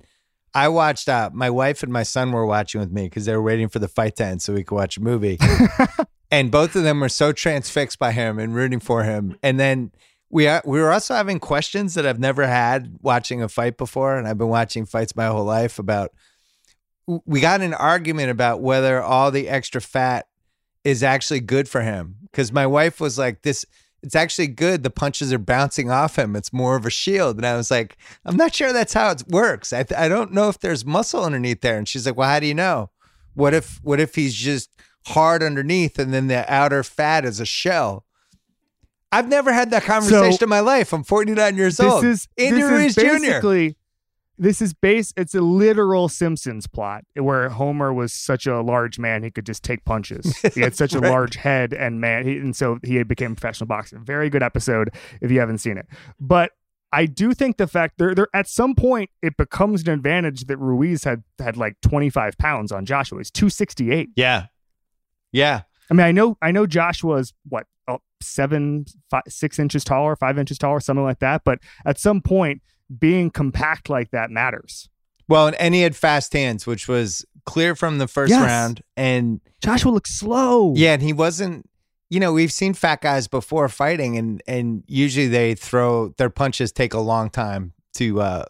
I 0.54 0.70
watched, 0.70 1.10
uh, 1.10 1.32
my 1.34 1.50
wife 1.50 1.84
and 1.84 1.92
my 1.92 2.04
son 2.04 2.32
were 2.32 2.46
watching 2.46 2.80
with 2.80 2.92
me 2.92 3.04
because 3.04 3.26
they 3.26 3.36
were 3.36 3.42
waiting 3.42 3.68
for 3.68 3.80
the 3.80 3.90
fight 3.90 4.16
to 4.18 4.26
end 4.26 4.42
so 4.42 4.54
we 4.54 4.64
could 4.64 4.76
watch 4.76 4.98
a 4.98 5.02
movie. 5.02 5.38
and 6.32 6.50
both 6.50 6.76
of 6.76 6.84
them 6.84 7.02
were 7.02 7.10
so 7.10 7.34
transfixed 7.34 8.00
by 8.00 8.14
him 8.14 8.40
and 8.40 8.56
rooting 8.56 8.80
for 8.80 9.04
him. 9.04 9.38
And 9.44 9.60
then 9.60 9.92
we 10.30 10.48
are, 10.48 10.62
we 10.66 10.80
were 10.80 10.92
also 10.92 11.14
having 11.14 11.40
questions 11.40 11.96
that 11.96 12.06
I've 12.06 12.20
never 12.20 12.48
had 12.48 12.98
watching 13.02 13.42
a 13.44 13.50
fight 13.50 13.78
before. 13.78 14.18
And 14.18 14.28
I've 14.28 14.38
been 14.38 14.48
watching 14.48 14.86
fights 14.86 15.16
my 15.16 15.28
whole 15.28 15.44
life 15.44 15.78
about, 15.78 16.12
we 17.26 17.42
got 17.42 17.60
an 17.60 17.74
argument 17.74 18.32
about 18.32 18.62
whether 18.62 19.02
all 19.02 19.30
the 19.30 19.50
extra 19.50 19.82
fat 19.82 20.28
is 20.84 21.04
actually 21.04 21.40
good 21.40 21.70
for 21.70 21.82
him. 21.82 22.18
Because 22.24 22.52
my 22.52 22.66
wife 22.68 23.00
was 23.00 23.18
like 23.18 23.42
this 23.44 23.66
it's 24.02 24.16
actually 24.16 24.48
good. 24.48 24.84
The 24.84 24.90
punches 24.90 25.32
are 25.32 25.38
bouncing 25.40 25.90
off 25.90 26.18
him. 26.18 26.36
It's 26.36 26.52
more 26.52 26.76
of 26.76 26.86
a 26.86 26.90
shield. 26.90 27.38
And 27.38 27.46
i 27.46 27.56
was 27.56 27.72
like 27.72 27.98
i'm 28.26 28.36
not 28.36 28.54
sure 28.54 28.74
that's 28.74 28.94
how 28.94 29.12
it 29.12 29.24
works. 29.28 29.72
I, 29.72 29.84
th- 29.84 30.00
I 30.00 30.10
don't 30.10 30.34
know 30.34 30.50
if 30.50 30.60
there's 30.60 30.86
muscle 30.86 31.24
underneath 31.24 31.62
there. 31.62 31.78
And 31.78 31.88
she's 31.88 32.06
like 32.06 32.18
well 32.18 32.30
how 32.30 32.40
do 32.40 32.48
you 32.48 32.54
know? 32.56 32.90
What 33.34 33.54
if 33.54 33.80
what 33.84 34.00
if 34.00 34.16
he's 34.16 34.34
just 34.36 34.70
hard 35.08 35.42
underneath 35.44 36.00
and 36.00 36.14
then 36.14 36.28
the 36.28 36.52
outer 36.52 36.84
fat 36.84 37.26
is 37.26 37.40
a 37.40 37.46
shell? 37.46 38.06
I've 39.12 39.30
never 39.30 39.54
had 39.54 39.70
that 39.72 39.84
conversation 39.84 40.40
in 40.42 40.50
my 40.50 40.62
life. 40.62 40.92
I'm 40.92 41.04
49 41.04 41.56
years 41.56 41.78
This 41.78 41.92
old. 41.92 42.04
is 42.04 42.28
Andy 42.38 42.62
this 42.62 42.72
Ruiz 42.72 42.98
is 42.98 43.22
Jr. 43.22 43.40
this 44.38 44.62
is 44.62 44.74
base. 44.74 45.14
It's 45.16 45.36
a 45.36 45.42
literal 45.42 46.10
Simpsons 46.10 46.68
plot 46.68 47.04
where 47.16 47.50
Homer 47.50 47.94
was 47.94 48.14
such 48.14 48.48
a 48.48 48.62
large 48.62 49.00
man 49.00 49.24
he 49.24 49.32
could 49.32 49.46
just 49.46 49.64
take 49.64 49.86
punches. 49.86 50.36
He 50.54 50.62
had 50.62 50.76
such 50.76 50.94
a 50.94 51.00
large 51.02 51.36
head 51.36 51.74
and 51.74 52.02
man, 52.02 52.26
he, 52.26 52.38
and 52.38 52.56
so 52.56 52.80
he 52.84 53.02
became 53.04 53.34
a 53.34 53.36
professional 53.36 53.68
boxer. 53.68 54.00
Very 54.00 54.30
good 54.30 54.44
episode 54.44 54.90
if 55.22 55.32
you 55.32 55.40
haven't 55.40 55.60
seen 55.60 55.78
it. 55.78 55.88
But 56.20 56.52
I 56.92 57.06
do 57.06 57.34
think 57.34 57.58
the 57.58 57.68
fact 57.68 57.98
there, 57.98 58.14
there 58.14 58.28
at 58.34 58.48
some 58.48 58.76
point 58.76 59.10
it 59.22 59.38
becomes 59.38 59.84
an 59.84 59.90
advantage 59.90 60.46
that 60.46 60.58
Ruiz 60.58 61.04
had 61.04 61.24
had 61.40 61.58
like 61.58 61.80
25 61.82 62.38
pounds 62.38 62.72
on 62.72 62.86
Joshua. 62.86 63.20
He's 63.20 63.32
268. 63.32 64.10
yeah 64.16 64.48
yeah 65.32 65.62
I 65.90 65.94
mean, 65.94 66.06
I 66.06 66.12
know, 66.12 66.38
I 66.42 66.52
know 66.52 66.66
Joshua's 66.66 67.34
what 67.50 67.68
oh, 67.88 68.00
seven, 68.22 68.86
five, 69.10 69.24
six 69.28 69.60
inches 69.60 69.84
taller, 69.84 70.16
five 70.16 70.38
inches 70.40 70.58
taller, 70.58 70.80
something 70.80 71.04
like 71.04 71.20
that. 71.20 71.44
But 71.44 71.60
at 71.86 72.00
some 72.00 72.22
point, 72.22 72.62
being 73.00 73.30
compact 73.32 73.90
like 73.90 74.12
that 74.12 74.30
matters. 74.32 74.90
well 75.28 75.48
and, 75.48 75.56
and 75.58 75.74
he 75.74 75.82
had 75.82 75.96
fast 75.96 76.34
hands 76.34 76.66
which 76.68 76.88
was 76.88 77.26
clear 77.46 77.76
from 77.76 77.98
the 77.98 78.08
first 78.08 78.30
Yes. 78.32 78.42
round 78.46 78.82
and 78.98 79.42
Joshua 79.62 79.92
looked 79.92 80.10
slow. 80.10 80.74
Yeah, 80.76 80.94
and 80.94 81.02
he 81.02 81.14
wasn't. 81.14 81.70
You 82.10 82.20
know, 82.20 82.34
we've 82.34 82.52
seen 82.52 82.74
fat 82.74 83.00
guys 83.02 83.28
before 83.30 83.70
fighting, 83.70 84.18
and 84.18 84.44
and 84.46 84.84
usually 84.88 85.28
they 85.30 85.56
throw 85.56 86.10
their 86.18 86.30
punches 86.30 86.72
take 86.74 86.94
a 86.94 87.00
long 87.00 87.30
time 87.30 87.72
to 87.94 88.20
uh 88.22 88.44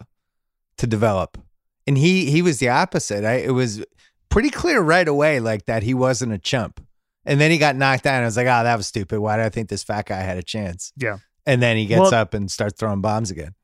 to 0.78 0.86
develop, 0.88 1.38
and 1.86 1.96
he 1.96 2.30
he 2.32 2.42
was 2.42 2.58
the 2.58 2.68
opposite. 2.68 3.24
I, 3.24 3.34
it 3.34 3.52
was 3.52 3.84
pretty 4.28 4.50
clear 4.50 4.80
right 4.80 5.06
away, 5.06 5.38
like 5.38 5.66
that 5.66 5.84
he 5.84 5.94
wasn't 5.94 6.32
a 6.32 6.38
chump, 6.38 6.84
and 7.24 7.40
then 7.40 7.52
he 7.52 7.58
got 7.58 7.76
knocked 7.76 8.02
down. 8.02 8.22
I 8.22 8.26
was 8.26 8.36
like, 8.36 8.48
oh, 8.48 8.64
that 8.64 8.76
was 8.76 8.88
stupid. 8.88 9.20
Why 9.20 9.36
did 9.36 9.46
I 9.46 9.50
think 9.50 9.68
this 9.68 9.84
fat 9.84 10.06
guy 10.06 10.20
had 10.20 10.36
a 10.36 10.42
chance? 10.42 10.92
Yeah. 10.96 11.18
and 11.46 11.62
then 11.62 11.76
he 11.76 11.86
gets 11.86 12.00
Well- 12.10 12.14
up 12.14 12.34
and 12.34 12.50
starts 12.50 12.74
throwing 12.78 13.00
bombs 13.02 13.30
again. 13.30 13.54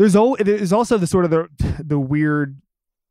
There's 0.00 0.16
al- 0.16 0.36
there's 0.40 0.72
also 0.72 0.96
the 0.96 1.06
sort 1.06 1.26
of 1.26 1.30
the 1.30 1.48
the 1.84 1.98
weird 1.98 2.58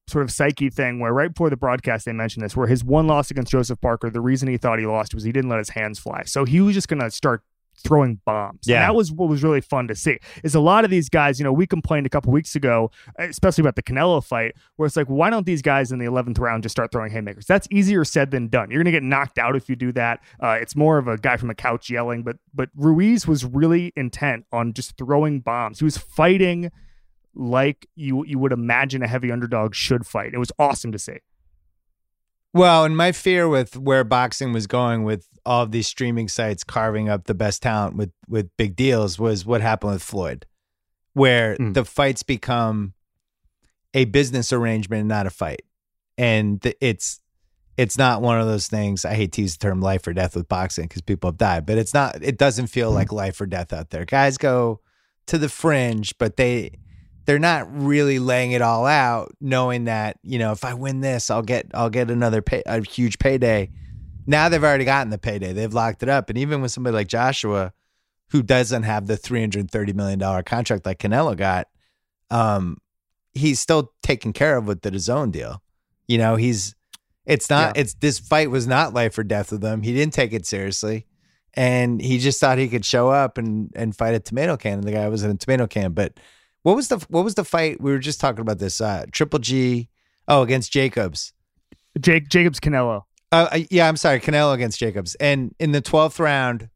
sort 0.08 0.24
of 0.24 0.32
psyche 0.32 0.72
thing 0.72 1.00
where 1.00 1.14
right 1.14 1.32
before 1.32 1.52
the 1.52 1.56
broadcast 1.56 2.06
they 2.06 2.14
mentioned 2.14 2.44
this, 2.44 2.58
where 2.58 2.66
his 2.66 2.84
one 2.84 3.06
loss 3.06 3.30
against 3.30 3.52
Joseph 3.52 3.80
Parker, 3.80 4.10
the 4.10 4.22
reason 4.22 4.50
he 4.50 4.58
thought 4.58 4.80
he 4.80 4.88
lost 4.88 5.14
was 5.14 5.24
he 5.24 5.32
didn't 5.32 5.52
let 5.52 5.60
his 5.60 5.70
hands 5.70 6.00
fly. 6.00 6.24
So 6.24 6.46
he 6.46 6.62
was 6.62 6.74
just 6.74 6.88
gonna 6.88 7.12
start 7.12 7.44
throwing 7.84 8.20
bombs. 8.26 8.60
And 8.68 8.74
Yeah. 8.74 8.82
that 8.88 8.96
was 8.96 9.12
what 9.12 9.30
was 9.30 9.44
really 9.44 9.62
fun 9.62 9.88
to 9.88 9.96
see. 9.96 10.18
Is 10.44 10.56
a 10.56 10.60
lot 10.60 10.86
of 10.86 10.92
these 10.92 11.10
guys, 11.10 11.40
you 11.40 11.44
know, 11.44 11.54
we 11.54 11.66
complained 11.68 12.06
a 12.06 12.10
couple 12.10 12.32
weeks 12.32 12.56
ago, 12.56 12.92
especially 13.18 13.62
about 13.62 13.76
the 13.76 13.84
Canelo 13.84 14.24
fight, 14.24 14.56
where 14.76 14.86
it's 14.88 14.96
like, 14.96 15.08
why 15.08 15.30
don't 15.30 15.46
these 15.46 15.62
guys 15.62 15.92
in 15.92 16.00
the 16.00 16.06
eleventh 16.06 16.40
round 16.40 16.64
just 16.64 16.74
start 16.74 16.92
throwing 16.92 17.12
haymakers? 17.12 17.46
That's 17.46 17.68
easier 17.72 18.04
said 18.06 18.32
than 18.32 18.48
done. 18.48 18.70
You're 18.72 18.82
gonna 18.84 18.92
get 18.92 19.04
knocked 19.04 19.38
out 19.40 19.56
if 19.56 19.70
you 19.70 19.76
do 19.76 19.92
that. 19.94 20.20
Uh, 20.42 20.58
it's 20.62 20.76
more 20.76 20.98
of 20.98 21.08
a 21.08 21.18
guy 21.18 21.38
from 21.38 21.50
a 21.50 21.56
couch 21.56 21.90
yelling, 21.90 22.24
but 22.24 22.38
but 22.54 22.70
Ruiz 22.76 23.28
was 23.28 23.46
really 23.46 23.94
intent 23.96 24.46
on 24.52 24.74
just 24.74 24.98
throwing 24.98 25.40
bombs. 25.40 25.80
He 25.80 25.86
was 25.86 25.98
fighting 25.98 26.72
like 27.36 27.88
you 27.96 28.26
you 28.26 28.40
would 28.40 28.52
imagine 28.52 29.02
a 29.04 29.08
heavy 29.08 29.32
underdog 29.32 29.74
should 29.76 30.06
fight. 30.06 30.34
It 30.34 30.38
was 30.40 30.52
awesome 30.60 30.92
to 30.92 31.00
see. 31.00 31.18
Well, 32.54 32.84
and 32.84 32.98
my 32.98 33.12
fear 33.12 33.48
with 33.48 33.78
where 33.78 34.04
boxing 34.04 34.54
was 34.54 34.66
going 34.68 35.04
with 35.04 35.28
all 35.46 35.64
of 35.64 35.72
these 35.72 35.88
streaming 35.88 36.28
sites 36.28 36.64
carving 36.64 37.08
up 37.10 37.26
the 37.26 37.34
best 37.34 37.62
talent 37.62 37.96
with 37.96 38.12
with 38.28 38.50
big 38.58 38.76
deals 38.76 39.20
was 39.20 39.46
what 39.46 39.62
happened 39.62 39.94
with 39.94 40.04
Floyd, 40.04 40.46
where 41.14 41.56
Mm. 41.58 41.74
the 41.74 41.86
fights 41.86 42.24
become 42.24 42.94
a 43.94 44.06
business 44.06 44.52
arrangement, 44.54 45.02
and 45.02 45.10
not 45.10 45.26
a 45.28 45.32
fight, 45.32 45.62
and 46.18 46.60
it's 46.82 47.22
it's 47.78 47.98
not 47.98 48.22
one 48.22 48.40
of 48.42 48.46
those 48.48 48.68
things. 48.68 49.06
I 49.06 49.14
hate 49.14 49.32
to 49.34 49.42
use 49.42 49.56
the 49.56 49.64
term 49.68 49.80
life 49.80 50.06
or 50.06 50.12
death 50.14 50.36
with 50.36 50.50
boxing 50.50 50.86
because 50.86 51.02
people 51.02 51.30
have 51.30 51.38
died, 51.38 51.66
but 51.66 51.78
it's 51.78 51.94
not. 51.94 52.22
It 52.22 52.38
doesn't 52.38 52.68
feel 52.68 52.92
like 52.92 53.12
life 53.14 53.40
or 53.40 53.46
death 53.46 53.72
out 53.72 53.92
there. 53.92 54.04
Guys 54.06 54.38
go 54.38 54.82
to 55.28 55.38
the 55.38 55.48
fringe, 55.50 56.18
but 56.18 56.36
they 56.36 56.72
they're 57.30 57.38
not 57.38 57.68
really 57.72 58.18
laying 58.18 58.54
it 58.54 58.62
all 58.64 58.88
out, 58.88 59.36
knowing 59.40 59.84
that 59.84 60.18
you 60.24 60.40
know 60.40 60.52
if 60.52 60.66
I 60.66 60.74
win 60.74 61.02
this, 61.02 61.30
I'll 61.30 61.44
get 61.44 61.68
I'll 61.76 61.92
get 61.92 62.10
another 62.10 62.42
pay, 62.42 62.64
a 62.66 62.82
huge 62.82 63.20
payday. 63.20 63.70
Now 64.26 64.50
they've 64.50 64.64
already 64.64 64.84
gotten 64.84 65.12
the 65.12 65.20
payday; 65.20 65.54
they've 65.54 65.72
locked 65.72 66.02
it 66.02 66.10
up. 66.10 66.30
And 66.30 66.40
even 66.40 66.60
with 66.60 66.72
somebody 66.72 66.96
like 66.96 67.08
Joshua, 67.08 67.72
who 68.32 68.42
doesn't 68.42 68.82
have 68.82 69.06
the 69.06 69.16
three 69.16 69.42
hundred 69.42 69.70
thirty 69.70 69.94
million 69.94 70.18
dollar 70.18 70.42
contract 70.42 70.88
like 70.88 70.98
Canelo 70.98 71.38
got, 71.38 71.68
um, 72.32 72.78
he's 73.36 73.60
still 73.60 73.94
taken 74.02 74.34
care 74.34 74.58
of 74.58 74.66
with 74.66 74.82
the 74.82 74.90
DAZN 74.90 75.32
deal. 75.32 75.62
You 76.08 76.18
know, 76.18 76.36
he's 76.36 76.74
it's 77.28 77.48
not 77.48 77.78
it's 77.78 77.94
this 77.94 78.18
fight 78.18 78.50
was 78.50 78.66
not 78.66 78.96
life 78.96 79.16
or 79.20 79.24
death 79.24 79.52
with 79.52 79.64
him. 79.64 79.84
He 79.84 79.94
didn't 79.94 80.16
take 80.16 80.34
it 80.34 80.48
seriously. 80.48 81.06
And 81.54 82.02
he 82.02 82.18
just 82.18 82.40
thought 82.40 82.58
he 82.58 82.70
could 82.70 82.86
show 82.86 83.10
up 83.10 83.38
and 83.38 83.72
and 83.76 83.96
fight 83.96 84.16
a 84.16 84.20
tomato 84.20 84.58
can. 84.58 84.80
And 84.80 84.84
the 84.84 84.92
guy 84.92 85.08
was 85.10 85.24
in 85.24 85.30
a 85.30 85.36
tomato 85.36 85.68
can. 85.68 85.94
But 85.94 86.20
what 86.64 86.76
was 86.76 86.88
the 86.88 86.98
what 87.10 87.24
was 87.24 87.36
the 87.36 87.46
fight? 87.46 87.82
We 87.82 87.92
were 87.92 88.00
just 88.00 88.20
talking 88.20 88.42
about 88.42 88.60
this. 88.60 88.82
Uh 88.82 89.06
Triple 89.12 89.40
G 89.40 89.90
oh 90.28 90.42
against 90.42 90.72
Jacobs. 90.72 91.34
Jake 92.00 92.30
Jacobs 92.30 92.60
Canelo. 92.60 93.04
Uh, 93.32 93.60
yeah, 93.70 93.88
I'm 93.88 93.98
sorry, 93.98 94.20
Canelo 94.20 94.54
against 94.54 94.80
Jacobs. 94.80 95.16
And 95.16 95.54
in 95.60 95.72
the 95.72 95.82
12th 95.82 96.20
round, 96.20 96.70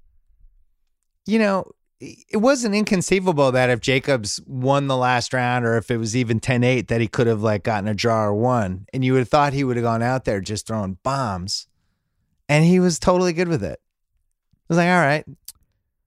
you 1.26 1.40
know, 1.40 1.72
it 2.00 2.38
wasn't 2.38 2.76
inconceivable 2.76 3.52
that 3.54 3.70
if 3.70 3.80
Jacobs 3.80 4.42
won 4.46 4.88
the 4.88 4.98
last 4.98 5.34
round 5.34 5.66
or 5.66 5.78
if 5.78 5.90
it 5.90 5.98
was 5.98 6.16
even 6.16 6.40
10-8 6.40 6.90
that 6.90 7.00
he 7.00 7.08
could 7.08 7.28
have 7.28 7.42
like 7.42 7.64
gotten 7.64 7.88
a 7.88 7.94
draw 7.94 8.26
or 8.26 8.34
won. 8.34 8.86
And 8.94 9.06
you 9.06 9.14
would 9.14 9.20
have 9.20 9.30
thought 9.30 9.54
he 9.54 9.64
would 9.64 9.78
have 9.78 9.84
gone 9.84 10.04
out 10.04 10.26
there 10.26 10.42
just 10.42 10.68
throwing 10.68 10.98
bombs. 11.02 11.68
And 12.50 12.66
he 12.66 12.80
was 12.80 13.00
totally 13.00 13.34
good 13.34 13.48
with 13.48 13.64
it. 13.64 13.80
I 13.80 14.66
was 14.68 14.78
like, 14.78 14.90
all 14.90 15.00
right. 15.00 15.26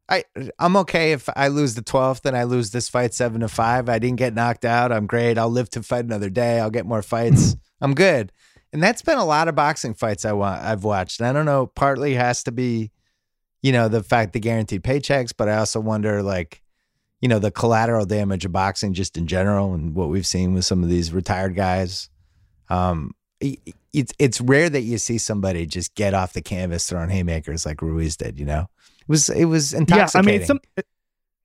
I 0.08 0.24
I'm 0.58 0.76
okay 0.76 1.12
if 1.12 1.28
I 1.34 1.48
lose 1.48 1.74
the 1.74 1.82
12th 1.82 2.24
and 2.24 2.36
I 2.36 2.44
lose 2.44 2.70
this 2.70 2.88
fight 2.88 3.12
7 3.14 3.40
to 3.40 3.48
5. 3.48 3.88
I 3.88 3.98
didn't 3.98 4.18
get 4.18 4.34
knocked 4.34 4.64
out. 4.64 4.92
I'm 4.92 5.06
great. 5.06 5.38
I'll 5.38 5.50
live 5.50 5.70
to 5.70 5.82
fight 5.82 6.04
another 6.04 6.30
day. 6.30 6.60
I'll 6.60 6.70
get 6.70 6.86
more 6.86 7.02
fights. 7.02 7.56
I'm 7.80 7.94
good. 7.94 8.32
And 8.72 8.82
that's 8.82 9.02
been 9.02 9.18
a 9.18 9.24
lot 9.24 9.48
of 9.48 9.54
boxing 9.54 9.94
fights 9.94 10.24
I 10.24 10.32
want 10.32 10.62
I've 10.62 10.84
watched. 10.84 11.20
And 11.20 11.28
I 11.28 11.32
don't 11.32 11.46
know, 11.46 11.66
partly 11.66 12.14
has 12.14 12.42
to 12.44 12.52
be 12.52 12.90
you 13.66 13.72
know, 13.72 13.88
the 13.88 14.00
fact 14.00 14.32
the 14.32 14.38
guaranteed 14.38 14.84
paychecks, 14.84 15.32
but 15.36 15.48
I 15.48 15.56
also 15.56 15.80
wonder 15.80 16.22
like, 16.22 16.62
you 17.20 17.28
know, 17.28 17.40
the 17.40 17.50
collateral 17.50 18.06
damage 18.06 18.44
of 18.44 18.52
boxing 18.52 18.94
just 18.94 19.16
in 19.16 19.26
general 19.26 19.74
and 19.74 19.92
what 19.92 20.08
we've 20.08 20.26
seen 20.26 20.54
with 20.54 20.64
some 20.64 20.84
of 20.84 20.88
these 20.88 21.12
retired 21.12 21.56
guys. 21.56 22.08
Um, 22.68 23.12
it's 23.40 24.12
it's 24.20 24.40
rare 24.40 24.70
that 24.70 24.82
you 24.82 24.98
see 24.98 25.18
somebody 25.18 25.66
just 25.66 25.96
get 25.96 26.14
off 26.14 26.32
the 26.32 26.42
canvas 26.42 26.88
throwing 26.88 27.10
haymakers 27.10 27.66
like 27.66 27.82
Ruiz 27.82 28.16
did. 28.16 28.38
You 28.38 28.46
know, 28.46 28.66
it 29.06 29.10
was 29.10 29.28
it 29.28 29.44
was 29.44 29.72
intoxicating. 29.72 30.28
Yeah. 30.28 30.32
I 30.32 30.32
mean, 30.32 30.40
it's, 30.40 30.46
some, 30.46 30.60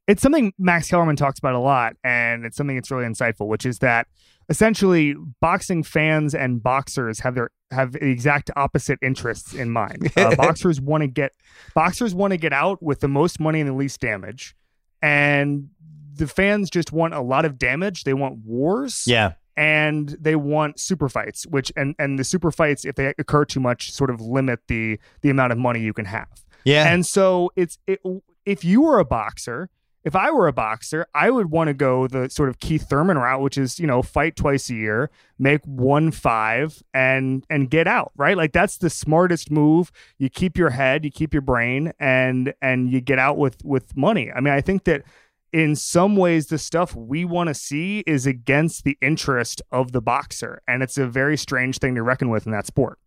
it's 0.08 0.22
something 0.22 0.54
Max 0.58 0.90
Kellerman 0.90 1.16
talks 1.16 1.40
about 1.40 1.54
a 1.54 1.60
lot, 1.60 1.96
and 2.04 2.46
it's 2.46 2.58
something 2.58 2.76
that's 2.76 2.90
really 2.90 3.06
insightful, 3.06 3.48
which 3.48 3.66
is 3.66 3.80
that 3.80 4.08
essentially 4.50 5.16
boxing 5.40 5.84
fans 5.84 6.34
and 6.34 6.62
boxers 6.62 7.20
have 7.20 7.36
their 7.36 7.52
have 7.70 7.94
the 7.94 8.06
exact 8.10 8.50
opposite 8.56 9.00
interests 9.02 9.54
in 9.54 9.70
mind. 9.70 10.12
Uh, 10.18 10.36
boxers 10.38 10.82
want 10.82 11.02
to 11.02 11.08
get 11.08 11.34
boxers 11.76 12.16
want 12.16 12.32
to 12.32 12.38
get 12.38 12.52
out 12.52 12.82
with 12.82 13.00
the 13.00 13.08
most 13.08 13.40
money 13.40 13.62
and 13.62 13.70
the 13.70 13.74
least 13.74 14.00
damage, 14.00 14.56
and 15.02 15.70
the 16.16 16.28
fans 16.28 16.70
just 16.70 16.92
want 16.92 17.14
a 17.14 17.22
lot 17.22 17.46
of 17.46 17.58
damage. 17.58 18.04
They 18.04 18.16
want 18.16 18.40
wars 18.40 19.04
yeah, 19.06 19.34
and 19.56 20.10
they 20.20 20.36
want 20.36 20.80
super 20.80 21.10
fights 21.10 21.46
which 21.48 21.72
and 21.76 21.96
and 22.00 22.18
the 22.18 22.24
super 22.24 22.52
fights 22.52 22.86
if 22.86 22.96
they 22.96 23.14
occur 23.20 23.46
too 23.46 23.60
much 23.60 23.92
sort 23.92 24.10
of 24.10 24.20
limit 24.20 24.60
the 24.68 25.00
the 25.22 25.30
amount 25.30 25.52
of 25.52 25.58
money 25.58 25.80
you 25.82 25.94
can 25.94 26.06
have 26.06 26.28
yeah, 26.64 26.92
and 26.92 27.06
so 27.06 27.52
it's 27.56 27.78
it, 27.88 28.00
if 28.46 28.64
you 28.64 28.82
were 28.82 29.00
a 29.00 29.06
boxer 29.06 29.70
if 30.04 30.16
i 30.16 30.32
were 30.32 30.48
a 30.48 30.54
boxer 30.54 31.06
i 31.14 31.30
would 31.30 31.52
want 31.52 31.68
to 31.68 31.74
go 31.74 32.08
the 32.08 32.30
sort 32.30 32.50
of 32.50 32.60
keith 32.60 32.90
thurman 32.90 33.18
route 33.18 33.42
which 33.42 33.58
is 33.58 33.80
you 33.80 33.86
know 33.86 34.02
fight 34.02 34.36
twice 34.36 34.70
a 34.70 34.74
year 34.74 35.12
make 35.38 35.64
one 35.66 36.12
five 36.12 36.82
and 36.94 37.46
and 37.50 37.70
get 37.70 37.88
out 37.88 38.12
right? 38.16 38.38
Like 38.38 38.54
that's 38.54 38.78
the 38.78 38.90
smartest 38.90 39.50
move. 39.50 39.92
You 40.20 40.30
keep 40.30 40.58
your 40.58 40.70
head 40.70 41.04
you 41.04 41.12
keep 41.12 41.34
your 41.34 41.42
brain 41.42 41.92
and 42.00 42.54
and 42.62 42.92
you 42.92 43.02
get 43.02 43.20
out 43.20 43.38
with 43.38 43.64
with 43.64 43.98
money. 43.98 44.32
I 44.32 44.40
mean 44.40 44.54
i 44.54 44.62
think 44.62 44.84
that 44.86 45.04
in 45.52 45.76
some 45.76 46.16
ways 46.16 46.48
the 46.48 46.58
stuff 46.58 46.96
we 46.96 47.26
want 47.26 47.48
to 47.50 47.54
see 47.54 48.04
is 48.08 48.26
against 48.26 48.84
the 48.84 48.98
interest 49.02 49.62
of 49.72 49.92
the 49.92 50.02
boxer 50.02 50.62
and 50.68 50.82
it's 50.82 50.98
a 50.98 51.08
very 51.08 51.38
strange 51.38 51.80
thing 51.80 51.96
to 51.96 52.04
reckon 52.04 52.30
with 52.30 52.46
in 52.46 52.52
that 52.52 52.66
sport. 52.66 53.00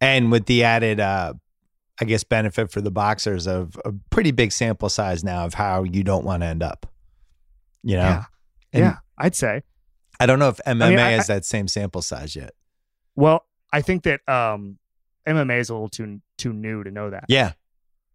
And 0.00 0.30
with 0.30 0.46
the 0.46 0.64
added, 0.64 1.00
uh, 1.00 1.34
I 2.00 2.04
guess, 2.04 2.24
benefit 2.24 2.70
for 2.70 2.80
the 2.80 2.90
boxers 2.90 3.46
of 3.46 3.78
a 3.84 3.92
pretty 4.10 4.30
big 4.30 4.52
sample 4.52 4.88
size 4.88 5.24
now 5.24 5.44
of 5.46 5.54
how 5.54 5.82
you 5.82 6.02
don't 6.04 6.24
want 6.24 6.42
to 6.42 6.46
end 6.46 6.62
up. 6.62 6.86
You 7.82 7.96
know, 7.96 8.02
yeah 8.02 8.24
And 8.72 8.82
yeah 8.82 8.96
i'd 9.18 9.34
say 9.34 9.62
I 10.18 10.26
don't 10.26 10.38
know 10.38 10.48
if 10.48 10.60
MMA 10.66 10.88
mean, 10.90 10.98
I- 10.98 11.10
has 11.12 11.26
that 11.28 11.44
same 11.44 11.68
sample 11.68 12.02
size 12.02 12.34
yet. 12.34 12.52
Well, 13.14 13.44
I 13.72 13.80
think 13.82 14.02
that 14.04 14.20
um, 14.28 14.78
MMA 15.26 15.58
is 15.60 15.70
a 15.70 15.74
little 15.74 15.88
too 15.88 16.20
too 16.36 16.52
new 16.52 16.82
to 16.84 16.90
know 16.90 17.10
that. 17.10 17.24
Yeah, 17.28 17.52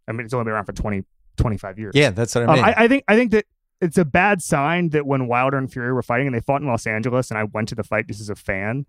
I 0.08 0.12
mean, 0.12 0.26
it's 0.26 0.34
only 0.34 0.46
been 0.46 0.54
around 0.54 0.66
for 0.66 0.74
20, 0.74 1.04
25 1.38 1.80
years. 1.80 1.94
yeah, 1.96 2.10
that's 2.12 2.34
what 2.36 2.44
I 2.44 2.48
Um, 2.48 2.56
mean. 2.56 2.66
I, 2.66 2.74
I 2.84 2.88
think 2.88 3.04
I 3.08 3.16
think 3.16 3.32
that 3.32 3.46
it's 3.82 3.98
a 3.98 4.06
bad 4.06 4.42
sign 4.44 4.90
that 4.90 5.06
when 5.08 5.28
Wilder 5.28 5.58
and 5.58 5.72
Fury 5.72 5.92
were 5.94 6.04
fighting 6.04 6.28
and 6.28 6.36
they 6.36 6.40
fought 6.42 6.62
in 6.62 6.68
Los 6.68 6.86
Angeles 6.86 7.32
and 7.32 7.38
I 7.40 7.46
went 7.46 7.70
to 7.70 7.76
the 7.76 7.84
fight 7.84 8.08
just 8.08 8.22
as 8.22 8.30
a 8.30 8.36
fan, 8.36 8.86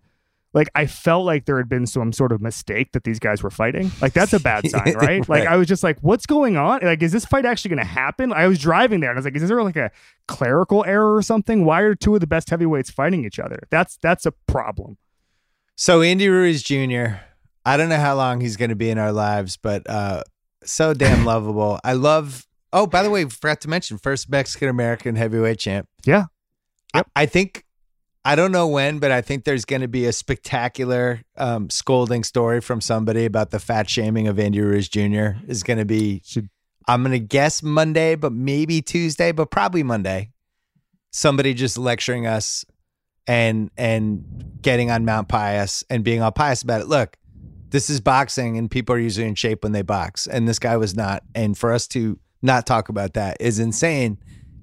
like 0.53 0.69
I 0.75 0.85
felt 0.85 1.25
like 1.25 1.45
there 1.45 1.57
had 1.57 1.67
been 1.67 1.87
some 1.87 2.13
sort 2.13 2.31
of 2.31 2.41
mistake 2.41 2.91
that 2.91 3.03
these 3.03 3.19
guys 3.19 3.41
were 3.41 3.49
fighting. 3.49 3.91
Like 4.01 4.13
that's 4.13 4.33
a 4.33 4.39
bad 4.39 4.69
sign, 4.69 4.93
right? 4.95 5.27
Like 5.27 5.47
I 5.47 5.57
was 5.57 5.67
just 5.67 5.83
like, 5.83 5.97
what's 6.01 6.25
going 6.27 6.57
on? 6.57 6.81
Like, 6.83 7.01
is 7.01 7.11
this 7.11 7.25
fight 7.25 7.45
actually 7.45 7.69
going 7.69 7.79
to 7.79 7.91
happen? 7.91 8.31
I 8.31 8.47
was 8.47 8.59
driving 8.59 8.99
there 8.99 9.09
and 9.09 9.17
I 9.17 9.19
was 9.19 9.25
like, 9.25 9.35
is 9.35 9.47
there 9.47 9.63
like 9.63 9.75
a 9.75 9.91
clerical 10.27 10.85
error 10.85 11.15
or 11.15 11.23
something? 11.23 11.65
Why 11.65 11.81
are 11.81 11.95
two 11.95 12.13
of 12.13 12.21
the 12.21 12.27
best 12.27 12.51
heavyweights 12.51 12.91
fighting 12.91 13.25
each 13.25 13.39
other? 13.39 13.67
That's 13.71 13.97
that's 13.97 14.25
a 14.25 14.31
problem. 14.47 14.97
So 15.75 16.01
Andy 16.01 16.29
Ruiz 16.29 16.61
Jr. 16.61 17.17
I 17.65 17.77
don't 17.77 17.89
know 17.89 17.97
how 17.97 18.15
long 18.15 18.41
he's 18.41 18.57
going 18.57 18.69
to 18.69 18.75
be 18.75 18.89
in 18.89 18.97
our 18.99 19.11
lives, 19.11 19.57
but 19.57 19.89
uh, 19.89 20.23
so 20.63 20.93
damn 20.93 21.25
lovable. 21.25 21.79
I 21.83 21.93
love. 21.93 22.47
Oh, 22.71 22.85
by 22.85 23.03
the 23.03 23.09
way, 23.09 23.25
forgot 23.25 23.61
to 23.61 23.69
mention 23.69 23.97
first 23.97 24.29
Mexican 24.29 24.69
American 24.69 25.15
heavyweight 25.15 25.59
champ. 25.59 25.87
Yeah. 26.05 26.25
I, 26.93 27.03
I 27.15 27.25
think 27.25 27.65
I 28.25 28.35
don't 28.35 28.51
know 28.51 28.67
when, 28.67 28.99
but 28.99 29.11
I 29.11 29.21
think 29.21 29.43
there's 29.43 29.65
going 29.65 29.81
to 29.81 29.87
be 29.87 30.05
a 30.05 30.13
spectacular 30.13 31.21
um, 31.37 31.69
scolding 31.69 32.23
story 32.23 32.61
from 32.61 32.79
somebody 32.79 33.25
about 33.25 33.51
the 33.51 33.59
fat 33.59 33.89
shaming 33.89 34.27
of 34.27 34.39
Andy 34.39 34.61
Ruiz 34.61 34.87
Jr. 34.87 35.31
is 35.47 35.63
going 35.63 35.79
to 35.79 35.85
be. 35.85 36.21
Should- 36.25 36.49
I'm 36.87 37.01
going 37.01 37.13
to 37.13 37.19
guess 37.19 37.63
Monday, 37.63 38.15
but 38.15 38.33
maybe 38.33 38.81
Tuesday, 38.81 39.31
but 39.31 39.51
probably 39.51 39.83
Monday. 39.83 40.31
Somebody 41.11 41.53
just 41.53 41.77
lecturing 41.77 42.25
us 42.27 42.65
and 43.27 43.71
and 43.77 44.59
getting 44.61 44.91
on 44.91 45.05
Mount 45.05 45.29
Pius 45.29 45.83
and 45.89 46.03
being 46.03 46.21
all 46.21 46.31
pious 46.31 46.61
about 46.61 46.81
it. 46.81 46.87
Look, 46.87 47.17
this 47.69 47.89
is 47.89 48.01
boxing 48.01 48.57
and 48.57 48.69
people 48.69 48.95
are 48.95 48.99
usually 48.99 49.27
in 49.27 49.35
shape 49.35 49.63
when 49.63 49.71
they 49.71 49.81
box. 49.81 50.27
And 50.27 50.47
this 50.47 50.59
guy 50.59 50.75
was 50.77 50.95
not. 50.95 51.23
And 51.35 51.57
for 51.57 51.71
us 51.71 51.87
to 51.89 52.19
not 52.41 52.65
talk 52.65 52.89
about 52.89 53.13
that 53.13 53.37
is 53.39 53.59
insane. 53.59 54.17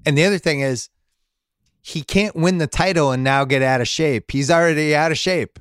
And 0.05 0.17
the 0.17 0.25
other 0.25 0.37
thing 0.37 0.61
is 0.61 0.89
he 1.81 2.03
can't 2.03 2.35
win 2.35 2.57
the 2.59 2.67
title 2.67 3.11
and 3.11 3.23
now 3.23 3.43
get 3.45 3.61
out 3.61 3.81
of 3.81 3.87
shape. 3.87 4.31
He's 4.31 4.51
already 4.51 4.95
out 4.95 5.11
of 5.11 5.17
shape. 5.17 5.59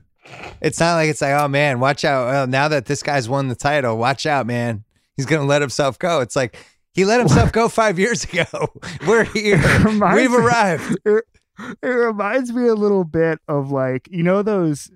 It's 0.60 0.78
not 0.78 0.94
like 0.94 1.08
it's 1.08 1.20
like, 1.22 1.32
oh 1.32 1.48
man, 1.48 1.80
watch 1.80 2.04
out. 2.04 2.26
Well, 2.26 2.46
now 2.46 2.68
that 2.68 2.86
this 2.86 3.02
guy's 3.02 3.28
won 3.28 3.48
the 3.48 3.54
title, 3.54 3.96
watch 3.96 4.26
out, 4.26 4.46
man. 4.46 4.84
He's 5.16 5.26
gonna 5.26 5.46
let 5.46 5.60
himself 5.60 5.98
go. 5.98 6.20
It's 6.20 6.36
like 6.36 6.56
he 6.92 7.04
let 7.04 7.20
himself 7.20 7.52
go 7.52 7.68
five 7.68 7.98
years 7.98 8.24
ago. 8.24 8.44
We're 9.06 9.24
here. 9.24 9.58
We've 10.14 10.32
arrived. 10.32 10.98
it, 11.04 11.24
it 11.82 11.86
reminds 11.88 12.52
me 12.52 12.66
a 12.66 12.74
little 12.74 13.04
bit 13.04 13.38
of 13.48 13.70
like 13.70 14.08
you 14.10 14.22
know 14.22 14.42
those 14.42 14.90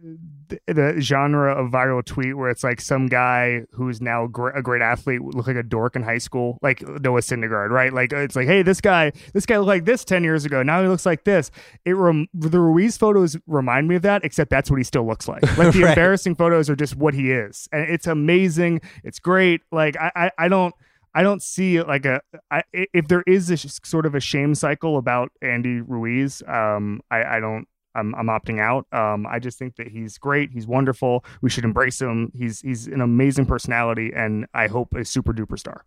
the, 0.67 0.97
genre 1.01 1.53
of 1.55 1.71
viral 1.71 2.05
tweet 2.05 2.37
where 2.37 2.51
it's 2.51 2.62
like 2.62 2.81
some 2.81 3.07
guy 3.07 3.62
who's 3.73 4.01
now 4.01 4.25
a 4.25 4.29
great 4.29 4.83
athlete 4.83 5.21
look 5.23 5.47
like 5.47 5.57
a 5.57 5.62
dork 5.62 5.97
in 5.97 6.03
high 6.03 6.19
school 6.19 6.59
like 6.62 6.83
Noah 6.87 7.21
Syndergaard 7.21 7.71
right? 7.71 7.93
Like 7.93 8.12
it's 8.12 8.37
like 8.37 8.47
hey 8.47 8.62
this 8.62 8.81
guy 8.81 9.12
this 9.33 9.47
guy 9.47 9.57
looked 9.57 9.69
like 9.69 9.85
this 9.85 10.05
10 10.05 10.23
years 10.23 10.45
ago. 10.45 10.62
Now 10.62 10.83
he 10.83 10.89
looks 10.89 11.07
like 11.07 11.25
this. 11.25 11.51
It 11.85 11.93
rem- 11.93 12.29
the 12.35 12.61
Ruiz 12.61 12.97
photos 12.97 13.37
remind 13.47 13.89
me 13.89 13.97
of 13.97 14.03
that 14.03 14.25
except 14.25 14.51
that's 14.51 14.71
what 14.71 14.77
he 14.77 14.85
still 14.85 15.07
looks 15.07 15.27
like. 15.29 15.43
Like 15.57 15.73
the 15.73 15.83
Right. 15.83 15.91
embarrassing 15.91 16.35
photos 16.35 16.69
are 16.69 16.77
just 16.77 16.97
what 16.97 17.15
he 17.15 17.31
is. 17.31 17.69
And 17.73 17.89
it's 17.89 18.07
amazing. 18.07 18.81
It's 19.03 19.19
great. 19.19 19.62
Like 19.73 19.97
I 19.97 20.11
I, 20.15 20.31
I 20.45 20.49
don't 20.49 20.75
I 21.15 21.23
don't 21.23 21.43
see 21.43 21.81
like 21.83 22.05
a 22.07 22.21
I, 22.51 22.62
if 22.73 23.09
there 23.09 23.23
is 23.27 23.51
a 23.51 23.57
sh- 23.57 23.67
sort 23.85 24.07
of 24.07 24.15
a 24.15 24.21
shame 24.21 24.55
cycle 24.55 24.99
about 24.99 25.31
Andy 25.43 25.81
Ruiz. 25.81 26.43
Um, 26.47 27.01
I, 27.11 27.37
I 27.37 27.41
don't. 27.41 27.67
I'm, 27.97 28.12
I'm 28.17 28.27
opting 28.27 28.59
out. 28.61 28.87
Um, 28.93 29.25
I 29.25 29.39
just 29.39 29.57
think 29.57 29.77
that 29.77 29.87
he's 29.87 30.19
great. 30.19 30.51
He's 30.51 30.67
wonderful. 30.67 31.25
We 31.43 31.49
should 31.51 31.62
embrace 31.65 32.01
him. 32.01 32.33
He's 32.35 32.61
he's 32.61 32.89
an 32.89 33.01
amazing 33.01 33.47
personality, 33.47 34.11
and 34.15 34.47
I 34.53 34.67
hope 34.67 34.95
a 34.95 35.05
super 35.05 35.33
duper 35.33 35.57
star. 35.59 35.85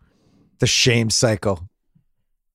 The 0.58 0.66
shame 0.66 1.10
cycle. 1.10 1.68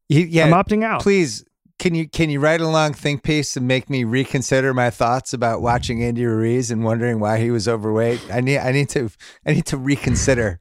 You- 0.10 0.26
yeah. 0.26 0.46
I'm 0.46 0.54
opting 0.54 0.84
out. 0.84 1.02
please 1.02 1.46
can 1.80 1.96
you 1.96 2.08
can 2.08 2.30
you 2.30 2.40
write 2.40 2.62
a 2.62 2.68
long 2.68 2.94
think 2.94 3.24
piece 3.24 3.58
and 3.58 3.68
make 3.68 3.90
me 3.90 4.04
reconsider 4.04 4.74
my 4.74 4.90
thoughts 4.90 5.34
about 5.34 5.62
watching 5.62 6.04
Andy 6.04 6.26
Ruiz 6.26 6.72
and 6.72 6.84
wondering 6.84 7.20
why 7.20 7.40
he 7.40 7.52
was 7.52 7.68
overweight? 7.68 8.22
I 8.32 8.42
need 8.42 8.58
I 8.60 8.72
need 8.72 8.90
to 8.90 9.10
I 9.46 9.54
need 9.54 9.66
to 9.68 9.78
reconsider 9.78 10.60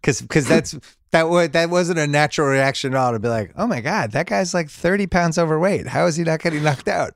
because 0.00 0.20
because 0.22 0.46
that's 0.46 0.78
that 1.12 1.28
was 1.28 1.50
that 1.50 1.70
wasn't 1.70 1.98
a 1.98 2.06
natural 2.06 2.46
reaction 2.48 2.94
at 2.94 2.96
all 2.98 3.12
to 3.12 3.18
be 3.18 3.28
like, 3.28 3.52
oh 3.56 3.66
my 3.66 3.80
god, 3.80 4.12
that 4.12 4.26
guy's 4.26 4.54
like 4.54 4.70
thirty 4.70 5.06
pounds 5.06 5.38
overweight. 5.38 5.86
How 5.88 6.06
is 6.06 6.16
he 6.16 6.24
not 6.24 6.40
getting 6.40 6.62
knocked 6.62 6.88
out? 6.88 7.14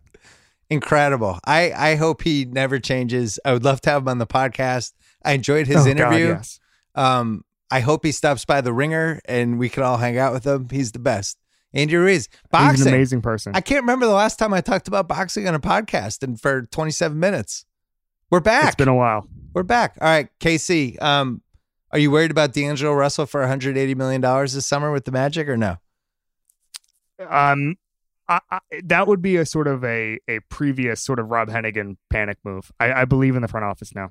Incredible. 0.71 1.39
I 1.45 1.73
I 1.73 1.95
hope 1.97 2.23
he 2.23 2.45
never 2.47 2.79
changes. 2.79 3.39
I 3.45 3.53
would 3.53 3.65
love 3.65 3.81
to 3.83 3.91
have 3.91 4.03
him 4.03 4.09
on 4.09 4.19
the 4.19 4.27
podcast. 4.27 4.93
I 5.25 5.33
enjoyed 5.33 5.67
his 5.67 5.77
Oh, 5.77 5.85
God, 5.85 5.91
interview. 5.91 6.27
yes. 6.29 6.59
Um, 6.95 7.45
I 7.71 7.81
hope 7.81 8.05
he 8.05 8.13
stops 8.13 8.45
by 8.45 8.61
the 8.61 8.73
ringer 8.73 9.21
and 9.27 9.59
we 9.59 9.69
can 9.69 9.83
all 9.83 9.97
hang 9.97 10.19
out 10.19 10.33
with 10.33 10.47
him. 10.47 10.69
He's 10.71 10.93
the 10.93 10.99
best. 10.99 11.39
Andy 11.73 11.97
Ruiz, 11.97 12.29
He's 12.31 12.37
an 12.37 12.49
boxing. 12.51 12.89
amazing 12.89 13.21
person. 13.23 13.53
I 13.55 13.61
can't 13.61 13.83
remember 13.83 14.07
the 14.07 14.13
last 14.13 14.39
time 14.39 14.55
I 14.55 14.61
talked 14.61 14.87
about 14.87 15.09
boxing 15.09 15.49
on 15.49 15.55
a 15.55 15.61
podcast 15.61 16.23
and 16.23 16.41
for 16.41 16.63
27 16.67 17.19
minutes. 17.19 17.65
We're 18.31 18.41
back. 18.41 18.67
It's 18.67 18.77
been 18.77 18.87
a 18.89 18.95
while. 18.95 19.27
We're 19.55 19.65
back. 19.65 19.97
All 20.01 20.07
right, 20.09 20.29
KC. 20.41 21.01
Um, 21.03 21.43
are 21.95 21.99
you 22.01 22.11
worried 22.11 22.33
about 22.33 22.53
D'Angelo 22.53 22.93
Russell 22.93 23.25
for 23.25 23.41
180 23.41 23.95
million 23.95 24.21
dollars 24.21 24.53
this 24.53 24.67
summer 24.67 24.91
with 24.91 25.05
the 25.05 25.13
Magic 25.13 25.49
or 25.49 25.57
no? 25.57 25.77
Um, 27.21 27.77
I, 28.29 28.41
I, 28.51 28.59
that 28.83 29.07
would 29.07 29.23
be 29.23 29.37
a 29.37 29.47
sort 29.47 29.69
of 29.69 29.85
a 29.85 30.19
a 30.27 30.41
previous 30.49 31.01
sort 31.01 31.21
of 31.21 31.31
Rob 31.31 31.49
Hennigan 31.49 31.97
panic 32.11 32.39
move. 32.43 32.73
I, 32.81 32.93
I 32.93 33.05
believe 33.05 33.37
in 33.37 33.43
the 33.43 33.49
front 33.49 33.65
office 33.65 33.95
now. 33.95 34.11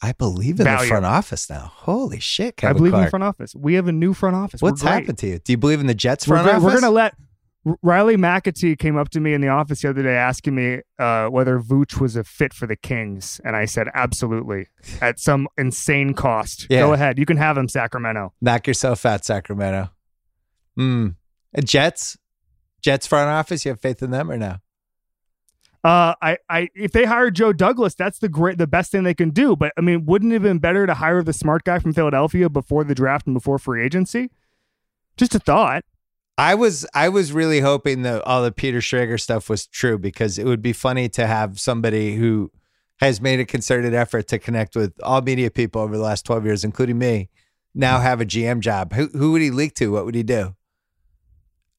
I 0.00 0.12
believe 0.12 0.60
in 0.60 0.64
the 0.66 0.78
front 0.78 1.04
office 1.04 1.50
now. 1.50 1.72
Holy 1.74 2.20
shit, 2.20 2.54
I 2.58 2.60
Kevin 2.60 2.76
believe 2.76 2.94
in 2.94 3.02
the 3.02 3.10
front 3.10 3.24
office. 3.24 3.54
We 3.54 3.74
have 3.74 3.88
a 3.88 3.92
new 3.92 4.14
front 4.14 4.36
office. 4.36 4.62
What's 4.62 4.80
happened 4.80 5.18
to 5.18 5.26
you? 5.26 5.38
Do 5.40 5.52
you 5.52 5.58
believe 5.58 5.80
in 5.80 5.88
the 5.88 5.94
Jets 5.94 6.26
we're, 6.28 6.36
front 6.36 6.48
office? 6.48 6.62
we're 6.62 6.80
gonna 6.80 6.90
let 6.90 7.16
Riley 7.82 8.16
McAtee 8.16 8.78
came 8.78 8.96
up 8.96 9.10
to 9.10 9.20
me 9.20 9.34
in 9.34 9.42
the 9.42 9.48
office 9.48 9.82
the 9.82 9.90
other 9.90 10.02
day 10.02 10.14
asking 10.14 10.54
me 10.54 10.80
uh, 10.98 11.26
whether 11.26 11.58
Vooch 11.58 12.00
was 12.00 12.16
a 12.16 12.24
fit 12.24 12.54
for 12.54 12.66
the 12.66 12.76
Kings, 12.76 13.40
and 13.44 13.54
I 13.54 13.66
said 13.66 13.88
absolutely 13.92 14.68
at 15.02 15.20
some 15.20 15.46
insane 15.58 16.14
cost. 16.14 16.66
Yeah. 16.70 16.80
Go 16.80 16.92
ahead, 16.94 17.18
you 17.18 17.26
can 17.26 17.36
have 17.36 17.58
him, 17.58 17.68
Sacramento. 17.68 18.32
Knock 18.40 18.66
yourself 18.66 19.04
out, 19.04 19.24
Sacramento. 19.24 19.90
Uh, 20.78 21.60
Jets? 21.62 22.16
Jets 22.80 23.06
front 23.06 23.28
office, 23.28 23.66
you 23.66 23.72
have 23.72 23.80
faith 23.80 24.02
in 24.02 24.10
them 24.10 24.30
or 24.30 24.38
no? 24.38 24.56
Uh, 25.82 26.14
I, 26.20 26.38
I, 26.48 26.68
if 26.74 26.92
they 26.92 27.04
hire 27.04 27.30
Joe 27.30 27.52
Douglas, 27.52 27.94
that's 27.94 28.18
the 28.18 28.28
great, 28.28 28.58
the 28.58 28.66
best 28.66 28.90
thing 28.92 29.02
they 29.02 29.14
can 29.14 29.30
do. 29.30 29.56
But 29.56 29.72
I 29.76 29.80
mean, 29.80 30.04
wouldn't 30.06 30.32
it 30.32 30.36
have 30.36 30.42
been 30.42 30.58
better 30.58 30.86
to 30.86 30.94
hire 30.94 31.22
the 31.22 31.32
smart 31.32 31.64
guy 31.64 31.78
from 31.78 31.92
Philadelphia 31.92 32.48
before 32.48 32.84
the 32.84 32.94
draft 32.94 33.26
and 33.26 33.34
before 33.34 33.58
free 33.58 33.84
agency? 33.84 34.30
Just 35.16 35.34
a 35.34 35.38
thought. 35.38 35.84
I 36.40 36.54
was 36.54 36.86
I 36.94 37.10
was 37.10 37.34
really 37.34 37.60
hoping 37.60 38.00
that 38.02 38.22
all 38.22 38.42
the 38.42 38.50
Peter 38.50 38.78
Schrager 38.78 39.20
stuff 39.20 39.50
was 39.50 39.66
true 39.66 39.98
because 39.98 40.38
it 40.38 40.46
would 40.46 40.62
be 40.62 40.72
funny 40.72 41.06
to 41.10 41.26
have 41.26 41.60
somebody 41.60 42.14
who 42.14 42.50
has 42.96 43.20
made 43.20 43.40
a 43.40 43.44
concerted 43.44 43.92
effort 43.92 44.26
to 44.28 44.38
connect 44.38 44.74
with 44.74 44.94
all 45.02 45.20
media 45.20 45.50
people 45.50 45.82
over 45.82 45.98
the 45.98 46.02
last 46.02 46.24
12 46.24 46.46
years, 46.46 46.64
including 46.64 46.96
me, 46.96 47.28
now 47.74 47.98
have 47.98 48.22
a 48.22 48.24
GM 48.24 48.60
job. 48.60 48.94
Who, 48.94 49.08
who 49.08 49.32
would 49.32 49.42
he 49.42 49.50
leak 49.50 49.74
to? 49.74 49.88
What 49.88 50.06
would 50.06 50.14
he 50.14 50.22
do? 50.22 50.56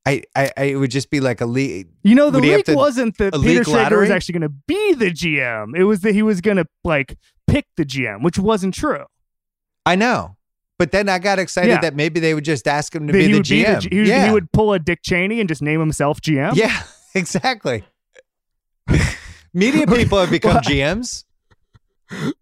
I, 0.05 0.21
I, 0.35 0.51
I 0.55 0.63
it 0.65 0.75
would 0.75 0.91
just 0.91 1.09
be 1.09 1.19
like 1.19 1.41
a 1.41 1.47
leak. 1.47 1.87
You 2.03 2.13
know, 2.13 2.29
the 2.29 2.39
Would 2.39 2.67
leak 2.67 2.77
wasn't 2.77 3.17
that 3.17 3.33
Peter 3.33 3.63
Schrager 3.63 3.99
was 3.99 4.11
actually 4.11 4.33
going 4.33 4.49
to 4.49 4.55
be 4.67 4.93
the 4.93 5.09
GM. 5.09 5.75
It 5.75 5.85
was 5.85 6.01
that 6.01 6.13
he 6.13 6.21
was 6.21 6.39
going 6.39 6.57
to 6.57 6.67
like 6.83 7.17
pick 7.47 7.65
the 7.77 7.85
GM, 7.85 8.21
which 8.21 8.37
wasn't 8.37 8.75
true. 8.75 9.05
I 9.87 9.95
know. 9.95 10.37
But 10.81 10.91
then 10.91 11.09
I 11.09 11.19
got 11.19 11.37
excited 11.37 11.69
Yeah. 11.69 11.81
that 11.81 11.95
maybe 11.95 12.19
they 12.19 12.33
would 12.33 12.43
just 12.43 12.67
ask 12.67 12.95
him 12.95 13.05
to 13.05 13.13
be 13.13 13.19
he 13.21 13.27
the 13.27 13.33
would 13.37 13.47
be 13.47 13.63
GM. 13.63 13.93
He, 13.93 14.09
yeah. 14.09 14.25
he 14.25 14.33
would 14.33 14.51
pull 14.51 14.73
a 14.73 14.79
Dick 14.79 15.01
Cheney 15.03 15.39
and 15.39 15.47
just 15.47 15.61
name 15.61 15.79
himself 15.79 16.19
GM. 16.21 16.55
yeah, 16.55 16.81
exactly. 17.13 17.83
Media 19.53 19.85
people 19.95 20.17
have 20.19 20.31
become 20.31 20.55
Well, 20.55 20.61
GMs. 20.63 21.23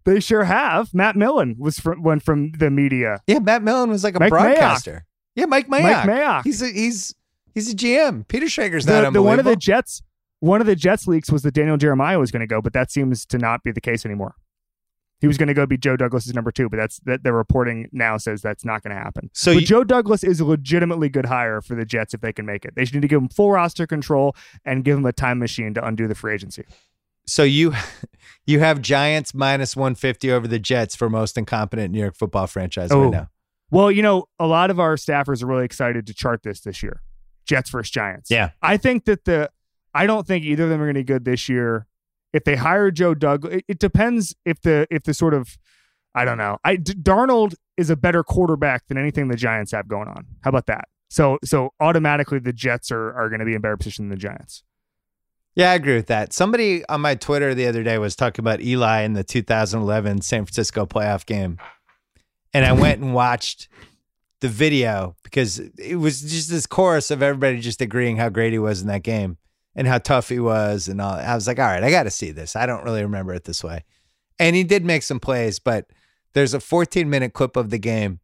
they 0.06 0.20
sure 0.20 0.44
have. 0.44 0.94
Matt 0.94 1.16
Millen 1.16 1.56
was 1.58 1.78
from 1.78 2.02
one 2.02 2.18
from 2.18 2.52
the 2.52 2.70
media. 2.70 3.20
Yeah, 3.26 3.40
Matt 3.40 3.62
Millen 3.62 3.90
was 3.90 4.04
like 4.04 4.16
a 4.16 4.20
Mike 4.20 4.32
Mayock. 4.32 4.40
broadcaster. 4.40 5.04
Yeah, 5.34 5.44
Mike 5.44 5.68
Mayock. 5.68 6.06
Mike 6.06 6.08
Mayock. 6.08 6.44
He's 6.44 6.62
a 6.62 6.68
he's 6.72 7.14
he's 7.54 7.70
a 7.70 7.76
GM. 7.76 8.26
Peter 8.26 8.46
Schrager's 8.48 8.86
not 8.86 9.02
the, 9.02 9.10
the 9.10 9.22
one 9.22 9.38
of 9.38 9.44
the 9.44 9.54
Jets 9.54 10.00
one 10.38 10.62
of 10.62 10.66
the 10.66 10.76
Jets 10.76 11.06
leaks 11.06 11.30
was 11.30 11.42
that 11.42 11.52
Daniel 11.52 11.76
Jeremiah 11.76 12.18
was 12.18 12.30
going 12.30 12.40
to 12.40 12.46
go, 12.46 12.62
but 12.62 12.72
that 12.72 12.90
seems 12.90 13.26
to 13.26 13.36
not 13.36 13.62
be 13.62 13.70
the 13.70 13.82
case 13.82 14.06
anymore. 14.06 14.34
He 15.20 15.26
was 15.26 15.36
going 15.36 15.48
to 15.48 15.54
go 15.54 15.66
be 15.66 15.76
Joe 15.76 15.96
Douglas's 15.96 16.34
number 16.34 16.50
two, 16.50 16.68
but 16.68 16.78
that's 16.78 16.98
that 17.00 17.22
the 17.24 17.32
reporting 17.32 17.88
now 17.92 18.16
says 18.16 18.40
that's 18.42 18.64
not 18.64 18.82
going 18.82 18.96
to 18.96 19.00
happen. 19.02 19.30
So 19.34 19.50
you- 19.50 19.60
Joe 19.60 19.84
Douglas 19.84 20.24
is 20.24 20.40
a 20.40 20.44
legitimately 20.44 21.08
good 21.10 21.26
hire 21.26 21.60
for 21.60 21.74
the 21.74 21.84
Jets 21.84 22.14
if 22.14 22.20
they 22.22 22.32
can 22.32 22.46
make 22.46 22.64
it. 22.64 22.74
They 22.74 22.84
should 22.84 22.94
need 22.94 23.02
to 23.02 23.08
give 23.08 23.20
him 23.20 23.28
full 23.28 23.50
roster 23.52 23.86
control 23.86 24.34
and 24.64 24.82
give 24.84 24.96
him 24.98 25.04
a 25.06 25.12
time 25.12 25.38
machine 25.38 25.74
to 25.74 25.84
undo 25.84 26.08
the 26.08 26.14
free 26.14 26.32
agency. 26.34 26.64
so 27.26 27.42
you 27.42 27.74
you 28.46 28.60
have 28.60 28.80
Giants 28.80 29.34
minus 29.34 29.76
150 29.76 30.32
over 30.32 30.48
the 30.48 30.58
Jets 30.58 30.96
for 30.96 31.10
most 31.10 31.36
incompetent 31.36 31.92
New 31.92 32.00
York 32.00 32.16
football 32.16 32.46
franchise 32.46 32.90
Oh. 32.90 33.02
right 33.04 33.12
now. 33.12 33.28
Well, 33.70 33.90
you 33.92 34.02
know, 34.02 34.24
a 34.40 34.46
lot 34.46 34.70
of 34.70 34.80
our 34.80 34.96
staffers 34.96 35.42
are 35.42 35.46
really 35.46 35.64
excited 35.64 36.06
to 36.08 36.14
chart 36.14 36.42
this 36.42 36.60
this 36.60 36.82
year. 36.82 37.02
Jets 37.46 37.70
versus 37.70 37.90
Giants. 37.90 38.30
Yeah. 38.30 38.50
I 38.62 38.76
think 38.78 39.04
that 39.04 39.24
the 39.26 39.50
I 39.94 40.06
don't 40.06 40.26
think 40.26 40.44
either 40.44 40.64
of 40.64 40.70
them 40.70 40.80
are 40.80 40.86
going 40.86 40.94
to 40.94 41.00
be 41.00 41.04
good 41.04 41.24
this 41.24 41.48
year. 41.48 41.86
If 42.32 42.44
they 42.44 42.56
hire 42.56 42.90
Joe 42.90 43.14
Douglas, 43.14 43.56
it, 43.56 43.64
it 43.68 43.78
depends 43.78 44.34
if 44.44 44.60
the 44.62 44.86
if 44.90 45.02
the 45.04 45.14
sort 45.14 45.34
of 45.34 45.58
I 46.14 46.24
don't 46.24 46.38
know. 46.38 46.58
I 46.64 46.76
D- 46.76 46.94
Darnold 46.94 47.54
is 47.76 47.90
a 47.90 47.96
better 47.96 48.22
quarterback 48.22 48.86
than 48.88 48.98
anything 48.98 49.28
the 49.28 49.36
Giants 49.36 49.72
have 49.72 49.88
going 49.88 50.08
on. 50.08 50.26
How 50.42 50.50
about 50.50 50.66
that? 50.66 50.88
So 51.08 51.38
so 51.44 51.70
automatically 51.80 52.38
the 52.38 52.52
Jets 52.52 52.90
are 52.90 53.12
are 53.12 53.28
going 53.28 53.40
to 53.40 53.46
be 53.46 53.54
in 53.54 53.60
better 53.60 53.76
position 53.76 54.08
than 54.08 54.16
the 54.16 54.20
Giants. 54.20 54.62
Yeah, 55.56 55.72
I 55.72 55.74
agree 55.74 55.96
with 55.96 56.06
that. 56.06 56.32
Somebody 56.32 56.86
on 56.86 57.00
my 57.00 57.16
Twitter 57.16 57.54
the 57.54 57.66
other 57.66 57.82
day 57.82 57.98
was 57.98 58.14
talking 58.14 58.42
about 58.42 58.60
Eli 58.60 59.02
in 59.02 59.14
the 59.14 59.24
2011 59.24 60.22
San 60.22 60.44
Francisco 60.44 60.86
playoff 60.86 61.26
game. 61.26 61.58
And 62.54 62.64
I 62.64 62.72
went 62.72 63.00
and 63.00 63.14
watched 63.14 63.68
the 64.40 64.48
video 64.48 65.16
because 65.22 65.58
it 65.58 65.96
was 65.96 66.22
just 66.22 66.50
this 66.50 66.66
chorus 66.66 67.10
of 67.10 67.22
everybody 67.22 67.60
just 67.60 67.80
agreeing 67.80 68.16
how 68.16 68.28
great 68.28 68.52
he 68.52 68.58
was 68.58 68.80
in 68.80 68.88
that 68.88 69.02
game 69.02 69.38
and 69.80 69.88
how 69.88 69.96
tough 69.96 70.28
he 70.28 70.38
was 70.38 70.88
and 70.88 71.00
all. 71.00 71.14
I 71.14 71.34
was 71.34 71.46
like, 71.46 71.58
all 71.58 71.64
right, 71.64 71.82
I 71.82 71.90
got 71.90 72.02
to 72.02 72.10
see 72.10 72.32
this. 72.32 72.54
I 72.54 72.66
don't 72.66 72.84
really 72.84 73.00
remember 73.00 73.32
it 73.32 73.44
this 73.44 73.64
way. 73.64 73.84
And 74.38 74.54
he 74.54 74.62
did 74.62 74.84
make 74.84 75.02
some 75.02 75.18
plays, 75.18 75.58
but 75.58 75.86
there's 76.34 76.52
a 76.52 76.60
14 76.60 77.08
minute 77.08 77.32
clip 77.32 77.56
of 77.56 77.70
the 77.70 77.78
game. 77.78 78.20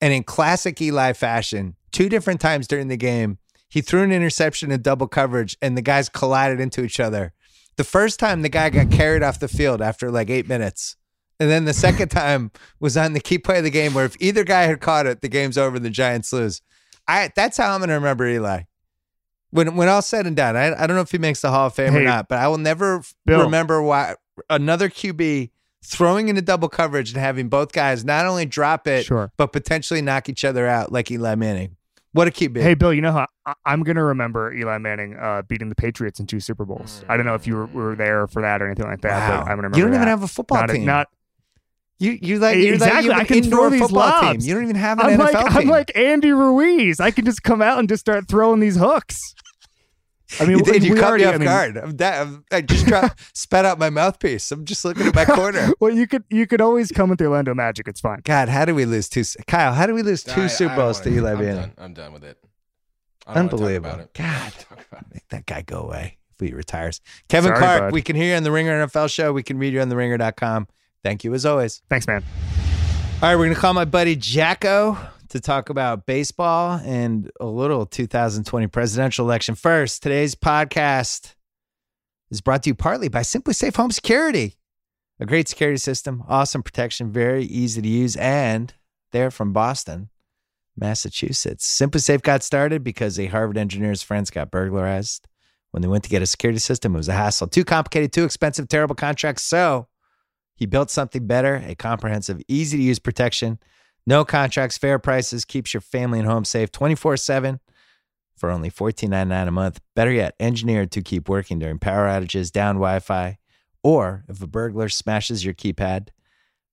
And 0.00 0.12
in 0.12 0.24
classic 0.24 0.82
Eli 0.82 1.12
fashion, 1.12 1.76
two 1.92 2.08
different 2.08 2.40
times 2.40 2.66
during 2.66 2.88
the 2.88 2.96
game, 2.96 3.38
he 3.68 3.82
threw 3.82 4.02
an 4.02 4.10
interception 4.10 4.72
in 4.72 4.82
double 4.82 5.06
coverage 5.06 5.56
and 5.62 5.76
the 5.76 5.82
guys 5.82 6.08
collided 6.08 6.58
into 6.58 6.82
each 6.82 6.98
other. 6.98 7.32
The 7.76 7.84
first 7.84 8.18
time 8.18 8.42
the 8.42 8.48
guy 8.48 8.70
got 8.70 8.90
carried 8.90 9.22
off 9.22 9.38
the 9.38 9.46
field 9.46 9.80
after 9.80 10.10
like 10.10 10.28
eight 10.28 10.48
minutes. 10.48 10.96
And 11.38 11.48
then 11.48 11.66
the 11.66 11.72
second 11.72 12.08
time 12.08 12.50
was 12.80 12.96
on 12.96 13.12
the 13.12 13.20
key 13.20 13.38
play 13.38 13.58
of 13.58 13.64
the 13.64 13.70
game 13.70 13.94
where 13.94 14.06
if 14.06 14.16
either 14.18 14.42
guy 14.42 14.62
had 14.62 14.80
caught 14.80 15.06
it, 15.06 15.22
the 15.22 15.28
game's 15.28 15.56
over 15.56 15.76
and 15.76 15.84
the 15.84 15.90
Giants 15.90 16.32
lose. 16.32 16.62
I 17.06 17.30
that's 17.36 17.58
how 17.58 17.72
I'm 17.72 17.78
gonna 17.78 17.94
remember 17.94 18.26
Eli. 18.26 18.62
When 19.50 19.76
when 19.76 19.88
all 19.88 20.02
said 20.02 20.26
and 20.26 20.36
done, 20.36 20.56
I, 20.56 20.74
I 20.82 20.86
don't 20.86 20.96
know 20.96 21.02
if 21.02 21.12
he 21.12 21.18
makes 21.18 21.40
the 21.40 21.50
Hall 21.50 21.66
of 21.68 21.74
Fame 21.74 21.94
or 21.96 22.02
not, 22.02 22.28
but 22.28 22.38
I 22.38 22.48
will 22.48 22.58
never 22.58 23.02
Bill. 23.24 23.42
remember 23.44 23.80
why 23.80 24.16
another 24.50 24.88
QB 24.88 25.50
throwing 25.84 26.28
into 26.28 26.42
double 26.42 26.68
coverage 26.68 27.12
and 27.12 27.20
having 27.20 27.48
both 27.48 27.72
guys 27.72 28.04
not 28.04 28.26
only 28.26 28.44
drop 28.44 28.86
it, 28.88 29.04
Sure. 29.04 29.30
but 29.36 29.52
potentially 29.52 30.02
knock 30.02 30.28
each 30.28 30.44
other 30.44 30.66
out 30.66 30.90
like 30.90 31.10
Eli 31.10 31.36
Manning. 31.36 31.76
What 32.12 32.26
a 32.26 32.30
QB. 32.30 32.60
Hey 32.60 32.74
Bill, 32.74 32.92
you 32.92 33.02
know 33.02 33.12
how 33.12 33.26
I- 33.46 33.54
I'm 33.64 33.82
going 33.84 33.96
to 33.96 34.02
remember 34.02 34.52
Eli 34.52 34.78
Manning 34.78 35.16
uh, 35.16 35.42
beating 35.42 35.68
the 35.68 35.74
Patriots 35.76 36.18
in 36.18 36.26
two 36.26 36.40
Super 36.40 36.64
Bowls. 36.64 37.04
I 37.08 37.16
don't 37.16 37.26
know 37.26 37.34
if 37.34 37.46
you 37.46 37.54
were, 37.56 37.66
were 37.66 37.94
there 37.94 38.26
for 38.26 38.42
that 38.42 38.60
or 38.60 38.66
anything 38.66 38.86
like 38.86 39.02
that, 39.02 39.28
wow. 39.30 39.36
but 39.36 39.40
I'm 39.42 39.46
to 39.46 39.62
remember 39.62 39.78
you 39.78 39.84
don't 39.84 39.94
even 39.94 40.08
have 40.08 40.22
a 40.22 40.28
football 40.28 40.58
not, 40.58 40.70
a- 40.70 40.72
team. 40.72 40.84
not 40.86 41.08
you 41.98 42.18
you 42.20 42.38
like 42.38 42.56
you're 42.58 42.72
like 42.78 42.82
Exactly, 42.82 43.04
you 43.04 43.10
have 43.12 43.18
I 43.18 43.20
an 43.22 43.26
can 43.26 43.36
indoor 43.44 43.70
throw 43.70 43.78
these 43.78 43.90
lobs. 43.90 44.44
team. 44.44 44.48
You 44.48 44.54
don't 44.54 44.64
even 44.64 44.76
have 44.76 44.98
an 44.98 45.06
I'm 45.06 45.12
NFL 45.12 45.18
like 45.32 45.46
team. 45.48 45.56
I'm 45.58 45.68
like 45.68 45.92
Andy 45.96 46.32
Ruiz. 46.32 47.00
I 47.00 47.10
can 47.10 47.24
just 47.24 47.42
come 47.42 47.62
out 47.62 47.78
and 47.78 47.88
just 47.88 48.00
start 48.00 48.28
throwing 48.28 48.60
these 48.60 48.76
hooks. 48.76 49.34
I 50.40 50.44
mean, 50.44 50.58
you 50.58 50.64
did. 50.64 50.82
You 50.82 50.94
we 50.94 51.00
caught 51.00 51.10
already, 51.10 51.22
me 51.24 51.28
off 51.28 51.34
I 51.36 51.38
mean, 51.38 51.46
guard. 51.46 51.76
I'm 51.78 51.94
da- 51.96 52.08
I'm- 52.18 52.44
I 52.50 52.60
just 52.60 52.84
dropped, 52.86 53.20
spat 53.36 53.64
out 53.64 53.78
my 53.78 53.90
mouthpiece. 53.90 54.50
I'm 54.50 54.64
just 54.64 54.84
looking 54.84 55.06
at 55.06 55.14
my 55.14 55.24
corner. 55.24 55.70
Well, 55.80 55.94
you 55.94 56.06
could 56.08 56.24
you 56.30 56.46
could 56.48 56.60
always 56.60 56.90
come 56.90 57.08
with 57.10 57.18
the 57.20 57.26
Orlando 57.26 57.54
Magic. 57.54 57.86
It's 57.86 58.00
fine. 58.00 58.22
God, 58.24 58.48
how 58.48 58.64
do 58.64 58.74
we 58.74 58.84
lose 58.86 59.08
two? 59.08 59.22
Kyle, 59.46 59.72
how 59.72 59.86
do 59.86 59.94
we 59.94 60.02
lose 60.02 60.24
two 60.24 60.40
I- 60.42 60.44
I 60.44 60.48
Super 60.48 60.74
Bowls 60.74 60.98
wanna- 60.98 61.10
to 61.10 61.16
Eli 61.16 61.32
I'm 61.32 61.44
done. 61.44 61.72
I'm 61.78 61.94
done 61.94 62.12
with 62.12 62.24
it. 62.24 62.38
I 63.26 63.34
don't 63.34 63.36
wanna 63.36 63.48
talk 63.50 63.58
Unbelievable. 63.60 63.90
about 63.90 64.00
it. 64.00 64.14
God. 64.14 64.52
About 64.90 65.02
it. 65.02 65.14
Make 65.14 65.28
that 65.28 65.46
guy 65.46 65.62
go 65.62 65.80
away 65.82 66.18
if 66.38 66.46
he 66.48 66.52
retires. 66.54 67.00
Kevin 67.28 67.48
Sorry, 67.50 67.58
Clark, 67.58 67.80
bud. 67.82 67.92
we 67.92 68.02
can 68.02 68.14
hear 68.16 68.30
you 68.30 68.36
on 68.36 68.42
the 68.42 68.52
Ringer 68.52 68.86
NFL 68.86 69.08
show. 69.12 69.32
We 69.32 69.42
can 69.44 69.58
read 69.58 69.72
you 69.72 69.80
on 69.80 69.88
the 69.88 69.96
ringer.com. 69.96 70.66
Thank 71.06 71.22
you 71.22 71.32
as 71.34 71.46
always. 71.46 71.82
Thanks, 71.88 72.08
man. 72.08 72.24
All 73.22 73.28
right, 73.28 73.36
we're 73.36 73.44
going 73.44 73.54
to 73.54 73.60
call 73.60 73.74
my 73.74 73.84
buddy 73.84 74.16
JackO 74.16 74.98
to 75.28 75.38
talk 75.38 75.70
about 75.70 76.04
baseball 76.04 76.80
and 76.84 77.30
a 77.38 77.46
little 77.46 77.86
2020 77.86 78.66
presidential 78.66 79.24
election. 79.24 79.54
First, 79.54 80.02
today's 80.02 80.34
podcast 80.34 81.36
is 82.28 82.40
brought 82.40 82.64
to 82.64 82.70
you 82.70 82.74
partly 82.74 83.06
by 83.06 83.20
SimpliSafe 83.20 83.76
Home 83.76 83.92
Security. 83.92 84.56
A 85.20 85.26
great 85.26 85.46
security 85.46 85.78
system, 85.78 86.24
awesome 86.26 86.64
protection, 86.64 87.12
very 87.12 87.44
easy 87.44 87.80
to 87.80 87.88
use, 87.88 88.16
and 88.16 88.74
they're 89.12 89.30
from 89.30 89.52
Boston, 89.52 90.08
Massachusetts. 90.76 91.64
SimpliSafe 91.80 92.22
got 92.22 92.42
started 92.42 92.82
because 92.82 93.16
a 93.16 93.26
Harvard 93.26 93.58
engineer's 93.58 94.02
friends 94.02 94.28
got 94.28 94.50
burglarized. 94.50 95.28
When 95.70 95.82
they 95.82 95.88
went 95.88 96.02
to 96.02 96.10
get 96.10 96.22
a 96.22 96.26
security 96.26 96.58
system, 96.58 96.96
it 96.96 96.98
was 96.98 97.08
a 97.08 97.12
hassle. 97.12 97.46
Too 97.46 97.64
complicated, 97.64 98.12
too 98.12 98.24
expensive, 98.24 98.66
terrible 98.66 98.96
contracts. 98.96 99.44
So 99.44 99.86
he 100.56 100.64
built 100.64 100.90
something 100.90 101.26
better, 101.26 101.62
a 101.66 101.74
comprehensive, 101.74 102.40
easy 102.48 102.78
to 102.78 102.82
use 102.82 102.98
protection. 102.98 103.58
No 104.06 104.24
contracts, 104.24 104.78
fair 104.78 104.98
prices, 104.98 105.44
keeps 105.44 105.74
your 105.74 105.82
family 105.82 106.18
and 106.18 106.28
home 106.28 106.44
safe 106.44 106.72
24 106.72 107.18
7 107.18 107.60
for 108.36 108.50
only 108.50 108.70
$14.99 108.70 109.48
a 109.48 109.50
month. 109.50 109.80
Better 109.94 110.12
yet, 110.12 110.34
engineered 110.40 110.90
to 110.92 111.02
keep 111.02 111.28
working 111.28 111.58
during 111.58 111.78
power 111.78 112.06
outages, 112.06 112.50
down 112.50 112.76
Wi 112.76 113.00
Fi, 113.00 113.38
or 113.82 114.24
if 114.28 114.42
a 114.42 114.46
burglar 114.46 114.88
smashes 114.88 115.44
your 115.44 115.54
keypad. 115.54 116.08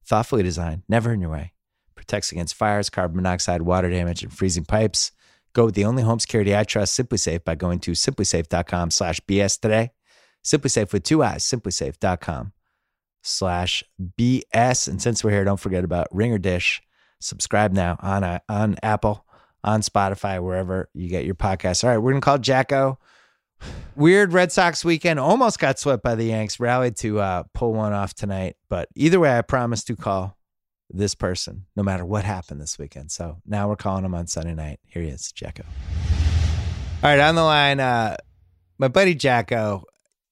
Thoughtfully 0.06 0.44
designed, 0.44 0.84
never 0.90 1.14
in 1.14 1.22
your 1.22 1.30
way. 1.30 1.54
Protects 1.96 2.32
against 2.32 2.56
fires, 2.56 2.90
carbon 2.90 3.18
monoxide, 3.18 3.62
water 3.62 3.90
damage, 3.90 4.24
and 4.24 4.34
freezing 4.34 4.66
pipes. 4.66 5.12
Go 5.54 5.66
with 5.66 5.76
the 5.76 5.86
only 5.86 6.04
home 6.04 6.20
security 6.20 6.56
I 6.56 6.64
trust, 6.64 7.00
SimpliSafe, 7.00 7.44
by 7.44 7.56
going 7.56 7.80
to 7.80 7.92
simplisafe.com 7.92 8.92
slash 8.92 9.20
BS 9.22 9.60
today. 9.60 9.92
SimpliSafe 10.44 10.92
with 10.92 11.04
two 11.04 11.24
eyes, 11.24 11.44
simplisafe.com 11.44 12.54
slash 13.24 13.84
BS. 14.18 14.88
And 14.88 15.02
since 15.02 15.24
we're 15.24 15.32
here, 15.32 15.44
don't 15.44 15.60
forget 15.60 15.84
about 15.84 16.08
Ringer 16.12 16.38
Dish. 16.38 16.82
Subscribe 17.20 17.72
now 17.72 17.98
on 18.02 18.24
uh, 18.24 18.40
on 18.50 18.76
Apple, 18.84 19.26
on 19.64 19.82
Spotify, 19.82 20.44
wherever 20.44 20.90
you 20.94 21.10
get 21.10 21.26
your 21.26 21.36
podcasts. 21.36 21.84
All 21.84 21.90
right, 21.90 21.98
we're 21.98 22.12
gonna 22.12 22.22
call 22.22 22.38
JackO. 22.38 22.98
Weird 23.96 24.34
Red 24.34 24.52
Sox 24.52 24.84
weekend. 24.84 25.20
Almost 25.20 25.58
got 25.58 25.80
swept 25.80 26.04
by 26.04 26.16
the 26.16 26.26
Yanks. 26.26 26.60
Rallied 26.60 26.98
to 26.98 27.20
uh, 27.20 27.44
pull 27.54 27.74
one 27.74 27.94
off 27.94 28.14
tonight. 28.14 28.58
But 28.70 28.90
either 28.96 29.20
way, 29.20 29.38
I 29.38 29.42
promise 29.42 29.84
to 29.86 29.96
call 29.96 30.38
this 30.90 31.16
person 31.16 31.66
no 31.76 31.84
matter 31.84 32.06
what 32.06 32.24
happened 32.24 32.60
this 32.60 32.78
weekend. 32.78 33.12
So 33.12 33.38
now 33.46 33.70
we're 33.70 33.76
calling 33.76 34.04
him 34.04 34.14
on 34.14 34.28
Sunday 34.28 34.54
night. 34.54 34.80
Here 34.86 35.02
he 35.02 35.10
is, 35.10 35.32
JackO. 35.36 35.64
All 37.04 37.10
right, 37.10 37.20
on 37.20 37.36
the 37.36 37.44
line, 37.44 37.80
uh, 37.80 38.18
my 38.78 38.88
buddy 38.88 39.16
JackO. 39.16 39.84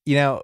You 0.06 0.16
know, 0.16 0.42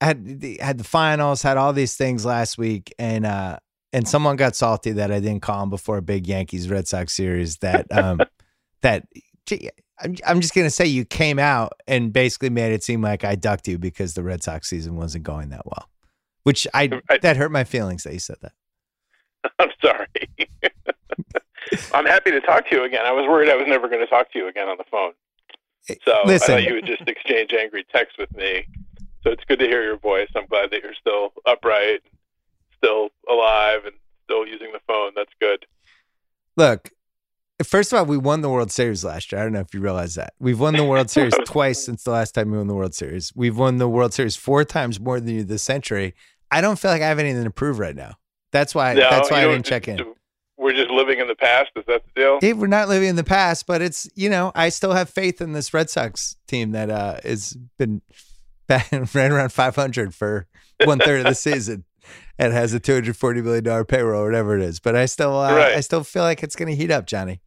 had 0.00 0.40
the, 0.40 0.58
had 0.60 0.78
the 0.78 0.84
finals, 0.84 1.42
had 1.42 1.56
all 1.56 1.72
these 1.72 1.96
things 1.96 2.24
last 2.24 2.58
week, 2.58 2.94
and 2.98 3.26
uh, 3.26 3.58
and 3.92 4.06
someone 4.06 4.36
got 4.36 4.54
salty 4.54 4.92
that 4.92 5.10
I 5.10 5.20
didn't 5.20 5.40
call 5.40 5.62
him 5.62 5.70
before 5.70 5.98
a 5.98 6.02
big 6.02 6.26
Yankees 6.26 6.68
Red 6.68 6.86
Sox 6.86 7.12
series. 7.14 7.58
That 7.58 7.86
um, 7.90 8.20
that 8.82 9.06
gee, 9.46 9.70
I'm, 10.00 10.16
I'm 10.26 10.40
just 10.40 10.54
gonna 10.54 10.70
say 10.70 10.86
you 10.86 11.04
came 11.04 11.38
out 11.38 11.72
and 11.86 12.12
basically 12.12 12.50
made 12.50 12.72
it 12.72 12.82
seem 12.82 13.02
like 13.02 13.24
I 13.24 13.34
ducked 13.34 13.66
you 13.66 13.78
because 13.78 14.14
the 14.14 14.22
Red 14.22 14.42
Sox 14.42 14.68
season 14.68 14.96
wasn't 14.96 15.24
going 15.24 15.50
that 15.50 15.66
well, 15.66 15.88
which 16.44 16.66
I, 16.74 17.00
I 17.10 17.18
that 17.18 17.36
hurt 17.36 17.50
my 17.50 17.64
feelings 17.64 18.04
that 18.04 18.12
you 18.12 18.20
said 18.20 18.36
that. 18.42 18.52
I'm 19.58 19.70
sorry. 19.82 20.06
I'm 21.92 22.06
happy 22.06 22.30
to 22.30 22.40
talk 22.40 22.68
to 22.68 22.76
you 22.76 22.84
again. 22.84 23.04
I 23.04 23.12
was 23.12 23.26
worried 23.26 23.50
I 23.50 23.56
was 23.56 23.66
never 23.66 23.88
going 23.88 24.00
to 24.00 24.06
talk 24.06 24.32
to 24.32 24.38
you 24.38 24.48
again 24.48 24.68
on 24.68 24.78
the 24.78 24.84
phone. 24.90 25.12
So 26.04 26.22
Listen, 26.24 26.54
I 26.54 26.60
thought 26.60 26.68
you 26.68 26.74
would 26.74 26.86
just 26.86 27.06
exchange 27.06 27.52
angry 27.52 27.84
texts 27.92 28.16
with 28.18 28.34
me. 28.34 28.66
So 29.22 29.30
it's 29.30 29.44
good 29.44 29.58
to 29.58 29.66
hear 29.66 29.82
your 29.82 29.98
voice. 29.98 30.28
I'm 30.36 30.46
glad 30.46 30.70
that 30.70 30.82
you're 30.82 30.94
still 30.94 31.32
upright, 31.46 32.02
still 32.76 33.08
alive, 33.28 33.80
and 33.84 33.94
still 34.24 34.46
using 34.46 34.72
the 34.72 34.80
phone. 34.86 35.12
That's 35.16 35.32
good. 35.40 35.66
Look, 36.56 36.90
first 37.64 37.92
of 37.92 37.98
all, 37.98 38.04
we 38.04 38.16
won 38.16 38.40
the 38.40 38.50
World 38.50 38.70
Series 38.70 39.04
last 39.04 39.32
year. 39.32 39.40
I 39.40 39.44
don't 39.44 39.52
know 39.52 39.60
if 39.60 39.74
you 39.74 39.80
realize 39.80 40.14
that. 40.14 40.34
We've 40.38 40.60
won 40.60 40.74
the 40.74 40.84
World 40.84 41.10
Series 41.10 41.34
twice 41.44 41.84
since 41.84 42.04
the 42.04 42.10
last 42.10 42.32
time 42.32 42.50
we 42.50 42.58
won 42.58 42.68
the 42.68 42.74
World 42.74 42.94
Series. 42.94 43.32
We've 43.34 43.56
won 43.56 43.78
the 43.78 43.88
World 43.88 44.14
Series 44.14 44.36
four 44.36 44.64
times 44.64 45.00
more 45.00 45.20
than 45.20 45.34
you 45.34 45.44
this 45.44 45.62
century. 45.62 46.14
I 46.50 46.60
don't 46.60 46.78
feel 46.78 46.90
like 46.90 47.02
I 47.02 47.08
have 47.08 47.18
anything 47.18 47.44
to 47.44 47.50
prove 47.50 47.78
right 47.78 47.96
now. 47.96 48.14
That's 48.52 48.74
why. 48.74 48.94
No, 48.94 49.10
that's 49.10 49.30
why 49.30 49.42
I 49.42 49.44
didn't 49.46 49.66
check 49.66 49.88
in. 49.88 50.14
We're 50.56 50.72
just 50.72 50.90
living 50.90 51.20
in 51.20 51.28
the 51.28 51.36
past. 51.36 51.70
Is 51.76 51.84
that 51.86 52.02
the 52.04 52.20
deal? 52.20 52.38
Yeah, 52.42 52.54
we're 52.54 52.66
not 52.66 52.88
living 52.88 53.08
in 53.08 53.16
the 53.16 53.24
past, 53.24 53.66
but 53.66 53.82
it's 53.82 54.08
you 54.14 54.28
know 54.28 54.50
I 54.54 54.70
still 54.70 54.92
have 54.92 55.10
faith 55.10 55.40
in 55.40 55.52
this 55.52 55.72
Red 55.74 55.90
Sox 55.90 56.36
team 56.46 56.72
that 56.72 56.90
uh 56.90 57.18
has 57.22 57.56
been 57.78 58.02
ran 59.14 59.32
around 59.32 59.52
500 59.52 60.14
for 60.14 60.46
one 60.84 60.98
third 60.98 61.20
of 61.20 61.26
the 61.26 61.34
season 61.34 61.84
and 62.38 62.52
has 62.52 62.72
a 62.72 62.80
240 62.80 63.42
million 63.42 63.64
dollar 63.64 63.84
payroll 63.84 64.22
or 64.22 64.26
whatever 64.26 64.56
it 64.56 64.62
is. 64.62 64.80
But 64.80 64.96
I 64.96 65.06
still 65.06 65.38
uh, 65.38 65.54
right. 65.54 65.74
I 65.74 65.80
still 65.80 66.04
feel 66.04 66.22
like 66.22 66.42
it's 66.42 66.56
going 66.56 66.68
to 66.68 66.76
heat 66.76 66.90
up, 66.90 67.06
Johnny. 67.06 67.40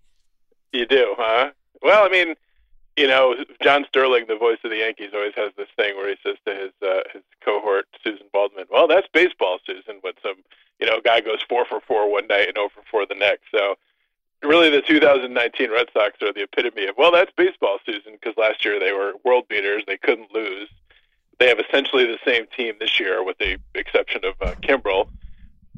You 0.74 0.86
do, 0.86 1.16
huh? 1.18 1.52
Well, 1.82 2.06
I 2.06 2.10
mean, 2.10 2.36
you 2.98 3.08
know, 3.08 3.36
John 3.62 3.86
Sterling, 3.88 4.26
the 4.28 4.36
voice 4.36 4.60
of 4.64 4.70
the 4.70 4.78
Yankees, 4.78 5.12
always 5.14 5.34
has 5.36 5.52
this 5.58 5.68
thing 5.76 5.96
where 5.96 6.10
he 6.10 6.16
says 6.24 6.38
to 6.46 6.54
his 6.54 6.72
uh, 6.82 7.02
his 7.14 7.24
cohort 7.44 7.88
Suzyn 8.06 8.28
Waldman, 8.34 8.66
"Well, 8.70 8.88
that's 8.88 9.08
baseball, 9.14 9.60
Suzyn." 9.68 10.02
When 10.02 10.14
some 10.22 10.44
you 10.80 10.88
know 10.88 11.00
guy 11.04 11.22
goes 11.22 11.42
four 11.48 11.66
for 11.66 11.80
four 11.82 12.12
one 12.12 12.28
night 12.28 12.48
and 12.48 12.58
over 12.58 12.74
for 12.76 12.84
four 12.90 13.06
the 13.06 13.16
next, 13.16 13.44
so 13.52 13.76
really 14.44 14.70
the 14.70 14.82
2019 14.82 15.72
Red 15.72 15.88
Sox 15.94 16.22
are 16.22 16.34
the 16.34 16.44
epitome 16.44 16.88
of 16.88 16.96
well, 16.98 17.12
that's 17.12 17.32
baseball, 17.38 17.78
Suzyn, 17.88 18.20
because 18.20 18.36
last 18.38 18.66
year 18.66 18.80
they 18.80 18.92
were 18.92 19.14
world 19.24 19.48
beaters, 19.48 19.84
they 19.88 19.98
couldn't 19.98 20.34
lose. 20.34 20.70
They 21.42 21.48
have 21.48 21.60
essentially 21.60 22.06
the 22.06 22.20
same 22.24 22.46
team 22.56 22.76
this 22.80 23.00
year, 23.00 23.24
with 23.24 23.36
the 23.40 23.58
exception 23.74 24.22
of 24.24 24.36
uh, 24.48 24.54
Kimbrel. 24.62 25.08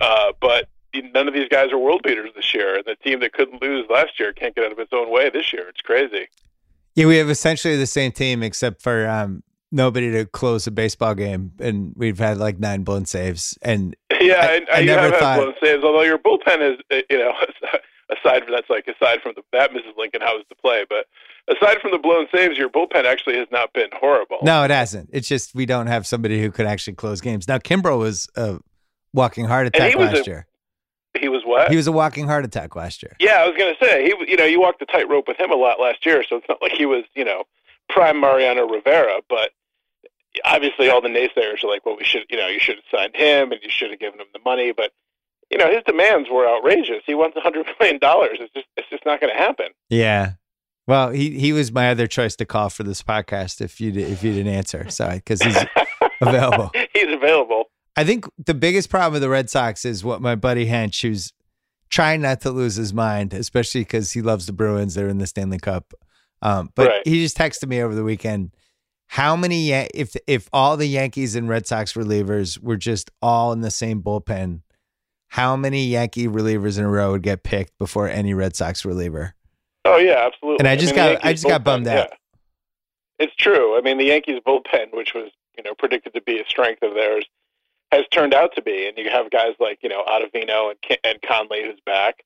Uh, 0.01 0.33
but 0.41 0.67
none 1.13 1.25
of 1.25 1.33
these 1.33 1.47
guys 1.47 1.71
are 1.71 1.77
world 1.77 2.01
beaters 2.03 2.31
this 2.35 2.53
year, 2.53 2.75
and 2.75 2.83
the 2.83 2.97
team 2.97 3.21
that 3.21 3.31
couldn't 3.31 3.61
lose 3.61 3.85
last 3.89 4.19
year 4.19 4.33
can't 4.33 4.53
get 4.55 4.65
out 4.65 4.73
of 4.73 4.79
its 4.79 4.91
own 4.91 5.09
way 5.09 5.29
this 5.29 5.53
year. 5.53 5.69
It's 5.69 5.79
crazy. 5.79 6.27
Yeah, 6.95 7.05
we 7.05 7.15
have 7.15 7.29
essentially 7.29 7.77
the 7.77 7.87
same 7.87 8.11
team 8.11 8.43
except 8.43 8.81
for 8.81 9.07
um, 9.07 9.41
nobody 9.71 10.11
to 10.11 10.25
close 10.25 10.67
a 10.67 10.71
baseball 10.71 11.15
game, 11.15 11.53
and 11.59 11.93
we've 11.95 12.19
had 12.19 12.39
like 12.39 12.59
nine 12.59 12.83
blown 12.83 13.05
saves. 13.05 13.57
And 13.61 13.95
yeah, 14.19 14.41
I, 14.41 14.65
I, 14.69 14.79
I 14.79 14.83
never 14.83 15.03
have 15.03 15.15
thought 15.15 15.39
blown 15.39 15.53
saves. 15.63 15.81
Although 15.81 16.01
your 16.01 16.17
bullpen 16.17 16.73
is, 16.73 16.77
uh, 16.91 17.03
you 17.09 17.19
know, 17.19 17.31
aside 18.09 18.43
from 18.43 18.51
that's 18.51 18.69
like 18.69 18.85
aside 18.85 19.21
from 19.23 19.31
the 19.37 19.43
that 19.53 19.71
Mrs. 19.71 19.95
Lincoln 19.97 20.19
House 20.19 20.43
to 20.49 20.55
play, 20.55 20.83
but 20.89 21.05
aside 21.47 21.79
from 21.81 21.91
the 21.91 21.97
blown 21.97 22.27
saves, 22.33 22.57
your 22.57 22.69
bullpen 22.69 23.05
actually 23.05 23.37
has 23.37 23.47
not 23.51 23.73
been 23.73 23.89
horrible. 23.93 24.37
No, 24.43 24.63
it 24.63 24.71
hasn't. 24.71 25.09
It's 25.13 25.27
just 25.27 25.55
we 25.55 25.65
don't 25.65 25.87
have 25.87 26.07
somebody 26.07 26.41
who 26.41 26.51
could 26.51 26.65
actually 26.65 26.93
close 26.93 27.21
games. 27.21 27.47
Now, 27.47 27.57
Kimbrel 27.57 27.99
was 27.99 28.27
a 28.35 28.59
walking 29.13 29.45
heart 29.45 29.67
attack 29.67 29.95
last 29.95 30.25
a, 30.27 30.29
year. 30.29 30.47
He 31.19 31.29
was 31.29 31.43
what? 31.45 31.69
He 31.69 31.75
was 31.75 31.87
a 31.87 31.91
walking 31.91 32.27
heart 32.27 32.45
attack 32.45 32.75
last 32.75 33.03
year. 33.03 33.15
Yeah, 33.19 33.43
I 33.43 33.47
was 33.47 33.57
going 33.57 33.73
to 33.73 33.85
say 33.85 34.03
he, 34.03 34.31
you 34.31 34.37
know, 34.37 34.45
you 34.45 34.59
walked 34.59 34.79
the 34.79 34.85
tightrope 34.85 35.27
with 35.27 35.39
him 35.39 35.51
a 35.51 35.55
lot 35.55 35.79
last 35.79 36.05
year, 36.05 36.23
so 36.27 36.37
it's 36.37 36.49
not 36.49 36.61
like 36.61 36.71
he 36.71 36.85
was, 36.85 37.03
you 37.13 37.25
know, 37.25 37.43
prime 37.89 38.19
Mariano 38.19 38.67
Rivera, 38.67 39.19
but 39.29 39.51
obviously 40.43 40.89
all 40.89 41.01
the 41.01 41.09
naysayers 41.09 41.63
are 41.63 41.67
like, 41.67 41.85
well, 41.85 41.95
we 41.97 42.03
should, 42.03 42.23
you 42.29 42.37
know, 42.37 42.47
you 42.47 42.59
should 42.59 42.77
have 42.77 42.99
signed 42.99 43.15
him 43.15 43.51
and 43.51 43.61
you 43.61 43.69
should 43.69 43.91
have 43.91 43.99
given 43.99 44.19
him 44.19 44.27
the 44.33 44.39
money, 44.43 44.71
but 44.71 44.91
you 45.51 45.57
know, 45.59 45.69
his 45.69 45.83
demands 45.85 46.29
were 46.31 46.47
outrageous. 46.47 47.03
He 47.05 47.13
wants 47.13 47.37
a 47.37 47.41
hundred 47.41 47.67
million 47.79 47.99
dollars. 47.99 48.37
It's 48.39 48.51
just, 48.53 48.65
it's 48.75 48.89
just 48.89 49.05
not 49.05 49.21
going 49.21 49.31
to 49.31 49.39
happen. 49.39 49.67
Yeah. 49.89 50.31
Well, 50.87 51.11
he 51.11 51.39
he 51.39 51.53
was 51.53 51.71
my 51.71 51.89
other 51.89 52.07
choice 52.07 52.35
to 52.37 52.45
call 52.45 52.69
for 52.69 52.83
this 52.83 53.01
podcast 53.01 53.61
if 53.61 53.79
you 53.79 53.91
if 53.93 54.23
you 54.23 54.33
didn't 54.33 54.53
answer, 54.53 54.89
sorry, 54.89 55.17
because 55.17 55.41
he's 55.41 55.57
available. 56.21 56.71
he's 56.93 57.13
available. 57.13 57.65
I 57.95 58.03
think 58.03 58.25
the 58.43 58.53
biggest 58.53 58.89
problem 58.89 59.13
with 59.13 59.21
the 59.21 59.29
Red 59.29 59.49
Sox 59.49 59.85
is 59.85 60.03
what 60.03 60.21
my 60.21 60.35
buddy 60.35 60.65
Hench, 60.65 61.01
who's 61.01 61.31
trying 61.89 62.21
not 62.21 62.41
to 62.41 62.51
lose 62.51 62.75
his 62.75 62.93
mind, 62.93 63.33
especially 63.33 63.81
because 63.81 64.11
he 64.11 64.21
loves 64.21 64.45
the 64.45 64.53
Bruins. 64.53 64.95
They're 64.95 65.07
in 65.07 65.19
the 65.19 65.27
Stanley 65.27 65.59
Cup. 65.59 65.93
Um, 66.41 66.71
but 66.75 66.87
right. 66.87 67.01
he 67.05 67.21
just 67.21 67.37
texted 67.37 67.67
me 67.69 67.81
over 67.81 67.95
the 67.95 68.03
weekend. 68.03 68.51
How 69.07 69.35
many 69.35 69.71
if 69.71 70.15
if 70.27 70.49
all 70.51 70.75
the 70.75 70.87
Yankees 70.87 71.35
and 71.35 71.47
Red 71.47 71.67
Sox 71.67 71.93
relievers 71.93 72.59
were 72.59 72.77
just 72.77 73.11
all 73.21 73.53
in 73.53 73.61
the 73.61 73.71
same 73.71 74.01
bullpen, 74.01 74.61
how 75.27 75.55
many 75.55 75.85
Yankee 75.85 76.27
relievers 76.27 76.77
in 76.77 76.83
a 76.83 76.89
row 76.89 77.11
would 77.11 77.21
get 77.23 77.43
picked 77.43 77.77
before 77.77 78.09
any 78.09 78.33
Red 78.33 78.55
Sox 78.55 78.83
reliever? 78.83 79.35
Oh 79.85 79.97
yeah, 79.97 80.25
absolutely. 80.25 80.59
And 80.59 80.67
I 80.67 80.75
just 80.75 80.93
I 80.93 80.95
mean, 80.95 81.13
got 81.13 81.25
I 81.25 81.33
just 81.33 81.45
bullpen, 81.45 81.49
got 81.49 81.63
bummed 81.63 81.87
out. 81.87 82.09
Yeah. 82.09 82.15
It's 83.19 83.35
true. 83.35 83.77
I 83.77 83.81
mean, 83.81 83.97
the 83.97 84.05
Yankees 84.05 84.39
bullpen, 84.45 84.93
which 84.93 85.13
was 85.13 85.31
you 85.57 85.63
know 85.63 85.73
predicted 85.77 86.13
to 86.13 86.21
be 86.21 86.39
a 86.39 86.45
strength 86.47 86.83
of 86.83 86.93
theirs, 86.93 87.25
has 87.91 88.05
turned 88.11 88.33
out 88.33 88.55
to 88.55 88.61
be. 88.61 88.87
And 88.87 88.97
you 88.97 89.09
have 89.09 89.29
guys 89.29 89.55
like 89.59 89.79
you 89.81 89.89
know 89.89 90.03
Ottavino 90.03 90.71
and 90.71 90.97
and 91.03 91.21
Kahnle 91.21 91.65
who's 91.65 91.79
back, 91.85 92.23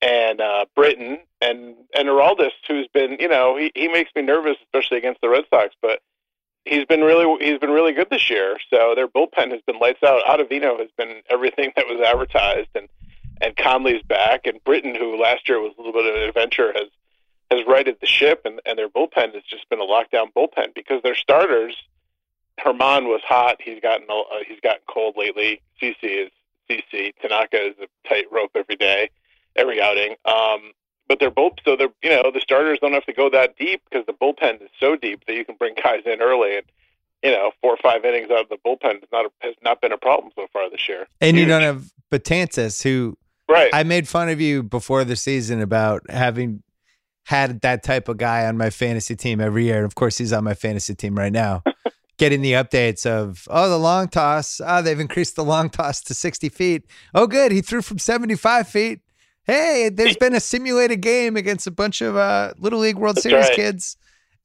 and 0.00 0.40
uh, 0.40 0.66
Britton 0.74 1.18
and 1.40 1.74
and 1.94 2.08
Aroldis 2.08 2.50
who's 2.66 2.88
been 2.92 3.16
you 3.20 3.28
know 3.28 3.56
he 3.56 3.70
he 3.74 3.88
makes 3.88 4.10
me 4.16 4.22
nervous 4.22 4.56
especially 4.62 4.98
against 4.98 5.20
the 5.20 5.28
Red 5.28 5.44
Sox, 5.50 5.74
but 5.82 6.00
he's 6.64 6.84
been 6.86 7.02
really 7.02 7.44
he's 7.44 7.58
been 7.58 7.70
really 7.70 7.92
good 7.92 8.08
this 8.10 8.30
year. 8.30 8.58
So 8.70 8.94
their 8.94 9.08
bullpen 9.08 9.50
has 9.52 9.60
been 9.66 9.78
lights 9.78 10.02
out. 10.02 10.24
Ottavino 10.24 10.78
has 10.78 10.90
been 10.96 11.22
everything 11.30 11.72
that 11.76 11.86
was 11.86 12.00
advertised, 12.00 12.70
and 12.74 12.88
and 13.40 13.56
Kahnle's 13.56 14.02
back, 14.02 14.46
and 14.46 14.62
Britton 14.64 14.94
who 14.94 15.20
last 15.20 15.48
year 15.48 15.60
was 15.60 15.72
a 15.78 15.82
little 15.82 15.92
bit 15.92 16.06
of 16.06 16.14
an 16.14 16.28
adventure 16.28 16.72
has 16.74 16.88
has 17.50 17.66
righted 17.66 17.96
the 18.00 18.06
ship, 18.06 18.42
and 18.44 18.60
and 18.66 18.78
their 18.78 18.88
bullpen 18.88 19.34
has 19.34 19.42
just 19.44 19.68
been 19.68 19.80
a 19.80 19.84
lockdown 19.84 20.32
bullpen 20.34 20.74
because 20.74 21.02
their 21.02 21.14
starters 21.14 21.76
Germán 22.60 23.04
was 23.04 23.20
hot. 23.24 23.56
He's 23.60 23.80
gotten 23.80 24.06
uh, 24.08 24.22
he's 24.46 24.60
gotten 24.60 24.82
cold 24.88 25.16
lately. 25.16 25.60
CC 25.80 26.26
is 26.26 26.30
CC. 26.70 27.12
Tanaka 27.20 27.68
is 27.68 27.74
a 27.80 28.08
tight 28.08 28.26
rope 28.30 28.52
every 28.54 28.76
day, 28.76 29.10
every 29.56 29.80
outing. 29.80 30.16
Um, 30.24 30.72
but 31.08 31.18
they're 31.20 31.30
both 31.30 31.54
so 31.64 31.76
they're 31.76 31.92
you 32.02 32.10
know 32.10 32.30
the 32.32 32.40
starters 32.40 32.78
don't 32.80 32.92
have 32.92 33.04
to 33.06 33.12
go 33.12 33.28
that 33.30 33.56
deep 33.58 33.82
because 33.90 34.06
the 34.06 34.12
bullpen 34.12 34.62
is 34.62 34.70
so 34.78 34.96
deep 34.96 35.24
that 35.26 35.34
you 35.34 35.44
can 35.44 35.56
bring 35.56 35.74
guys 35.82 36.02
in 36.06 36.22
early 36.22 36.56
and 36.56 36.66
you 37.22 37.30
know 37.30 37.50
four 37.60 37.72
or 37.72 37.76
five 37.82 38.04
innings 38.04 38.30
out 38.30 38.42
of 38.42 38.48
the 38.48 38.58
bullpen 38.64 39.00
has 39.00 39.08
not 39.12 39.30
has 39.40 39.54
not 39.62 39.80
been 39.80 39.92
a 39.92 39.98
problem 39.98 40.32
so 40.34 40.46
far 40.52 40.70
this 40.70 40.88
year. 40.88 41.06
And 41.20 41.36
Huge. 41.36 41.46
you 41.46 41.52
don't 41.52 41.62
have 41.62 41.90
Betances 42.10 42.82
who 42.82 43.18
right. 43.48 43.70
I 43.72 43.82
made 43.82 44.08
fun 44.08 44.28
of 44.28 44.40
you 44.40 44.62
before 44.62 45.04
the 45.04 45.16
season 45.16 45.60
about 45.60 46.08
having 46.10 46.62
had 47.24 47.60
that 47.62 47.82
type 47.82 48.08
of 48.08 48.18
guy 48.18 48.46
on 48.46 48.56
my 48.56 48.70
fantasy 48.70 49.16
team 49.16 49.40
every 49.40 49.64
year. 49.64 49.76
And 49.76 49.86
of 49.86 49.94
course, 49.94 50.18
he's 50.18 50.32
on 50.32 50.44
my 50.44 50.54
fantasy 50.54 50.94
team 50.94 51.14
right 51.14 51.32
now. 51.32 51.62
getting 52.16 52.42
the 52.42 52.52
updates 52.52 53.06
of 53.06 53.48
oh 53.50 53.68
the 53.68 53.78
long 53.78 54.08
toss 54.08 54.60
oh 54.64 54.82
they've 54.82 55.00
increased 55.00 55.36
the 55.36 55.44
long 55.44 55.68
toss 55.68 56.00
to 56.00 56.14
60 56.14 56.48
feet 56.48 56.86
oh 57.14 57.26
good 57.26 57.50
he 57.50 57.60
threw 57.60 57.82
from 57.82 57.98
75 57.98 58.68
feet 58.68 59.00
hey 59.44 59.90
there's 59.92 60.16
been 60.20 60.34
a 60.34 60.40
simulated 60.40 61.00
game 61.00 61.36
against 61.36 61.66
a 61.66 61.70
bunch 61.70 62.00
of 62.00 62.16
uh, 62.16 62.52
little 62.58 62.78
league 62.78 62.98
world 62.98 63.16
That's 63.16 63.24
series 63.24 63.48
right. 63.48 63.56
kids 63.56 63.96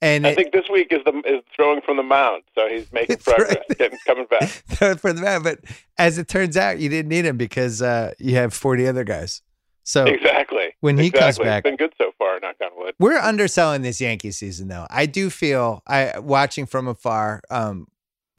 and 0.02 0.26
I 0.26 0.32
it, 0.32 0.36
think 0.36 0.54
this 0.54 0.70
week 0.72 0.88
is 0.92 1.00
the 1.06 1.14
is 1.26 1.44
throwing 1.56 1.82
from 1.82 1.98
the 1.98 2.04
mound, 2.04 2.44
so 2.56 2.68
he's 2.68 2.92
making 2.94 3.18
progress, 3.18 3.58
right. 3.58 3.78
getting 3.78 4.00
coming 4.06 4.26
back. 4.30 4.50
from 5.00 5.18
the 5.18 5.22
mound, 5.22 5.44
but 5.44 5.60
as 5.98 6.18
it 6.18 6.28
turns 6.28 6.58
out, 6.58 6.80
you 6.80 6.90
didn't 6.90 7.10
need 7.10 7.26
him 7.26 7.38
because 7.38 7.82
uh, 7.82 8.14
you 8.20 8.36
have 8.36 8.54
forty 8.54 8.88
other 8.88 9.04
guys. 9.04 9.42
So 9.84 10.06
exactly 10.06 10.76
when 10.82 10.98
he 10.98 11.08
exactly. 11.08 11.22
comes 11.22 11.38
back, 11.40 11.66
it's 11.66 11.72
been 11.72 11.78
good 11.78 11.94
so 11.98 12.12
far. 12.18 12.40
Knock 12.40 12.56
on 12.62 12.70
wood. 12.78 12.96
We're 13.00 13.18
underselling 13.18 13.82
this 13.82 14.00
Yankee 14.00 14.32
season, 14.32 14.68
though. 14.68 14.86
I 14.90 15.06
do 15.06 15.30
feel 15.30 15.82
I 15.88 16.20
watching 16.20 16.66
from 16.66 16.88
afar, 16.88 17.42
um, 17.50 17.88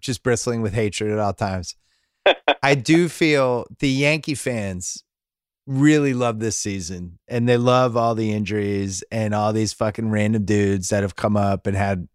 just 0.01 0.23
bristling 0.23 0.63
with 0.63 0.73
hatred 0.73 1.11
at 1.11 1.19
all 1.19 1.33
times. 1.33 1.75
I 2.63 2.75
do 2.75 3.09
feel 3.09 3.67
the 3.81 3.89
Yankee 3.89 4.35
fans 4.35 5.03
really 5.71 6.15
love 6.15 6.41
this 6.41 6.57
season, 6.57 7.19
and 7.29 7.49
they 7.49 7.57
love 7.57 7.97
all 7.97 8.15
the 8.15 8.33
injuries 8.33 9.05
and 9.11 9.35
all 9.35 9.53
these 9.53 9.73
fucking 9.73 10.11
random 10.11 10.45
dudes 10.45 10.89
that 10.89 11.03
have 11.03 11.17
come 11.17 11.37
up 11.37 11.67
and 11.67 11.77
had 11.77 12.09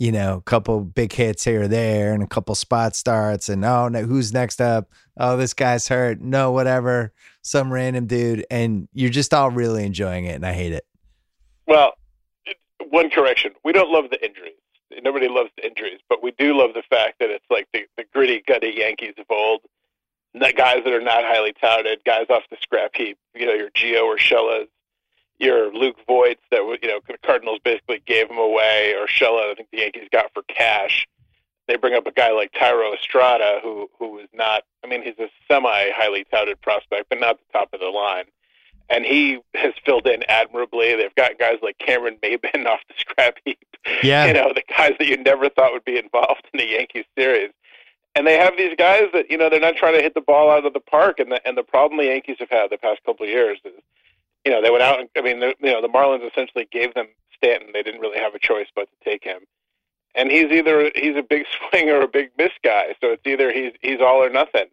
you 0.00 0.10
know, 0.10 0.38
a 0.38 0.40
couple 0.40 0.80
big 0.80 1.12
hits 1.12 1.44
here 1.44 1.64
or 1.64 1.68
there 1.68 2.14
and 2.14 2.22
a 2.22 2.26
couple 2.26 2.54
spot 2.54 2.96
starts 2.96 3.50
and 3.50 3.62
oh, 3.66 3.86
no, 3.86 4.00
who's 4.00 4.32
next 4.32 4.58
up? 4.58 4.90
Oh, 5.18 5.36
this 5.36 5.52
guy's 5.52 5.88
hurt. 5.88 6.22
No, 6.22 6.52
whatever. 6.52 7.12
Some 7.42 7.70
random 7.70 8.06
dude. 8.06 8.46
And 8.50 8.88
you're 8.94 9.10
just 9.10 9.34
all 9.34 9.50
really 9.50 9.84
enjoying 9.84 10.24
it. 10.24 10.36
And 10.36 10.46
I 10.46 10.54
hate 10.54 10.72
it. 10.72 10.86
Well, 11.66 11.92
one 12.88 13.10
correction. 13.10 13.52
We 13.62 13.72
don't 13.72 13.90
love 13.90 14.08
the 14.10 14.24
injuries. 14.24 14.54
Nobody 15.02 15.28
loves 15.28 15.50
the 15.58 15.66
injuries, 15.66 16.00
but 16.08 16.22
we 16.22 16.32
do 16.38 16.56
love 16.56 16.70
the 16.72 16.82
fact 16.88 17.18
that 17.20 17.28
it's 17.28 17.44
like 17.50 17.68
the, 17.74 17.84
the 17.98 18.04
gritty, 18.10 18.42
gutty 18.46 18.72
Yankees 18.74 19.14
of 19.18 19.26
old. 19.28 19.60
Guys 20.34 20.82
that 20.84 20.92
are 20.92 21.00
not 21.00 21.24
highly 21.24 21.52
touted, 21.60 22.04
guys 22.04 22.26
off 22.30 22.42
the 22.50 22.56
scrap 22.60 22.94
heap, 22.94 23.18
you 23.34 23.46
know, 23.46 23.54
your 23.54 23.70
Gio 23.70 24.16
Urshela's, 24.16 24.68
your 25.40 25.72
Luke 25.72 25.96
Voits 26.06 26.42
that 26.50 26.60
you 26.82 26.88
know 26.88 27.00
the 27.08 27.16
Cardinals 27.24 27.60
basically 27.64 28.02
gave 28.06 28.30
him 28.30 28.38
away, 28.38 28.94
or 28.94 29.06
Urshela 29.06 29.50
I 29.50 29.54
think 29.54 29.70
the 29.72 29.78
Yankees 29.78 30.08
got 30.12 30.32
for 30.34 30.42
cash. 30.42 31.08
They 31.66 31.76
bring 31.76 31.94
up 31.94 32.06
a 32.06 32.12
guy 32.12 32.30
like 32.32 32.52
Thairo 32.52 32.94
Estrada, 32.94 33.60
who 33.62 33.88
who 33.98 34.18
is 34.18 34.28
not. 34.34 34.64
I 34.84 34.86
mean, 34.86 35.02
he's 35.02 35.18
a 35.18 35.28
semi 35.50 35.90
highly 35.92 36.24
touted 36.30 36.60
prospect, 36.60 37.08
but 37.08 37.18
not 37.18 37.38
the 37.38 37.58
top 37.58 37.70
of 37.72 37.80
the 37.80 37.86
line. 37.86 38.24
And 38.90 39.04
he 39.04 39.38
has 39.54 39.72
filled 39.84 40.06
in 40.08 40.24
admirably. 40.24 40.96
They've 40.96 41.14
got 41.14 41.38
guys 41.38 41.58
like 41.62 41.78
Cameron 41.78 42.18
Maybin 42.22 42.66
off 42.66 42.80
the 42.88 42.94
scrap 42.98 43.36
heap. 43.44 43.58
Yeah. 44.02 44.26
You 44.26 44.34
know, 44.34 44.52
the 44.52 44.64
guys 44.68 44.94
that 44.98 45.06
you 45.06 45.16
never 45.16 45.48
thought 45.48 45.72
would 45.72 45.84
be 45.84 45.96
involved 45.96 46.42
in 46.52 46.58
the 46.58 46.66
Yankees 46.66 47.04
series. 47.16 47.50
And 48.14 48.26
they 48.26 48.38
have 48.38 48.56
these 48.56 48.74
guys 48.76 49.04
that, 49.12 49.30
you 49.30 49.38
know, 49.38 49.48
they're 49.48 49.60
not 49.60 49.76
trying 49.76 49.94
to 49.94 50.02
hit 50.02 50.14
the 50.14 50.20
ball 50.20 50.50
out 50.50 50.66
of 50.66 50.72
the 50.72 50.80
park. 50.80 51.20
And 51.20 51.30
the, 51.30 51.46
and 51.46 51.56
the 51.56 51.62
problem 51.62 51.98
the 51.98 52.06
Yankees 52.06 52.36
have 52.40 52.50
had 52.50 52.70
the 52.70 52.78
past 52.78 53.00
couple 53.04 53.24
of 53.24 53.30
years 53.30 53.58
is 53.64 53.72
you 54.44 54.50
know, 54.50 54.62
they 54.62 54.70
went 54.70 54.82
out 54.82 55.00
and 55.00 55.08
I 55.16 55.22
mean, 55.22 55.40
you 55.40 55.72
know, 55.72 55.82
the 55.82 55.88
Marlins 55.88 56.26
essentially 56.26 56.66
gave 56.70 56.94
them 56.94 57.08
Stanton. 57.36 57.70
They 57.72 57.82
didn't 57.82 58.00
really 58.00 58.18
have 58.18 58.34
a 58.34 58.38
choice 58.38 58.68
but 58.74 58.88
to 58.88 59.10
take 59.10 59.24
him. 59.24 59.40
And 60.14 60.30
he's 60.30 60.50
either 60.50 60.90
he's 60.94 61.16
a 61.16 61.22
big 61.22 61.44
swing 61.70 61.90
or 61.90 62.02
a 62.02 62.08
big 62.08 62.30
miss 62.38 62.52
guy. 62.62 62.94
So 63.00 63.08
it's 63.12 63.26
either 63.26 63.52
he's 63.52 63.72
he's 63.80 64.00
all 64.00 64.22
or 64.22 64.30
nothing. 64.30 64.66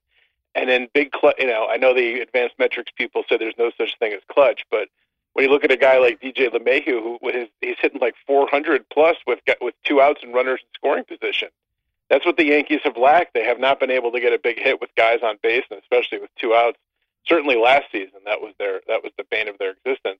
And 0.56 0.70
then 0.70 0.88
big, 0.94 1.12
cl- 1.14 1.36
you 1.38 1.46
know, 1.46 1.68
I 1.70 1.78
know 1.78 1.94
the 1.94 2.22
advanced 2.22 2.56
metrics 2.58 2.92
people 2.98 3.24
say 3.30 3.38
there's 3.38 3.54
no 3.60 3.72
such 3.78 3.96
thing 4.00 4.14
as 4.14 4.22
clutch, 4.28 4.66
but 4.72 4.88
when 5.34 5.46
you 5.46 5.52
look 5.52 5.64
at 5.64 5.72
a 5.72 5.78
guy 5.78 6.00
like 6.00 6.20
DJ 6.20 6.50
LeMahieu, 6.50 7.00
who 7.04 7.20
his, 7.32 7.48
he's 7.62 7.76
hitting 7.80 8.02
like 8.02 8.16
400 8.26 8.90
plus 8.90 9.18
with 9.28 9.40
with 9.62 9.76
two 9.84 10.02
outs 10.02 10.22
and 10.24 10.34
runners 10.34 10.62
in 10.62 10.68
scoring 10.74 11.04
position. 11.04 11.50
That's 12.10 12.26
what 12.26 12.38
the 12.38 12.46
Yankees 12.46 12.80
have 12.84 12.98
lacked. 12.98 13.34
They 13.34 13.44
have 13.44 13.60
not 13.60 13.80
been 13.80 13.92
able 13.92 14.12
to 14.12 14.20
get 14.20 14.34
a 14.34 14.40
big 14.40 14.60
hit 14.60 14.80
with 14.80 14.90
guys 14.96 15.20
on 15.24 15.38
base, 15.44 15.66
and 15.70 15.80
especially 15.80 16.20
with 16.20 16.30
two 16.36 16.54
outs 16.54 16.78
certainly 17.28 17.58
last 17.58 17.86
season 17.92 18.20
that 18.26 18.42
was 18.42 18.54
their 18.58 18.82
that 18.88 19.04
was 19.04 19.12
the 19.18 19.26
bane 19.30 19.48
of 19.48 19.58
their 19.58 19.72
existence. 19.72 20.20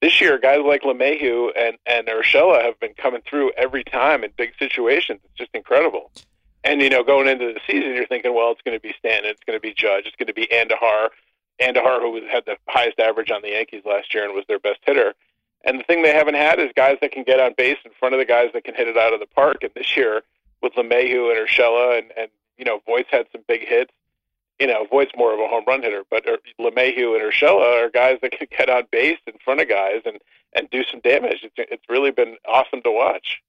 This 0.00 0.20
year, 0.20 0.38
guys 0.38 0.60
like 0.64 0.82
LeMahieu 0.82 1.50
and 1.56 1.78
and 1.86 2.06
Urshela 2.06 2.62
have 2.62 2.78
been 2.80 2.94
coming 2.94 3.22
through 3.26 3.52
every 3.56 3.84
time 3.84 4.22
in 4.22 4.32
big 4.36 4.52
situations. 4.58 5.20
It's 5.24 5.34
just 5.34 5.50
incredible. 5.54 6.10
And 6.62 6.80
you 6.80 6.90
know, 6.90 7.02
going 7.02 7.28
into 7.28 7.52
the 7.52 7.60
season, 7.66 7.94
you're 7.94 8.06
thinking, 8.06 8.34
well, 8.34 8.52
it's 8.52 8.62
going 8.62 8.76
to 8.76 8.82
be 8.82 8.94
Stanton, 8.98 9.30
it's 9.30 9.44
going 9.46 9.56
to 9.56 9.60
be 9.60 9.74
Judge, 9.74 10.06
it's 10.06 10.16
going 10.16 10.28
to 10.28 10.34
be 10.34 10.46
Andujar, 10.46 11.08
Andujar, 11.60 12.00
who 12.00 12.26
had 12.26 12.44
the 12.46 12.56
highest 12.68 12.98
average 12.98 13.30
on 13.30 13.42
the 13.42 13.50
Yankees 13.50 13.82
last 13.84 14.14
year 14.14 14.24
and 14.24 14.34
was 14.34 14.44
their 14.48 14.58
best 14.58 14.80
hitter. 14.82 15.14
And 15.66 15.80
the 15.80 15.84
thing 15.84 16.02
they 16.02 16.12
haven't 16.12 16.34
had 16.34 16.58
is 16.58 16.70
guys 16.76 16.98
that 17.00 17.12
can 17.12 17.24
get 17.24 17.40
on 17.40 17.54
base 17.56 17.78
in 17.86 17.90
front 17.98 18.14
of 18.14 18.18
the 18.18 18.26
guys 18.26 18.50
that 18.52 18.64
can 18.64 18.74
hit 18.74 18.86
it 18.86 18.98
out 18.98 19.14
of 19.14 19.20
the 19.20 19.26
park. 19.26 19.58
And 19.62 19.70
this 19.74 19.96
year, 19.96 20.22
with 20.64 20.72
LeMahieu 20.72 21.30
and 21.30 21.48
Urshela, 21.48 21.98
and 21.98 22.10
and 22.16 22.28
you 22.58 22.64
know, 22.64 22.80
Voit 22.86 23.06
had 23.10 23.26
some 23.32 23.42
big 23.46 23.68
hits 23.68 23.92
you 24.60 24.66
know, 24.66 24.86
Voit 24.90 25.10
more 25.16 25.34
of 25.34 25.40
a 25.40 25.48
home 25.48 25.64
run 25.66 25.82
hitter, 25.82 26.04
but 26.10 26.24
er, 26.28 26.38
LeMahieu 26.60 27.14
and 27.14 27.32
Urshela 27.32 27.84
are 27.84 27.90
guys 27.90 28.18
that 28.22 28.32
can 28.32 28.46
get 28.56 28.70
on 28.70 28.84
base 28.90 29.18
in 29.26 29.34
front 29.44 29.60
of 29.60 29.68
guys 29.68 30.02
and 30.04 30.18
and 30.54 30.70
do 30.70 30.84
some 30.84 31.00
damage. 31.00 31.40
It's 31.42 31.54
it's 31.56 31.84
really 31.88 32.10
been 32.10 32.36
awesome 32.46 32.82
to 32.82 32.90
watch. 32.90 33.40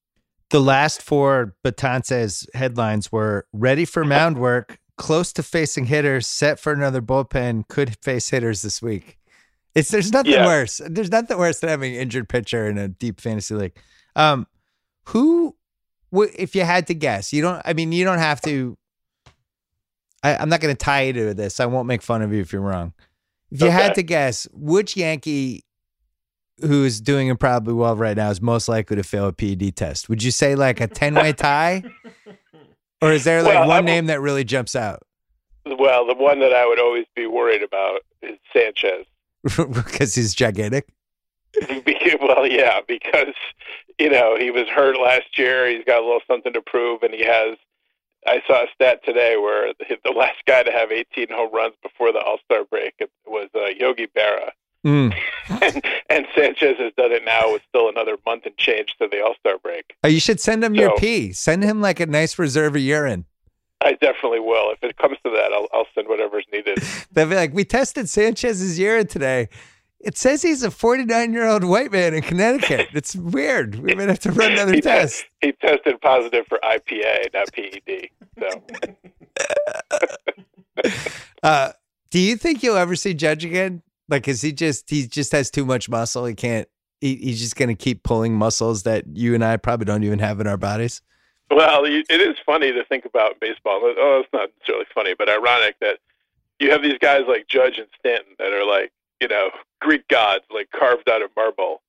The 0.49 0.61
last 0.61 1.01
four 1.01 1.55
Betances 1.63 2.47
headlines 2.53 3.11
were 3.11 3.45
ready 3.51 3.85
for 3.85 4.05
mound 4.05 4.37
work, 4.37 4.79
close 4.97 5.33
to 5.33 5.43
facing 5.43 5.85
hitters, 5.85 6.27
set 6.27 6.59
for 6.59 6.71
another 6.71 7.01
bullpen, 7.01 7.67
could 7.67 7.97
face 8.03 8.29
hitters 8.29 8.61
this 8.61 8.81
week. 8.81 9.17
It's 9.73 9.89
there's 9.89 10.11
nothing 10.11 10.33
yeah. 10.33 10.45
worse. 10.45 10.81
There's 10.87 11.11
nothing 11.11 11.37
worse 11.37 11.59
than 11.59 11.69
having 11.69 11.95
an 11.95 12.01
injured 12.01 12.29
pitcher 12.29 12.67
in 12.67 12.77
a 12.77 12.87
deep 12.87 13.19
fantasy 13.21 13.53
league. 13.53 13.77
Um, 14.15 14.47
who, 15.09 15.55
if 16.23 16.55
you 16.55 16.63
had 16.63 16.87
to 16.87 16.93
guess, 16.93 17.31
you 17.33 17.41
don't. 17.41 17.61
I 17.65 17.73
mean, 17.73 17.91
you 17.91 18.03
don't 18.03 18.19
have 18.19 18.41
to 18.41 18.77
I, 20.25 20.41
am 20.41 20.49
not 20.49 20.59
going 20.59 20.75
to 20.75 20.77
tie 20.77 21.03
you 21.03 21.13
to 21.13 21.33
this. 21.35 21.59
I 21.59 21.67
won't 21.67 21.87
make 21.87 22.01
fun 22.01 22.23
of 22.23 22.33
you 22.33 22.41
if 22.41 22.51
you're 22.51 22.61
wrong. 22.61 22.93
If 23.51 23.61
you 23.61 23.67
okay. 23.67 23.75
had 23.75 23.95
to 23.95 24.03
guess, 24.03 24.47
which 24.51 24.97
Yankee 24.97 25.63
who 26.61 26.83
is 26.85 27.01
doing 27.01 27.27
incredibly 27.27 27.73
well 27.73 27.95
right 27.95 28.15
now 28.15 28.29
is 28.29 28.41
most 28.41 28.67
likely 28.67 28.95
to 28.95 29.03
fail 29.03 29.27
a 29.27 29.33
PED 29.33 29.75
test? 29.75 30.09
Would 30.09 30.23
you 30.23 30.31
say 30.31 30.55
like 30.55 30.79
a 30.81 30.87
10 30.87 31.13
way 31.15 31.33
tie? 31.33 31.83
or 33.01 33.11
is 33.11 33.23
there 33.23 33.43
like 33.43 33.55
well, 33.55 33.67
one 33.67 33.85
name 33.85 34.07
that 34.07 34.21
really 34.21 34.43
jumps 34.43 34.75
out? 34.75 35.03
Well, 35.65 36.07
the 36.07 36.15
one 36.15 36.39
that 36.39 36.53
I 36.53 36.65
would 36.65 36.79
always 36.79 37.05
be 37.15 37.27
worried 37.27 37.61
about 37.61 38.01
is 38.21 38.37
Sanchez. 38.53 39.05
because 39.73 40.15
he's 40.15 40.33
gigantic? 40.33 40.87
well, 42.21 42.47
yeah, 42.47 42.79
because, 42.87 43.33
you 43.99 44.09
know, 44.09 44.38
he 44.38 44.51
was 44.51 44.67
hurt 44.67 44.97
last 44.99 45.38
year. 45.38 45.69
He's 45.69 45.85
got 45.85 46.01
a 46.01 46.05
little 46.05 46.22
something 46.27 46.53
to 46.53 46.61
prove, 46.61 47.03
and 47.03 47.13
he 47.13 47.23
has 47.26 47.57
I 48.27 48.41
saw 48.47 48.63
a 48.63 48.67
stat 48.73 49.01
today 49.05 49.38
where 49.38 49.73
the 49.80 50.11
last 50.11 50.38
guy 50.47 50.63
to 50.63 50.72
have 50.72 50.91
18 50.91 51.27
home 51.30 51.53
runs 51.53 51.76
before 51.84 52.11
the 52.11 52.19
All 52.19 52.39
Star 52.45 52.63
break 52.65 52.95
was 53.26 53.49
uh, 53.55 53.67
Yogi 53.77 54.07
Berra. 54.07 54.49
Mm. 54.85 55.15
and, 55.61 55.84
and, 56.09 56.27
Sanchez 56.35 56.77
has 56.77 56.93
done 56.95 57.11
it 57.11 57.26
now 57.26 57.53
with 57.53 57.63
still 57.67 57.89
another 57.89 58.17
month 58.26 58.45
and 58.45 58.55
change 58.57 58.95
to 59.01 59.07
the 59.11 59.23
All 59.23 59.35
Star 59.39 59.57
break. 59.57 59.93
Oh, 60.03 60.07
you 60.07 60.19
should 60.19 60.39
send 60.39 60.63
him 60.63 60.76
so, 60.76 60.81
your 60.81 60.95
pee. 60.97 61.34
Send 61.34 61.63
him 61.63 61.81
like 61.81 61.99
a 61.99 62.05
nice 62.05 62.38
reserve 62.38 62.76
of 62.76 62.81
urine. 62.81 63.26
I 63.81 63.93
definitely 63.93 64.39
will. 64.39 64.72
If 64.72 64.84
it 64.84 64.97
comes 64.97 65.17
to 65.23 65.31
that, 65.31 65.51
I'll, 65.53 65.67
I'll 65.73 65.88
send 65.93 66.07
whatever's 66.07 66.45
needed. 66.51 66.80
They'll 67.11 67.30
be 67.30 67.35
like, 67.35 67.53
we 67.53 67.65
tested 67.65 68.09
Sanchez's 68.09 68.80
urine 68.80 69.07
today. 69.07 69.49
It 70.06 70.18
says 70.19 70.44
he's 70.44 70.61
a 70.61 70.69
49 70.69 71.34
year 71.34 71.48
old 71.48 71.64
white 71.64 71.91
man 71.91 72.14
in 72.14 72.22
Connecticut. 72.22 72.90
It's 72.94 73.15
weird. 73.15 73.76
We 73.76 73.95
might 73.95 74.07
have 74.07 74.19
to 74.19 74.32
run 74.32 74.52
another 74.52 74.73
he 74.73 74.82
test. 74.82 75.26
he 75.41 75.52
tested 75.53 75.99
positive 75.99 76.45
for 76.48 76.60
IPA, 76.64 77.34
not 77.34 77.52
PED. 77.52 78.10
So. 78.40 78.64
uh, 81.44 81.72
do 82.11 82.19
you 82.19 82.38
think 82.38 82.61
you'll 82.61 82.77
ever 82.77 82.95
see 82.95 83.15
Judge 83.15 83.44
again? 83.44 83.82
Like, 84.07 84.27
is 84.27 84.44
he 84.44 84.52
just 84.52 84.91
he 84.91 85.07
just 85.07 85.32
has 85.32 85.49
too 85.49 85.65
much 85.65 85.90
muscle? 85.90 86.26
He 86.26 86.36
can't. 86.36 86.68
He, 87.02 87.15
he's 87.15 87.40
just 87.40 87.56
going 87.56 87.69
to 87.69 87.76
keep 87.76 88.03
pulling 88.03 88.36
muscles 88.36 88.84
that 88.84 89.06
you 89.11 89.34
and 89.34 89.44
I 89.44 89.57
probably 89.57 89.86
don't 89.86 90.03
even 90.03 90.19
have 90.19 90.40
in 90.40 90.45
our 90.45 90.57
bodies. 90.57 91.02
Well, 91.49 91.86
it 91.86 92.06
is 92.10 92.36
funny 92.45 92.72
to 92.72 92.86
think 92.86 93.06
about 93.06 93.40
baseball. 93.40 93.80
Oh, 93.84 94.22
it's 94.23 94.32
not 94.32 94.49
necessarily 94.60 94.86
funny, 94.94 95.15
but 95.18 95.30
ironic 95.30 95.77
that 95.82 95.98
you 96.60 96.69
have 96.72 96.84
these 96.84 96.98
guys 96.99 97.23
like 97.27 97.48
Judge 97.48 97.77
and 97.77 97.88
Stanton 97.99 98.34
that 98.40 98.53
are 98.53 98.65
like 98.65 98.91
you 99.26 99.30
know, 99.35 99.49
Greek 99.81 100.07
gods 100.07 100.45
like 100.53 100.69
carved 100.69 101.10
out 101.10 101.23
of 101.23 101.31
marble. 101.35 101.81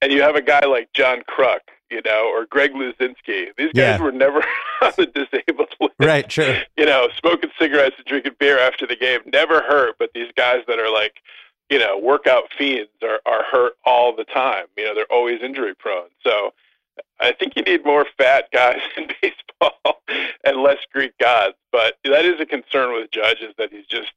And 0.00 0.10
you 0.10 0.22
have 0.22 0.34
a 0.34 0.40
guy 0.40 0.64
like 0.64 0.90
John 0.94 1.22
Kruk, 1.28 1.58
you 1.90 2.00
know, 2.06 2.32
or 2.34 2.46
Greg 2.46 2.72
Luzinski. 2.72 3.48
These 3.58 3.72
guys 3.74 3.74
yeah. 3.74 4.02
were 4.02 4.12
never 4.12 4.38
on 4.82 4.92
the 4.96 5.04
disabled 5.04 5.74
list. 5.78 5.94
Right, 6.00 6.26
true. 6.26 6.56
You 6.78 6.86
know, 6.86 7.08
smoking 7.18 7.50
cigarettes 7.58 7.96
and 7.98 8.06
drinking 8.06 8.36
beer 8.38 8.58
after 8.58 8.86
the 8.86 8.96
game 8.96 9.20
never 9.26 9.60
hurt, 9.60 9.96
but 9.98 10.10
these 10.14 10.32
guys 10.38 10.60
that 10.68 10.78
are 10.78 10.90
like, 10.90 11.16
you 11.68 11.78
know, 11.78 11.98
workout 11.98 12.44
fiends 12.56 12.88
are, 13.02 13.20
are 13.26 13.44
hurt 13.44 13.74
all 13.84 14.16
the 14.16 14.24
time. 14.24 14.64
You 14.78 14.86
know, 14.86 14.94
they're 14.94 15.12
always 15.12 15.42
injury 15.42 15.74
prone. 15.74 16.08
So 16.24 16.54
I 17.20 17.32
think 17.32 17.52
you 17.56 17.62
need 17.62 17.84
more 17.84 18.06
fat 18.16 18.46
guys 18.54 18.80
in 18.96 19.08
baseball 19.20 20.02
and 20.44 20.62
less 20.62 20.78
Greek 20.90 21.12
gods. 21.18 21.56
But 21.72 21.98
that 22.04 22.24
is 22.24 22.40
a 22.40 22.46
concern 22.46 22.94
with 22.94 23.10
Judge 23.10 23.42
is 23.42 23.54
that 23.58 23.70
he's 23.70 23.86
just 23.86 24.12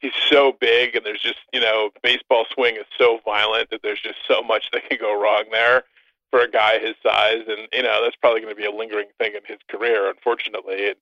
he's 0.00 0.12
so 0.28 0.56
big 0.60 0.94
and 0.94 1.04
there's 1.04 1.20
just 1.20 1.38
you 1.52 1.60
know 1.60 1.90
baseball 2.02 2.44
swing 2.52 2.76
is 2.76 2.86
so 2.96 3.20
violent 3.24 3.70
that 3.70 3.80
there's 3.82 4.00
just 4.00 4.18
so 4.26 4.42
much 4.42 4.70
that 4.72 4.88
can 4.88 4.98
go 4.98 5.20
wrong 5.20 5.44
there 5.50 5.84
for 6.30 6.40
a 6.40 6.50
guy 6.50 6.78
his 6.78 6.94
size. 7.02 7.44
And 7.48 7.68
you 7.72 7.82
know 7.82 8.00
that's 8.02 8.16
probably 8.16 8.40
going 8.40 8.54
to 8.54 8.60
be 8.60 8.66
a 8.66 8.70
lingering 8.70 9.08
thing 9.18 9.32
in 9.34 9.42
his 9.46 9.58
career 9.68 10.08
unfortunately. 10.08 10.88
And 10.88 10.96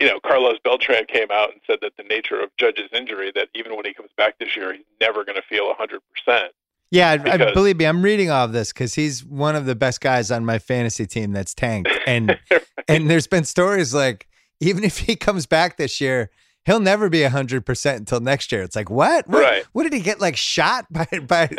you 0.00 0.06
know 0.06 0.20
Carlos 0.20 0.58
Beltran 0.64 1.06
came 1.06 1.28
out 1.32 1.52
and 1.52 1.60
said 1.66 1.78
that 1.82 1.96
the 1.96 2.04
nature 2.04 2.40
of 2.40 2.50
Judge's 2.58 2.90
injury 2.92 3.32
that 3.34 3.48
even 3.54 3.76
when 3.76 3.84
he 3.84 3.94
comes 3.94 4.10
back 4.16 4.38
this 4.38 4.56
year 4.56 4.72
he's 4.72 4.84
never 5.00 5.24
going 5.24 5.36
to 5.36 5.42
feel 5.48 5.72
100% 5.74 6.48
yeah, 6.92 7.16
because, 7.16 7.40
I, 7.40 7.54
believe 7.54 7.78
me, 7.78 7.86
I'm 7.86 8.02
reading 8.02 8.30
all 8.30 8.44
of 8.44 8.52
this 8.52 8.70
because 8.70 8.92
he's 8.92 9.24
one 9.24 9.56
of 9.56 9.64
the 9.64 9.74
best 9.74 10.02
guys 10.02 10.30
on 10.30 10.44
my 10.44 10.58
fantasy 10.58 11.06
team 11.06 11.32
that's 11.32 11.54
tanked, 11.54 11.88
and 12.06 12.38
right. 12.50 12.62
and 12.86 13.08
there's 13.08 13.26
been 13.26 13.44
stories 13.44 13.94
like 13.94 14.28
even 14.60 14.84
if 14.84 14.98
he 14.98 15.16
comes 15.16 15.46
back 15.46 15.78
this 15.78 16.02
year, 16.02 16.30
he'll 16.64 16.80
never 16.80 17.08
be 17.08 17.22
hundred 17.22 17.66
percent 17.66 18.00
until 18.00 18.20
next 18.20 18.52
year. 18.52 18.62
It's 18.62 18.76
like 18.76 18.90
what? 18.90 19.28
what? 19.28 19.42
Right. 19.42 19.64
What 19.72 19.84
did 19.84 19.92
he 19.92 20.00
get 20.00 20.20
like 20.20 20.36
shot 20.36 20.86
by 20.90 21.06
by 21.26 21.50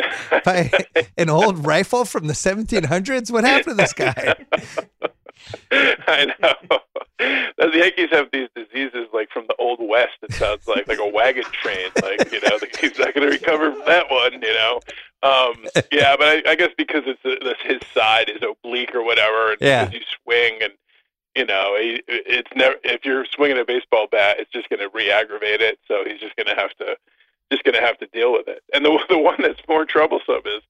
by 0.44 0.72
an 1.18 1.30
old 1.30 1.66
rifle 1.66 2.06
from 2.06 2.28
the 2.28 2.34
1700s? 2.34 3.32
What 3.32 3.44
happened 3.44 3.78
to 3.78 3.84
this 3.84 3.94
guy? 3.94 4.36
I 6.08 6.28
know. 6.42 6.80
The 7.20 7.72
Yankees 7.74 8.10
have 8.12 8.28
these 8.34 8.50
diseases 8.56 9.08
like 9.14 9.30
from 9.32 9.46
the 9.48 9.56
old 9.58 9.80
west. 9.82 10.18
It 10.22 10.34
sounds 10.34 10.68
like 10.68 10.88
like 10.88 11.00
a 11.00 11.08
wagon 11.08 11.44
train. 11.44 11.90
Like 12.02 12.32
you 12.32 12.42
know, 12.42 12.58
he's 12.80 12.98
not 12.98 13.14
going 13.14 13.28
to 13.28 13.34
recover 13.34 13.72
from 13.72 13.84
that 13.86 14.10
one. 14.10 14.34
You 14.34 14.54
know. 14.54 14.80
Um, 15.24 15.54
yeah, 15.92 16.16
but 16.18 16.28
I, 16.28 16.52
I 16.52 16.56
guess 16.56 16.72
because 16.78 17.04
it's, 17.06 17.22
it's 17.24 17.62
his 17.62 17.80
side 17.94 18.30
is 18.30 18.42
oblique 18.44 18.94
or 18.94 19.04
whatever, 19.06 19.52
and 19.52 19.62
yeah. 19.62 19.86
because 19.86 20.00
you 20.00 20.06
swing 20.24 20.60
and 20.62 20.74
you 21.35 21.45
know, 21.45 21.73
it's 21.76 22.49
never 22.55 22.76
if 22.84 23.05
you're 23.05 23.26
swinging 23.26 23.57
a 23.57 23.65
baseball 23.65 24.07
bat, 24.11 24.38
it's 24.39 24.51
just 24.51 24.69
going 24.69 24.80
to 24.80 24.89
re-aggravate 24.93 25.61
it. 25.61 25.80
So 25.88 26.03
he's 26.05 26.19
just 26.19 26.35
going 26.35 26.47
to 26.47 26.55
have 26.55 26.73
to 26.77 26.95
just 27.51 27.64
going 27.64 27.76
to 27.76 27.81
have 27.81 27.97
to 27.99 28.07
deal 28.07 28.31
with 28.31 28.47
it. 28.47 28.64
And 28.73 28.85
the 28.85 28.99
the 29.10 29.18
one 29.18 29.38
that's 29.39 29.61
more 29.68 29.85
troublesome 29.85 30.41
is 30.45 30.61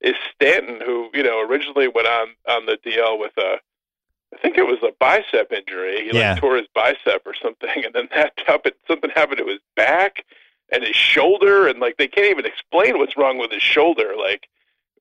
is 0.00 0.14
Stanton, 0.34 0.80
who 0.84 1.10
you 1.14 1.22
know 1.22 1.40
originally 1.40 1.88
went 1.88 2.08
on 2.08 2.28
on 2.48 2.66
the 2.66 2.78
DL 2.84 3.18
with 3.18 3.36
a 3.38 3.56
I 4.34 4.38
think 4.38 4.58
it 4.58 4.66
was 4.66 4.78
a 4.82 4.92
bicep 4.98 5.52
injury. 5.52 6.08
He 6.10 6.18
yeah. 6.18 6.32
like 6.32 6.40
tore 6.40 6.56
his 6.56 6.66
bicep 6.74 7.22
or 7.26 7.34
something, 7.40 7.70
and 7.84 7.94
then 7.94 8.08
that 8.14 8.32
happened. 8.46 8.74
Something 8.88 9.10
happened 9.10 9.38
to 9.38 9.46
his 9.46 9.60
back 9.74 10.24
and 10.72 10.82
his 10.82 10.96
shoulder, 10.96 11.68
and 11.68 11.78
like 11.78 11.96
they 11.96 12.08
can't 12.08 12.30
even 12.30 12.46
explain 12.46 12.98
what's 12.98 13.16
wrong 13.16 13.38
with 13.38 13.52
his 13.52 13.62
shoulder. 13.62 14.14
Like 14.18 14.48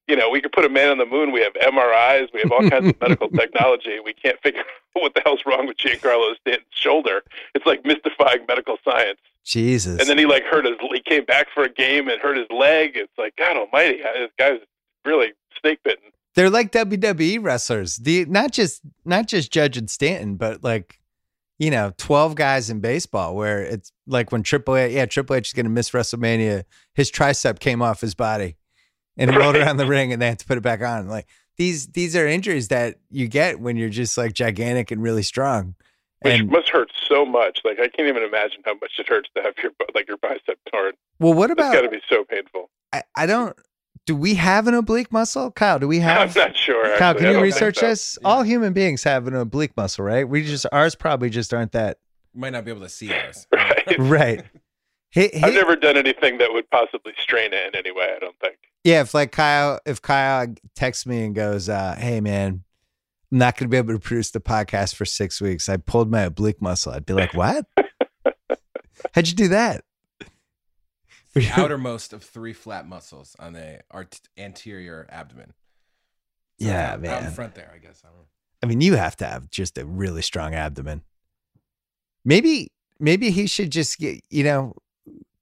you 0.08 0.16
know, 0.16 0.30
we 0.30 0.42
could 0.42 0.52
put 0.52 0.66
a 0.66 0.70
man 0.70 0.90
on 0.90 0.98
the 0.98 1.06
moon. 1.06 1.32
We 1.32 1.42
have 1.42 1.54
MRIs. 1.54 2.28
We 2.34 2.42
have 2.42 2.52
all 2.52 2.70
kinds 2.70 2.90
of 2.90 2.96
medical 3.02 3.30
technology. 3.30 3.98
We 4.04 4.14
can't 4.14 4.40
figure 4.42 4.62
out 4.62 5.02
what 5.02 5.16
the 5.16 5.22
hell's 5.26 5.42
wrong 5.46 5.68
with 5.68 5.78
Giancarlo 5.78 6.36
Stanton's 6.42 6.68
shoulder. 6.72 7.24
It's 7.56 7.66
like 7.66 7.86
mystifying 7.86 8.46
medical 8.48 8.78
science. 8.84 9.20
Jesus. 9.44 10.00
And 10.00 10.08
then 10.10 10.18
he 10.18 10.26
like 10.26 10.44
hurt 10.44 10.66
his. 10.66 10.76
He 10.94 11.02
came 11.02 11.26
back 11.26 11.48
for 11.54 11.64
a 11.64 11.70
game 11.70 12.08
and 12.08 12.20
hurt 12.22 12.38
his 12.38 12.48
leg. 12.50 12.92
It's 12.96 13.12
like 13.18 13.36
God 13.36 13.58
Almighty, 13.58 13.98
this 13.98 14.32
guy's 14.38 14.60
really 15.06 15.34
snake 15.60 15.80
bitten. 15.84 16.12
They're 16.36 16.50
like 16.50 16.72
WWE 16.72 17.44
wrestlers. 17.44 17.98
The 17.98 18.26
not 18.26 18.52
just 18.52 18.82
not 19.06 19.28
just 19.28 19.52
Judge 19.52 19.78
and 19.78 19.90
Stanton, 19.90 20.36
but 20.36 20.64
like 20.64 21.00
you 21.58 21.72
know, 21.72 21.94
twelve 21.98 22.36
guys 22.36 22.70
in 22.70 22.82
baseball. 22.82 23.36
Where 23.36 23.62
it's 23.62 23.92
like 24.06 24.32
when 24.32 24.44
Triple 24.44 24.76
H, 24.76 24.92
yeah, 24.92 25.06
Triple 25.06 25.38
H 25.38 25.50
is 25.50 25.54
going 25.54 25.66
to 25.66 25.70
miss 25.70 25.92
WrestleMania. 25.92 26.66
His 26.94 27.10
tricep 27.10 27.60
came 27.60 27.82
off 27.82 28.02
his 28.02 28.16
body 28.16 28.58
and 29.18 29.32
right. 29.32 29.40
rolled 29.40 29.56
around 29.56 29.78
the 29.78 29.86
ring, 29.86 30.14
and 30.14 30.22
they 30.22 30.28
had 30.28 30.40
to 30.40 30.46
put 30.46 30.58
it 30.58 30.62
back 30.62 30.82
on. 30.82 31.08
Like 31.08 31.28
these 31.58 31.88
these 31.88 32.16
are 32.16 32.28
injuries 32.28 32.68
that 32.70 32.96
you 33.10 33.28
get 33.28 33.60
when 33.60 33.78
you're 33.78 33.90
just 33.90 34.18
like 34.18 34.34
gigantic 34.34 34.92
and 34.92 35.02
really 35.02 35.24
strong. 35.24 35.76
Which 36.22 36.40
and, 36.40 36.50
must 36.50 36.70
hurt 36.70 36.92
so 37.08 37.26
much. 37.26 37.62
Like 37.64 37.80
I 37.80 37.88
can't 37.88 38.08
even 38.08 38.24
imagine 38.24 38.62
how 38.66 38.74
much 38.76 38.94
it 38.98 39.08
hurts 39.08 39.30
to 39.36 39.44
have 39.44 39.54
your 39.62 39.72
like 39.94 40.08
your 40.08 40.18
bicep 40.18 40.60
torn. 40.72 40.94
Well, 41.20 41.34
what 41.34 41.52
about? 41.52 41.74
It's 41.74 41.82
got 41.82 41.90
to 41.90 41.96
be 41.96 42.02
so 42.10 42.24
painful. 42.24 42.70
I, 42.94 43.04
I 43.16 43.26
don't. 43.26 43.56
Do 44.06 44.16
we 44.16 44.36
have 44.36 44.68
an 44.68 44.76
oblique 44.76 45.12
muscle, 45.12 45.50
Kyle? 45.52 45.80
Do 45.80 45.88
we 45.88 46.00
have? 46.00 46.36
I'm 46.38 46.44
not 46.44 46.56
sure. 46.56 46.84
Kyle, 46.98 47.12
actually. 47.12 47.26
can 47.26 47.36
you 47.36 47.42
research 47.42 47.78
so. 47.78 47.88
this? 47.88 48.20
Yeah. 48.22 48.28
All 48.28 48.44
human 48.44 48.74
beings 48.74 49.04
have 49.04 49.28
an 49.28 49.36
oblique 49.36 49.76
muscle, 49.76 50.06
right? 50.06 50.28
We 50.28 50.44
just 50.44 50.66
ours 50.72 50.96
probably 50.96 51.30
just 51.30 51.54
aren't 51.54 51.72
that. 51.72 51.98
You 52.34 52.42
might 52.42 52.52
not 52.52 52.66
be 52.66 52.72
able 52.72 52.82
to 52.82 52.90
see 52.90 53.14
ours. 53.14 53.48
right. 53.54 54.00
right. 54.00 54.44
He, 55.16 55.30
he, 55.30 55.44
I've 55.44 55.54
never 55.54 55.78
done 55.78 55.96
anything 55.96 56.40
that 56.40 56.52
would 56.52 56.70
possibly 56.70 57.14
strain 57.18 57.54
it 57.54 57.74
in 57.74 57.80
any 57.80 57.90
way. 57.90 58.14
I 58.14 58.20
don't 58.20 58.38
think. 58.42 58.58
Yeah, 58.84 59.00
if 59.00 59.14
like 59.14 59.32
Kyle, 59.32 59.80
if 59.86 60.02
Kyle 60.02 60.54
texts 60.76 61.06
me 61.06 61.24
and 61.24 61.34
goes, 61.34 61.70
uh, 61.70 61.96
"Hey 61.98 62.20
man, 62.20 62.66
I'm 63.32 63.38
not 63.38 63.56
going 63.56 63.70
to 63.70 63.72
be 63.72 63.78
able 63.78 63.94
to 63.94 64.00
produce 64.00 64.32
the 64.32 64.42
podcast 64.42 64.96
for 64.96 65.06
six 65.06 65.40
weeks. 65.40 65.70
I 65.70 65.78
pulled 65.78 66.12
my 66.12 66.24
oblique 66.24 66.62
muscle." 66.62 66.92
I'd 66.92 67.06
be 67.06 67.14
like, 67.14 67.34
"What? 67.34 67.66
How'd 69.14 69.28
you 69.30 69.36
do 69.36 69.48
that?" 69.48 69.86
The 71.34 71.50
outermost 71.56 72.12
of 72.12 72.22
three 72.22 72.54
flat 72.54 72.86
muscles 72.86 73.38
on 73.40 73.54
the 73.54 73.80
art- 73.90 74.20
anterior 74.38 75.08
abdomen. 75.10 75.54
So 76.60 76.68
yeah, 76.68 76.92
out, 76.92 77.02
man. 77.02 77.12
Out 77.12 77.24
in 77.24 77.32
front 77.32 77.56
there, 77.56 77.72
I 77.74 77.78
guess. 77.78 78.04
I, 78.04 78.10
I 78.62 78.68
mean, 78.68 78.82
you 78.82 78.96
have 78.96 79.16
to 79.18 79.26
have 79.26 79.50
just 79.50 79.78
a 79.78 79.86
really 79.86 80.22
strong 80.22 80.54
abdomen. 80.54 81.04
Maybe, 82.26 82.74
maybe 83.00 83.32
he 83.32 83.48
should 83.48 83.72
just 83.72 83.98
get, 83.98 84.22
you 84.30 84.44
know, 84.44 84.76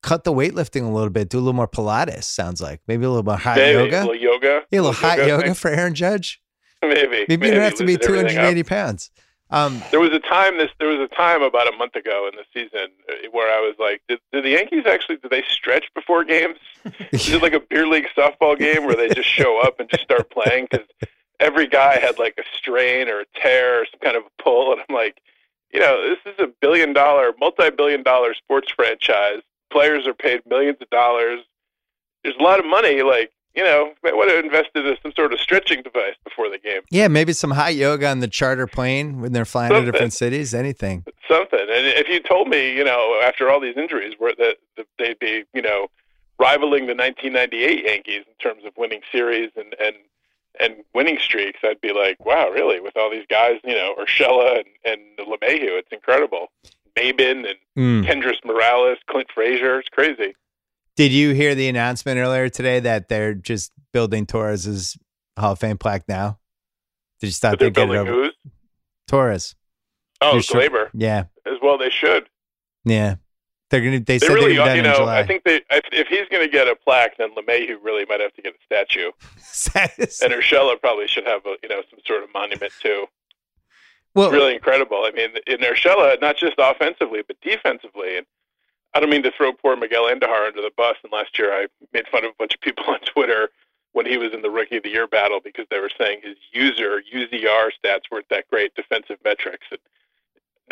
cut 0.03 0.23
the 0.23 0.33
weightlifting 0.33 0.85
a 0.85 0.89
little 0.89 1.09
bit, 1.09 1.29
do 1.29 1.37
a 1.37 1.39
little 1.39 1.53
more 1.53 1.67
Pilates. 1.67 2.25
Sounds 2.25 2.61
like 2.61 2.81
maybe 2.87 3.05
a 3.05 3.09
little 3.09 3.23
more 3.23 3.37
hot 3.37 3.57
maybe, 3.57 3.79
yoga. 3.79 3.97
A 3.97 4.01
little 4.01 4.15
yoga. 4.15 4.63
Yeah, 4.69 4.79
a 4.79 4.81
little, 4.81 4.93
hot 4.93 5.17
yoga, 5.25 5.55
for 5.55 5.71
Aaron 5.71 5.95
Judge. 5.95 6.41
Maybe. 6.81 7.07
Maybe, 7.07 7.25
maybe 7.29 7.47
you 7.47 7.53
don't 7.53 7.63
have 7.63 7.75
to 7.75 7.85
be 7.85 7.97
280 7.97 8.59
up. 8.59 8.67
pounds. 8.67 9.09
Um, 9.49 9.81
There 9.91 9.99
was 9.99 10.11
a 10.11 10.19
time 10.19 10.57
this 10.57 10.71
there 10.79 10.87
was 10.87 10.99
a 10.99 11.15
time 11.15 11.43
about 11.43 11.71
a 11.71 11.77
month 11.77 11.95
ago 11.95 12.29
in 12.31 12.37
the 12.37 12.43
season 12.53 12.89
uh, 13.07 13.29
where 13.31 13.55
I 13.55 13.61
was 13.61 13.75
like, 13.79 14.01
did, 14.09 14.19
did 14.31 14.43
the 14.43 14.49
Yankees 14.49 14.85
actually 14.85 15.17
do 15.17 15.29
they 15.29 15.43
stretch 15.49 15.85
before 15.93 16.23
games? 16.23 16.57
Is 17.11 17.29
it 17.29 17.41
like 17.41 17.53
a 17.53 17.59
beer 17.59 17.87
league 17.87 18.07
softball 18.17 18.57
game 18.57 18.85
where 18.85 18.95
they 18.95 19.09
just 19.09 19.29
show 19.29 19.61
up 19.61 19.79
and 19.79 19.89
just 19.89 20.03
start 20.03 20.29
playing? 20.31 20.67
Because 20.69 20.87
every 21.39 21.67
guy 21.67 21.99
had 21.99 22.17
like 22.17 22.35
a 22.39 22.43
strain 22.57 23.09
or 23.09 23.21
a 23.21 23.25
tear 23.35 23.81
or 23.81 23.85
some 23.85 23.99
kind 23.99 24.17
of 24.17 24.23
a 24.23 24.43
pull, 24.43 24.73
and 24.73 24.81
I'm 24.89 24.95
like, 24.95 25.21
you 25.71 25.79
know, 25.79 26.01
this 26.09 26.33
is 26.33 26.39
a 26.39 26.47
billion 26.59 26.93
dollar, 26.93 27.33
multi 27.39 27.69
billion 27.69 28.03
dollar 28.03 28.33
sports 28.33 28.71
franchise. 28.71 29.41
Players 29.73 30.07
are 30.07 30.13
paid 30.13 30.41
millions 30.45 30.77
of 30.81 30.89
dollars. 30.91 31.39
There's 32.23 32.35
a 32.39 32.43
lot 32.43 32.59
of 32.59 32.65
money. 32.65 33.01
Like, 33.01 33.31
you 33.55 33.63
know, 33.63 33.91
might 34.03 34.15
want 34.15 34.29
to 34.29 34.37
invest 34.37 34.69
in 34.75 34.95
some 35.01 35.11
sort 35.15 35.33
of 35.33 35.39
stretching 35.39 35.81
device 35.81 36.13
before 36.23 36.49
the 36.49 36.59
game. 36.59 36.81
yeah, 36.91 37.07
maybe 37.07 37.33
some 37.33 37.51
hot 37.51 37.75
yoga 37.75 38.07
on 38.07 38.19
the 38.19 38.27
charter 38.27 38.67
plane 38.67 39.19
when 39.19 39.33
they're 39.33 39.45
flying 39.45 39.71
to 39.71 39.91
different 39.91 40.13
cities. 40.13 40.53
Anything. 40.53 41.03
something. 41.27 41.59
And 41.59 41.87
if 41.87 42.07
you 42.07 42.19
told 42.19 42.47
me, 42.47 42.75
you 42.75 42.83
know, 42.83 43.19
after 43.23 43.49
all 43.49 43.59
these 43.59 43.75
injuries, 43.77 44.13
where 44.19 44.33
that, 44.37 44.57
that 44.77 44.85
they'd 44.99 45.19
be, 45.19 45.43
you 45.53 45.61
know, 45.61 45.87
rivaling 46.39 46.87
the 46.87 46.95
1998 46.95 47.85
Yankees 47.85 48.23
in 48.27 48.33
terms 48.39 48.63
of 48.65 48.73
winning 48.77 49.01
series 49.11 49.49
and 49.55 49.75
and 49.83 49.95
and 50.59 50.83
winning 50.93 51.17
streaks, 51.17 51.59
I'd 51.63 51.81
be 51.81 51.93
like, 51.93 52.23
wow, 52.23 52.49
really? 52.49 52.79
With 52.79 52.95
all 52.95 53.09
these 53.09 53.25
guys, 53.27 53.59
you 53.63 53.73
know, 53.73 53.95
Urshela 53.99 54.57
and 54.59 54.67
and 54.85 55.27
LeMahieu, 55.27 55.79
it's 55.79 55.91
incredible. 55.91 56.51
Maybin 56.97 57.45
and 57.47 57.55
Mm. 57.77 58.05
Kendrys 58.05 58.37
Morales, 58.45 58.99
Clint 59.09 59.27
Frazier, 59.33 59.79
it's 59.79 59.89
crazy. 59.89 60.35
Did 60.95 61.11
you 61.11 61.33
hear 61.33 61.55
the 61.55 61.67
announcement 61.67 62.19
earlier 62.19 62.49
today 62.49 62.79
that 62.81 63.09
they're 63.09 63.33
just 63.33 63.71
building 63.91 64.27
Torres's 64.27 64.95
Hall 65.39 65.53
of 65.53 65.59
Fame 65.59 65.77
plaque 65.79 66.07
now? 66.07 66.37
Did 67.19 67.27
you 67.27 67.31
stop 67.33 67.57
they're 67.57 67.69
it 67.69 67.73
building 67.73 67.97
over? 67.97 68.11
who's? 68.11 68.33
Torres. 69.07 69.55
Oh, 70.21 70.39
sure- 70.39 70.61
Gleyber. 70.61 70.89
Yeah, 70.93 71.23
As 71.47 71.53
well, 71.63 71.77
they 71.79 71.89
should. 71.89 72.29
yeah. 72.85 73.15
They're 73.71 73.81
gonna. 73.81 73.99
They, 74.01 74.19
They 74.19 74.27
said 74.27 74.33
really, 74.35 74.53
done 74.53 74.75
you 74.77 74.83
know, 74.83 74.97
July. 74.97 75.17
I 75.17 75.25
think 75.25 75.43
they 75.45 75.55
if, 75.71 75.83
if 75.91 76.07
he's 76.07 76.27
going 76.29 76.45
to 76.45 76.51
get 76.51 76.67
a 76.67 76.75
plaque, 76.75 77.17
then 77.17 77.29
LeMahieu 77.35 77.77
really 77.81 78.05
might 78.07 78.19
have 78.19 78.31
to 78.35 78.41
get 78.43 78.53
a 78.53 78.63
statue. 78.65 79.09
And 79.75 80.31
Urshela 80.33 80.79
probably 80.79 81.07
should 81.07 81.25
have 81.25 81.43
a, 81.47 81.55
you 81.63 81.69
know 81.69 81.81
some 81.89 81.99
sort 82.05 82.21
of 82.23 82.29
monument 82.35 82.71
too. 82.83 83.07
Well, 84.15 84.31
really 84.31 84.53
incredible. 84.53 85.03
I 85.05 85.11
mean, 85.11 85.29
in 85.47 85.57
Urshela, 85.59 86.13
uh, 86.13 86.17
not 86.21 86.37
just 86.37 86.55
offensively 86.57 87.21
but 87.25 87.39
defensively. 87.41 88.17
And 88.17 88.25
I 88.93 88.99
don't 88.99 89.09
mean 89.09 89.23
to 89.23 89.31
throw 89.31 89.53
poor 89.53 89.75
Miguel 89.75 90.03
Andujar 90.03 90.47
under 90.47 90.61
the 90.61 90.71
bus. 90.77 90.97
And 91.03 91.11
last 91.11 91.37
year, 91.39 91.51
I 91.51 91.67
made 91.93 92.07
fun 92.07 92.23
of 92.23 92.31
a 92.31 92.35
bunch 92.37 92.53
of 92.53 92.61
people 92.61 92.85
on 92.87 92.99
Twitter 92.99 93.49
when 93.93 94.05
he 94.05 94.17
was 94.17 94.33
in 94.33 94.41
the 94.41 94.49
Rookie 94.49 94.77
of 94.77 94.83
the 94.83 94.89
Year 94.89 95.07
battle 95.07 95.39
because 95.43 95.65
they 95.69 95.79
were 95.79 95.91
saying 95.97 96.21
his 96.23 96.37
user 96.51 97.01
UZR 97.13 97.69
stats 97.83 98.11
weren't 98.11 98.29
that 98.29 98.49
great 98.49 98.75
defensive 98.75 99.17
metrics. 99.23 99.67
And 99.71 99.79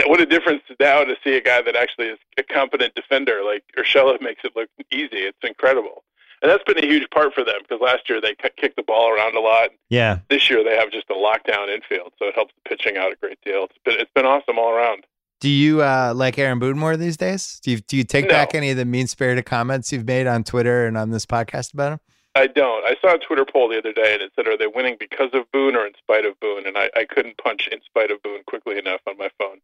what 0.07 0.22
a 0.22 0.26
difference 0.26 0.63
now 0.80 1.03
to 1.03 1.15
see 1.23 1.35
a 1.35 1.41
guy 1.41 1.61
that 1.61 1.76
actually 1.76 2.07
is 2.07 2.19
a 2.38 2.43
competent 2.43 2.95
defender. 2.95 3.43
Like 3.43 3.63
Urshela 3.77 4.22
makes 4.22 4.43
it 4.43 4.55
look 4.55 4.69
easy. 4.91 5.19
It's 5.26 5.38
incredible. 5.43 6.03
And 6.41 6.49
that's 6.49 6.63
been 6.63 6.84
a 6.84 6.88
huge 6.88 7.07
part 7.11 7.34
for 7.34 7.43
them 7.43 7.59
because 7.61 7.80
last 7.81 8.09
year 8.09 8.19
they 8.19 8.35
kicked 8.35 8.76
the 8.76 8.84
ball 8.84 9.09
around 9.09 9.35
a 9.35 9.39
lot 9.39 9.69
yeah. 9.89 10.19
this 10.30 10.49
year 10.49 10.63
they 10.63 10.76
have 10.76 10.91
just 10.91 11.09
a 11.09 11.13
lockdown 11.13 11.69
infield, 11.69 12.13
so 12.18 12.26
it 12.27 12.35
helps 12.35 12.53
the 12.55 12.69
pitching 12.69 12.97
out 12.97 13.11
a 13.11 13.15
great 13.15 13.39
deal. 13.45 13.65
It's 13.65 13.77
been 13.85 13.99
it's 13.99 14.11
been 14.15 14.26
awesome 14.26 14.57
all 14.57 14.72
around. 14.72 15.05
Do 15.39 15.49
you 15.49 15.81
uh, 15.81 16.13
like 16.15 16.38
Aaron 16.38 16.59
Boone 16.59 16.77
more 16.77 16.95
these 16.97 17.18
days? 17.18 17.59
Do 17.63 17.72
you 17.72 17.77
do 17.77 17.97
you 17.97 18.03
take 18.03 18.26
No. 18.26 18.31
back 18.31 18.55
any 18.55 18.69
of 18.72 18.77
the 18.77 18.85
mean 18.85 19.07
spirited 19.07 19.45
comments 19.45 19.91
you've 19.91 20.05
made 20.07 20.27
on 20.27 20.43
Twitter 20.43 20.85
and 20.88 20.97
on 20.97 21.09
this 21.11 21.26
podcast 21.26 21.73
about 21.73 21.93
him? 21.93 21.99
I 22.34 22.47
don't. 22.47 22.85
I 22.85 22.95
saw 23.01 23.15
a 23.15 23.19
Twitter 23.19 23.45
poll 23.45 23.68
the 23.68 23.77
other 23.77 23.91
day, 23.91 24.13
and 24.13 24.22
it 24.22 24.31
said, 24.35 24.47
"Are 24.47 24.57
they 24.57 24.68
winning 24.68 24.95
because 24.99 25.30
of 25.34 25.51
Boone 25.51 25.76
or 25.76 25.85
in 25.85 25.93
spite 25.97 26.26
of 26.26 26.39
Boone?" 26.39 26.65
And 26.65 26.77
I, 26.77 26.89
I 26.95 27.05
couldn't 27.05 27.38
punch 27.38 27.68
"in 27.72 27.81
spite 27.81 28.09
of 28.09 28.22
Boone" 28.23 28.41
quickly 28.47 28.77
enough 28.77 29.01
on 29.07 29.18
my 29.18 29.30
phone. 29.38 29.59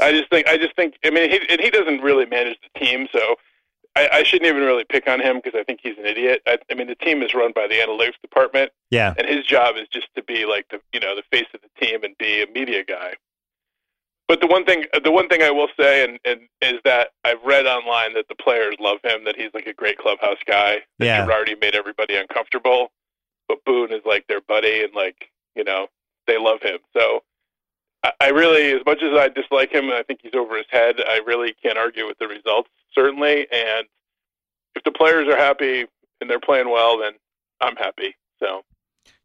I 0.00 0.12
just 0.12 0.30
think 0.30 0.46
I 0.48 0.56
just 0.56 0.74
think 0.74 0.94
I 1.04 1.10
mean 1.10 1.30
he 1.30 1.38
and 1.48 1.60
he 1.60 1.70
doesn't 1.70 2.00
really 2.00 2.26
manage 2.26 2.56
the 2.62 2.80
team, 2.80 3.08
so 3.12 3.36
I, 3.96 4.08
I 4.12 4.22
shouldn't 4.22 4.48
even 4.48 4.62
really 4.62 4.84
pick 4.84 5.08
on 5.08 5.20
him 5.20 5.40
because 5.42 5.58
I 5.58 5.64
think 5.64 5.80
he's 5.82 5.98
an 5.98 6.06
idiot. 6.06 6.42
I, 6.46 6.58
I 6.70 6.74
mean 6.74 6.86
the 6.86 6.94
team 6.94 7.22
is 7.22 7.34
run 7.34 7.52
by 7.54 7.66
the 7.66 7.74
analytics 7.74 8.20
department, 8.22 8.70
Yeah. 8.90 9.14
and 9.18 9.26
his 9.28 9.44
job 9.44 9.76
is 9.76 9.88
just 9.88 10.06
to 10.16 10.22
be 10.22 10.46
like 10.46 10.66
the 10.70 10.80
you 10.92 11.00
know 11.00 11.16
the 11.16 11.24
face 11.30 11.48
of 11.54 11.60
the 11.60 11.84
team 11.86 12.04
and 12.04 12.16
be 12.18 12.42
a 12.42 12.46
media 12.46 12.84
guy. 12.84 13.14
But 14.28 14.40
the 14.40 14.46
one 14.46 14.64
thing 14.64 14.84
the 15.02 15.10
one 15.10 15.28
thing 15.28 15.42
I 15.42 15.50
will 15.50 15.68
say 15.78 16.04
and, 16.04 16.18
and 16.24 16.42
is 16.62 16.80
that 16.84 17.08
I've 17.24 17.42
read 17.44 17.66
online 17.66 18.14
that 18.14 18.26
the 18.28 18.36
players 18.36 18.76
love 18.78 18.98
him, 19.02 19.24
that 19.24 19.34
he's 19.36 19.50
like 19.54 19.66
a 19.66 19.72
great 19.74 19.98
clubhouse 19.98 20.38
guy. 20.46 20.78
That 21.00 21.04
Yeah. 21.06 21.26
Girardi 21.26 21.60
made 21.60 21.74
everybody 21.74 22.14
uncomfortable, 22.14 22.92
but 23.48 23.58
Boone 23.64 23.92
is 23.92 24.02
like 24.06 24.24
their 24.28 24.40
buddy 24.40 24.84
and 24.84 24.94
like 24.94 25.30
you 25.56 25.64
know 25.64 25.88
they 26.28 26.38
love 26.38 26.62
him. 26.62 26.78
So 26.96 27.24
I, 28.02 28.12
I 28.20 28.28
really, 28.28 28.72
as 28.72 28.84
much 28.86 29.02
as 29.02 29.16
I 29.16 29.28
dislike 29.28 29.72
him, 29.72 29.84
and 29.84 29.94
I 29.94 30.02
think 30.02 30.20
he's 30.22 30.34
over 30.34 30.56
his 30.56 30.66
head. 30.70 30.96
I 31.06 31.20
really 31.26 31.54
can't 31.62 31.78
argue 31.78 32.06
with 32.06 32.18
the 32.18 32.28
results 32.28 32.70
certainly. 32.94 33.46
And 33.52 33.86
if 34.74 34.84
the 34.84 34.92
players 34.92 35.28
are 35.28 35.36
happy 35.36 35.86
and 36.20 36.30
they're 36.30 36.40
playing 36.40 36.70
well, 36.70 36.98
then 36.98 37.12
I'm 37.60 37.76
happy. 37.76 38.16
So 38.38 38.62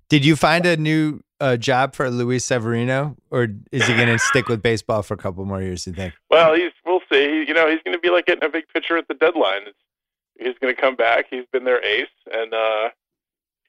Did 0.10 0.26
you 0.26 0.36
find 0.36 0.66
a 0.66 0.78
new 0.78 1.22
uh, 1.40 1.58
job 1.58 1.96
for 1.96 2.10
Luis 2.10 2.46
Severino, 2.46 3.16
or 3.30 3.48
is 3.72 3.88
he 3.88 3.96
going 3.96 4.08
to 4.18 4.20
stick 4.20 4.48
with 4.48 4.62
baseball 4.62 5.04
for 5.04 5.14
a 5.14 5.18
couple 5.18 5.46
more 5.46 5.62
years? 5.62 5.86
You 5.88 5.94
think? 5.94 6.14
Well, 6.30 6.54
he's 6.56 6.72
we'll 6.86 7.02
see. 7.12 7.46
You 7.48 7.54
know, 7.54 7.70
he's 7.70 7.82
going 7.84 7.96
to 7.96 8.00
be 8.00 8.10
like 8.10 8.26
getting 8.26 8.44
a 8.44 8.50
big 8.50 8.66
pitcher 8.74 8.98
at 8.98 9.08
the 9.08 9.14
deadline. 9.16 9.62
It's, 9.68 9.78
he's 10.40 10.58
going 10.62 10.74
to 10.74 10.80
come 10.80 10.96
back. 10.96 11.26
He's 11.30 11.46
been 11.52 11.64
their 11.64 11.84
ace, 11.84 12.08
and 12.32 12.54
uh, 12.54 12.90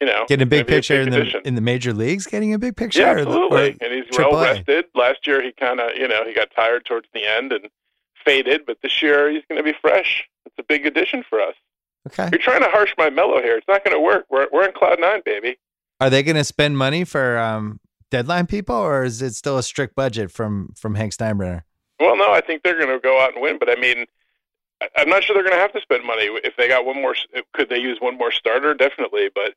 you 0.01 0.07
know, 0.07 0.25
Getting 0.27 0.43
a 0.43 0.45
big 0.49 0.67
picture 0.67 1.01
in 1.01 1.09
the 1.09 1.41
in 1.47 1.55
the 1.55 1.61
major 1.61 1.93
leagues, 1.93 2.27
getting 2.27 2.53
a 2.53 2.59
big 2.59 2.75
picture. 2.75 3.01
yeah, 3.01 3.11
absolutely. 3.17 3.77
and 3.81 3.93
he's 3.93 4.05
well 4.17 4.41
rested. 4.41 4.85
Last 4.95 5.25
year, 5.25 5.41
he 5.41 5.51
kind 5.53 5.79
of 5.79 5.95
you 5.95 6.07
know 6.07 6.23
he 6.25 6.33
got 6.33 6.49
tired 6.55 6.85
towards 6.85 7.07
the 7.13 7.25
end 7.25 7.51
and 7.51 7.67
faded, 8.25 8.65
but 8.65 8.77
this 8.83 9.01
year 9.01 9.29
he's 9.31 9.43
going 9.49 9.57
to 9.57 9.63
be 9.63 9.77
fresh. 9.81 10.27
It's 10.45 10.55
a 10.59 10.63
big 10.63 10.85
addition 10.85 11.23
for 11.29 11.41
us. 11.41 11.55
okay. 12.07 12.29
You're 12.31 12.41
trying 12.41 12.61
to 12.61 12.69
harsh 12.69 12.93
my 12.97 13.09
mellow 13.09 13.41
here. 13.41 13.57
It's 13.57 13.67
not 13.67 13.83
going 13.83 13.95
to 13.95 14.01
work. 14.01 14.25
We're 14.29 14.47
we're 14.51 14.65
in 14.67 14.73
cloud 14.73 14.99
nine, 14.99 15.21
baby. 15.25 15.57
Are 15.99 16.09
they 16.11 16.21
going 16.21 16.35
to 16.35 16.43
spend 16.43 16.77
money 16.77 17.03
for 17.03 17.39
um, 17.39 17.79
deadline 18.11 18.45
people, 18.45 18.75
or 18.75 19.03
is 19.03 19.21
it 19.23 19.33
still 19.33 19.57
a 19.57 19.63
strict 19.63 19.95
budget 19.95 20.29
from 20.31 20.73
from 20.77 20.93
Hank 20.95 21.13
Steinbrenner? 21.13 21.63
Well, 21.99 22.15
no, 22.15 22.31
I 22.31 22.41
think 22.41 22.61
they're 22.61 22.77
going 22.77 22.89
to 22.95 22.99
go 22.99 23.19
out 23.19 23.33
and 23.33 23.41
win, 23.41 23.57
but 23.57 23.67
I 23.69 23.75
mean, 23.81 24.05
I'm 24.95 25.09
not 25.09 25.23
sure 25.23 25.33
they're 25.33 25.41
going 25.43 25.55
to 25.55 25.59
have 25.59 25.73
to 25.73 25.81
spend 25.81 26.05
money 26.05 26.25
if 26.43 26.55
they 26.55 26.67
got 26.67 26.85
one 26.85 27.01
more. 27.01 27.15
Could 27.53 27.69
they 27.69 27.79
use 27.79 27.97
one 27.99 28.15
more 28.17 28.31
starter? 28.31 28.75
Definitely, 28.75 29.29
but 29.33 29.55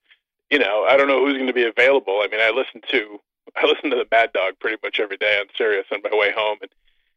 you 0.51 0.59
know, 0.59 0.85
I 0.89 0.97
don't 0.97 1.09
know 1.09 1.25
who's 1.25 1.35
going 1.35 1.47
to 1.47 1.53
be 1.53 1.65
available. 1.65 2.21
I 2.23 2.29
mean, 2.29 2.41
I 2.41 2.51
listen 2.51 2.81
to 2.91 3.21
I 3.57 3.67
listen 3.67 3.91
to 3.91 3.97
the 3.97 4.07
Mad 4.11 4.33
Dog 4.33 4.55
pretty 4.61 4.77
much 4.83 5.01
every 5.01 5.17
day 5.17 5.39
on 5.41 5.47
Sirius 5.57 5.87
on 5.93 6.01
my 6.03 6.17
way 6.17 6.31
home, 6.33 6.59
and 6.63 6.71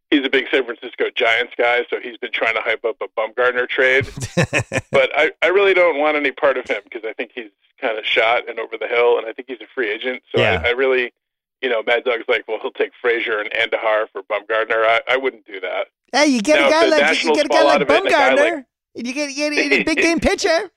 he's 0.09 0.25
a 0.25 0.29
big 0.29 0.45
San 0.51 0.65
Francisco 0.65 1.05
Giants 1.15 1.53
guy, 1.57 1.85
so 1.89 1.99
he's 2.01 2.17
been 2.17 2.31
trying 2.31 2.55
to 2.55 2.61
hype 2.61 2.83
up 2.85 2.97
a 3.01 3.07
Bumgarner 3.19 3.67
trade. 3.69 4.07
but 4.91 5.11
I, 5.15 5.31
I 5.41 5.47
really 5.47 5.73
don't 5.73 5.99
want 5.99 6.17
any 6.17 6.31
part 6.31 6.57
of 6.57 6.65
him 6.67 6.81
because 6.83 7.03
I 7.07 7.13
think 7.13 7.31
he's 7.35 7.51
kind 7.79 7.97
of 7.99 8.05
shot 8.05 8.49
and 8.49 8.59
over 8.59 8.77
the 8.79 8.87
hill, 8.87 9.17
and 9.17 9.27
I 9.27 9.33
think 9.33 9.47
he's 9.47 9.61
a 9.61 9.67
free 9.75 9.91
agent. 9.91 10.23
So 10.35 10.41
Yeah. 10.41 10.61
I, 10.63 10.69
I 10.69 10.71
really, 10.71 11.13
you 11.61 11.69
know, 11.69 11.83
Mad 11.83 12.03
Dog's 12.03 12.23
like, 12.27 12.47
well, 12.47 12.57
he'll 12.61 12.71
take 12.71 12.91
Frazier 12.99 13.39
and 13.39 13.51
Andujar 13.51 14.07
for 14.11 14.23
Bumgarner. 14.23 14.85
I, 14.85 15.01
I 15.07 15.17
wouldn't 15.17 15.45
do 15.45 15.59
that. 15.59 15.87
hey, 16.11 16.27
you 16.27 16.41
get 16.41 16.59
Now, 16.59 16.67
a 16.67 16.71
guy 16.71 16.85
like 16.87 17.23
you 17.23 17.35
get 17.35 17.45
a 17.45 17.49
guy 17.49 17.63
like 17.63 17.75
out 17.75 17.81
and 17.91 18.09
guy 18.09 18.35
Bumgarner, 18.35 18.55
like- 18.55 18.65
and 18.95 19.07
you 19.07 19.13
get, 19.13 19.29
you 19.31 19.49
get 19.51 19.71
a 19.81 19.83
big 19.95 19.97
game 19.97 20.19
pitcher. 20.19 20.71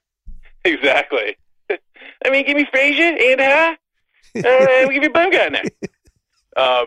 Exactly. 0.65 1.37
I 1.70 2.30
mean, 2.30 2.47
give 2.47 2.56
me 2.56 2.66
Frazier, 2.70 3.16
Andujar, 3.16 3.76
uh, 4.36 4.88
give 4.88 5.02
me 5.02 5.09
Bumgarner. 5.09 5.68
Um, 6.56 6.86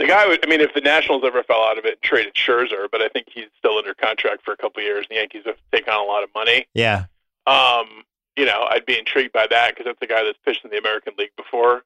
the 0.00 0.06
guy 0.06 0.26
would, 0.26 0.44
I 0.44 0.48
mean, 0.48 0.60
if 0.60 0.74
the 0.74 0.80
Nationals 0.80 1.22
ever 1.24 1.44
fell 1.44 1.62
out 1.62 1.78
of 1.78 1.84
it 1.84 1.92
and 1.92 2.02
traded 2.02 2.34
Scherzer, 2.34 2.88
but 2.90 3.00
I 3.00 3.08
think 3.08 3.28
he's 3.32 3.44
still 3.56 3.78
under 3.78 3.94
contract 3.94 4.44
for 4.44 4.52
a 4.52 4.56
couple 4.56 4.80
of 4.80 4.84
years. 4.84 5.06
And 5.08 5.10
the 5.10 5.20
Yankees 5.20 5.42
have 5.46 5.58
taken 5.72 5.92
on 5.92 6.00
a 6.00 6.08
lot 6.08 6.24
of 6.24 6.30
money. 6.34 6.66
Yeah, 6.74 7.04
Um, 7.46 8.02
you 8.36 8.46
know, 8.46 8.66
I'd 8.68 8.86
be 8.86 8.98
intrigued 8.98 9.32
by 9.32 9.46
that 9.48 9.70
because 9.76 9.84
that's 9.84 10.02
a 10.02 10.06
guy 10.06 10.24
that's 10.24 10.38
pitched 10.44 10.64
in 10.64 10.70
the 10.70 10.78
American 10.78 11.12
League 11.18 11.30
before. 11.36 11.82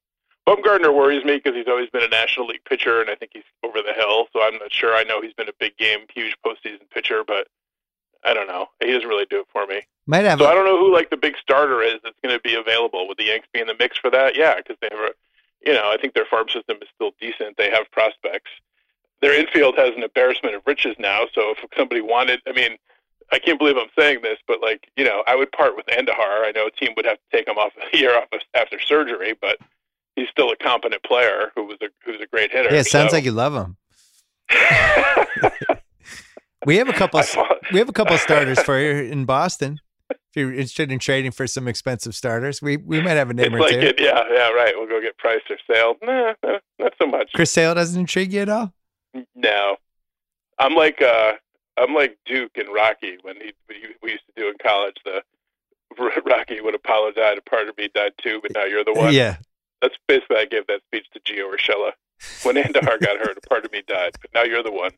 Bumgarner 0.48 0.94
worries 0.94 1.24
me 1.24 1.36
because 1.36 1.54
he's 1.54 1.68
always 1.68 1.90
been 1.90 2.02
a 2.02 2.08
National 2.08 2.46
League 2.46 2.64
pitcher, 2.64 3.00
and 3.00 3.10
I 3.10 3.16
think 3.16 3.32
he's 3.34 3.42
over 3.62 3.82
the 3.82 3.92
hill. 3.92 4.28
So 4.32 4.42
I'm 4.42 4.54
not 4.58 4.72
sure. 4.72 4.94
I 4.94 5.02
know 5.02 5.20
he's 5.20 5.34
been 5.34 5.48
a 5.48 5.54
big 5.58 5.76
game, 5.76 6.00
huge 6.14 6.36
postseason 6.46 6.88
pitcher, 6.90 7.22
but 7.26 7.48
I 8.24 8.32
don't 8.34 8.46
know. 8.46 8.66
He 8.80 8.92
doesn't 8.92 9.08
really 9.08 9.26
do 9.28 9.40
it 9.40 9.46
for 9.52 9.66
me. 9.66 9.82
might 10.06 10.24
have. 10.24 10.38
So 10.38 10.46
I 10.46 10.54
don't 10.54 10.64
know 10.64 10.78
who 10.78 10.92
like 10.92 11.10
the 11.10 11.16
big 11.16 11.34
starter 11.40 11.82
is 11.82 12.00
that's 12.02 12.18
going 12.22 12.34
to 12.34 12.40
be 12.42 12.54
available. 12.54 13.06
Would 13.08 13.18
the 13.18 13.24
Yanks 13.24 13.46
be 13.52 13.60
in 13.60 13.66
the 13.66 13.74
mix 13.78 13.98
for 13.98 14.10
that? 14.10 14.36
Yeah, 14.36 14.54
because 14.56 14.76
they 14.80 14.88
have, 14.90 15.00
a, 15.00 15.10
you 15.66 15.72
know, 15.74 15.90
I 15.92 15.96
think 16.00 16.14
their 16.14 16.24
farm 16.26 16.48
system 16.48 16.78
is 16.82 16.88
still 16.94 17.12
decent. 17.20 17.56
They 17.56 17.70
have 17.70 17.90
prospects. 17.92 18.50
Their 19.20 19.38
infield 19.38 19.76
has 19.76 19.94
an 19.96 20.02
embarrassment 20.02 20.54
of 20.54 20.62
riches 20.66 20.96
now. 20.98 21.24
So 21.34 21.50
if 21.52 21.58
somebody 21.76 22.00
wanted, 22.00 22.40
I 22.46 22.52
mean, 22.52 22.76
I 23.32 23.38
can't 23.38 23.58
believe 23.58 23.76
I'm 23.78 23.88
saying 23.98 24.20
this, 24.22 24.38
but 24.46 24.60
like, 24.60 24.88
you 24.96 25.04
know, 25.04 25.22
I 25.26 25.34
would 25.34 25.50
part 25.52 25.76
with 25.76 25.86
Andujar. 25.86 26.44
I 26.44 26.52
know 26.54 26.66
a 26.66 26.70
team 26.70 26.90
would 26.96 27.06
have 27.06 27.16
to 27.16 27.36
take 27.36 27.48
him 27.48 27.56
off 27.56 27.72
a 27.92 27.96
year 27.96 28.16
off 28.16 28.28
after 28.54 28.78
surgery, 28.80 29.34
but 29.40 29.58
he's 30.16 30.28
still 30.28 30.50
a 30.50 30.56
competent 30.56 31.02
player 31.04 31.50
who 31.54 31.64
was 31.64 31.78
a 31.82 31.86
who's 32.04 32.20
a 32.20 32.26
great 32.26 32.50
hitter. 32.52 32.68
yeah, 32.72 32.80
it 32.80 32.86
sounds 32.86 33.10
So- 33.10 33.16
like 33.16 33.24
you 33.24 33.32
love 33.32 33.54
him. 33.54 33.76
We 36.66 36.76
have 36.76 36.88
a 36.88 36.92
couple. 36.92 37.22
We 37.72 37.78
have 37.78 37.88
a 37.88 37.92
couple 37.92 38.16
starters 38.18 38.60
for 38.62 38.78
you 38.78 38.90
in 39.12 39.24
Boston. 39.24 39.80
If 40.10 40.18
you're 40.36 40.52
interested 40.52 40.90
in 40.90 40.98
trading 40.98 41.30
for 41.30 41.46
some 41.46 41.68
expensive 41.68 42.14
starters, 42.14 42.60
we 42.60 42.76
we 42.76 43.00
might 43.00 43.12
have 43.12 43.30
a 43.30 43.34
name 43.34 43.46
it's 43.46 43.54
or 43.54 43.60
like 43.60 43.72
two. 43.72 43.80
it, 43.80 44.00
yeah, 44.00 44.24
yeah, 44.32 44.50
right. 44.50 44.74
We'll 44.76 44.88
go 44.88 45.00
get 45.00 45.16
Price 45.18 45.40
or 45.48 45.56
Sale. 45.70 45.94
Nah, 46.02 46.34
nah, 46.42 46.58
not 46.78 46.92
so 47.00 47.06
much. 47.06 47.30
Chris 47.34 47.50
Sale 47.50 47.74
doesn't 47.74 47.98
intrigue 47.98 48.32
you 48.32 48.42
at 48.42 48.48
all. 48.48 48.72
No, 49.34 49.76
I'm 50.58 50.74
like 50.74 51.00
uh, 51.00 51.34
I'm 51.76 51.94
like 51.94 52.18
Duke 52.26 52.52
and 52.56 52.68
Rocky 52.72 53.18
when 53.22 53.36
he 53.36 53.52
we 53.68 53.94
we 54.02 54.12
used 54.12 54.24
to 54.34 54.40
do 54.40 54.48
in 54.48 54.54
college. 54.62 54.96
The 55.04 55.22
Rocky 56.26 56.60
would 56.60 56.74
apologize, 56.74 57.38
a 57.38 57.50
part 57.50 57.68
of 57.68 57.76
me 57.78 57.88
died 57.94 58.12
too, 58.20 58.40
but 58.42 58.52
now 58.54 58.64
you're 58.64 58.84
the 58.84 58.92
one. 58.92 59.14
Yeah, 59.14 59.36
That's 59.82 59.96
basically 60.08 60.38
I 60.38 60.44
gave 60.46 60.66
that 60.66 60.80
speech 60.86 61.06
to 61.12 61.20
Gio 61.20 61.54
Urshela 61.54 61.92
when 62.42 62.56
Andujar 62.56 63.00
got 63.00 63.18
hurt. 63.18 63.38
A 63.38 63.48
part 63.48 63.64
of 63.64 63.72
me 63.72 63.82
died, 63.86 64.16
but 64.20 64.30
now 64.34 64.42
you're 64.42 64.62
the 64.62 64.72
one. 64.72 64.90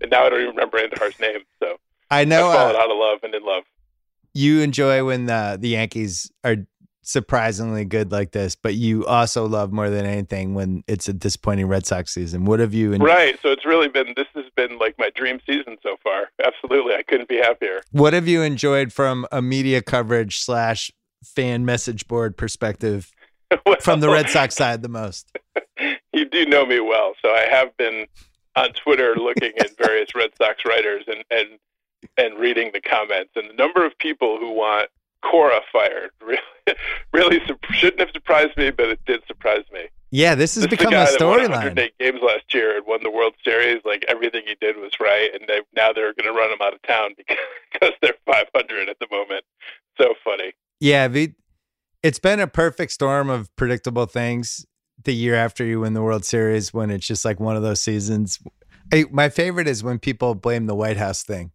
And 0.00 0.10
now 0.10 0.26
I 0.26 0.30
don't 0.30 0.40
even 0.42 0.54
remember 0.56 0.78
Andujar's 0.78 1.18
name. 1.20 1.40
So 1.60 1.76
I 2.10 2.24
know. 2.24 2.50
Fallen 2.52 2.76
Uh, 2.76 2.78
out 2.78 2.90
of 2.90 2.96
love 2.98 3.18
and 3.22 3.34
in 3.34 3.44
love. 3.44 3.64
you 4.34 4.60
enjoy 4.60 5.04
when 5.04 5.26
the 5.26 5.56
the 5.60 5.68
Yankees 5.70 6.30
are 6.44 6.56
surprisingly 7.02 7.84
good 7.84 8.10
like 8.10 8.32
this, 8.32 8.56
but 8.56 8.74
you 8.74 9.06
also 9.06 9.46
love 9.46 9.72
more 9.72 9.88
than 9.90 10.04
anything 10.04 10.54
when 10.54 10.82
it's 10.88 11.08
a 11.08 11.12
disappointing 11.12 11.66
Red 11.68 11.86
Sox 11.86 12.12
season. 12.12 12.44
What 12.44 12.58
have 12.60 12.74
you? 12.74 12.92
en- 12.92 13.00
Right. 13.00 13.38
So 13.42 13.50
it's 13.52 13.64
really 13.64 13.88
been 13.88 14.12
this 14.16 14.26
has 14.34 14.44
been 14.56 14.78
like 14.78 14.96
my 14.98 15.10
dream 15.14 15.38
season 15.46 15.76
so 15.82 15.96
far. 16.02 16.28
Absolutely, 16.44 16.94
I 16.94 17.02
couldn't 17.02 17.28
be 17.28 17.36
happier. 17.36 17.80
What 17.92 18.12
have 18.12 18.26
you 18.26 18.42
enjoyed 18.42 18.92
from 18.92 19.26
a 19.30 19.40
media 19.40 19.82
coverage 19.82 20.40
slash 20.40 20.90
fan 21.24 21.64
message 21.64 22.06
board 22.08 22.36
perspective 22.36 23.12
from 23.80 24.00
the 24.00 24.08
Red 24.08 24.28
Sox 24.28 24.54
side 24.56 24.82
the 24.82 24.88
most? 24.88 25.30
you 26.12 26.24
do 26.28 26.44
know 26.46 26.66
me 26.66 26.80
well, 26.80 27.14
so 27.22 27.30
I 27.30 27.46
have 27.48 27.76
been 27.76 28.06
on 28.56 28.72
Twitter 28.72 29.14
looking 29.16 29.52
at 29.58 29.76
various 29.78 30.14
Red 30.14 30.30
Sox 30.40 30.64
writers 30.64 31.04
and 31.06 31.24
and 31.30 31.58
and 32.18 32.38
reading 32.38 32.70
the 32.72 32.80
comments, 32.80 33.32
and 33.36 33.48
the 33.50 33.54
number 33.54 33.84
of 33.84 33.96
people 33.98 34.38
who 34.38 34.52
want 34.52 34.90
Cora 35.22 35.60
fired 35.72 36.10
really 36.20 36.40
really 37.12 37.40
shouldn't 37.72 38.00
have 38.00 38.10
surprised 38.12 38.56
me, 38.56 38.70
but 38.70 38.88
it 38.88 39.00
did 39.06 39.22
surprise 39.26 39.64
me. 39.72 39.86
Yeah, 40.12 40.34
this 40.34 40.54
has 40.54 40.64
This 40.64 40.70
become 40.70 40.94
a 40.94 41.06
storyline. 41.06 41.90
games 41.98 42.20
last 42.22 42.54
year 42.54 42.76
and 42.76 42.86
won 42.86 43.00
the 43.02 43.10
World 43.10 43.34
Series. 43.44 43.82
Like 43.84 44.04
everything 44.08 44.42
he 44.46 44.54
did 44.60 44.76
was 44.76 44.92
right, 45.00 45.30
and 45.34 45.42
they, 45.48 45.60
now 45.74 45.92
they're 45.92 46.14
going 46.14 46.32
to 46.32 46.38
run 46.38 46.50
him 46.50 46.58
out 46.62 46.74
of 46.74 46.82
town 46.82 47.10
because, 47.16 47.36
because 47.72 47.90
they're 48.00 48.14
500 48.24 48.88
at 48.88 48.98
the 49.00 49.08
moment. 49.10 49.44
So 50.00 50.14
funny. 50.24 50.52
Yeah, 50.80 51.08
the, 51.08 51.32
it's 52.02 52.20
been 52.20 52.38
a 52.38 52.46
perfect 52.46 52.92
storm 52.92 53.28
of 53.28 53.54
predictable 53.56 54.06
things 54.06 54.64
the 55.06 55.14
year 55.14 55.34
after 55.34 55.64
you 55.64 55.80
win 55.80 55.94
the 55.94 56.02
World 56.02 56.24
Series 56.24 56.72
when 56.74 56.90
it's 56.90 57.06
just 57.06 57.24
like 57.24 57.40
one 57.40 57.56
of 57.56 57.62
those 57.62 57.80
seasons. 57.80 58.38
I, 58.92 59.06
my 59.10 59.28
favorite 59.30 59.66
is 59.66 59.82
when 59.82 59.98
people 59.98 60.34
blame 60.34 60.66
the 60.66 60.74
White 60.76 60.96
House 60.98 61.22
thing 61.24 61.50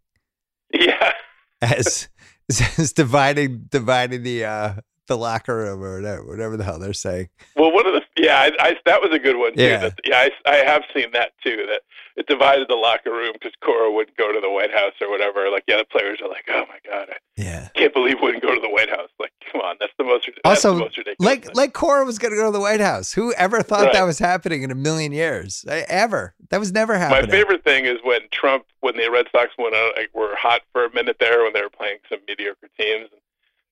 Yeah. 0.74 1.14
as, 1.62 2.10
as 2.50 2.92
dividing 2.94 3.68
dividing 3.70 4.24
the 4.24 4.44
uh 4.46 4.74
the 5.08 5.18
locker 5.18 5.56
room 5.58 5.84
or 5.84 5.96
whatever, 5.98 6.26
whatever 6.26 6.58
the 6.58 6.64
hell 6.64 6.80
they're 6.80 6.94
saying. 6.94 7.30
Well, 7.56 7.72
one 7.74 7.86
of 7.86 7.94
the 7.94 8.02
yeah, 8.32 8.50
I, 8.60 8.68
I 8.70 8.76
that 8.86 9.02
was 9.02 9.12
a 9.14 9.20
good 9.20 9.38
one 9.38 9.56
too. 9.56 9.64
Yeah. 9.64 9.78
That, 9.80 10.00
yeah, 10.06 10.28
I, 10.46 10.52
I 10.52 10.56
have 10.58 10.84
seen 10.94 11.12
that 11.14 11.32
too. 11.44 11.66
That 11.70 11.82
it 12.18 12.28
divided 12.28 12.68
the 12.68 12.76
locker 12.76 13.12
room 13.12 13.32
because 13.34 13.54
Cora 13.64 13.90
wouldn't 13.92 14.18
go 14.18 14.34
to 14.34 14.40
the 14.42 14.50
White 14.50 14.72
House 14.74 14.94
or 15.00 15.10
whatever. 15.10 15.50
Like, 15.50 15.64
yeah, 15.68 15.78
the 15.78 15.86
players 15.86 16.20
are 16.22 16.28
like, 16.28 16.44
"Oh 16.50 16.66
my 16.68 16.80
god, 16.90 17.10
I 17.12 17.16
Yeah. 17.42 17.70
can't 17.76 17.94
believe 17.94 18.18
we 18.22 18.28
wouldn't 18.28 18.44
go 18.44 18.54
to 18.54 18.60
the 18.62 18.70
White 18.70 18.90
House." 18.90 19.10
Like, 19.20 19.32
come 19.52 19.62
on, 19.62 19.78
that's 19.80 19.94
the 19.98 20.04
most. 20.04 20.30
Also, 20.44 20.74
the 20.74 20.80
most 20.80 20.98
ridiculous. 20.98 21.26
Like 21.26 21.46
thing. 21.46 21.56
like 21.56 21.74
Cora 21.74 22.04
was 22.06 22.20
going 22.20 22.32
to 22.32 22.38
go 22.38 22.46
to 22.48 22.52
the 22.52 22.60
White 22.60 22.82
House. 22.82 23.14
Who 23.14 23.34
ever 23.34 23.62
thought 23.62 23.84
Right. 23.86 23.94
that 23.94 24.04
was 24.04 24.20
happening 24.20 24.64
in 24.64 24.72
a 24.72 24.76
million 24.76 25.12
years? 25.12 25.64
Uh, 25.68 25.84
Ever. 25.88 26.36
That 26.50 26.60
was 26.60 26.72
never 26.74 26.98
happening. 26.98 27.30
my 27.30 27.32
favorite 27.32 27.64
thing 27.64 27.86
is 27.86 27.98
when 28.04 28.22
Trump, 28.32 28.66
when 28.82 28.98
the 28.98 29.10
Red 29.10 29.28
Sox 29.32 29.52
went 29.58 29.74
out, 29.76 29.94
like, 29.96 30.10
were 30.14 30.36
hot 30.36 30.62
for 30.74 30.86
a 30.86 30.94
minute 30.94 31.18
there 31.20 31.44
when 31.44 31.54
they 31.54 31.62
were 31.62 31.70
playing 31.70 31.98
some 32.10 32.20
mediocre 32.28 32.68
teams. 32.80 33.08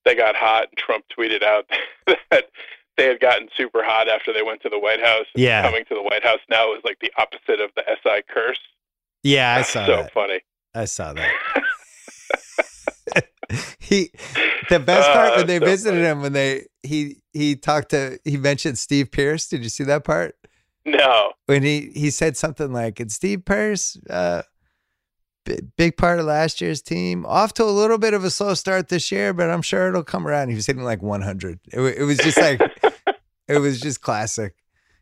They 0.05 0.15
got 0.15 0.35
hot, 0.35 0.69
and 0.69 0.77
Trump 0.77 1.03
tweeted 1.15 1.43
out 1.43 1.65
that 2.31 2.45
they 2.99 3.07
had 3.07 3.19
gotten 3.19 3.47
super 3.57 3.81
hot 3.83 4.07
after 4.07 4.31
they 4.33 4.43
went 4.43 4.61
to 4.61 4.69
the 4.69 4.77
White 4.79 4.99
House. 5.01 5.25
Yeah. 5.35 5.61
coming 5.63 5.85
to 5.89 5.95
the 5.95 6.03
White 6.03 6.23
House 6.23 6.39
now 6.49 6.73
is 6.73 6.81
like 6.83 6.97
the 7.01 7.11
opposite 7.17 7.59
of 7.61 7.71
the 7.75 7.83
SI 8.03 8.21
curse. 8.29 8.59
Yeah, 9.23 9.55
I 9.55 9.61
saw 9.63 9.79
that. 9.81 9.87
so 9.87 9.95
that. 10.03 10.13
funny. 10.13 10.39
I 10.75 10.85
saw 10.85 11.13
that. 11.13 11.31
he 13.79 14.11
the 14.69 14.79
best 14.79 15.09
Uh, 15.09 15.13
part 15.13 15.37
when 15.37 15.47
they 15.47 15.57
so 15.59 15.65
visited 15.65 15.95
funny. 15.97 16.05
him 16.07 16.21
when 16.21 16.33
they 16.33 16.65
he 16.83 17.15
he 17.33 17.55
talked 17.55 17.89
to 17.89 18.19
he 18.23 18.37
mentioned 18.37 18.77
Steve 18.77 19.11
Pearce. 19.11 19.47
Did 19.47 19.63
you 19.63 19.69
see 19.69 19.83
that 19.85 20.03
part? 20.03 20.35
No. 20.85 21.33
When 21.47 21.63
he 21.63 21.91
he 21.95 22.11
said 22.11 22.37
something 22.37 22.71
like, 22.71 22.99
"And 22.99 23.11
Steve 23.11 23.43
Pearce, 23.45 23.97
uh, 24.09 24.43
b- 25.45 25.59
big 25.77 25.97
part 25.97 26.19
of 26.19 26.25
last 26.25 26.61
year's 26.61 26.81
team, 26.81 27.25
off 27.25 27.53
to 27.55 27.63
a 27.63 27.65
little 27.65 27.97
bit 27.97 28.13
of 28.13 28.23
a 28.23 28.29
slow 28.29 28.53
start 28.53 28.89
this 28.89 29.11
year, 29.11 29.33
but 29.33 29.49
I'm 29.49 29.61
sure 29.63 29.89
it'll 29.89 30.03
come 30.03 30.27
around." 30.27 30.49
He 30.49 30.55
was 30.55 30.67
hitting 30.67 30.83
like 30.83 31.01
100. 31.01 31.59
It, 31.73 31.79
it 31.81 32.03
was 32.03 32.17
just 32.19 32.37
like 32.37 32.61
it 33.49 33.59
was 33.59 33.79
just 33.79 34.01
classic. 34.01 34.55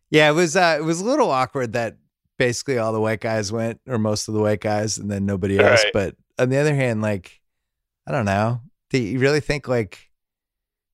Yeah, 0.10 0.30
it 0.30 0.34
was 0.34 0.56
uh, 0.56 0.78
it 0.80 0.84
was 0.84 1.02
a 1.02 1.06
little 1.06 1.30
awkward 1.30 1.74
that 1.74 1.98
basically 2.40 2.78
all 2.78 2.94
the 2.94 3.02
white 3.02 3.20
guys 3.20 3.52
went, 3.52 3.82
or 3.88 3.98
most 3.98 4.28
of 4.28 4.34
the 4.34 4.40
white 4.40 4.62
guys, 4.62 4.98
and 4.98 5.12
then 5.12 5.26
nobody 5.26 5.60
else. 5.60 5.84
Right. 5.84 5.94
But 5.94 6.16
on 6.40 6.50
the 6.50 6.58
other 6.58 6.74
hand, 6.76 7.02
like 7.02 7.42
I 8.08 8.12
don't 8.12 8.26
know, 8.26 8.62
do 8.90 9.00
you 9.00 9.20
really 9.20 9.42
think 9.42 9.68
like 9.68 10.10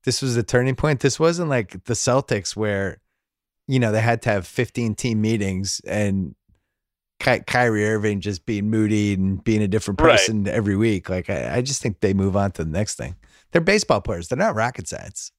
this 0.04 0.22
was 0.22 0.36
a 0.36 0.44
turning 0.44 0.76
point? 0.76 1.00
This 1.02 1.20
wasn't 1.20 1.50
like 1.50 1.84
the 1.86 1.94
Celtics 1.94 2.56
where 2.56 3.00
you 3.68 3.80
know 3.80 3.92
they 3.92 4.02
had 4.02 4.22
to 4.24 4.30
have 4.30 4.48
15 4.48 4.96
team 4.96 5.22
meetings 5.22 5.80
and 5.88 6.36
Ky- 7.20 7.44
Kyrie 7.46 7.88
Irving 7.88 8.20
just 8.20 8.46
being 8.46 8.70
moody 8.70 9.14
and 9.14 9.42
being 9.44 9.62
a 9.62 9.68
different 9.68 10.02
Right. 10.02 10.12
person 10.18 10.48
every 10.48 10.76
week. 10.76 11.08
Like 11.10 11.30
I, 11.30 11.58
I 11.58 11.62
just 11.62 11.82
think 11.82 12.00
they 12.00 12.14
move 12.14 12.36
on 12.36 12.52
to 12.54 12.64
the 12.66 12.72
next 12.72 12.96
thing. 12.96 13.16
They're 13.52 13.62
baseball 13.62 14.02
players. 14.02 14.28
They're 14.28 14.38
not 14.38 14.56
rocket 14.56 14.88
science 14.88 15.32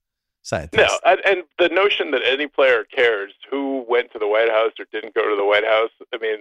No, 0.53 0.89
and, 1.07 1.21
and 1.27 1.43
the 1.59 1.69
notion 1.69 2.11
that 2.13 2.23
any 2.25 2.47
player 2.47 2.85
cares 2.85 3.33
who 3.51 3.85
went 3.89 4.13
to 4.13 4.19
the 4.19 4.29
White 4.29 4.51
House 4.51 4.73
or 4.79 4.87
didn't 4.93 5.15
go 5.15 5.29
to 5.29 5.37
the 5.37 5.45
White 5.45 5.65
House, 5.65 5.91
I 6.13 6.19
mean, 6.19 6.39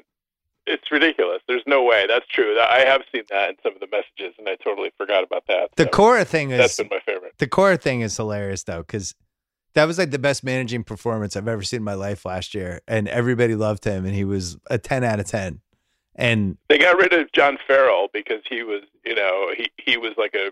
it's 0.65 0.91
ridiculous. 0.91 1.41
There's 1.47 1.63
no 1.67 1.83
way. 1.83 2.05
That's 2.07 2.27
true. 2.27 2.57
I 2.59 2.79
have 2.85 3.01
seen 3.13 3.23
that 3.29 3.49
in 3.49 3.55
some 3.63 3.73
of 3.73 3.79
the 3.79 3.87
messages, 3.91 4.35
and 4.37 4.47
I 4.47 4.55
totally 4.63 4.91
forgot 4.97 5.23
about 5.23 5.43
that. 5.47 5.69
The 5.75 5.83
So 5.83 5.89
Cora 5.89 6.25
thing 6.25 6.49
that's 6.49 6.73
is 6.73 6.77
been 6.77 6.87
my 6.89 6.99
favorite. 7.05 7.33
the 7.37 7.47
Cora 7.47 7.77
thing 7.77 8.01
is 8.01 8.15
hilarious 8.15 8.63
though, 8.63 8.79
because 8.81 9.15
that 9.73 9.85
was 9.85 9.97
like 9.97 10.11
the 10.11 10.19
best 10.19 10.43
managing 10.43 10.83
performance 10.83 11.35
I've 11.35 11.47
ever 11.47 11.63
seen 11.63 11.77
in 11.77 11.83
my 11.83 11.95
life 11.95 12.25
last 12.25 12.53
year, 12.53 12.81
and 12.87 13.07
everybody 13.07 13.55
loved 13.55 13.83
him, 13.85 14.05
and 14.05 14.13
he 14.13 14.23
was 14.23 14.57
a 14.69 14.77
10 14.77 15.03
out 15.03 15.19
of 15.19 15.25
10. 15.25 15.61
And 16.15 16.57
They 16.69 16.77
got 16.77 16.95
rid 16.97 17.11
of 17.11 17.31
John 17.31 17.57
Farrell 17.67 18.07
because 18.13 18.41
he 18.47 18.61
was, 18.61 18.83
you 19.03 19.15
know, 19.15 19.51
he 19.57 19.71
he 19.77 19.97
was 19.97 20.11
like 20.15 20.35
a, 20.35 20.51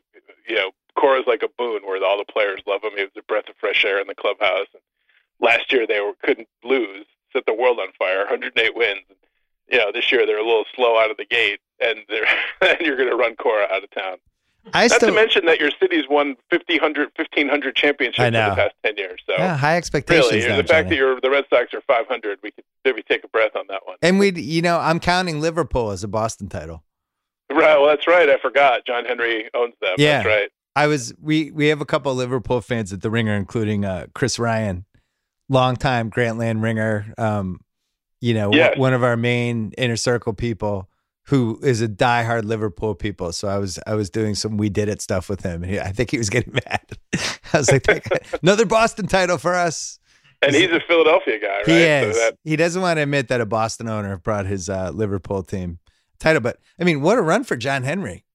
you 0.49 0.55
know, 0.55 0.71
Cora's 0.97 1.25
like 1.27 1.43
a 1.43 1.49
boon, 1.57 1.81
where 1.85 2.03
all 2.03 2.17
the 2.17 2.31
players 2.31 2.61
love 2.67 2.83
him. 2.83 2.91
He 2.95 3.03
was 3.03 3.11
a 3.17 3.23
breath 3.23 3.49
of 3.49 3.55
fresh 3.57 3.85
air 3.85 3.99
in 3.99 4.07
the 4.07 4.15
clubhouse. 4.15 4.67
And 4.73 4.81
last 5.39 5.71
year 5.71 5.87
they 5.87 5.99
were 5.99 6.13
couldn't 6.23 6.47
lose, 6.63 7.05
set 7.33 7.45
the 7.45 7.53
world 7.53 7.79
on 7.79 7.87
fire, 7.97 8.19
108 8.29 8.75
wins. 8.75 8.99
And, 9.09 9.17
you 9.71 9.77
know, 9.77 9.91
this 9.93 10.11
year 10.11 10.25
they're 10.25 10.37
a 10.37 10.45
little 10.45 10.65
slow 10.75 10.99
out 10.99 11.11
of 11.11 11.17
the 11.17 11.25
gate, 11.25 11.59
and 11.79 11.99
they're 12.09 12.25
and 12.61 12.81
you're 12.81 12.97
going 12.97 13.09
to 13.09 13.15
run 13.15 13.35
Cora 13.35 13.67
out 13.71 13.83
of 13.83 13.89
town. 13.91 14.17
I 14.73 14.85
Not 14.85 14.97
still 14.97 15.09
to 15.09 15.15
mention 15.15 15.45
that 15.45 15.59
your 15.59 15.71
city's 15.79 16.07
won 16.07 16.35
50, 16.51 16.75
100, 16.75 17.09
1500 17.15 17.75
championships 17.75 18.19
in 18.23 18.33
the 18.33 18.39
past 18.39 18.75
10 18.85 18.95
years. 18.95 19.19
So 19.25 19.33
yeah, 19.33 19.57
high 19.57 19.75
expectations. 19.75 20.31
really, 20.31 20.61
the 20.61 20.67
fact 20.67 20.69
Johnny. 20.69 20.89
that 20.89 20.95
you're 20.97 21.19
the 21.19 21.31
Red 21.31 21.45
Sox 21.49 21.73
are 21.73 21.81
500, 21.81 22.37
we 22.43 22.51
could 22.51 22.63
maybe 22.85 23.01
take 23.01 23.23
a 23.23 23.27
breath 23.27 23.55
on 23.55 23.65
that 23.69 23.87
one. 23.87 23.97
and 24.03 24.19
we, 24.19 24.31
you 24.39 24.61
know, 24.61 24.79
I'm 24.79 24.99
counting 24.99 25.41
Liverpool 25.41 25.89
as 25.89 26.03
a 26.03 26.07
Boston 26.07 26.47
title. 26.47 26.83
Right. 27.49 27.77
Well, 27.77 27.87
that's 27.87 28.05
right. 28.05 28.29
I 28.29 28.37
forgot. 28.37 28.85
John 28.85 29.05
Henry 29.05 29.49
owns 29.55 29.73
them. 29.81 29.95
Yeah. 29.97 30.17
That's 30.17 30.27
right. 30.27 30.49
I 30.75 30.87
was 30.87 31.13
we 31.21 31.51
we 31.51 31.67
have 31.67 31.81
a 31.81 31.85
couple 31.85 32.11
of 32.11 32.17
Liverpool 32.17 32.61
fans 32.61 32.93
at 32.93 33.01
the 33.01 33.09
Ringer, 33.11 33.35
including 33.35 33.83
uh, 33.85 34.07
Chris 34.13 34.39
Ryan, 34.39 34.85
longtime 35.49 36.09
Grantland 36.09 36.61
Ringer. 36.61 37.13
Um, 37.17 37.59
you 38.19 38.33
know, 38.33 38.51
one 38.77 38.93
of 38.93 39.03
our 39.03 39.17
main 39.17 39.71
inner 39.77 39.95
circle 39.95 40.33
people 40.33 40.87
who 41.25 41.59
is 41.63 41.81
a 41.81 41.87
diehard 41.87 42.43
Liverpool 42.45 42.95
people. 42.95 43.31
So 43.31 43.47
I 43.47 43.57
was 43.57 43.79
I 43.85 43.95
was 43.95 44.09
doing 44.09 44.35
some 44.35 44.57
we 44.57 44.69
did 44.69 44.87
it 44.89 45.01
stuff 45.01 45.29
with 45.29 45.43
him. 45.43 45.63
And 45.63 45.71
he, 45.71 45.79
I 45.79 45.91
think 45.91 46.11
he 46.11 46.17
was 46.17 46.29
getting 46.29 46.53
mad. 46.67 46.81
I 47.53 47.57
was 47.57 47.71
like, 47.71 47.83
guy- 47.83 48.01
another 48.41 48.65
Boston 48.65 49.07
title 49.07 49.37
for 49.37 49.53
us. 49.55 49.99
And 50.43 50.55
he's 50.55 50.71
a 50.71 50.79
Philadelphia 50.87 51.39
guy, 51.39 51.57
right? 51.57 51.65
He 51.67 51.73
So 51.73 52.09
is. 52.09 52.15
that, 52.17 52.35
he 52.43 52.55
doesn't 52.55 52.81
want 52.81 52.97
to 52.97 53.03
admit 53.03 53.27
that 53.27 53.41
a 53.41 53.45
Boston 53.45 53.87
owner 53.87 54.17
brought 54.17 54.47
his 54.47 54.69
uh, 54.69 54.89
Liverpool 54.91 55.43
team 55.43 55.77
title, 56.19 56.41
but 56.41 56.57
I 56.79 56.83
mean, 56.83 57.01
what 57.01 57.17
a 57.19 57.21
run 57.21 57.43
for 57.43 57.55
John 57.55 57.83
Henry! 57.83 58.25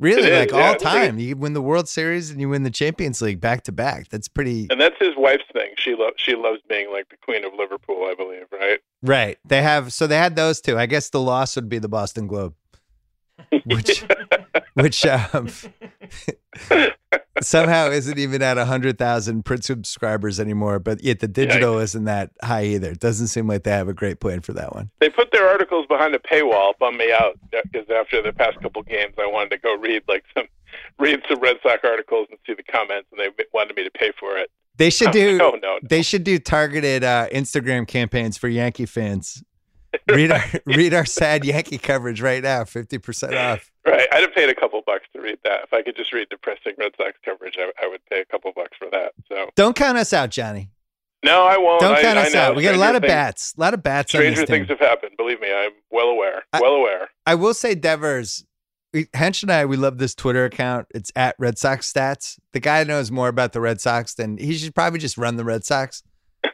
Really, 0.00 0.22
It 0.22 0.32
is, 0.32 0.38
like 0.38 0.50
yeah. 0.52 0.68
all 0.68 0.74
time, 0.76 1.18
you 1.18 1.36
win 1.36 1.54
the 1.54 1.62
World 1.62 1.88
Series 1.88 2.30
and 2.30 2.40
you 2.40 2.48
win 2.48 2.62
the 2.62 2.70
Champions 2.70 3.20
League 3.20 3.40
back 3.40 3.64
to 3.64 3.72
back. 3.72 4.08
That's 4.10 4.28
pretty 4.28 4.68
and 4.70 4.80
that's 4.80 4.96
his 5.00 5.14
wife's 5.16 5.44
thing. 5.52 5.70
She 5.76 5.94
loves 5.94 6.14
she 6.18 6.34
loves 6.36 6.60
being 6.68 6.92
like 6.92 7.08
the 7.08 7.16
queen 7.16 7.44
of 7.44 7.52
Liverpool, 7.54 8.06
I 8.08 8.14
believe, 8.14 8.44
right? 8.52 8.78
right. 9.02 9.38
They 9.44 9.62
have 9.62 9.92
so 9.92 10.06
they 10.06 10.16
had 10.16 10.36
those 10.36 10.60
two. 10.60 10.78
I 10.78 10.86
guess 10.86 11.10
the 11.10 11.20
loss 11.20 11.56
would 11.56 11.68
be 11.68 11.78
the 11.78 11.88
Boston 11.88 12.26
Globe, 12.28 12.54
which 13.64 14.04
which 14.74 15.06
um, 15.06 15.48
somehow 17.40 17.90
isn't 17.90 18.18
even 18.18 18.42
at 18.42 18.56
hundred 18.58 18.98
thousand 18.98 19.44
print 19.44 19.64
subscribers 19.64 20.38
anymore. 20.40 20.78
But 20.78 21.02
yet 21.02 21.20
the 21.20 21.28
digital 21.28 21.78
isn't 21.78 22.04
that 22.04 22.30
high 22.42 22.64
either. 22.64 22.90
It 22.90 23.00
doesn't 23.00 23.28
seem 23.28 23.46
like 23.46 23.64
they 23.64 23.70
have 23.70 23.88
a 23.88 23.94
great 23.94 24.20
plan 24.20 24.40
for 24.40 24.52
that 24.54 24.74
one. 24.74 24.90
They 25.00 25.10
put 25.10 25.32
their 25.32 25.48
articles 25.48 25.86
behind 25.86 26.14
a 26.14 26.18
paywall. 26.18 26.72
Bummed 26.78 26.98
me 26.98 27.12
out 27.12 27.38
because 27.50 27.88
after 27.90 28.22
the 28.22 28.32
past 28.32 28.60
couple 28.60 28.82
games, 28.82 29.14
I 29.18 29.26
wanted 29.26 29.50
to 29.50 29.58
go 29.58 29.76
read 29.76 30.02
like 30.08 30.24
some 30.36 30.46
read 30.98 31.20
some 31.28 31.40
Red 31.40 31.56
Sox 31.62 31.80
articles 31.84 32.28
and 32.30 32.38
see 32.46 32.54
the 32.54 32.62
comments, 32.62 33.08
and 33.10 33.20
they 33.20 33.44
wanted 33.52 33.76
me 33.76 33.84
to 33.84 33.90
pay 33.90 34.12
for 34.18 34.36
it. 34.36 34.50
They 34.76 34.90
should 34.90 35.10
do. 35.10 35.36
no, 35.36 35.50
no, 35.50 35.56
no. 35.56 35.78
They 35.82 36.02
should 36.02 36.22
do 36.22 36.38
targeted 36.38 37.02
uh, 37.02 37.28
Instagram 37.32 37.86
campaigns 37.86 38.38
for 38.38 38.48
Yankee 38.48 38.86
fans. 38.86 39.42
Read 40.10 40.30
our 40.32 40.42
read 40.66 40.92
our 40.94 41.04
sad 41.06 41.44
Yankee 41.44 41.78
coverage 41.78 42.20
right 42.20 42.42
now, 42.42 42.64
fifty 42.64 42.98
percent 42.98 43.34
off. 43.34 43.70
Right, 43.86 44.06
I'd 44.12 44.20
have 44.22 44.34
paid 44.34 44.50
a 44.50 44.54
couple 44.54 44.82
bucks 44.84 45.06
to 45.14 45.20
read 45.20 45.38
that. 45.44 45.62
If 45.64 45.72
I 45.72 45.82
could 45.82 45.96
just 45.96 46.12
read 46.12 46.28
depressing 46.28 46.74
Red 46.78 46.92
Sox 46.98 47.12
coverage, 47.24 47.56
I, 47.58 47.70
I 47.82 47.88
would 47.88 48.04
pay 48.10 48.20
a 48.20 48.24
couple 48.26 48.52
bucks 48.54 48.76
for 48.78 48.88
that. 48.92 49.12
So 49.28 49.48
Don't 49.56 49.74
count 49.74 49.96
us 49.96 50.12
out, 50.12 50.30
Johnny. 50.30 50.70
no, 51.24 51.44
I 51.44 51.56
won't. 51.56 51.80
Don't 51.80 51.98
count 52.00 52.18
I 52.18 52.26
us 52.26 52.34
know. 52.34 52.40
out. 52.40 52.56
We 52.56 52.62
got 52.62 52.74
a 52.74 52.78
lot 52.78 52.96
of 52.96 53.02
things- 53.02 53.10
bats, 53.12 53.54
a 53.56 53.60
lot 53.60 53.72
of 53.74 53.82
bats 53.82 54.14
on 54.14 54.20
Stranger 54.20 54.44
things 54.44 54.68
have 54.68 54.78
happened. 54.78 55.12
Believe 55.16 55.40
me, 55.40 55.50
I'm 55.52 55.70
well 55.90 56.08
aware. 56.08 56.42
I- 56.52 56.60
well 56.60 56.74
aware. 56.74 57.08
I 57.24 57.34
will 57.34 57.54
say, 57.54 57.74
Devers, 57.74 58.44
we, 58.92 59.06
Hench 59.06 59.42
and 59.42 59.50
I, 59.50 59.64
we 59.64 59.76
love 59.78 59.96
this 59.98 60.14
Twitter 60.14 60.44
account. 60.44 60.86
It's 60.94 61.10
at 61.16 61.34
Red 61.38 61.56
Sox 61.58 61.90
Stats. 61.90 62.38
The 62.52 62.60
guy 62.60 62.84
knows 62.84 63.10
more 63.10 63.28
about 63.28 63.52
the 63.54 63.60
Red 63.62 63.80
Sox 63.80 64.12
than 64.14 64.36
he 64.36 64.52
should 64.54 64.74
probably 64.74 64.98
just 64.98 65.16
run 65.16 65.36
the 65.36 65.44
Red 65.44 65.64
Sox. 65.64 66.02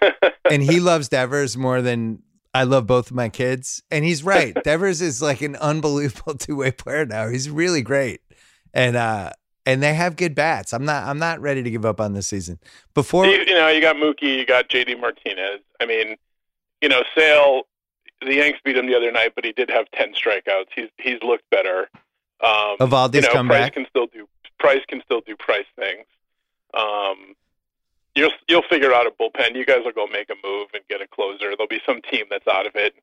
and 0.50 0.62
he 0.62 0.78
loves 0.78 1.08
Devers 1.08 1.56
more 1.56 1.82
than 1.82 2.22
I 2.54 2.62
love 2.62 2.86
both 2.86 3.10
of 3.10 3.16
my 3.16 3.28
kids. 3.28 3.82
And 3.90 4.04
he's 4.04 4.22
right. 4.24 4.54
Devers 4.64 5.00
is 5.00 5.20
like 5.20 5.42
an 5.42 5.56
unbelievable 5.56 6.34
two 6.38 6.56
way 6.56 6.70
player 6.70 7.04
now. 7.04 7.28
He's 7.28 7.50
really 7.50 7.82
great. 7.82 8.20
And 8.72 8.96
uh 8.96 9.30
and 9.66 9.82
they 9.82 9.94
have 9.94 10.16
good 10.16 10.34
bats. 10.34 10.72
I'm 10.72 10.84
not 10.84 11.04
I'm 11.04 11.18
not 11.18 11.40
ready 11.40 11.62
to 11.62 11.70
give 11.70 11.84
up 11.84 12.00
on 12.00 12.14
this 12.14 12.28
season. 12.28 12.58
Before 12.94 13.26
you, 13.26 13.38
you 13.46 13.54
know, 13.54 13.68
you 13.68 13.80
got 13.80 13.96
Mookie, 13.96 14.38
you 14.38 14.46
got 14.46 14.68
JD 14.68 15.00
Martinez. 15.00 15.60
I 15.80 15.86
mean, 15.86 16.16
you 16.80 16.88
know, 16.88 17.02
Sale, 17.16 17.62
the 18.20 18.34
Yanks 18.34 18.60
beat 18.64 18.76
him 18.76 18.86
the 18.86 18.94
other 18.94 19.10
night, 19.10 19.32
but 19.34 19.44
he 19.44 19.52
did 19.52 19.70
have 19.70 19.90
ten 19.92 20.12
strikeouts. 20.12 20.66
He's 20.74 20.88
he's 20.98 21.22
looked 21.22 21.48
better. 21.50 21.88
Um, 22.42 22.76
Eovaldi's 22.78 23.14
you 23.16 23.20
know, 23.22 23.32
come 23.32 23.46
Price 23.46 23.62
back. 23.62 23.74
can 23.74 23.86
still 23.88 24.06
do 24.06 24.28
Price 24.58 24.82
can 24.88 25.00
still 25.04 25.20
do 25.22 25.36
Price 25.36 25.66
things. 25.76 26.04
Um, 26.74 27.34
you'll 28.14 28.32
you'll 28.48 28.62
figure 28.68 28.92
out 28.92 29.06
a 29.06 29.10
bullpen. 29.10 29.54
You 29.56 29.64
guys 29.64 29.80
will 29.84 29.92
go 29.92 30.06
make 30.06 30.30
a 30.30 30.34
move 30.46 30.68
and 30.74 30.82
get 30.88 31.00
a 31.00 31.06
closer. 31.06 31.50
There'll 31.56 31.66
be 31.68 31.80
some 31.86 32.00
team 32.10 32.24
that's 32.30 32.46
out 32.46 32.66
of 32.66 32.74
it. 32.76 32.94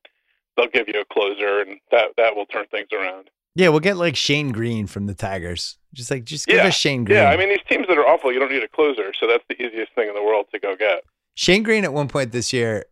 They'll 0.56 0.68
give 0.68 0.88
you 0.88 1.00
a 1.00 1.04
closer, 1.12 1.60
and 1.60 1.78
that 1.90 2.08
that 2.16 2.36
will 2.36 2.46
turn 2.46 2.66
things 2.70 2.88
around. 2.92 3.30
Yeah, 3.54 3.68
we'll 3.68 3.80
get 3.80 3.96
like 3.96 4.16
Shane 4.16 4.50
Greene 4.50 4.86
from 4.86 5.06
the 5.06 5.14
Tigers. 5.14 5.76
Just 5.92 6.10
like 6.10 6.24
just 6.24 6.46
give 6.46 6.56
Yeah. 6.56 6.68
us 6.68 6.74
Shane 6.74 7.04
Greene. 7.04 7.18
Yeah, 7.18 7.30
I 7.30 7.36
mean 7.36 7.48
these 7.50 7.58
teams 7.68 7.86
that 7.88 7.98
are 7.98 8.06
awful, 8.06 8.32
you 8.32 8.38
don't 8.38 8.50
need 8.52 8.62
a 8.62 8.68
closer, 8.68 9.12
so 9.18 9.26
that's 9.26 9.44
the 9.48 9.62
easiest 9.62 9.92
thing 9.94 10.08
in 10.08 10.14
the 10.14 10.22
world 10.22 10.46
to 10.52 10.58
go 10.58 10.74
get. 10.76 11.04
Shane 11.34 11.62
Greene 11.62 11.84
at 11.84 11.92
one 11.92 12.08
point 12.08 12.32
this 12.32 12.52
year, 12.52 12.84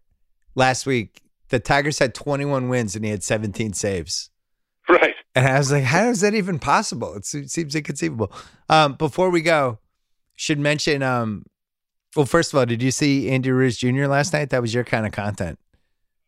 last 0.55 0.87
week, 0.87 1.23
the 1.49 1.59
Tigers 1.61 1.99
had 1.99 2.15
21 2.15 2.69
wins 2.69 2.95
and 2.95 3.05
he 3.05 3.11
had 3.11 3.23
17 3.23 3.73
saves. 3.75 4.31
Right. 4.89 5.15
And 5.35 5.47
I 5.47 5.59
was 5.59 5.71
like, 5.71 5.85
how 5.85 6.09
is 6.09 6.21
that 6.23 6.35
even 6.35 6.59
possible? 6.59 7.15
It 7.15 7.25
seems 7.25 7.75
inconceivable. 7.77 8.33
Um, 8.69 8.95
before 8.95 9.31
we 9.31 9.43
go, 9.43 9.79
should 10.37 10.59
mention. 10.59 11.03
Um, 11.03 11.45
well, 12.17 12.27
first 12.27 12.53
of 12.53 12.59
all, 12.59 12.67
did 12.67 12.83
you 12.83 12.91
see 12.91 13.31
Andy 13.31 13.51
Ruiz 13.51 13.79
Jr. 13.79 14.07
last 14.07 14.33
night? 14.33 14.51
That 14.51 14.61
was 14.63 14.75
your 14.75 14.85
kind 14.85 15.07
of 15.07 15.13
content. 15.13 15.59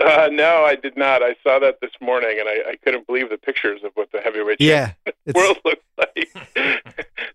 Uh, 0.00 0.28
no, 0.32 0.64
I 0.64 0.74
did 0.74 0.96
not. 0.96 1.22
I 1.22 1.36
saw 1.44 1.60
that 1.60 1.80
this 1.80 1.92
morning, 2.00 2.36
and 2.40 2.48
I, 2.48 2.70
I 2.70 2.76
couldn't 2.84 3.06
believe 3.06 3.30
the 3.30 3.38
pictures 3.38 3.82
of 3.84 3.92
what 3.94 4.10
the 4.12 4.20
heavyweight 4.20 4.60
Yeah, 4.60 4.92
world 5.34 5.58
looks 5.64 5.82
like. 5.96 6.28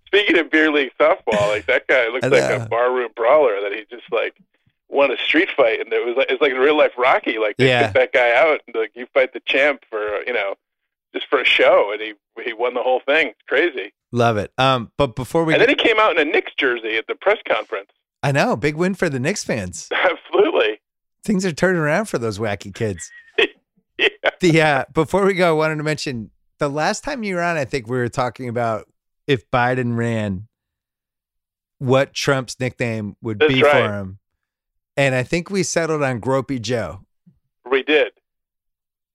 Speaking 0.07 0.38
of 0.38 0.49
beer 0.49 0.72
league 0.72 0.91
softball, 0.99 1.48
like 1.49 1.65
that 1.68 1.88
guy 1.88 2.07
looks 2.07 2.28
like 2.28 2.44
a 2.49 2.68
barroom 2.69 3.10
brawler 3.15 3.61
that 3.61 3.72
he 3.74 3.86
just 3.90 4.11
like 4.11 4.36
won 4.90 5.11
a 5.11 5.18
street 5.18 5.49
fight, 5.56 5.80
and 5.80 5.91
it 5.94 6.06
was 6.06 6.15
like 6.18 6.30
it's 6.30 6.41
like 6.41 6.53
real 6.53 6.78
life 6.78 6.91
Rocky. 6.98 7.38
Like 7.40 7.56
they 7.57 7.68
Yeah. 7.68 7.84
took 7.88 7.94
that 7.95 8.14
guy 8.14 8.36
out, 8.36 8.61
and 8.68 8.76
like 8.76 8.91
you 8.95 9.06
fight 9.14 9.34
the 9.34 9.41
champ 9.45 9.84
for 9.90 10.22
you 10.26 10.34
know 10.34 10.56
just 11.14 11.28
for 11.30 11.40
a 11.40 11.45
show, 11.45 11.91
and 11.94 12.02
he 12.02 12.14
he 12.44 12.52
won 12.53 12.74
the 12.74 12.84
whole 12.84 13.02
thing. 13.06 13.28
It's 13.28 13.41
crazy. 13.48 13.94
love 14.11 14.36
it. 14.38 14.52
Um, 14.57 14.91
but 14.98 15.15
before 15.15 15.44
we, 15.45 15.53
and 15.53 15.61
then 15.61 15.69
he 15.69 15.76
came 15.76 15.99
out 15.99 16.18
in 16.18 16.28
a 16.28 16.30
Knicks 16.32 16.53
jersey 16.57 16.98
at 16.98 17.07
the 17.07 17.15
press 17.15 17.38
conference. 17.48 17.90
I 18.23 18.31
know, 18.31 18.56
big 18.56 18.76
win 18.76 18.95
for 18.95 19.10
the 19.10 19.19
Knicks 19.19 19.44
fans. 19.44 19.89
Absolutely. 19.94 20.80
Things 21.23 21.45
are 21.45 21.52
turning 21.52 21.81
around 21.81 22.06
for 22.06 22.18
those 22.18 22.39
wacky 22.39 22.73
kids. 22.73 23.11
Yeah. 23.99 24.30
The 24.41 24.61
uh, 24.61 24.85
before 24.94 25.26
we 25.26 25.34
go, 25.34 25.49
I 25.49 25.53
wanted 25.53 25.77
to 25.77 25.84
mention 25.84 26.30
the 26.60 26.69
last 26.69 27.03
time 27.03 27.23
you 27.23 27.34
were 27.34 27.41
on. 27.41 27.57
I 27.57 27.65
think 27.65 27.88
we 27.88 27.98
were 27.98 28.10
talking 28.10 28.48
about 28.48 28.88
if 29.26 29.49
Biden 29.49 29.98
ran, 29.98 30.48
what 31.80 32.14
Trump's 32.14 32.60
nickname 32.60 33.15
would 33.23 33.39
That's 33.39 33.52
be 33.52 33.64
right. 33.64 33.72
for 33.72 33.94
him, 33.94 34.19
and 34.95 35.15
I 35.15 35.23
think 35.23 35.49
we 35.49 35.64
settled 35.64 36.03
on 36.03 36.22
Gropey 36.22 36.61
Joe. 36.61 37.02
We 37.68 37.81
did. 37.81 38.11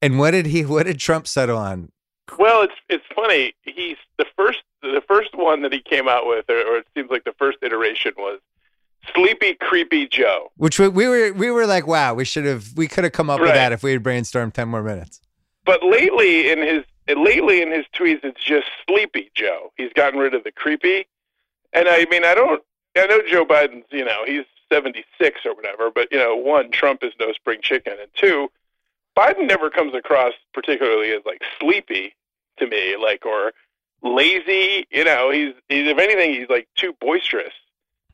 And 0.00 0.18
what 0.18 0.32
did 0.32 0.46
he? 0.46 0.64
What 0.64 0.86
did 0.86 0.98
Trump 0.98 1.28
settle 1.28 1.58
on? 1.58 1.92
Well, 2.36 2.62
it's 2.62 2.74
it's 2.88 3.04
funny. 3.14 3.54
He's 3.62 3.98
the 4.18 4.26
first 4.36 4.64
the 4.82 5.02
first 5.06 5.30
one 5.34 5.62
that 5.62 5.72
he 5.72 5.80
came 5.80 6.08
out 6.08 6.26
with, 6.26 6.46
or, 6.50 6.60
or 6.60 6.78
it 6.78 6.88
seems 6.96 7.08
like 7.08 7.22
the 7.22 7.34
first 7.38 7.58
iteration 7.62 8.14
was 8.16 8.40
Sleepy 9.14 9.54
Creepy 9.54 10.06
Joe. 10.06 10.52
Which 10.56 10.78
we, 10.78 10.88
we 10.88 11.06
were 11.06 11.32
we 11.32 11.50
were 11.50 11.66
like, 11.66 11.86
wow, 11.86 12.14
we 12.14 12.24
should 12.24 12.44
have 12.44 12.68
we 12.76 12.88
could 12.88 13.04
have 13.04 13.12
come 13.12 13.30
up 13.30 13.40
with 13.40 13.54
that 13.54 13.72
if 13.72 13.82
we 13.82 13.92
had 13.92 14.02
brainstormed 14.02 14.52
ten 14.52 14.68
more 14.68 14.82
minutes. 14.82 15.20
But 15.64 15.82
lately 15.82 16.50
in 16.50 16.58
his 16.58 16.84
lately 17.08 17.62
in 17.62 17.70
his 17.70 17.84
tweets, 17.94 18.24
it's 18.24 18.42
just 18.42 18.66
Sleepy 18.86 19.30
Joe. 19.34 19.72
He's 19.76 19.92
gotten 19.94 20.18
rid 20.18 20.34
of 20.34 20.44
the 20.44 20.52
creepy, 20.52 21.06
and 21.72 21.88
I 21.88 22.06
mean, 22.10 22.24
I 22.24 22.34
don't. 22.34 22.62
I 22.96 23.06
know 23.06 23.20
Joe 23.28 23.44
Biden's. 23.44 23.86
You 23.90 24.04
know, 24.04 24.24
he's 24.26 24.44
seventy 24.72 25.04
six 25.20 25.40
or 25.44 25.54
whatever. 25.54 25.90
But 25.90 26.08
you 26.12 26.18
know, 26.18 26.36
one, 26.36 26.70
Trump 26.70 27.02
is 27.02 27.12
no 27.18 27.32
spring 27.32 27.60
chicken, 27.62 27.94
and 28.00 28.10
two, 28.14 28.50
Biden 29.16 29.46
never 29.46 29.70
comes 29.70 29.94
across 29.94 30.32
particularly 30.54 31.10
as 31.10 31.22
like 31.26 31.42
sleepy 31.60 32.14
to 32.58 32.66
me, 32.66 32.96
like 32.96 33.26
or 33.26 33.52
lazy. 34.02 34.86
You 34.90 35.04
know, 35.04 35.30
he's 35.30 35.54
he's 35.68 35.88
if 35.88 35.98
anything, 35.98 36.34
he's 36.34 36.48
like 36.48 36.68
too 36.76 36.94
boisterous. 37.00 37.52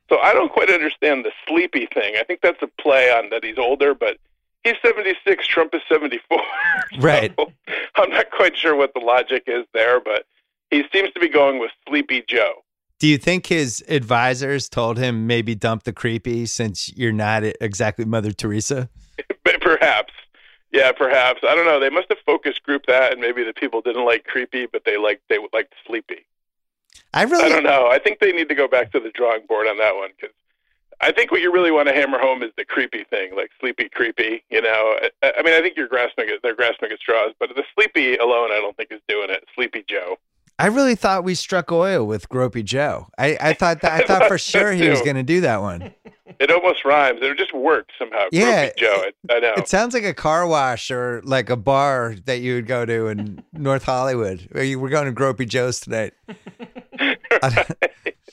So 0.09 0.18
I 0.18 0.32
don't 0.32 0.52
quite 0.52 0.70
understand 0.70 1.24
the 1.24 1.32
sleepy 1.47 1.86
thing. 1.93 2.14
I 2.18 2.24
think 2.24 2.40
that's 2.43 2.62
a 2.62 2.68
play 2.80 3.10
on 3.10 3.30
that 3.30 3.44
he's 3.44 3.59
older, 3.59 3.94
but 3.94 4.16
he's 4.64 4.76
76, 4.82 5.47
Trump 5.47 5.74
is 5.74 5.82
74. 5.89 6.40
Right. 7.01 7.35
So 7.36 7.52
I'm 7.97 8.10
not 8.10 8.30
quite 8.30 8.56
sure 8.56 8.74
what 8.74 8.94
the 8.94 9.01
logic 9.01 9.44
is 9.47 9.66
there, 9.74 10.01
but 10.01 10.24
he 10.70 10.85
seems 10.93 11.12
to 11.12 11.20
be 11.20 11.28
going 11.28 11.59
with 11.59 11.70
Sleepy 11.86 12.24
Joe. 12.26 12.64
Do 12.98 13.06
you 13.06 13.18
think 13.18 13.47
his 13.47 13.85
advisors 13.89 14.68
told 14.68 14.98
him 14.98 15.26
maybe 15.26 15.55
dump 15.55 15.85
the 15.85 15.93
creepy 15.93 16.47
since 16.47 16.89
you're 16.97 17.12
not 17.12 17.44
exactly 17.60 18.05
Mother 18.05 18.32
Teresa? 18.32 18.89
Perhaps. 19.60 20.12
Yeah, 20.72 20.93
perhaps. 20.93 21.40
I 21.48 21.55
don't 21.55 21.64
know. 21.64 21.80
They 21.80 21.89
must 21.89 22.09
have 22.10 22.18
focus 22.26 22.59
group 22.59 22.85
that 22.89 23.12
and 23.12 23.20
maybe 23.20 23.43
the 23.43 23.55
people 23.55 23.80
didn't 23.80 24.05
like 24.05 24.24
creepy, 24.24 24.66
but 24.66 24.82
they 24.85 24.98
liked 24.98 25.22
they 25.28 25.39
liked 25.52 25.74
sleepy. 25.86 26.26
I 27.14 27.22
really 27.22 27.44
I 27.44 27.48
don't 27.48 27.64
know. 27.64 27.88
I 27.90 27.98
think 27.98 28.18
they 28.20 28.32
need 28.32 28.48
to 28.48 28.54
go 28.54 28.68
back 28.68 28.92
to 28.92 29.00
the 29.00 29.10
drawing 29.10 29.46
board 29.46 29.66
on 29.66 29.78
that 29.78 29.94
one 29.96 30.10
because 30.18 30.34
I 31.00 31.12
think 31.12 31.30
what 31.30 31.40
you 31.40 31.52
really 31.52 31.70
want 31.70 31.88
to 31.88 31.94
hammer 31.94 32.18
home 32.18 32.42
is 32.42 32.50
the 32.56 32.64
creepy 32.64 33.04
thing, 33.04 33.36
like 33.36 33.50
sleepy 33.60 33.88
creepy. 33.88 34.44
You 34.50 34.62
know, 34.62 34.98
I, 35.22 35.32
I 35.38 35.42
mean, 35.42 35.54
I 35.54 35.60
think 35.60 35.76
you're 35.76 35.88
grasping 35.88 36.28
at 36.28 36.42
they're 36.42 36.56
grasping 36.56 36.90
at 36.90 36.98
straws, 36.98 37.32
but 37.38 37.50
the 37.54 37.64
sleepy 37.74 38.16
alone, 38.16 38.50
I 38.50 38.56
don't 38.56 38.76
think 38.76 38.90
is 38.90 39.00
doing 39.08 39.30
it. 39.30 39.44
Sleepy 39.54 39.84
Joe. 39.88 40.16
I 40.60 40.66
really 40.66 40.96
thought 40.96 41.22
we 41.22 41.36
struck 41.36 41.70
oil 41.70 42.04
with 42.04 42.28
Gropey 42.28 42.64
Joe. 42.64 43.06
I, 43.16 43.38
I 43.40 43.52
thought 43.52 43.80
that 43.82 43.92
I 43.92 44.04
thought 44.06 44.26
for 44.26 44.38
sure 44.38 44.72
he 44.72 44.88
was 44.88 45.00
going 45.02 45.14
to 45.14 45.22
do 45.22 45.40
that 45.42 45.62
one. 45.62 45.94
It 46.40 46.50
almost 46.50 46.84
rhymes. 46.84 47.20
It 47.22 47.38
just 47.38 47.54
worked 47.54 47.92
somehow. 47.96 48.24
Yeah, 48.32 48.66
Gropey 48.66 48.76
Joe. 48.76 49.04
I, 49.30 49.34
I 49.34 49.38
know. 49.38 49.54
It 49.56 49.68
sounds 49.68 49.94
like 49.94 50.02
a 50.02 50.14
car 50.14 50.48
wash 50.48 50.90
or 50.90 51.22
like 51.24 51.48
a 51.48 51.56
bar 51.56 52.16
that 52.24 52.40
you 52.40 52.54
would 52.54 52.66
go 52.66 52.84
to 52.84 53.06
in 53.06 53.44
North 53.52 53.84
Hollywood. 53.84 54.48
We're 54.52 54.88
going 54.88 55.06
to 55.06 55.12
Gropey 55.12 55.48
Joe's 55.48 55.78
tonight. 55.78 56.12
I 57.42 57.48
don't, 57.50 57.72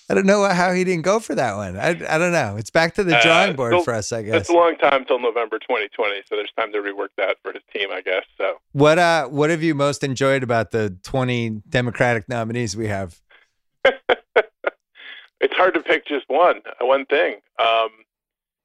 I 0.09 0.13
don't 0.13 0.25
know 0.25 0.43
how 0.45 0.71
he 0.73 0.83
didn't 0.83 1.03
go 1.03 1.19
for 1.19 1.35
that 1.35 1.55
one. 1.55 1.77
I, 1.77 1.89
I 1.89 2.17
don't 2.17 2.31
know. 2.31 2.55
It's 2.57 2.69
back 2.69 2.93
to 2.95 3.03
the 3.03 3.17
Uh, 3.17 3.21
drawing 3.23 3.55
board 3.55 3.83
for 3.83 3.93
us, 3.93 4.11
I 4.11 4.21
guess. 4.23 4.41
It's 4.41 4.49
a 4.49 4.53
long 4.53 4.75
time 4.77 5.05
till 5.05 5.19
November 5.19 5.57
2020, 5.59 6.21
so 6.29 6.35
there's 6.35 6.51
time 6.57 6.71
to 6.73 6.79
rework 6.79 7.09
that 7.17 7.37
for 7.43 7.51
his 7.51 7.63
team, 7.73 7.89
I 7.91 8.01
guess. 8.01 8.23
So 8.37 8.57
What 8.73 8.99
uh 8.99 9.27
what 9.27 9.49
have 9.49 9.63
you 9.63 9.73
most 9.75 10.03
enjoyed 10.03 10.43
about 10.43 10.71
the 10.71 10.95
20 11.03 11.61
Democratic 11.69 12.29
nominees 12.29 12.75
we 12.77 12.87
have? 12.87 13.19
it's 13.85 15.53
hard 15.55 15.73
to 15.73 15.81
pick 15.81 16.05
just 16.07 16.25
one 16.27 16.61
one 16.81 17.05
thing. 17.05 17.35
Um, 17.59 17.89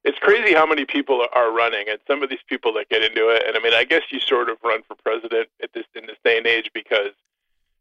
it's 0.03 0.17
crazy 0.19 0.53
how 0.53 0.65
many 0.65 0.85
people 0.85 1.25
are 1.33 1.51
running, 1.51 1.85
and 1.87 1.99
some 2.07 2.23
of 2.23 2.29
these 2.29 2.39
people 2.47 2.73
that 2.73 2.89
get 2.89 3.03
into 3.03 3.29
it. 3.29 3.43
And 3.45 3.55
I 3.55 3.59
mean, 3.59 3.73
I 3.73 3.83
guess 3.83 4.01
you 4.11 4.19
sort 4.19 4.49
of 4.49 4.57
run 4.63 4.81
for 4.87 4.95
president 5.03 5.49
at 5.61 5.71
this 5.73 5.85
in 5.95 6.07
this 6.07 6.17
day 6.23 6.37
and 6.37 6.47
age 6.47 6.71
because 6.73 7.11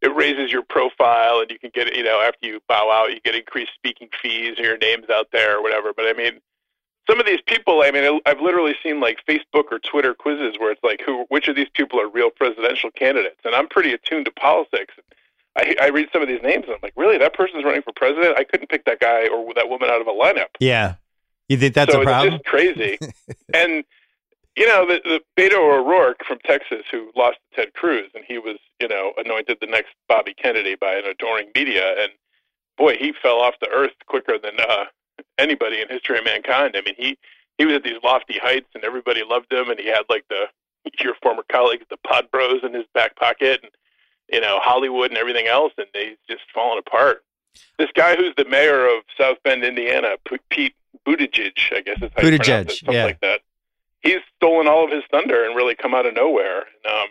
it 0.02 0.14
raises 0.14 0.50
your 0.50 0.62
profile, 0.62 1.40
and 1.40 1.50
you 1.50 1.58
can 1.58 1.70
get 1.72 1.94
you 1.94 2.02
know 2.02 2.20
after 2.20 2.46
you 2.46 2.60
bow 2.68 2.90
out, 2.90 3.12
you 3.12 3.20
get 3.20 3.34
increased 3.34 3.72
speaking 3.74 4.08
fees, 4.22 4.58
or 4.58 4.64
your 4.64 4.78
name's 4.78 5.10
out 5.10 5.28
there 5.32 5.58
or 5.58 5.62
whatever. 5.62 5.92
But 5.94 6.06
I 6.06 6.12
mean. 6.12 6.40
Some 7.08 7.18
of 7.18 7.26
these 7.26 7.40
people, 7.44 7.82
I 7.82 7.90
mean, 7.90 8.20
I've 8.24 8.40
literally 8.40 8.74
seen 8.84 9.00
like 9.00 9.18
Facebook 9.26 9.64
or 9.72 9.80
Twitter 9.80 10.14
quizzes 10.14 10.60
where 10.60 10.70
it's 10.70 10.82
like, 10.84 11.00
who, 11.04 11.24
which 11.28 11.48
of 11.48 11.56
these 11.56 11.70
people 11.72 11.98
are 11.98 12.08
real 12.08 12.30
presidential 12.30 12.92
candidates? 12.92 13.40
And 13.44 13.52
I'm 13.52 13.66
pretty 13.66 13.92
attuned 13.92 14.26
to 14.26 14.30
politics. 14.30 14.94
I, 15.56 15.74
I 15.80 15.88
read 15.88 16.08
some 16.12 16.22
of 16.22 16.28
these 16.28 16.42
names 16.42 16.64
and 16.66 16.74
I'm 16.74 16.80
like, 16.82 16.92
really, 16.96 17.18
that 17.18 17.34
person's 17.34 17.64
running 17.64 17.82
for 17.82 17.92
president? 17.96 18.38
I 18.38 18.44
couldn't 18.44 18.68
pick 18.68 18.84
that 18.84 19.00
guy 19.00 19.26
or 19.26 19.52
that 19.54 19.68
woman 19.68 19.90
out 19.90 20.00
of 20.00 20.06
a 20.06 20.12
lineup. 20.12 20.48
Yeah. 20.60 20.94
You 21.48 21.56
think 21.56 21.74
that's 21.74 21.92
so 21.92 22.02
a 22.02 22.04
problem? 22.04 22.34
it's 22.34 22.44
just 22.44 22.48
crazy. 22.48 22.98
and 23.54 23.82
you 24.56 24.66
know, 24.66 24.86
the, 24.86 25.00
the 25.04 25.20
Beto 25.38 25.58
O'Rourke 25.58 26.24
from 26.26 26.38
Texas, 26.44 26.84
who 26.90 27.10
lost 27.16 27.38
to 27.54 27.64
Ted 27.64 27.74
Cruz, 27.74 28.10
and 28.14 28.24
he 28.26 28.38
was, 28.38 28.56
you 28.80 28.88
know, 28.88 29.12
anointed 29.16 29.58
the 29.60 29.66
next 29.66 29.90
Bobby 30.08 30.34
Kennedy 30.34 30.74
by 30.74 30.94
an 30.94 31.04
adoring 31.06 31.50
media, 31.54 31.94
and 32.02 32.12
boy, 32.76 32.96
he 32.96 33.12
fell 33.22 33.40
off 33.40 33.54
the 33.60 33.70
earth 33.70 33.92
quicker 34.06 34.38
than 34.38 34.58
uh, 34.58 34.84
anybody 35.38 35.80
in 35.80 35.88
history 35.88 36.18
of 36.18 36.24
mankind. 36.24 36.74
I 36.76 36.82
mean, 36.82 36.94
he 36.96 37.16
he 37.58 37.66
was 37.66 37.76
at 37.76 37.84
these 37.84 38.02
lofty 38.02 38.38
heights, 38.38 38.68
and 38.74 38.84
everybody 38.84 39.22
loved 39.22 39.52
him, 39.52 39.68
and 39.70 39.78
he 39.78 39.86
had 39.86 40.02
like 40.08 40.24
the 40.28 40.46
your 40.98 41.14
former 41.22 41.44
colleagues, 41.50 41.84
the 41.90 41.98
Pod 41.98 42.30
Bros, 42.30 42.62
in 42.64 42.74
his 42.74 42.86
back 42.94 43.14
pocket, 43.16 43.60
and 43.62 43.70
you 44.32 44.40
know 44.40 44.58
Hollywood 44.60 45.10
and 45.10 45.18
everything 45.18 45.46
else, 45.46 45.72
and 45.78 45.86
he's 45.92 46.16
just 46.28 46.42
fallen 46.52 46.78
apart. 46.78 47.22
This 47.78 47.90
guy 47.94 48.16
who's 48.16 48.34
the 48.36 48.46
mayor 48.46 48.86
of 48.86 49.02
South 49.18 49.38
Bend, 49.44 49.64
Indiana, 49.64 50.16
Pete 50.50 50.74
Buttigieg, 51.06 51.52
I 51.72 51.80
guess 51.82 51.98
is 52.00 52.10
how 52.16 52.22
Buttigieg, 52.22 52.70
it, 52.70 52.70
something 52.72 52.94
yeah. 52.94 53.04
like 53.04 53.20
that. 53.20 53.40
He's 54.02 54.18
stolen 54.36 54.66
all 54.66 54.84
of 54.84 54.90
his 54.90 55.02
thunder 55.10 55.44
and 55.44 55.54
really 55.54 55.74
come 55.74 55.94
out 55.94 56.06
of 56.06 56.14
nowhere. 56.14 56.64
And, 56.84 56.94
um, 56.94 57.08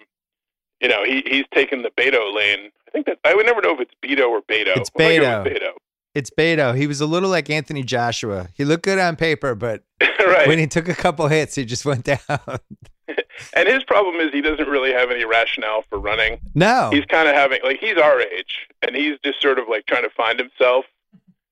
you 0.82 0.88
know, 0.88 1.04
he 1.04 1.24
he's 1.26 1.46
taken 1.54 1.82
the 1.82 1.92
Beto 1.92 2.34
lane. 2.34 2.72
I 2.88 2.92
think 2.92 3.06
that 3.06 3.20
I 3.24 3.36
would 3.36 3.46
never 3.46 3.62
know 3.62 3.76
if 3.76 3.80
it's 3.82 3.94
Beto 4.04 4.30
or 4.30 4.42
Beto. 4.42 4.76
It's 4.78 4.90
I'm 4.98 5.20
gonna 5.20 5.44
go 5.44 5.50
Beto. 5.50 5.60
Beto. 5.60 5.72
It's 6.16 6.32
Beto. 6.32 6.76
He 6.76 6.88
was 6.88 7.02
a 7.02 7.06
little 7.06 7.30
like 7.30 7.50
Anthony 7.50 7.84
Joshua. 7.84 8.50
He 8.56 8.66
looked 8.66 8.84
good 8.84 8.98
on 8.98 9.16
paper, 9.16 9.54
but 9.56 9.84
right. 10.20 10.48
when 10.48 10.58
he 10.58 10.68
took 10.68 10.90
a 10.90 10.96
couple 10.96 11.28
hits, 11.28 11.56
he 11.56 11.66
just 11.66 11.86
went 11.86 12.06
down. 12.06 12.20
and 13.54 13.68
his 13.68 13.84
problem 13.84 14.16
is 14.16 14.32
he 14.32 14.42
doesn't 14.42 14.68
really 14.68 14.92
have 14.92 15.12
any 15.12 15.26
rationale 15.26 15.84
for 15.90 16.00
running. 16.00 16.40
no. 16.56 16.90
He's 16.92 17.06
kind 17.06 17.28
of 17.28 17.36
having 17.36 17.60
like 17.64 17.80
he's 17.80 17.98
our 17.98 18.22
age, 18.22 18.68
and 18.82 18.96
he's 18.96 19.18
just 19.24 19.42
sort 19.42 19.60
of 19.60 19.68
like 19.70 19.86
trying 19.86 20.04
to 20.04 20.10
find 20.10 20.40
himself. 20.40 20.86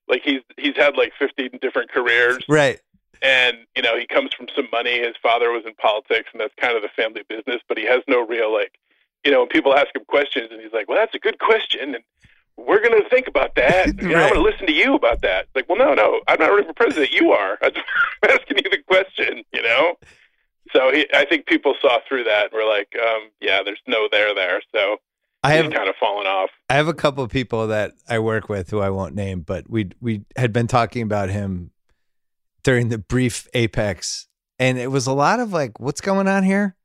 Like 0.08 0.22
he's 0.24 0.42
he's 0.58 0.76
had 0.76 0.96
like 0.96 1.12
15 1.20 1.60
different 1.62 1.92
careers, 1.92 2.44
right. 2.48 2.80
And 3.22 3.58
you 3.76 3.82
know 3.82 3.98
he 3.98 4.06
comes 4.06 4.34
from 4.34 4.48
some 4.56 4.68
money. 4.72 5.00
His 5.00 5.16
father 5.22 5.52
was 5.52 5.64
in 5.66 5.74
politics, 5.76 6.30
and 6.32 6.42
that's 6.42 6.54
kind 6.56 6.76
of 6.76 6.82
the 6.82 6.90
family 6.90 7.24
business. 7.28 7.62
But 7.68 7.78
he 7.78 7.86
has 7.86 8.02
no 8.08 8.26
real 8.26 8.54
like, 8.54 8.74
you 9.24 9.32
know, 9.32 9.40
when 9.40 9.50
people 9.50 9.76
ask 9.76 9.96
him 9.96 10.04
questions, 10.08 10.50
and 10.52 10.62
he's 10.62 10.74
like, 10.74 10.88
"Well, 10.88 10.98
that's 10.98 11.16
a 11.16 11.20
good 11.20 11.40
question," 11.40 11.96
and 11.96 12.04
we're 12.58 12.82
going 12.82 13.02
to 13.02 13.08
think 13.10 13.28
about 13.28 13.56
that. 13.56 13.88
You 14.02 14.10
know, 14.10 14.16
Right. 14.16 14.24
I'm 14.24 14.34
going 14.34 14.44
to 14.44 14.50
listen 14.52 14.68
to 14.68 14.74
you 14.74 14.96
about 14.96 15.22
that. 15.22 15.46
It's 15.46 15.56
like, 15.56 15.70
well, 15.70 15.78
no, 15.78 15.94
no, 15.94 16.22
I'm 16.28 16.40
not 16.40 16.48
running 16.48 16.66
for 16.66 16.74
president. 16.74 17.12
You 17.12 17.32
are. 17.32 17.58
I'm 17.62 17.72
asking 18.24 18.58
you 18.64 18.70
the 18.70 18.82
question. 18.88 19.44
You 19.54 19.62
know. 19.64 19.96
So 20.74 20.92
he, 20.92 21.08
I 21.14 21.26
think 21.26 21.46
people 21.46 21.76
saw 21.82 22.00
through 22.08 22.26
that 22.26 22.46
and 22.46 22.54
were 22.54 22.68
like, 22.68 22.90
um, 23.02 23.30
"Yeah, 23.42 23.62
there's 23.64 23.82
no 23.88 24.08
there 24.12 24.34
there." 24.36 24.62
So 24.74 24.98
I 25.44 25.54
have 25.54 25.72
kind 25.72 25.88
of 25.88 25.96
fallen 26.00 26.28
off. 26.28 26.50
I 26.70 26.74
have 26.74 26.88
a 26.88 26.94
couple 26.94 27.24
of 27.24 27.32
people 27.32 27.68
that 27.68 27.94
I 28.10 28.20
work 28.20 28.50
with 28.50 28.70
who 28.70 28.80
I 28.80 28.90
won't 28.90 29.16
name, 29.16 29.42
but 29.42 29.70
we 29.70 29.90
we 30.02 30.24
had 30.36 30.52
been 30.52 30.68
talking 30.68 31.04
about 31.04 31.30
him 31.30 31.72
during 32.68 32.90
the 32.90 32.98
brief 32.98 33.48
apex, 33.54 34.28
and 34.60 34.78
it 34.78 34.92
was 34.92 35.08
a 35.08 35.14
lot 35.14 35.40
of 35.40 35.54
like, 35.54 35.80
"What's 35.80 36.02
going 36.02 36.28
on 36.28 36.44
here?" 36.44 36.76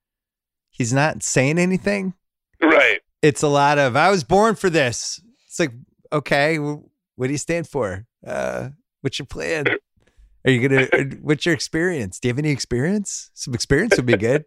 He's 0.71 0.93
not 0.93 1.25
saying 1.25 1.59
anything. 1.59 2.15
Right. 2.63 3.01
It's 3.21 3.43
a 3.43 3.49
lot 3.49 3.79
of 3.79 3.97
"I 3.97 4.09
was 4.13 4.23
born 4.23 4.55
for 4.55 4.71
this." 4.71 5.21
It's 5.49 5.59
like, 5.59 5.73
okay, 6.13 6.57
wh- 6.57 6.85
what 7.19 7.27
do 7.27 7.33
you 7.33 7.39
stand 7.39 7.67
for? 7.67 8.07
Uh, 8.25 8.69
what's 9.01 9.19
your 9.19 9.27
plan? 9.27 9.67
Are 10.45 10.51
you 10.53 10.69
gonna? 10.69 10.87
uh, 10.93 11.05
What's 11.21 11.45
your 11.45 11.55
experience? 11.55 12.21
Do 12.21 12.29
you 12.29 12.31
have 12.33 12.39
any 12.39 12.51
experience? 12.51 13.33
Some 13.35 13.53
experience 13.53 13.97
would 13.97 14.07
be 14.07 14.17
good. 14.17 14.45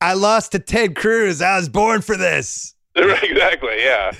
I 0.00 0.14
lost 0.14 0.52
to 0.52 0.60
Ted 0.60 0.94
Cruz. 0.94 1.42
I 1.42 1.56
was 1.56 1.68
born 1.68 2.00
for 2.00 2.16
this. 2.16 2.76
Exactly. 2.94 3.78
Yeah. 3.78 4.12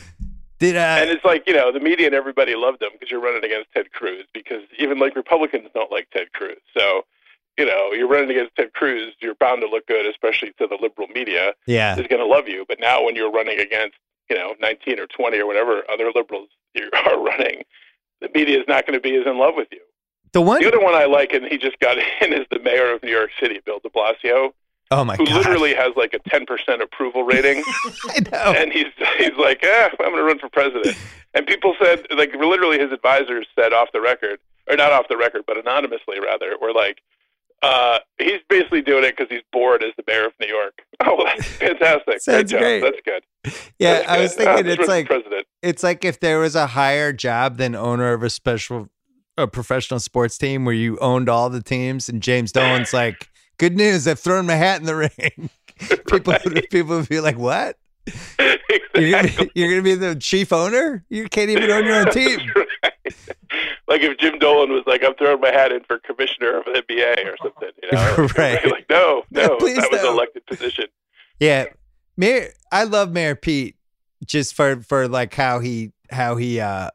Did 0.59 0.76
uh, 0.76 0.97
and 1.01 1.10
it's 1.10 1.24
like 1.24 1.44
you 1.47 1.55
know 1.55 1.70
the 1.72 1.80
media 1.80 2.06
and 2.06 2.14
everybody 2.14 2.55
loved 2.56 2.82
him 2.82 2.90
because 2.93 3.10
you're 3.10 3.20
running 3.20 3.44
against 3.44 3.70
Ted 3.72 3.93
Cruz 3.93 4.24
because 4.35 4.62
even 4.78 4.98
like 4.98 5.14
Republicans 5.14 5.68
don't 5.72 5.90
like 5.90 6.09
Ted 6.10 6.32
Cruz. 6.32 6.59
So 6.76 7.02
you 7.56 7.64
know 7.64 7.93
you're 7.93 8.09
running 8.09 8.30
against 8.30 8.56
Ted 8.56 8.72
Cruz, 8.72 9.14
you're 9.20 9.36
bound 9.36 9.62
to 9.62 9.68
look 9.68 9.86
good, 9.86 10.06
especially 10.06 10.52
to 10.59 10.66
the 10.66 10.76
liberal 10.80 11.09
media 11.09 11.52
yeah, 11.66 11.93
is 11.97 12.06
going 12.09 12.20
to 12.20 12.26
love 12.26 12.48
you. 12.48 12.64
But 12.68 12.80
now 12.80 13.05
when 13.05 13.14
you're 13.14 13.30
running 13.30 13.60
against 13.60 13.97
you 14.28 14.36
know 14.36 14.55
19 14.60 14.98
or 14.98 15.06
20 15.06 15.39
or 15.39 15.47
whatever 15.47 15.85
other 15.90 16.10
liberals 16.14 16.48
you 16.74 16.90
are 17.06 17.22
running, 17.22 17.62
the 18.20 18.28
media 18.35 18.59
is 18.59 18.66
not 18.66 18.86
going 18.86 18.98
to 18.98 19.01
be 19.01 19.14
as 19.16 19.26
in 19.26 19.39
love 19.39 19.55
with 19.56 19.68
you. 19.70 19.80
the 20.32 20.40
one 20.40 20.60
The 20.60 20.68
other 20.68 20.80
one 20.80 20.94
I 20.94 21.05
like, 21.05 21.32
and 21.35 21.47
he 21.47 21.56
just 21.56 21.78
got 21.78 21.98
in, 22.20 22.32
is 22.32 22.47
the 22.51 22.59
mayor 22.59 22.93
of 22.93 23.02
New 23.05 23.12
York 23.12 23.30
City, 23.40 23.60
Bill 23.64 23.78
De 23.80 23.90
Blasio, 23.90 24.52
Oh 24.90 25.05
my 25.05 25.16
god. 25.16 25.28
who 25.28 25.35
god! 25.35 25.36
literally 25.39 25.74
has 25.74 25.93
like 25.97 26.15
a 26.15 26.19
10% 26.31 26.82
approval 26.82 27.23
rating. 27.24 27.62
I 28.09 28.20
know. 28.32 28.52
and 28.56 28.73
he's 28.73 28.86
he's 29.19 29.36
like, 29.39 29.62
eh, 29.62 29.89
I'm 29.93 29.97
going 29.98 30.16
to 30.16 30.23
run 30.23 30.39
for 30.39 30.48
president. 30.48 30.97
And 31.35 31.47
people 31.47 31.74
said, 31.82 32.06
like, 32.16 32.35
literally, 32.35 32.78
his 32.78 32.90
advisors 32.93 33.47
said 33.59 33.73
off 33.74 33.89
the 33.93 34.01
record, 34.01 34.39
or 34.69 34.77
not 34.77 34.93
off 34.93 35.06
the 35.09 35.16
record, 35.16 35.43
but 35.47 35.59
anonymously 35.59 36.19
rather, 36.20 36.55
were 36.60 36.73
like, 36.73 36.98
uh, 37.62 37.98
he's 38.19 38.40
basically 38.48 38.81
doing 38.81 39.05
it 39.05 39.15
because 39.16 39.28
he's 39.28 39.43
bored 39.52 39.82
as 39.82 39.90
the 39.97 40.05
mayor 40.06 40.27
of 40.27 40.32
New 40.40 40.47
York. 40.48 40.81
Oh, 41.01 41.15
well, 41.16 41.27
that's 41.27 41.47
fantastic. 41.47 42.05
great 42.06 42.23
Sounds 42.23 42.51
job. 42.51 42.60
great. 42.60 42.81
That's 42.81 42.97
good. 43.05 43.23
yeah, 43.78 43.93
That's 44.01 44.09
I 44.09 44.20
was 44.20 44.35
good. 44.35 44.48
Ah, 44.48 44.55
thinking 44.56 44.66
just 44.66 44.81
it's 44.81 44.89
like 44.89 45.06
president. 45.06 45.47
it's 45.62 45.82
like 45.85 46.05
if 46.05 46.19
there 46.19 46.40
was 46.40 46.56
a 46.56 46.66
higher 46.66 47.12
job 47.12 47.56
than 47.56 47.77
owner 47.77 48.12
of 48.15 48.24
a 48.24 48.31
special 48.31 48.89
a 49.36 49.47
professional 49.47 50.01
sports 50.01 50.36
team 50.36 50.65
where 50.65 50.74
you 50.74 50.98
owned 50.98 51.28
all 51.28 51.48
the 51.51 51.62
teams 51.62 52.09
and 52.09 52.20
James 52.20 52.51
Dolan's 52.51 52.93
like, 52.93 53.28
Good 53.59 53.76
news, 53.76 54.06
I've 54.09 54.18
thrown 54.20 54.47
my 54.47 54.55
hat 54.55 54.80
in 54.80 54.86
the 54.86 54.94
ring. 55.18 55.51
people 56.06 56.32
Right. 56.32 56.70
people 56.70 56.97
would 56.98 57.09
be 57.09 57.20
like, 57.20 57.36
What? 57.39 57.76
You're 58.39 58.56
gonna, 59.10 59.24
Exactly. 59.24 59.47
be, 59.47 59.52
you're 59.55 59.70
gonna 59.70 59.82
be 59.82 59.94
the 59.94 60.14
chief 60.16 60.52
owner? 60.52 61.05
You 61.10 61.28
can't 61.28 61.51
even 61.51 61.70
own 61.70 61.85
your 61.85 61.97
own 61.97 62.10
team. 62.10 62.40
Right. 62.56 62.93
Like 63.86 64.02
if 64.02 64.18
Jim 64.18 64.39
Dolan 64.39 64.70
was 64.70 64.85
like, 64.86 65.02
I'm 65.02 65.14
throwing 65.14 65.40
my 65.40 65.51
hat 65.51 65.72
in 65.72 65.82
for 65.85 65.98
commissioner 65.98 66.59
of 66.59 66.64
the 66.66 66.82
NBA 66.89 67.24
or 67.26 67.36
something, 67.43 67.70
you 67.82 67.90
know? 67.93 68.28
Right. 68.39 68.64
Like, 68.66 68.86
no, 68.90 69.22
no, 69.30 69.56
Please 69.56 69.76
that 69.76 69.90
was 69.90 70.01
an 70.01 70.06
no. 70.06 70.12
elected 70.12 70.47
position. 70.47 70.85
Yeah. 71.40 71.66
Mayor 72.16 72.51
I 72.72 72.85
love 72.85 73.12
Mayor 73.12 73.35
Pete 73.36 73.76
just 74.26 74.55
for 74.55 74.80
for 74.82 75.06
like 75.09 75.35
how 75.35 75.60
he 75.60 75.93
how 76.10 76.36
he 76.36 76.60
uh 76.60 76.90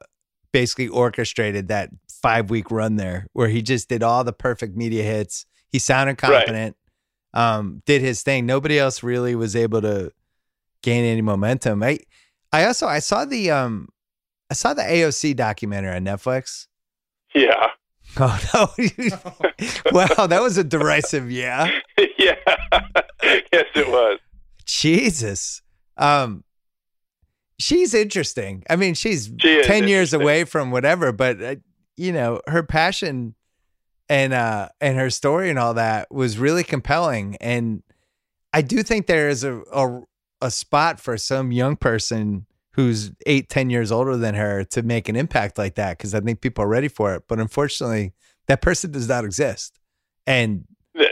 basically 0.52 0.88
orchestrated 0.88 1.69
that 1.69 1.90
five 2.22 2.49
week 2.49 2.69
run 2.72 2.95
there 2.98 3.27
where 3.34 3.48
he 3.48 3.61
just 3.61 3.90
did 3.90 4.03
all 4.03 4.23
the 4.23 4.34
perfect 4.34 4.76
media 4.76 5.03
hits. 5.03 5.45
He 5.74 5.80
sounded 5.80 6.22
Right. 6.24 6.32
confident, 6.45 6.78
um, 7.34 7.82
did 7.86 8.02
his 8.02 8.24
thing. 8.24 8.45
Nobody 8.45 8.80
else 8.80 9.04
really 9.04 9.36
was 9.36 9.56
able 9.56 9.82
to 9.82 10.14
gain 10.84 11.04
any 11.04 11.22
momentum. 11.22 11.84
I 11.84 12.00
I 12.54 12.66
also 12.66 12.88
I 12.88 13.00
saw 13.00 13.26
the 13.26 13.52
um 13.52 13.90
I 14.50 14.54
saw 14.54 14.74
the 14.74 14.84
AOC 14.84 15.36
documentary 15.36 15.95
on 15.95 16.06
Netflix. 16.06 16.68
Yeah. 17.36 17.68
Oh 18.20 18.40
no. 18.54 18.68
wow, 19.91 20.28
that 20.28 20.40
was 20.41 20.58
a 20.60 20.64
derisive 20.64 21.32
yeah. 21.32 21.72
yeah. 22.20 22.36
yes, 23.52 23.66
it 23.74 23.88
was. 23.90 24.20
Jesus. 24.66 25.62
Um 25.98 26.44
she's 27.60 27.94
interesting. 27.95 28.64
I 28.70 28.76
mean, 28.76 28.94
she's 28.94 29.32
She 29.40 29.64
10 29.64 29.88
years 29.88 30.14
away 30.14 30.44
from 30.44 30.70
whatever, 30.70 31.12
but 31.12 31.41
uh, 31.41 31.56
you 31.98 32.12
know, 32.12 32.40
her 32.48 32.62
passion 32.62 33.34
and 34.14 34.31
uh 34.34 34.69
and 34.80 34.98
her 34.98 35.10
story 35.10 35.49
and 35.49 35.57
all 35.57 35.73
that 35.73 36.11
was 36.11 36.38
really 36.38 36.64
compelling 36.64 37.35
and 37.41 37.81
I 38.53 38.61
do 38.61 38.84
think 38.84 39.07
there 39.07 39.30
is 39.30 39.44
a 39.44 39.61
a, 39.73 40.02
a 40.41 40.52
spot 40.52 40.99
for 40.99 41.18
some 41.18 41.52
young 41.52 41.76
person 41.76 42.45
who's 42.76 43.11
eight, 43.26 43.49
ten 43.49 43.69
years 43.69 43.91
older 43.91 44.15
than 44.18 44.35
her 44.35 44.64
to 44.65 44.84
make 44.84 45.10
an 45.10 45.15
impact 45.15 45.57
like 45.57 45.76
that 45.76 45.98
because 45.98 46.14
I 46.14 46.19
think 46.19 46.41
people 46.41 46.64
are 46.64 46.68
ready 46.68 46.88
for 46.88 47.14
it. 47.15 47.23
But 47.27 47.40
unfortunately, 47.40 48.14
that 48.48 48.61
person 48.61 48.91
does 48.91 49.07
not 49.07 49.26
exist. 49.26 49.80
And 50.27 50.65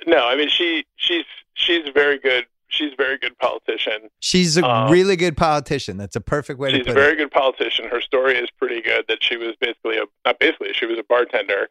No, 0.06 0.26
I 0.28 0.36
mean 0.36 0.50
she 0.50 0.86
she's 0.98 1.26
she's 1.56 1.88
very 1.94 2.20
good. 2.20 2.46
She's 2.68 2.94
a 2.94 2.96
very 2.96 3.18
good 3.18 3.38
politician. 3.40 4.10
she's 4.22 4.58
a 4.58 4.64
Um, 4.66 4.92
really 4.92 5.16
good 5.18 5.36
politician. 5.36 5.98
That's 5.98 6.16
a 6.16 6.22
perfect 6.22 6.58
way 6.60 6.70
She's 6.72 6.86
to 6.86 6.92
a 6.92 6.94
put 6.94 7.02
very 7.02 7.14
it. 7.14 7.18
good 7.18 7.32
politician. 7.32 7.86
Her 7.90 8.00
story 8.02 8.38
is 8.38 8.50
pretty 8.58 8.82
good. 8.82 9.06
That 9.10 9.22
she 9.24 9.36
was 9.38 9.56
basically 9.60 9.98
a 9.98 10.06
not 10.26 10.40
basically 10.40 10.72
she 10.74 10.86
was 10.86 10.98
a 11.00 11.04
bartender. 11.04 11.68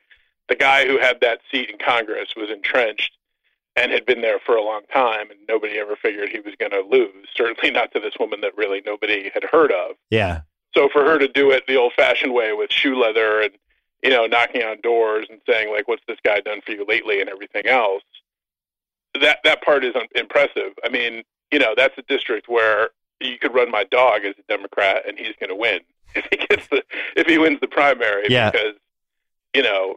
The 0.51 0.57
guy 0.57 0.87
who 0.87 0.99
had 0.99 1.21
that 1.23 1.41
seat 1.51 1.71
in 1.71 1.79
Congress 1.79 2.31
was 2.37 2.51
entrenched 2.51 3.17
and 3.77 3.93
had 3.93 4.05
been 4.05 4.21
there 4.21 4.41
for 4.45 4.57
a 4.57 4.63
long 4.63 4.83
time, 4.93 5.31
and 5.31 5.39
nobody 5.49 5.79
ever 5.79 5.95
figured 5.97 6.29
he 6.29 6.41
was 6.41 6.55
going 6.59 6.73
to 6.73 6.81
lose. 6.81 7.29
Certainly 7.35 7.71
not 7.71 7.93
to 7.93 8.01
this 8.01 8.15
woman 8.19 8.41
that 8.41 8.57
really 8.57 8.83
nobody 8.85 9.31
had 9.33 9.45
heard 9.45 9.71
of. 9.71 9.93
Yeah. 10.11 10.41
So 10.75 10.89
for 10.93 11.05
her 11.05 11.19
to 11.19 11.29
do 11.29 11.53
it 11.53 11.67
the 11.67 11.77
old-fashioned 11.77 12.35
way 12.35 12.53
with 12.53 12.71
shoe 12.73 13.01
leather 13.01 13.41
and 13.41 13.53
you 14.03 14.11
know 14.11 14.27
knocking 14.27 14.63
on 14.63 14.81
doors 14.83 15.27
and 15.31 15.41
saying 15.49 15.73
like, 15.73 15.87
"What's 15.87 16.03
this 16.09 16.19
guy 16.25 16.41
done 16.41 16.61
for 16.67 16.73
you 16.73 16.85
lately?" 16.87 17.21
and 17.21 17.31
everything 17.31 17.67
else, 17.67 18.03
that 19.21 19.39
that 19.45 19.63
part 19.63 19.85
is 19.85 19.95
impressive. 20.17 20.73
I 20.85 20.89
mean, 20.89 21.23
you 21.53 21.61
know, 21.61 21.75
that's 21.77 21.97
a 21.97 22.03
district 22.03 22.49
where 22.49 22.91
you 23.21 23.39
could 23.39 23.55
run 23.55 23.71
my 23.71 23.85
dog 23.85 24.25
as 24.25 24.35
a 24.39 24.43
Democrat 24.49 25.05
and 25.07 25.17
he's 25.19 25.35
going 25.39 25.51
to 25.51 25.57
win 25.57 25.81
if 26.17 26.27
he 26.31 26.39
gets 26.39 26.67
the 26.69 26.83
if 27.17 27.27
he 27.29 27.39
wins 27.39 27.61
the 27.61 27.69
primary 27.69 28.25
Yeah. 28.29 28.51
because 28.51 28.75
you 29.55 29.63
know 29.63 29.97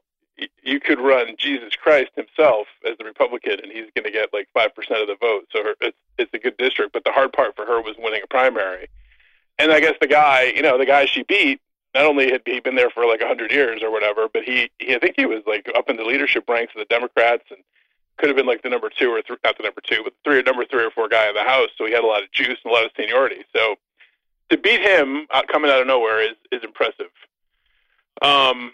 you 0.63 0.79
could 0.79 0.99
run 0.99 1.35
Jesus 1.37 1.75
Christ 1.75 2.11
himself 2.15 2.67
as 2.89 2.97
the 2.97 3.05
Republican 3.05 3.59
and 3.61 3.71
he's 3.71 3.89
going 3.95 4.05
to 4.05 4.11
get 4.11 4.33
like 4.33 4.47
five 4.53 4.73
percent 4.75 5.01
of 5.01 5.07
the 5.07 5.15
vote. 5.19 5.47
So 5.51 5.63
her, 5.63 5.75
it's 5.81 5.97
it's 6.17 6.33
a 6.33 6.39
good 6.39 6.57
district, 6.57 6.93
but 6.93 7.03
the 7.03 7.11
hard 7.11 7.33
part 7.33 7.55
for 7.55 7.65
her 7.65 7.81
was 7.81 7.95
winning 7.99 8.21
a 8.23 8.27
primary. 8.27 8.87
And 9.59 9.71
I 9.71 9.79
guess 9.79 9.93
the 10.01 10.07
guy, 10.07 10.51
you 10.55 10.61
know, 10.61 10.77
the 10.77 10.85
guy 10.85 11.05
she 11.05 11.23
beat, 11.23 11.61
not 11.93 12.05
only 12.05 12.31
had 12.31 12.41
he 12.45 12.59
been 12.59 12.75
there 12.75 12.89
for 12.89 13.05
like 13.05 13.21
a 13.21 13.27
hundred 13.27 13.51
years 13.51 13.83
or 13.83 13.91
whatever, 13.91 14.27
but 14.33 14.43
he, 14.43 14.69
he 14.79 14.95
I 14.95 14.99
think 14.99 15.15
he 15.15 15.25
was 15.25 15.43
like 15.45 15.69
up 15.75 15.89
in 15.89 15.97
the 15.97 16.03
leadership 16.03 16.49
ranks 16.49 16.73
of 16.75 16.79
the 16.79 16.85
Democrats 16.85 17.43
and 17.51 17.59
could 18.17 18.29
have 18.29 18.35
been 18.35 18.45
like 18.45 18.63
the 18.63 18.69
number 18.69 18.89
two 18.89 19.09
or 19.11 19.21
not 19.43 19.57
the 19.57 19.63
number 19.63 19.81
two, 19.81 20.01
but 20.03 20.13
three 20.23 20.39
or 20.39 20.43
number 20.43 20.65
three 20.65 20.83
or 20.83 20.91
four 20.91 21.07
guy 21.07 21.29
in 21.29 21.35
the 21.35 21.43
House. 21.43 21.69
So 21.77 21.85
he 21.85 21.91
had 21.91 22.03
a 22.03 22.07
lot 22.07 22.23
of 22.23 22.31
juice 22.31 22.57
and 22.63 22.71
a 22.71 22.73
lot 22.73 22.85
of 22.85 22.91
seniority. 22.95 23.43
So 23.55 23.75
to 24.49 24.57
beat 24.57 24.81
him 24.81 25.27
uh, 25.31 25.43
coming 25.51 25.71
out 25.71 25.81
of 25.81 25.87
nowhere 25.87 26.21
is 26.21 26.35
is 26.51 26.63
impressive. 26.63 27.11
Um, 28.21 28.71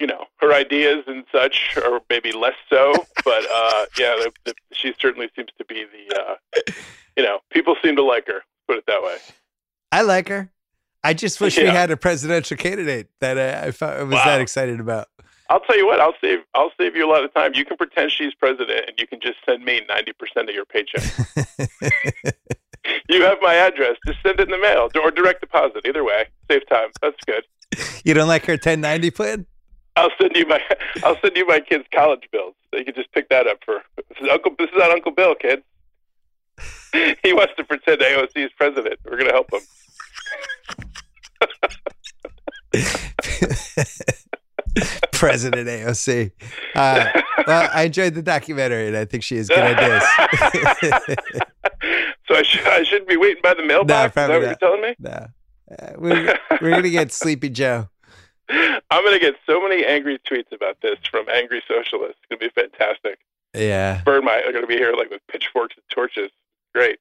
you 0.00 0.06
know, 0.06 0.24
her 0.40 0.52
ideas 0.52 1.04
and 1.06 1.24
such 1.32 1.76
are 1.76 2.00
maybe 2.10 2.32
less 2.32 2.54
so, 2.70 2.92
but 3.24 3.44
uh, 3.52 3.86
yeah, 3.98 4.14
the, 4.16 4.32
the, 4.44 4.54
she 4.72 4.92
certainly 4.98 5.28
seems 5.34 5.48
to 5.58 5.64
be 5.64 5.84
the. 5.84 6.20
Uh, 6.20 6.34
you 7.16 7.22
know, 7.22 7.38
people 7.50 7.76
seem 7.82 7.96
to 7.96 8.02
like 8.02 8.26
her. 8.26 8.42
Put 8.68 8.78
it 8.78 8.84
that 8.86 9.02
way. 9.02 9.16
I 9.92 10.02
like 10.02 10.28
her. 10.28 10.50
I 11.02 11.14
just 11.14 11.40
wish 11.40 11.56
we 11.56 11.66
had 11.66 11.90
a 11.90 11.96
presidential 11.96 12.56
candidate 12.56 13.08
that 13.20 13.38
I, 13.38 13.66
I, 13.86 14.02
was 14.02 14.12
Wow. 14.14 14.24
that 14.24 14.40
excited 14.40 14.80
about. 14.80 15.06
I'll 15.48 15.60
tell 15.60 15.78
you 15.78 15.86
what. 15.86 16.00
I'll 16.00 16.14
save. 16.20 16.40
I'll 16.54 16.72
save 16.76 16.96
you 16.96 17.08
a 17.08 17.10
lot 17.10 17.22
of 17.24 17.32
time. 17.32 17.52
You 17.54 17.64
can 17.64 17.76
pretend 17.76 18.10
she's 18.10 18.34
president, 18.34 18.86
and 18.88 18.98
you 18.98 19.06
can 19.06 19.20
just 19.20 19.36
send 19.46 19.64
me 19.64 19.82
ninety 19.88 20.12
percent 20.12 20.48
of 20.48 20.54
your 20.54 20.64
paycheck. 20.64 21.04
you 23.08 23.22
have 23.22 23.38
my 23.40 23.54
address. 23.54 23.96
Just 24.06 24.18
send 24.24 24.40
it 24.40 24.48
in 24.48 24.50
the 24.50 24.58
mail 24.58 24.88
or 25.00 25.10
direct 25.10 25.40
deposit. 25.40 25.86
Either 25.86 26.04
way, 26.04 26.26
save 26.50 26.68
time. 26.68 26.88
That's 27.00 27.16
good. 27.24 27.44
you 28.04 28.14
don't 28.14 28.28
like 28.28 28.44
her 28.46 28.54
1090 28.54 29.10
plan? 29.10 29.46
I'll 29.96 30.10
send 30.20 30.36
you 30.36 30.46
my. 30.46 30.60
I'll 31.04 31.18
send 31.20 31.36
you 31.36 31.46
my 31.46 31.60
kids' 31.60 31.84
college 31.92 32.24
bills. 32.30 32.54
You 32.72 32.84
can 32.84 32.94
just 32.94 33.10
pick 33.12 33.28
that 33.30 33.46
up 33.46 33.58
for. 33.64 33.82
This 33.96 34.18
is 34.20 34.28
Uncle. 34.30 34.52
This 34.58 34.68
is 34.68 34.76
not 34.76 34.90
Uncle 34.90 35.12
Bill, 35.12 35.34
kids. 35.34 35.62
he 37.22 37.32
wants 37.32 37.54
to 37.56 37.64
pretend 37.64 38.00
AOC 38.00 38.36
is 38.36 38.50
president. 38.56 38.98
We're 39.04 39.16
gonna 39.18 39.32
help 39.32 39.50
him. 39.52 39.60
President 45.12 45.68
AOC. 45.68 46.32
Uh, 46.74 47.08
well, 47.46 47.70
I 47.72 47.84
enjoyed 47.84 48.14
the 48.14 48.22
documentary, 48.22 48.88
and 48.88 48.96
I 48.96 49.04
think 49.06 49.22
she 49.22 49.36
is 49.36 49.48
good 49.48 49.58
at 49.58 49.78
this. 49.80 50.02
so 52.28 52.34
I, 52.34 52.42
sh- 52.42 52.60
I 52.66 52.82
shouldn't 52.82 53.08
be 53.08 53.16
waiting 53.16 53.40
by 53.42 53.54
the 53.54 53.64
mailbox. 53.64 54.14
No, 54.16 54.22
is 54.22 54.28
that 54.28 54.30
what 54.38 54.42
you're 54.42 54.54
telling 54.56 54.82
me? 54.82 54.94
no, 54.98 55.28
uh, 55.78 55.92
we're, 55.96 56.38
we're 56.60 56.70
gonna 56.70 56.90
get 56.90 57.10
Sleepy 57.12 57.48
Joe. 57.48 57.88
I'm 58.90 59.02
going 59.04 59.14
to 59.14 59.18
get 59.20 59.34
so 59.48 59.60
many 59.60 59.84
angry 59.84 60.18
tweets 60.18 60.52
about 60.52 60.80
this 60.82 60.98
from 61.10 61.28
angry 61.28 61.62
socialists. 61.66 62.18
It's 62.22 62.40
going 62.40 62.40
to 62.40 62.54
be 62.54 62.60
fantastic. 62.60 63.18
Yeah, 63.54 64.02
Burn 64.04 64.24
my. 64.24 64.42
Going 64.42 64.60
to 64.60 64.66
be 64.66 64.76
here 64.76 64.92
like 64.92 65.10
with 65.10 65.20
pitchforks 65.28 65.76
and 65.76 65.84
torches. 65.90 66.30
Great. 66.74 66.98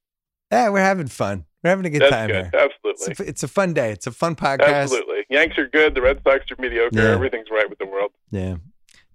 yeah, 0.51 0.69
we're 0.69 0.79
having 0.79 1.07
fun. 1.07 1.45
We're 1.63 1.71
having 1.71 1.85
a 1.85 1.89
good 1.89 2.03
That's 2.03 2.11
time 2.11 2.27
good. 2.27 2.35
here. 2.35 2.51
Absolutely. 2.53 3.11
It's 3.11 3.19
a, 3.19 3.27
it's 3.27 3.43
a 3.43 3.47
fun 3.47 3.73
day. 3.73 3.91
It's 3.91 4.07
a 4.07 4.11
fun 4.11 4.35
podcast. 4.35 4.61
Absolutely. 4.83 5.25
Yanks 5.29 5.57
are 5.57 5.67
good. 5.67 5.95
The 5.95 6.01
Red 6.01 6.21
Sox 6.23 6.49
are 6.51 6.55
mediocre. 6.61 6.95
Yeah. 6.97 7.09
Everything's 7.11 7.49
right 7.51 7.69
with 7.69 7.79
the 7.79 7.87
world. 7.87 8.11
Yeah. 8.31 8.57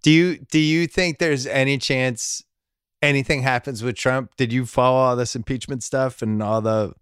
Do 0.02 0.11
you 0.11 0.39
do 0.39 0.59
you 0.59 0.86
think 0.86 1.19
there's 1.19 1.47
any 1.47 1.78
chance 1.78 2.43
anything 3.02 3.43
happens 3.43 3.82
with 3.82 3.97
Trump? 3.97 4.36
Did 4.36 4.52
you 4.52 4.66
follow 4.66 4.97
all 4.98 5.16
this 5.16 5.35
impeachment 5.36 5.82
stuff 5.82 6.23
and 6.23 6.43
all 6.43 6.61
the 6.61 6.93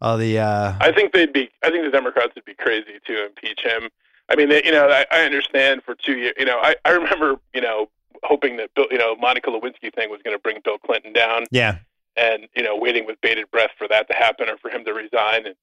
all 0.00 0.18
the 0.18 0.38
uh 0.38 0.74
I 0.80 0.92
think 0.92 1.12
they'd 1.12 1.32
be. 1.32 1.48
I 1.62 1.70
think 1.70 1.84
the 1.84 1.90
Democrats 1.90 2.34
would 2.34 2.44
be 2.44 2.54
crazy 2.54 2.98
to 3.06 3.26
impeach 3.26 3.60
him. 3.62 3.88
I 4.28 4.36
mean, 4.36 4.48
they, 4.48 4.62
you 4.64 4.72
know, 4.72 4.88
I, 4.88 5.06
I 5.10 5.20
understand 5.24 5.82
for 5.84 5.94
two 5.94 6.16
years. 6.18 6.34
You 6.38 6.46
know, 6.46 6.58
I, 6.60 6.76
I 6.84 6.90
remember, 6.90 7.36
you 7.54 7.60
know, 7.60 7.88
hoping 8.24 8.56
that 8.56 8.74
Bill, 8.74 8.86
you 8.90 8.98
know, 8.98 9.14
Monica 9.16 9.50
Lewinsky 9.50 9.94
thing 9.94 10.10
was 10.10 10.20
going 10.22 10.36
to 10.36 10.42
bring 10.42 10.58
Bill 10.64 10.78
Clinton 10.78 11.12
down. 11.12 11.44
yeah. 11.50 11.78
and 12.16 12.48
you 12.56 12.62
know 12.62 12.76
waiting 12.76 13.06
with 13.06 13.20
bated 13.20 13.50
breath 13.50 13.70
for 13.78 13.86
that 13.88 14.08
to 14.08 14.14
happen 14.14 14.48
or 14.48 14.56
for 14.56 14.70
him 14.70 14.84
to 14.84 14.92
resign 14.92 15.46
and 15.46 15.54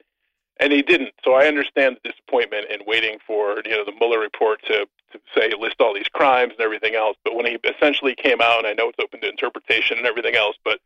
and 0.60 0.72
he 0.72 0.82
didn't 0.82 1.10
so 1.24 1.34
i 1.34 1.48
understand 1.48 1.98
the 2.04 2.10
disappointment 2.12 2.66
in 2.70 2.80
waiting 2.86 3.18
for 3.26 3.62
you 3.66 3.72
know 3.72 3.84
the 3.84 3.92
mueller 4.00 4.20
report 4.20 4.62
to 4.64 4.86
to 5.12 5.20
say 5.36 5.52
list 5.60 5.76
all 5.80 5.94
these 5.94 6.08
crimes 6.10 6.52
and 6.54 6.62
everything 6.62 6.96
else 6.96 7.18
but 7.24 7.36
when 7.36 7.46
he 7.46 7.58
essentially 7.64 8.16
came 8.16 8.40
out 8.42 8.60
and 8.60 8.68
i 8.68 8.74
know 8.74 8.90
it's 8.90 9.00
open 9.02 9.20
to 9.22 9.28
interpretation 9.28 9.98
and 9.98 10.06
everything 10.06 10.36
else 10.36 10.56
but 10.64 10.80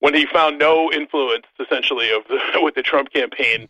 when 0.00 0.12
he 0.14 0.26
found 0.26 0.58
no 0.58 0.90
influence 0.92 1.46
essentially 1.60 2.10
of 2.10 2.22
the 2.28 2.40
with 2.62 2.74
the 2.74 2.82
trump 2.82 3.12
campaign 3.12 3.68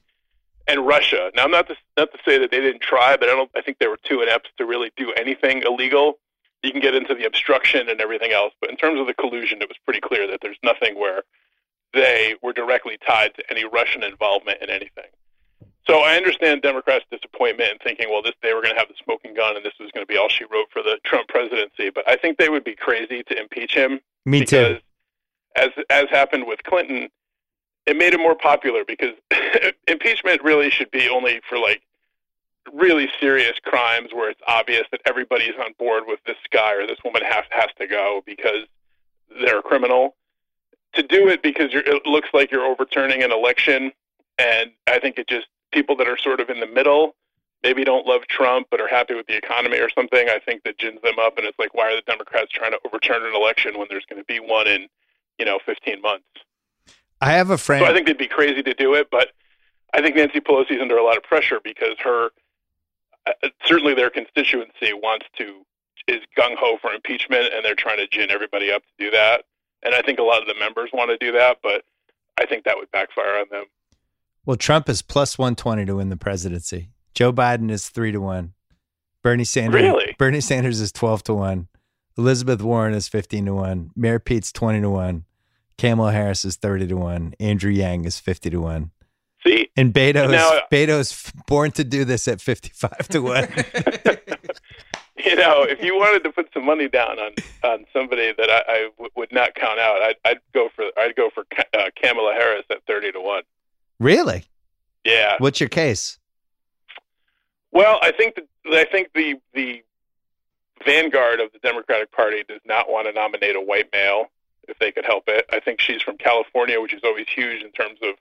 and 0.68 0.86
russia 0.86 1.30
now 1.34 1.46
not 1.46 1.68
to 1.68 1.76
not 1.96 2.10
to 2.12 2.18
say 2.24 2.38
that 2.38 2.50
they 2.50 2.60
didn't 2.60 2.82
try 2.82 3.16
but 3.16 3.28
i 3.28 3.32
don't 3.32 3.50
i 3.56 3.60
think 3.60 3.78
they 3.78 3.86
were 3.86 3.98
too 4.04 4.22
inept 4.22 4.50
to 4.56 4.64
really 4.64 4.90
do 4.96 5.12
anything 5.12 5.62
illegal 5.62 6.18
you 6.66 6.72
can 6.72 6.80
get 6.80 6.94
into 6.94 7.14
the 7.14 7.24
obstruction 7.24 7.88
and 7.88 8.00
everything 8.00 8.32
else. 8.32 8.52
But 8.60 8.70
in 8.70 8.76
terms 8.76 9.00
of 9.00 9.06
the 9.06 9.14
collusion, 9.14 9.62
it 9.62 9.68
was 9.68 9.78
pretty 9.84 10.00
clear 10.00 10.26
that 10.26 10.40
there's 10.42 10.58
nothing 10.62 10.98
where 10.98 11.22
they 11.94 12.34
were 12.42 12.52
directly 12.52 12.98
tied 13.06 13.34
to 13.36 13.50
any 13.50 13.64
Russian 13.64 14.02
involvement 14.02 14.60
in 14.60 14.68
anything. 14.68 15.06
So 15.86 16.00
I 16.00 16.16
understand 16.16 16.62
Democrats' 16.62 17.04
disappointment 17.12 17.70
in 17.70 17.78
thinking, 17.78 18.08
well, 18.10 18.20
this 18.20 18.32
they 18.42 18.52
were 18.52 18.60
going 18.60 18.74
to 18.74 18.78
have 18.78 18.88
the 18.88 18.94
smoking 19.02 19.34
gun 19.34 19.56
and 19.56 19.64
this 19.64 19.74
was 19.78 19.90
going 19.92 20.04
to 20.04 20.12
be 20.12 20.18
all 20.18 20.28
she 20.28 20.44
wrote 20.44 20.66
for 20.72 20.82
the 20.82 20.98
Trump 21.04 21.28
presidency. 21.28 21.90
But 21.94 22.08
I 22.08 22.16
think 22.16 22.38
they 22.38 22.48
would 22.48 22.64
be 22.64 22.74
crazy 22.74 23.22
to 23.22 23.38
impeach 23.38 23.74
him 23.74 24.00
Me 24.24 24.40
because, 24.40 24.78
too. 24.78 24.80
as 25.54 25.70
as 25.88 26.06
happened 26.10 26.46
with 26.48 26.60
Clinton, 26.64 27.08
it 27.86 27.96
made 27.96 28.12
him 28.12 28.20
more 28.20 28.34
popular 28.34 28.84
because 28.84 29.14
impeachment 29.88 30.42
really 30.42 30.70
should 30.70 30.90
be 30.90 31.08
only 31.08 31.40
for 31.48 31.58
like 31.58 31.82
really 32.72 33.08
serious 33.20 33.54
crimes 33.64 34.12
where 34.12 34.30
it's 34.30 34.40
obvious 34.46 34.84
that 34.90 35.00
everybody's 35.06 35.54
on 35.64 35.72
board 35.78 36.04
with 36.06 36.18
this 36.26 36.36
guy 36.50 36.74
or 36.74 36.86
this 36.86 36.98
woman 37.04 37.22
has 37.24 37.44
has 37.50 37.68
to 37.78 37.86
go 37.86 38.22
because 38.26 38.66
they're 39.40 39.60
a 39.60 39.62
criminal. 39.62 40.14
To 40.94 41.02
do 41.02 41.28
it 41.28 41.42
because 41.42 41.72
you're, 41.72 41.82
it 41.82 42.06
looks 42.06 42.28
like 42.32 42.50
you're 42.50 42.64
overturning 42.64 43.22
an 43.22 43.30
election, 43.30 43.92
and 44.38 44.70
I 44.86 44.98
think 44.98 45.18
it 45.18 45.28
just 45.28 45.46
people 45.70 45.94
that 45.96 46.08
are 46.08 46.16
sort 46.16 46.40
of 46.40 46.48
in 46.48 46.58
the 46.58 46.66
middle, 46.66 47.14
maybe 47.62 47.84
don't 47.84 48.06
love 48.06 48.26
Trump 48.28 48.68
but 48.70 48.80
are 48.80 48.88
happy 48.88 49.14
with 49.14 49.26
the 49.26 49.36
economy 49.36 49.78
or 49.78 49.90
something. 49.90 50.28
I 50.28 50.38
think 50.38 50.62
that 50.64 50.78
gins 50.78 51.00
them 51.02 51.18
up, 51.20 51.36
and 51.36 51.46
it's 51.46 51.58
like, 51.58 51.74
why 51.74 51.92
are 51.92 51.96
the 51.96 52.02
Democrats 52.06 52.50
trying 52.50 52.70
to 52.72 52.80
overturn 52.86 53.22
an 53.24 53.34
election 53.34 53.78
when 53.78 53.88
there's 53.90 54.06
going 54.06 54.20
to 54.20 54.24
be 54.24 54.40
one 54.40 54.66
in, 54.66 54.88
you 55.38 55.44
know, 55.44 55.58
15 55.66 56.00
months? 56.00 56.24
I 57.20 57.32
have 57.32 57.50
a 57.50 57.58
friend 57.58 57.84
So 57.84 57.90
I 57.90 57.94
think 57.94 58.06
they'd 58.06 58.18
be 58.18 58.26
crazy 58.26 58.62
to 58.62 58.74
do 58.74 58.94
it, 58.94 59.08
but 59.10 59.28
I 59.94 60.02
think 60.02 60.16
Nancy 60.16 60.40
Pelosi's 60.40 60.80
under 60.80 60.96
a 60.96 61.04
lot 61.04 61.16
of 61.16 61.22
pressure 61.22 61.60
because 61.62 61.96
her 62.04 62.30
uh, 63.26 63.48
certainly 63.64 63.94
their 63.94 64.10
constituency 64.10 64.92
wants 64.92 65.26
to 65.38 65.62
is 66.08 66.20
gung 66.38 66.54
ho 66.56 66.78
for 66.80 66.92
impeachment, 66.92 67.52
and 67.52 67.64
they're 67.64 67.74
trying 67.74 67.98
to 67.98 68.06
gin 68.06 68.30
everybody 68.30 68.70
up 68.70 68.82
to 68.82 69.04
do 69.04 69.10
that. 69.10 69.44
And 69.82 69.94
I 69.94 70.02
think 70.02 70.18
a 70.18 70.22
lot 70.22 70.40
of 70.40 70.46
the 70.46 70.54
members 70.54 70.90
want 70.92 71.10
to 71.10 71.16
do 71.18 71.32
that, 71.32 71.58
but 71.62 71.84
I 72.38 72.46
think 72.46 72.64
that 72.64 72.76
would 72.76 72.90
backfire 72.92 73.38
on 73.38 73.46
them. 73.50 73.64
Well, 74.44 74.56
Trump 74.56 74.88
is 74.88 75.02
plus 75.02 75.38
120 75.38 75.84
to 75.86 75.96
win 75.96 76.08
the 76.08 76.16
presidency. 76.16 76.90
Joe 77.14 77.32
Biden 77.32 77.70
is 77.70 77.88
3 77.88 78.12
to 78.12 78.20
1. 78.20 78.52
Bernie 79.22 79.44
Sanders 79.44 79.82
Really? 79.82 80.14
Bernie 80.18 80.40
Sanders 80.40 80.80
is 80.80 80.92
12 80.92 81.24
to 81.24 81.34
1. 81.34 81.68
Elizabeth 82.16 82.62
Warren 82.62 82.94
is 82.94 83.08
15 83.08 83.46
to 83.46 83.54
1. 83.54 83.90
Mayor 83.96 84.20
Pete's 84.20 84.52
20 84.52 84.80
to 84.82 84.90
1. 84.90 85.24
Kamala 85.78 86.12
Harris 86.12 86.44
is 86.44 86.56
30 86.56 86.88
to 86.88 86.94
1. 86.96 87.34
Andrew 87.40 87.70
Yang 87.70 88.04
is 88.06 88.18
50 88.18 88.50
to 88.50 88.58
1. 88.60 88.90
See, 89.46 89.68
And 89.76 89.92
Beto 89.92 90.24
is, 90.26 90.30
Now- 90.32 90.60
Beto's 90.72 91.32
born 91.46 91.70
to 91.72 91.84
do 91.84 92.04
this 92.04 92.26
at 92.28 92.40
55 92.40 93.08
to 93.08 93.20
1. 93.20 93.48
you 95.24 95.36
know, 95.36 95.62
if 95.62 95.82
you 95.82 95.94
wanted 95.96 96.24
to 96.24 96.32
put 96.32 96.48
some 96.52 96.64
money 96.64 96.88
down 96.88 97.18
on 97.18 97.32
on 97.62 97.84
somebody 97.92 98.32
that 98.36 98.50
I, 98.50 98.62
I 98.68 98.82
w- 98.96 99.10
would 99.16 99.32
not 99.32 99.54
count 99.54 99.78
out, 99.78 100.02
I'd, 100.02 100.16
I'd 100.24 100.38
go 100.54 100.68
for 100.74 100.86
I'd 100.98 101.14
go 101.14 101.30
for 101.34 101.44
Ka- 101.54 101.78
uh, 101.78 101.90
Kamala 102.00 102.32
Harris 102.32 102.64
at 102.70 102.78
thirty 102.86 103.12
to 103.12 103.20
one. 103.20 103.42
really? 104.00 104.44
Yeah. 105.04 105.36
What's 105.38 105.60
your 105.60 105.68
case? 105.68 106.18
Well, 107.70 107.98
I 108.02 108.10
think 108.12 108.34
that 108.36 108.44
I 108.66 108.84
think 108.90 109.08
the 109.14 109.34
the 109.54 109.82
vanguard 110.84 111.40
of 111.40 111.52
the 111.52 111.58
Democratic 111.60 112.10
Party 112.12 112.42
does 112.48 112.60
not 112.64 112.90
want 112.90 113.06
to 113.06 113.12
nominate 113.12 113.54
a 113.56 113.60
white 113.60 113.88
male 113.92 114.26
if 114.68 114.78
they 114.78 114.92
could 114.92 115.04
help 115.04 115.24
it. 115.28 115.46
I 115.52 115.60
think 115.60 115.80
she's 115.80 116.02
from 116.02 116.16
California, 116.18 116.80
which 116.80 116.94
is 116.94 117.02
always 117.04 117.26
huge 117.28 117.62
in 117.62 117.72
terms 117.72 117.98
of 118.02 118.14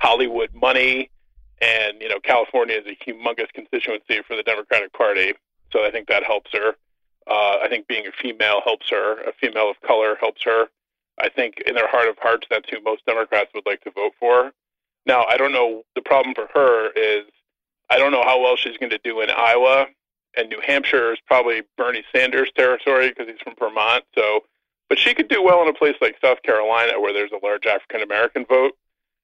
Hollywood 0.00 0.50
money, 0.54 1.10
and 1.60 2.00
you 2.00 2.08
know 2.08 2.20
California 2.20 2.76
is 2.76 2.86
a 2.86 2.96
humongous 3.04 3.52
constituency 3.52 4.20
for 4.26 4.36
the 4.36 4.42
Democratic 4.42 4.92
Party, 4.92 5.34
so 5.72 5.84
I 5.84 5.90
think 5.90 6.08
that 6.08 6.24
helps 6.24 6.50
her. 6.52 6.74
Uh, 7.26 7.58
I 7.62 7.68
think 7.68 7.86
being 7.86 8.06
a 8.06 8.12
female 8.12 8.60
helps 8.64 8.90
her. 8.90 9.22
A 9.22 9.32
female 9.32 9.70
of 9.70 9.80
color 9.80 10.16
helps 10.20 10.42
her. 10.44 10.66
I 11.20 11.28
think 11.28 11.60
in 11.66 11.74
their 11.74 11.88
heart 11.88 12.08
of 12.08 12.18
hearts, 12.18 12.46
that's 12.50 12.68
who 12.68 12.80
most 12.82 13.06
Democrats 13.06 13.50
would 13.54 13.66
like 13.66 13.82
to 13.82 13.90
vote 13.90 14.12
for. 14.18 14.52
Now, 15.06 15.24
I 15.24 15.36
don't 15.36 15.52
know. 15.52 15.82
The 15.94 16.02
problem 16.02 16.34
for 16.34 16.48
her 16.54 16.90
is 16.96 17.24
I 17.90 17.98
don't 17.98 18.12
know 18.12 18.22
how 18.22 18.40
well 18.40 18.56
she's 18.56 18.76
going 18.78 18.90
to 18.90 18.98
do 18.98 19.20
in 19.20 19.30
Iowa, 19.30 19.86
and 20.36 20.48
New 20.48 20.60
Hampshire 20.66 21.12
is 21.12 21.18
probably 21.26 21.62
Bernie 21.76 22.04
Sanders 22.14 22.50
territory 22.56 23.08
because 23.10 23.28
he's 23.28 23.40
from 23.40 23.54
Vermont. 23.58 24.04
So, 24.16 24.40
but 24.92 24.98
she 24.98 25.14
could 25.14 25.28
do 25.28 25.42
well 25.42 25.62
in 25.62 25.68
a 25.68 25.72
place 25.72 25.94
like 26.02 26.16
South 26.22 26.42
Carolina 26.42 27.00
where 27.00 27.14
there's 27.14 27.30
a 27.32 27.42
large 27.42 27.64
African 27.64 28.02
American 28.02 28.44
vote. 28.44 28.72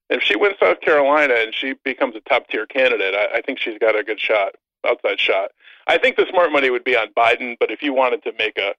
If 0.08 0.22
she 0.22 0.34
wins 0.34 0.54
South 0.58 0.80
Carolina 0.80 1.34
and 1.36 1.54
she 1.54 1.74
becomes 1.84 2.16
a 2.16 2.20
top 2.20 2.48
tier 2.48 2.64
candidate, 2.64 3.14
I, 3.14 3.36
I 3.36 3.42
think 3.42 3.58
she's 3.58 3.76
got 3.78 3.94
a 3.94 4.02
good 4.02 4.18
shot, 4.18 4.54
outside 4.86 5.20
shot. 5.20 5.50
I 5.86 5.98
think 5.98 6.16
the 6.16 6.24
smart 6.30 6.52
money 6.52 6.70
would 6.70 6.84
be 6.84 6.96
on 6.96 7.08
Biden, 7.14 7.58
but 7.60 7.70
if 7.70 7.82
you 7.82 7.92
wanted 7.92 8.22
to 8.22 8.32
make 8.38 8.56
a, 8.56 8.72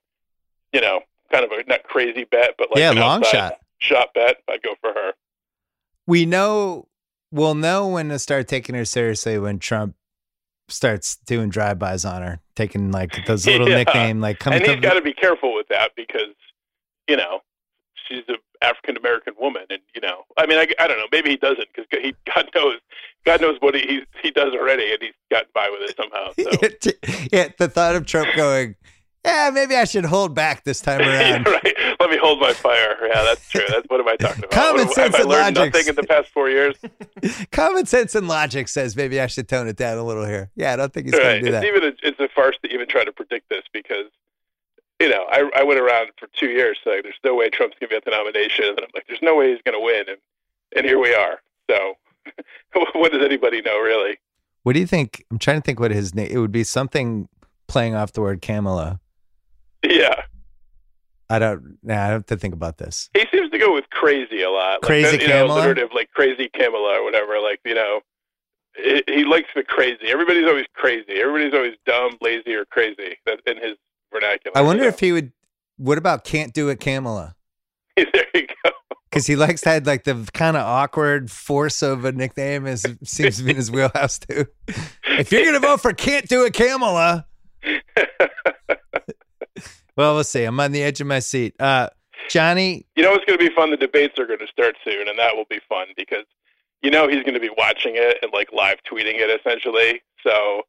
you 0.72 0.80
know, 0.80 1.02
kind 1.30 1.44
of 1.44 1.52
a 1.52 1.62
not 1.68 1.84
crazy 1.84 2.24
bet, 2.24 2.56
but 2.58 2.72
like 2.72 2.80
yeah, 2.80 2.90
an 2.90 2.96
long 2.98 3.22
shot. 3.22 3.58
shot 3.78 4.08
bet, 4.12 4.38
I'd 4.48 4.60
go 4.60 4.74
for 4.80 4.92
her. 4.92 5.12
We 6.08 6.26
know, 6.26 6.88
we'll 7.30 7.54
know 7.54 7.86
when 7.86 8.08
to 8.08 8.18
start 8.18 8.48
taking 8.48 8.74
her 8.74 8.84
seriously 8.84 9.38
when 9.38 9.60
Trump 9.60 9.94
starts 10.66 11.18
doing 11.18 11.50
drive-bys 11.50 12.04
on 12.04 12.22
her, 12.22 12.40
taking 12.56 12.90
like 12.90 13.24
those 13.26 13.46
little 13.46 13.68
Yeah. 13.68 13.76
nickname, 13.76 14.20
like 14.20 14.40
coming 14.40 14.56
and 14.56 14.64
to 14.66 14.72
he's 14.72 14.80
got 14.80 14.94
to 14.94 15.02
be 15.02 15.12
careful 15.12 15.54
with 15.54 15.68
that 15.68 15.92
because 15.94 16.34
you 17.10 17.16
know 17.16 17.40
she's 18.08 18.24
an 18.28 18.36
African 18.62 18.96
American 18.96 19.34
woman, 19.40 19.64
and 19.70 19.80
you 19.94 20.00
know, 20.00 20.24
I 20.36 20.46
mean, 20.46 20.58
I, 20.58 20.66
I 20.82 20.86
don't 20.88 20.98
know, 20.98 21.06
maybe 21.12 21.30
he 21.30 21.36
doesn't 21.36 21.68
because 21.74 21.86
he 21.90 22.14
God 22.34 22.48
knows, 22.54 22.76
God 23.26 23.40
knows 23.40 23.56
what 23.60 23.74
he 23.74 23.80
he, 23.82 24.00
he 24.22 24.30
does 24.30 24.52
already, 24.54 24.92
and 24.92 25.02
he's 25.02 25.14
gotten 25.30 25.48
by 25.54 25.68
with 25.70 25.88
it 25.88 25.96
somehow. 25.96 26.32
So. 26.38 27.28
yeah, 27.32 27.48
the 27.58 27.68
thought 27.68 27.96
of 27.96 28.06
Trump 28.06 28.28
going, 28.36 28.74
yeah, 29.24 29.50
maybe 29.52 29.74
I 29.76 29.84
should 29.84 30.04
hold 30.06 30.34
back 30.34 30.64
this 30.64 30.80
time 30.80 31.00
Yeah, 31.04 31.32
around. 31.34 31.46
right. 31.46 31.74
Let 32.00 32.10
me 32.10 32.16
hold 32.16 32.40
my 32.40 32.52
fire. 32.54 32.96
Yeah, 33.06 33.22
that's 33.22 33.46
true. 33.50 33.64
That's 33.68 33.86
what 33.88 34.00
am 34.00 34.08
I 34.08 34.16
talking 34.16 34.44
about? 34.44 34.50
Common 34.52 34.86
What- 34.86 34.94
sense 34.94 35.14
have 35.14 35.14
I 35.16 35.20
and 35.20 35.28
learned 35.28 35.56
logic. 35.56 35.74
nothing 35.74 35.88
in 35.88 35.94
the 35.96 36.02
past 36.04 36.28
four 36.30 36.48
years? 36.48 36.74
Common 37.52 37.84
sense 37.86 38.14
and 38.14 38.26
logic 38.28 38.68
says 38.68 38.96
maybe 38.96 39.20
I 39.20 39.26
should 39.26 39.48
tone 39.48 39.68
it 39.68 39.76
down 39.76 39.98
a 39.98 40.02
little 40.04 40.24
here. 40.24 40.50
Yeah, 40.56 40.72
I 40.72 40.76
don't 40.76 40.92
think 40.92 41.06
he's 41.06 41.14
going 41.14 41.36
to 41.36 41.40
do 41.40 41.46
It's 41.48 41.52
that. 41.52 41.64
even 41.64 41.84
a, 41.84 41.92
it's 42.02 42.18
a 42.20 42.28
farce 42.34 42.56
to 42.64 42.72
even 42.72 42.88
try 42.88 43.04
to 43.04 43.12
predict 43.12 43.48
this 43.50 43.62
because 43.72 44.06
you 45.00 45.08
know 45.08 45.26
I 45.30 45.50
I 45.56 45.62
went 45.62 45.80
around 45.80 46.10
for 46.18 46.28
two 46.34 46.50
years 46.50 46.78
saying 46.84 47.00
there's 47.02 47.14
no 47.24 47.34
way 47.34 47.48
Trump's 47.50 47.76
going 47.80 47.90
to 47.90 47.96
get 47.96 48.04
the 48.04 48.10
nomination, 48.10 48.66
and 48.66 48.80
I'm 48.80 48.90
like, 48.94 49.06
there's 49.08 49.22
no 49.22 49.36
way 49.36 49.50
he's 49.50 49.62
going 49.64 49.78
to 49.78 49.84
win, 49.84 50.04
and 50.08 50.18
and 50.76 50.86
here 50.86 51.00
we 51.00 51.14
are. 51.14 51.40
So 51.70 51.94
what 52.92 53.12
does 53.12 53.24
anybody 53.24 53.62
know 53.62 53.78
really? 53.78 54.18
What 54.62 54.74
do 54.74 54.80
you 54.80 54.86
think? 54.86 55.24
I'm 55.30 55.38
trying 55.38 55.56
to 55.56 55.62
think 55.62 55.80
what 55.80 55.90
his 55.90 56.14
name. 56.14 56.28
It 56.30 56.38
would 56.38 56.52
be 56.52 56.64
something 56.64 57.28
playing 57.66 57.94
off 57.94 58.12
the 58.12 58.20
word 58.20 58.42
Kamala. 58.42 59.00
Yeah, 59.82 60.22
I 61.30 61.38
don't. 61.38 61.78
Nah, 61.82 61.94
I 61.94 62.06
don't 62.08 62.12
have 62.12 62.26
to 62.26 62.36
think 62.36 62.54
about 62.54 62.78
this. 62.78 63.08
he 63.14 63.24
seems 63.32 63.50
to 63.50 63.58
go 63.58 63.72
with 63.72 63.88
crazy 63.90 64.42
a 64.42 64.50
lot. 64.50 64.82
Crazy 64.82 65.12
like, 65.12 65.20
that, 65.20 65.22
you 65.22 65.28
know, 65.28 65.42
Kamala? 65.42 65.60
alliterative, 65.60 65.90
like 65.94 66.10
crazy 66.12 66.50
Kamala 66.52 66.98
or 67.00 67.04
whatever. 67.04 67.40
Like 67.40 67.60
you 67.64 67.74
know, 67.74 68.00
he, 68.76 69.24
likes 69.24 69.48
the 69.54 69.62
crazy. 69.62 70.08
Everybody's 70.08 70.46
always 70.46 70.66
crazy. 70.74 71.20
Everybody's 71.20 71.54
always 71.54 71.74
dumb, 71.86 72.16
lazy, 72.20 72.54
or 72.54 72.64
crazy. 72.66 73.16
That 73.26 73.40
in 73.46 73.56
his 73.56 73.76
vernacular. 74.12 74.56
I 74.56 74.62
wonder 74.62 74.84
you 74.84 74.88
if 74.88 75.00
he 75.00 75.12
would. 75.12 75.32
What 75.76 75.98
about 75.98 76.24
can't 76.24 76.52
do 76.52 76.68
it, 76.68 76.80
Kamala? 76.80 77.36
there 77.96 78.06
you 78.34 78.46
go. 78.64 78.70
Because 79.10 79.26
he 79.26 79.34
likes 79.34 79.62
that 79.62 79.86
like 79.86 80.04
the 80.04 80.28
kind 80.34 80.56
of 80.56 80.62
awkward 80.62 81.30
force 81.30 81.82
of 81.82 82.04
a 82.04 82.12
nickname 82.12 82.66
is 82.66 82.86
seems 83.02 83.38
to 83.38 83.44
be 83.44 83.50
in 83.50 83.56
his 83.56 83.70
wheelhouse 83.70 84.18
too. 84.18 84.46
If 85.04 85.32
you're 85.32 85.44
gonna 85.44 85.58
vote 85.58 85.80
for 85.80 85.92
can't 85.92 86.28
do 86.28 86.44
it, 86.44 86.54
Kamala. 86.54 87.26
Well, 90.00 90.14
we'll 90.14 90.24
see. 90.24 90.44
I'm 90.44 90.58
on 90.58 90.72
the 90.72 90.82
edge 90.82 91.02
of 91.02 91.06
my 91.06 91.18
seat. 91.18 91.54
Uh, 91.60 91.90
Johnny, 92.30 92.86
You 92.96 93.02
know 93.02 93.12
it's 93.12 93.24
going 93.26 93.38
to 93.38 93.48
be 93.48 93.54
fun? 93.54 93.70
The 93.70 93.76
debates 93.76 94.18
are 94.18 94.26
going 94.26 94.38
to 94.38 94.46
start 94.46 94.76
soon, 94.82 95.08
and 95.08 95.18
that 95.18 95.36
will 95.36 95.44
be 95.50 95.60
fun 95.68 95.88
because 95.94 96.24
you 96.80 96.90
know 96.90 97.06
he's 97.06 97.22
going 97.22 97.34
to 97.34 97.40
be 97.40 97.50
watching 97.58 97.96
it 97.96 98.16
and 98.22 98.32
like 98.32 98.50
live 98.50 98.78
tweeting 98.90 99.16
it 99.16 99.28
essentially. 99.28 100.00
So 100.26 100.62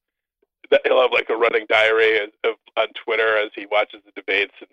he'll 0.86 1.02
have 1.02 1.12
like 1.12 1.30
a 1.30 1.36
running 1.36 1.66
diary 1.70 2.20
of, 2.44 2.56
on 2.78 2.88
Twitter 3.06 3.38
as 3.38 3.52
he 3.56 3.66
watches 3.66 4.02
the 4.06 4.12
debates, 4.12 4.54
and 4.60 4.70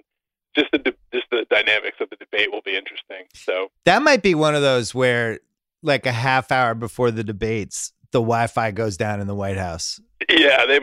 just 0.55 0.71
the 0.73 0.95
just 1.13 1.27
the 1.31 1.47
dynamics 1.51 1.97
of 2.01 2.11
the 2.11 2.17
debate 2.17 2.51
will 2.53 2.63
be 2.63 2.77
interesting. 2.77 3.25
So 3.35 3.71
that 3.85 4.03
might 4.03 4.23
be 4.23 4.35
one 4.35 4.55
of 4.55 4.63
those 4.63 4.95
where, 4.95 5.41
like 5.83 6.07
a 6.07 6.13
half 6.13 6.51
hour 6.53 6.75
before 6.75 7.11
the 7.11 7.25
debates, 7.25 7.93
the 8.13 8.21
Wi-Fi 8.21 8.71
goes 8.73 8.97
down 8.97 9.21
in 9.21 9.27
the 9.27 9.35
White 9.35 9.57
House. 9.59 10.01
yeah, 10.29 10.65
they 10.67 10.81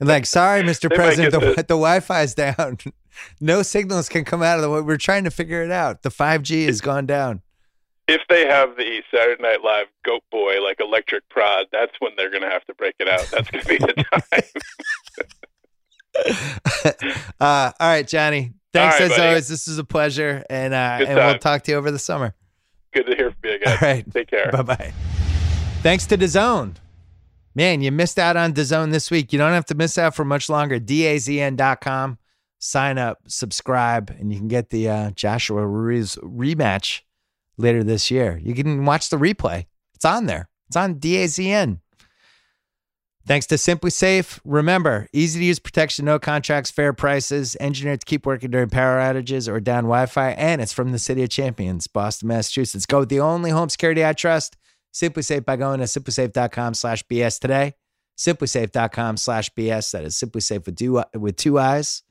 like, 0.00 0.26
sorry, 0.26 0.62
Mr. 0.64 0.92
President, 0.94 1.32
the, 1.32 1.40
the- 1.40 1.54
the 1.54 1.62
Wi-Fi's 1.76 2.34
down. 2.34 2.78
No 3.40 3.62
signals 3.62 4.08
can 4.08 4.24
come 4.24 4.40
out 4.40 4.56
of 4.56 4.62
the. 4.62 4.70
Way. 4.70 4.80
We're 4.82 4.96
trying 4.96 5.24
to 5.24 5.32
figure 5.32 5.62
it 5.64 5.72
out. 5.72 6.02
The 6.02 6.10
5G 6.10 6.66
has 6.66 6.80
gone 6.80 7.06
down. 7.06 7.42
If 8.10 8.22
they 8.28 8.46
have 8.46 8.76
the 8.76 9.02
Saturday 9.14 9.40
Night 9.40 9.62
Live 9.62 9.86
Goat 10.04 10.22
Boy 10.30 10.62
like 10.62 10.80
electric 10.80 11.28
prod, 11.28 11.66
that's 11.70 11.92
when 12.00 12.12
they're 12.16 12.30
going 12.30 12.42
to 12.42 12.48
have 12.48 12.64
to 12.66 12.74
break 12.74 12.94
it 12.98 13.08
out. 13.08 13.24
That's 13.30 13.48
going 13.50 13.62
to 13.62 13.68
be 13.68 13.78
the 13.78 14.04
time. 16.84 16.94
uh, 17.40 17.72
all 17.78 17.88
right, 17.88 18.06
Johnny. 18.06 18.52
Thanks 18.72 18.96
All 18.96 19.00
right, 19.00 19.10
as 19.10 19.16
buddy. 19.16 19.28
always. 19.28 19.48
This 19.48 19.68
is 19.68 19.78
a 19.78 19.84
pleasure, 19.84 20.44
and 20.50 20.74
uh, 20.74 20.98
and 21.06 21.16
we'll 21.16 21.38
talk 21.38 21.62
to 21.62 21.72
you 21.72 21.78
over 21.78 21.90
the 21.90 21.98
summer. 21.98 22.34
Good 22.92 23.06
to 23.06 23.16
hear 23.16 23.30
from 23.30 23.38
you 23.44 23.50
All 23.66 23.66
again. 23.72 23.78
right. 23.80 24.12
Take 24.12 24.28
care. 24.28 24.50
Bye 24.50 24.62
bye. 24.62 24.92
Thanks 25.82 26.06
to 26.06 26.18
DAZN. 26.18 26.74
Man, 27.54 27.80
you 27.80 27.90
missed 27.92 28.18
out 28.18 28.36
on 28.36 28.52
DAZN 28.52 28.92
this 28.92 29.10
week. 29.10 29.32
You 29.32 29.38
don't 29.38 29.52
have 29.52 29.66
to 29.66 29.74
miss 29.74 29.98
out 29.98 30.14
for 30.14 30.24
much 30.24 30.48
longer. 30.48 30.78
DAZN.com. 30.78 32.18
Sign 32.58 32.98
up, 32.98 33.18
subscribe, 33.26 34.14
and 34.18 34.32
you 34.32 34.38
can 34.38 34.48
get 34.48 34.70
the 34.70 34.88
uh, 34.88 35.10
Joshua 35.12 35.66
Ruiz 35.66 36.16
rematch 36.16 37.00
later 37.60 37.84
this 37.84 38.10
year. 38.10 38.40
You 38.42 38.54
can 38.54 38.84
watch 38.84 39.10
the 39.10 39.16
replay. 39.16 39.66
It's 39.94 40.04
on 40.04 40.26
there. 40.26 40.48
It's 40.68 40.76
on 40.76 40.96
DAZN. 40.96 41.80
Thanks 43.26 43.46
to 43.48 43.56
SimpliSafe. 43.56 44.40
Remember, 44.44 45.06
easy 45.12 45.38
to 45.40 45.44
use 45.44 45.58
protection, 45.58 46.04
no 46.04 46.18
contracts, 46.18 46.70
fair 46.70 46.92
prices, 46.92 47.56
engineered 47.60 48.00
to 48.00 48.06
keep 48.06 48.26
working 48.26 48.50
during 48.50 48.70
power 48.70 48.98
outages 48.98 49.46
or 49.46 49.60
down 49.60 49.84
Wi 49.84 50.06
Fi, 50.06 50.30
and 50.30 50.60
it's 50.60 50.72
from 50.72 50.90
the 50.90 50.98
City 50.98 51.22
of 51.22 51.28
Champions, 51.28 51.86
Boston, 51.86 52.28
Massachusetts. 52.28 52.86
Go 52.86 53.00
with 53.00 53.08
the 53.08 53.20
only 53.20 53.50
home 53.50 53.68
security 53.68 54.04
I 54.04 54.14
trust. 54.14 54.56
SimpliSafe 54.92 55.44
by 55.44 55.56
going 55.56 55.78
to 55.78 55.84
simplisafe.com 55.84 56.74
slash 56.74 57.04
BS 57.06 57.38
today. 57.38 57.74
Simplisafe.com 58.18 59.16
slash 59.16 59.50
BS. 59.50 59.92
That 59.92 60.04
is 60.04 60.16
SimpliSafe 60.16 60.66
with, 60.66 60.76
two 60.76 61.02
with 61.14 61.36
two 61.36 61.58
eyes. 61.58 62.02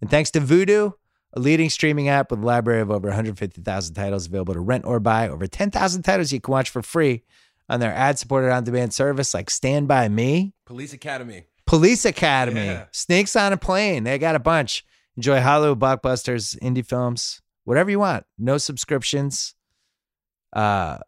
And 0.00 0.10
thanks 0.10 0.30
to 0.32 0.40
Vudu, 0.40 0.92
a 1.34 1.40
leading 1.40 1.68
streaming 1.70 2.08
app 2.08 2.30
with 2.30 2.40
a 2.42 2.46
library 2.46 2.80
of 2.80 2.90
over 2.90 3.08
150,000 3.08 3.94
titles 3.94 4.26
available 4.26 4.54
to 4.54 4.60
rent 4.60 4.84
or 4.84 4.98
buy, 5.00 5.28
over 5.28 5.46
10,000 5.46 6.02
titles 6.02 6.32
you 6.32 6.40
can 6.40 6.52
watch 6.52 6.70
for 6.70 6.82
free 6.82 7.22
on 7.68 7.80
their 7.80 7.92
ad 7.92 8.18
supported 8.18 8.50
on 8.50 8.64
demand 8.64 8.94
service 8.94 9.34
like 9.34 9.50
Stand 9.50 9.86
By 9.88 10.08
Me, 10.08 10.54
Police 10.64 10.92
Academy. 10.94 11.44
Police 11.66 12.06
Academy, 12.06 12.64
Yeah. 12.64 12.84
Snakes 12.92 13.36
on 13.36 13.52
a 13.52 13.58
Plane. 13.58 14.04
They 14.04 14.18
got 14.18 14.34
a 14.34 14.38
bunch. 14.40 14.86
Enjoy 15.18 15.40
Hollywood 15.40 15.78
blockbusters, 15.78 16.58
indie 16.60 16.86
films, 16.86 17.42
whatever 17.64 17.90
you 17.90 17.98
want. 17.98 18.24
No 18.38 18.56
subscriptions, 18.56 19.54
uh, 20.54 20.98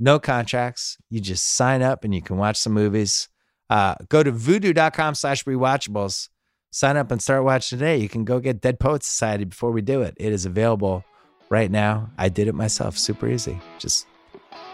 no 0.00 0.18
contracts. 0.18 0.98
You 1.10 1.20
just 1.20 1.46
sign 1.46 1.82
up 1.82 2.02
and 2.02 2.12
you 2.12 2.20
can 2.22 2.36
watch 2.36 2.56
some 2.56 2.72
movies. 2.72 3.28
Uh, 3.70 3.94
go 4.08 4.22
to 4.24 4.32
vudu.com 4.32 5.14
slash 5.14 5.44
rewatchables. 5.44 6.28
Sign 6.74 6.96
up 6.96 7.10
and 7.10 7.20
start 7.20 7.44
watching 7.44 7.78
today. 7.78 7.98
You 7.98 8.08
can 8.08 8.24
go 8.24 8.40
get 8.40 8.62
Dead 8.62 8.80
Poet 8.80 9.02
Society 9.04 9.44
before 9.44 9.70
we 9.72 9.82
do 9.82 10.00
it. 10.00 10.14
It 10.16 10.32
is 10.32 10.46
available 10.46 11.04
right 11.50 11.70
now. 11.70 12.10
I 12.16 12.30
did 12.30 12.48
it 12.48 12.54
myself. 12.54 12.96
Super 12.96 13.28
easy. 13.28 13.60
Just 13.78 14.06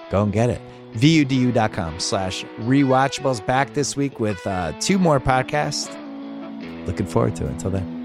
go 0.08 0.22
and 0.22 0.32
get 0.32 0.48
it. 0.48 0.60
VUDU.com 0.94 1.98
slash 1.98 2.44
rewatchables 2.60 3.44
back 3.44 3.74
this 3.74 3.96
week 3.96 4.20
with 4.20 4.46
uh, 4.46 4.72
two 4.78 4.96
more 4.96 5.18
podcasts. 5.18 5.92
Looking 6.86 7.06
forward 7.06 7.34
to 7.36 7.46
it. 7.46 7.50
Until 7.50 7.72
then. 7.72 7.97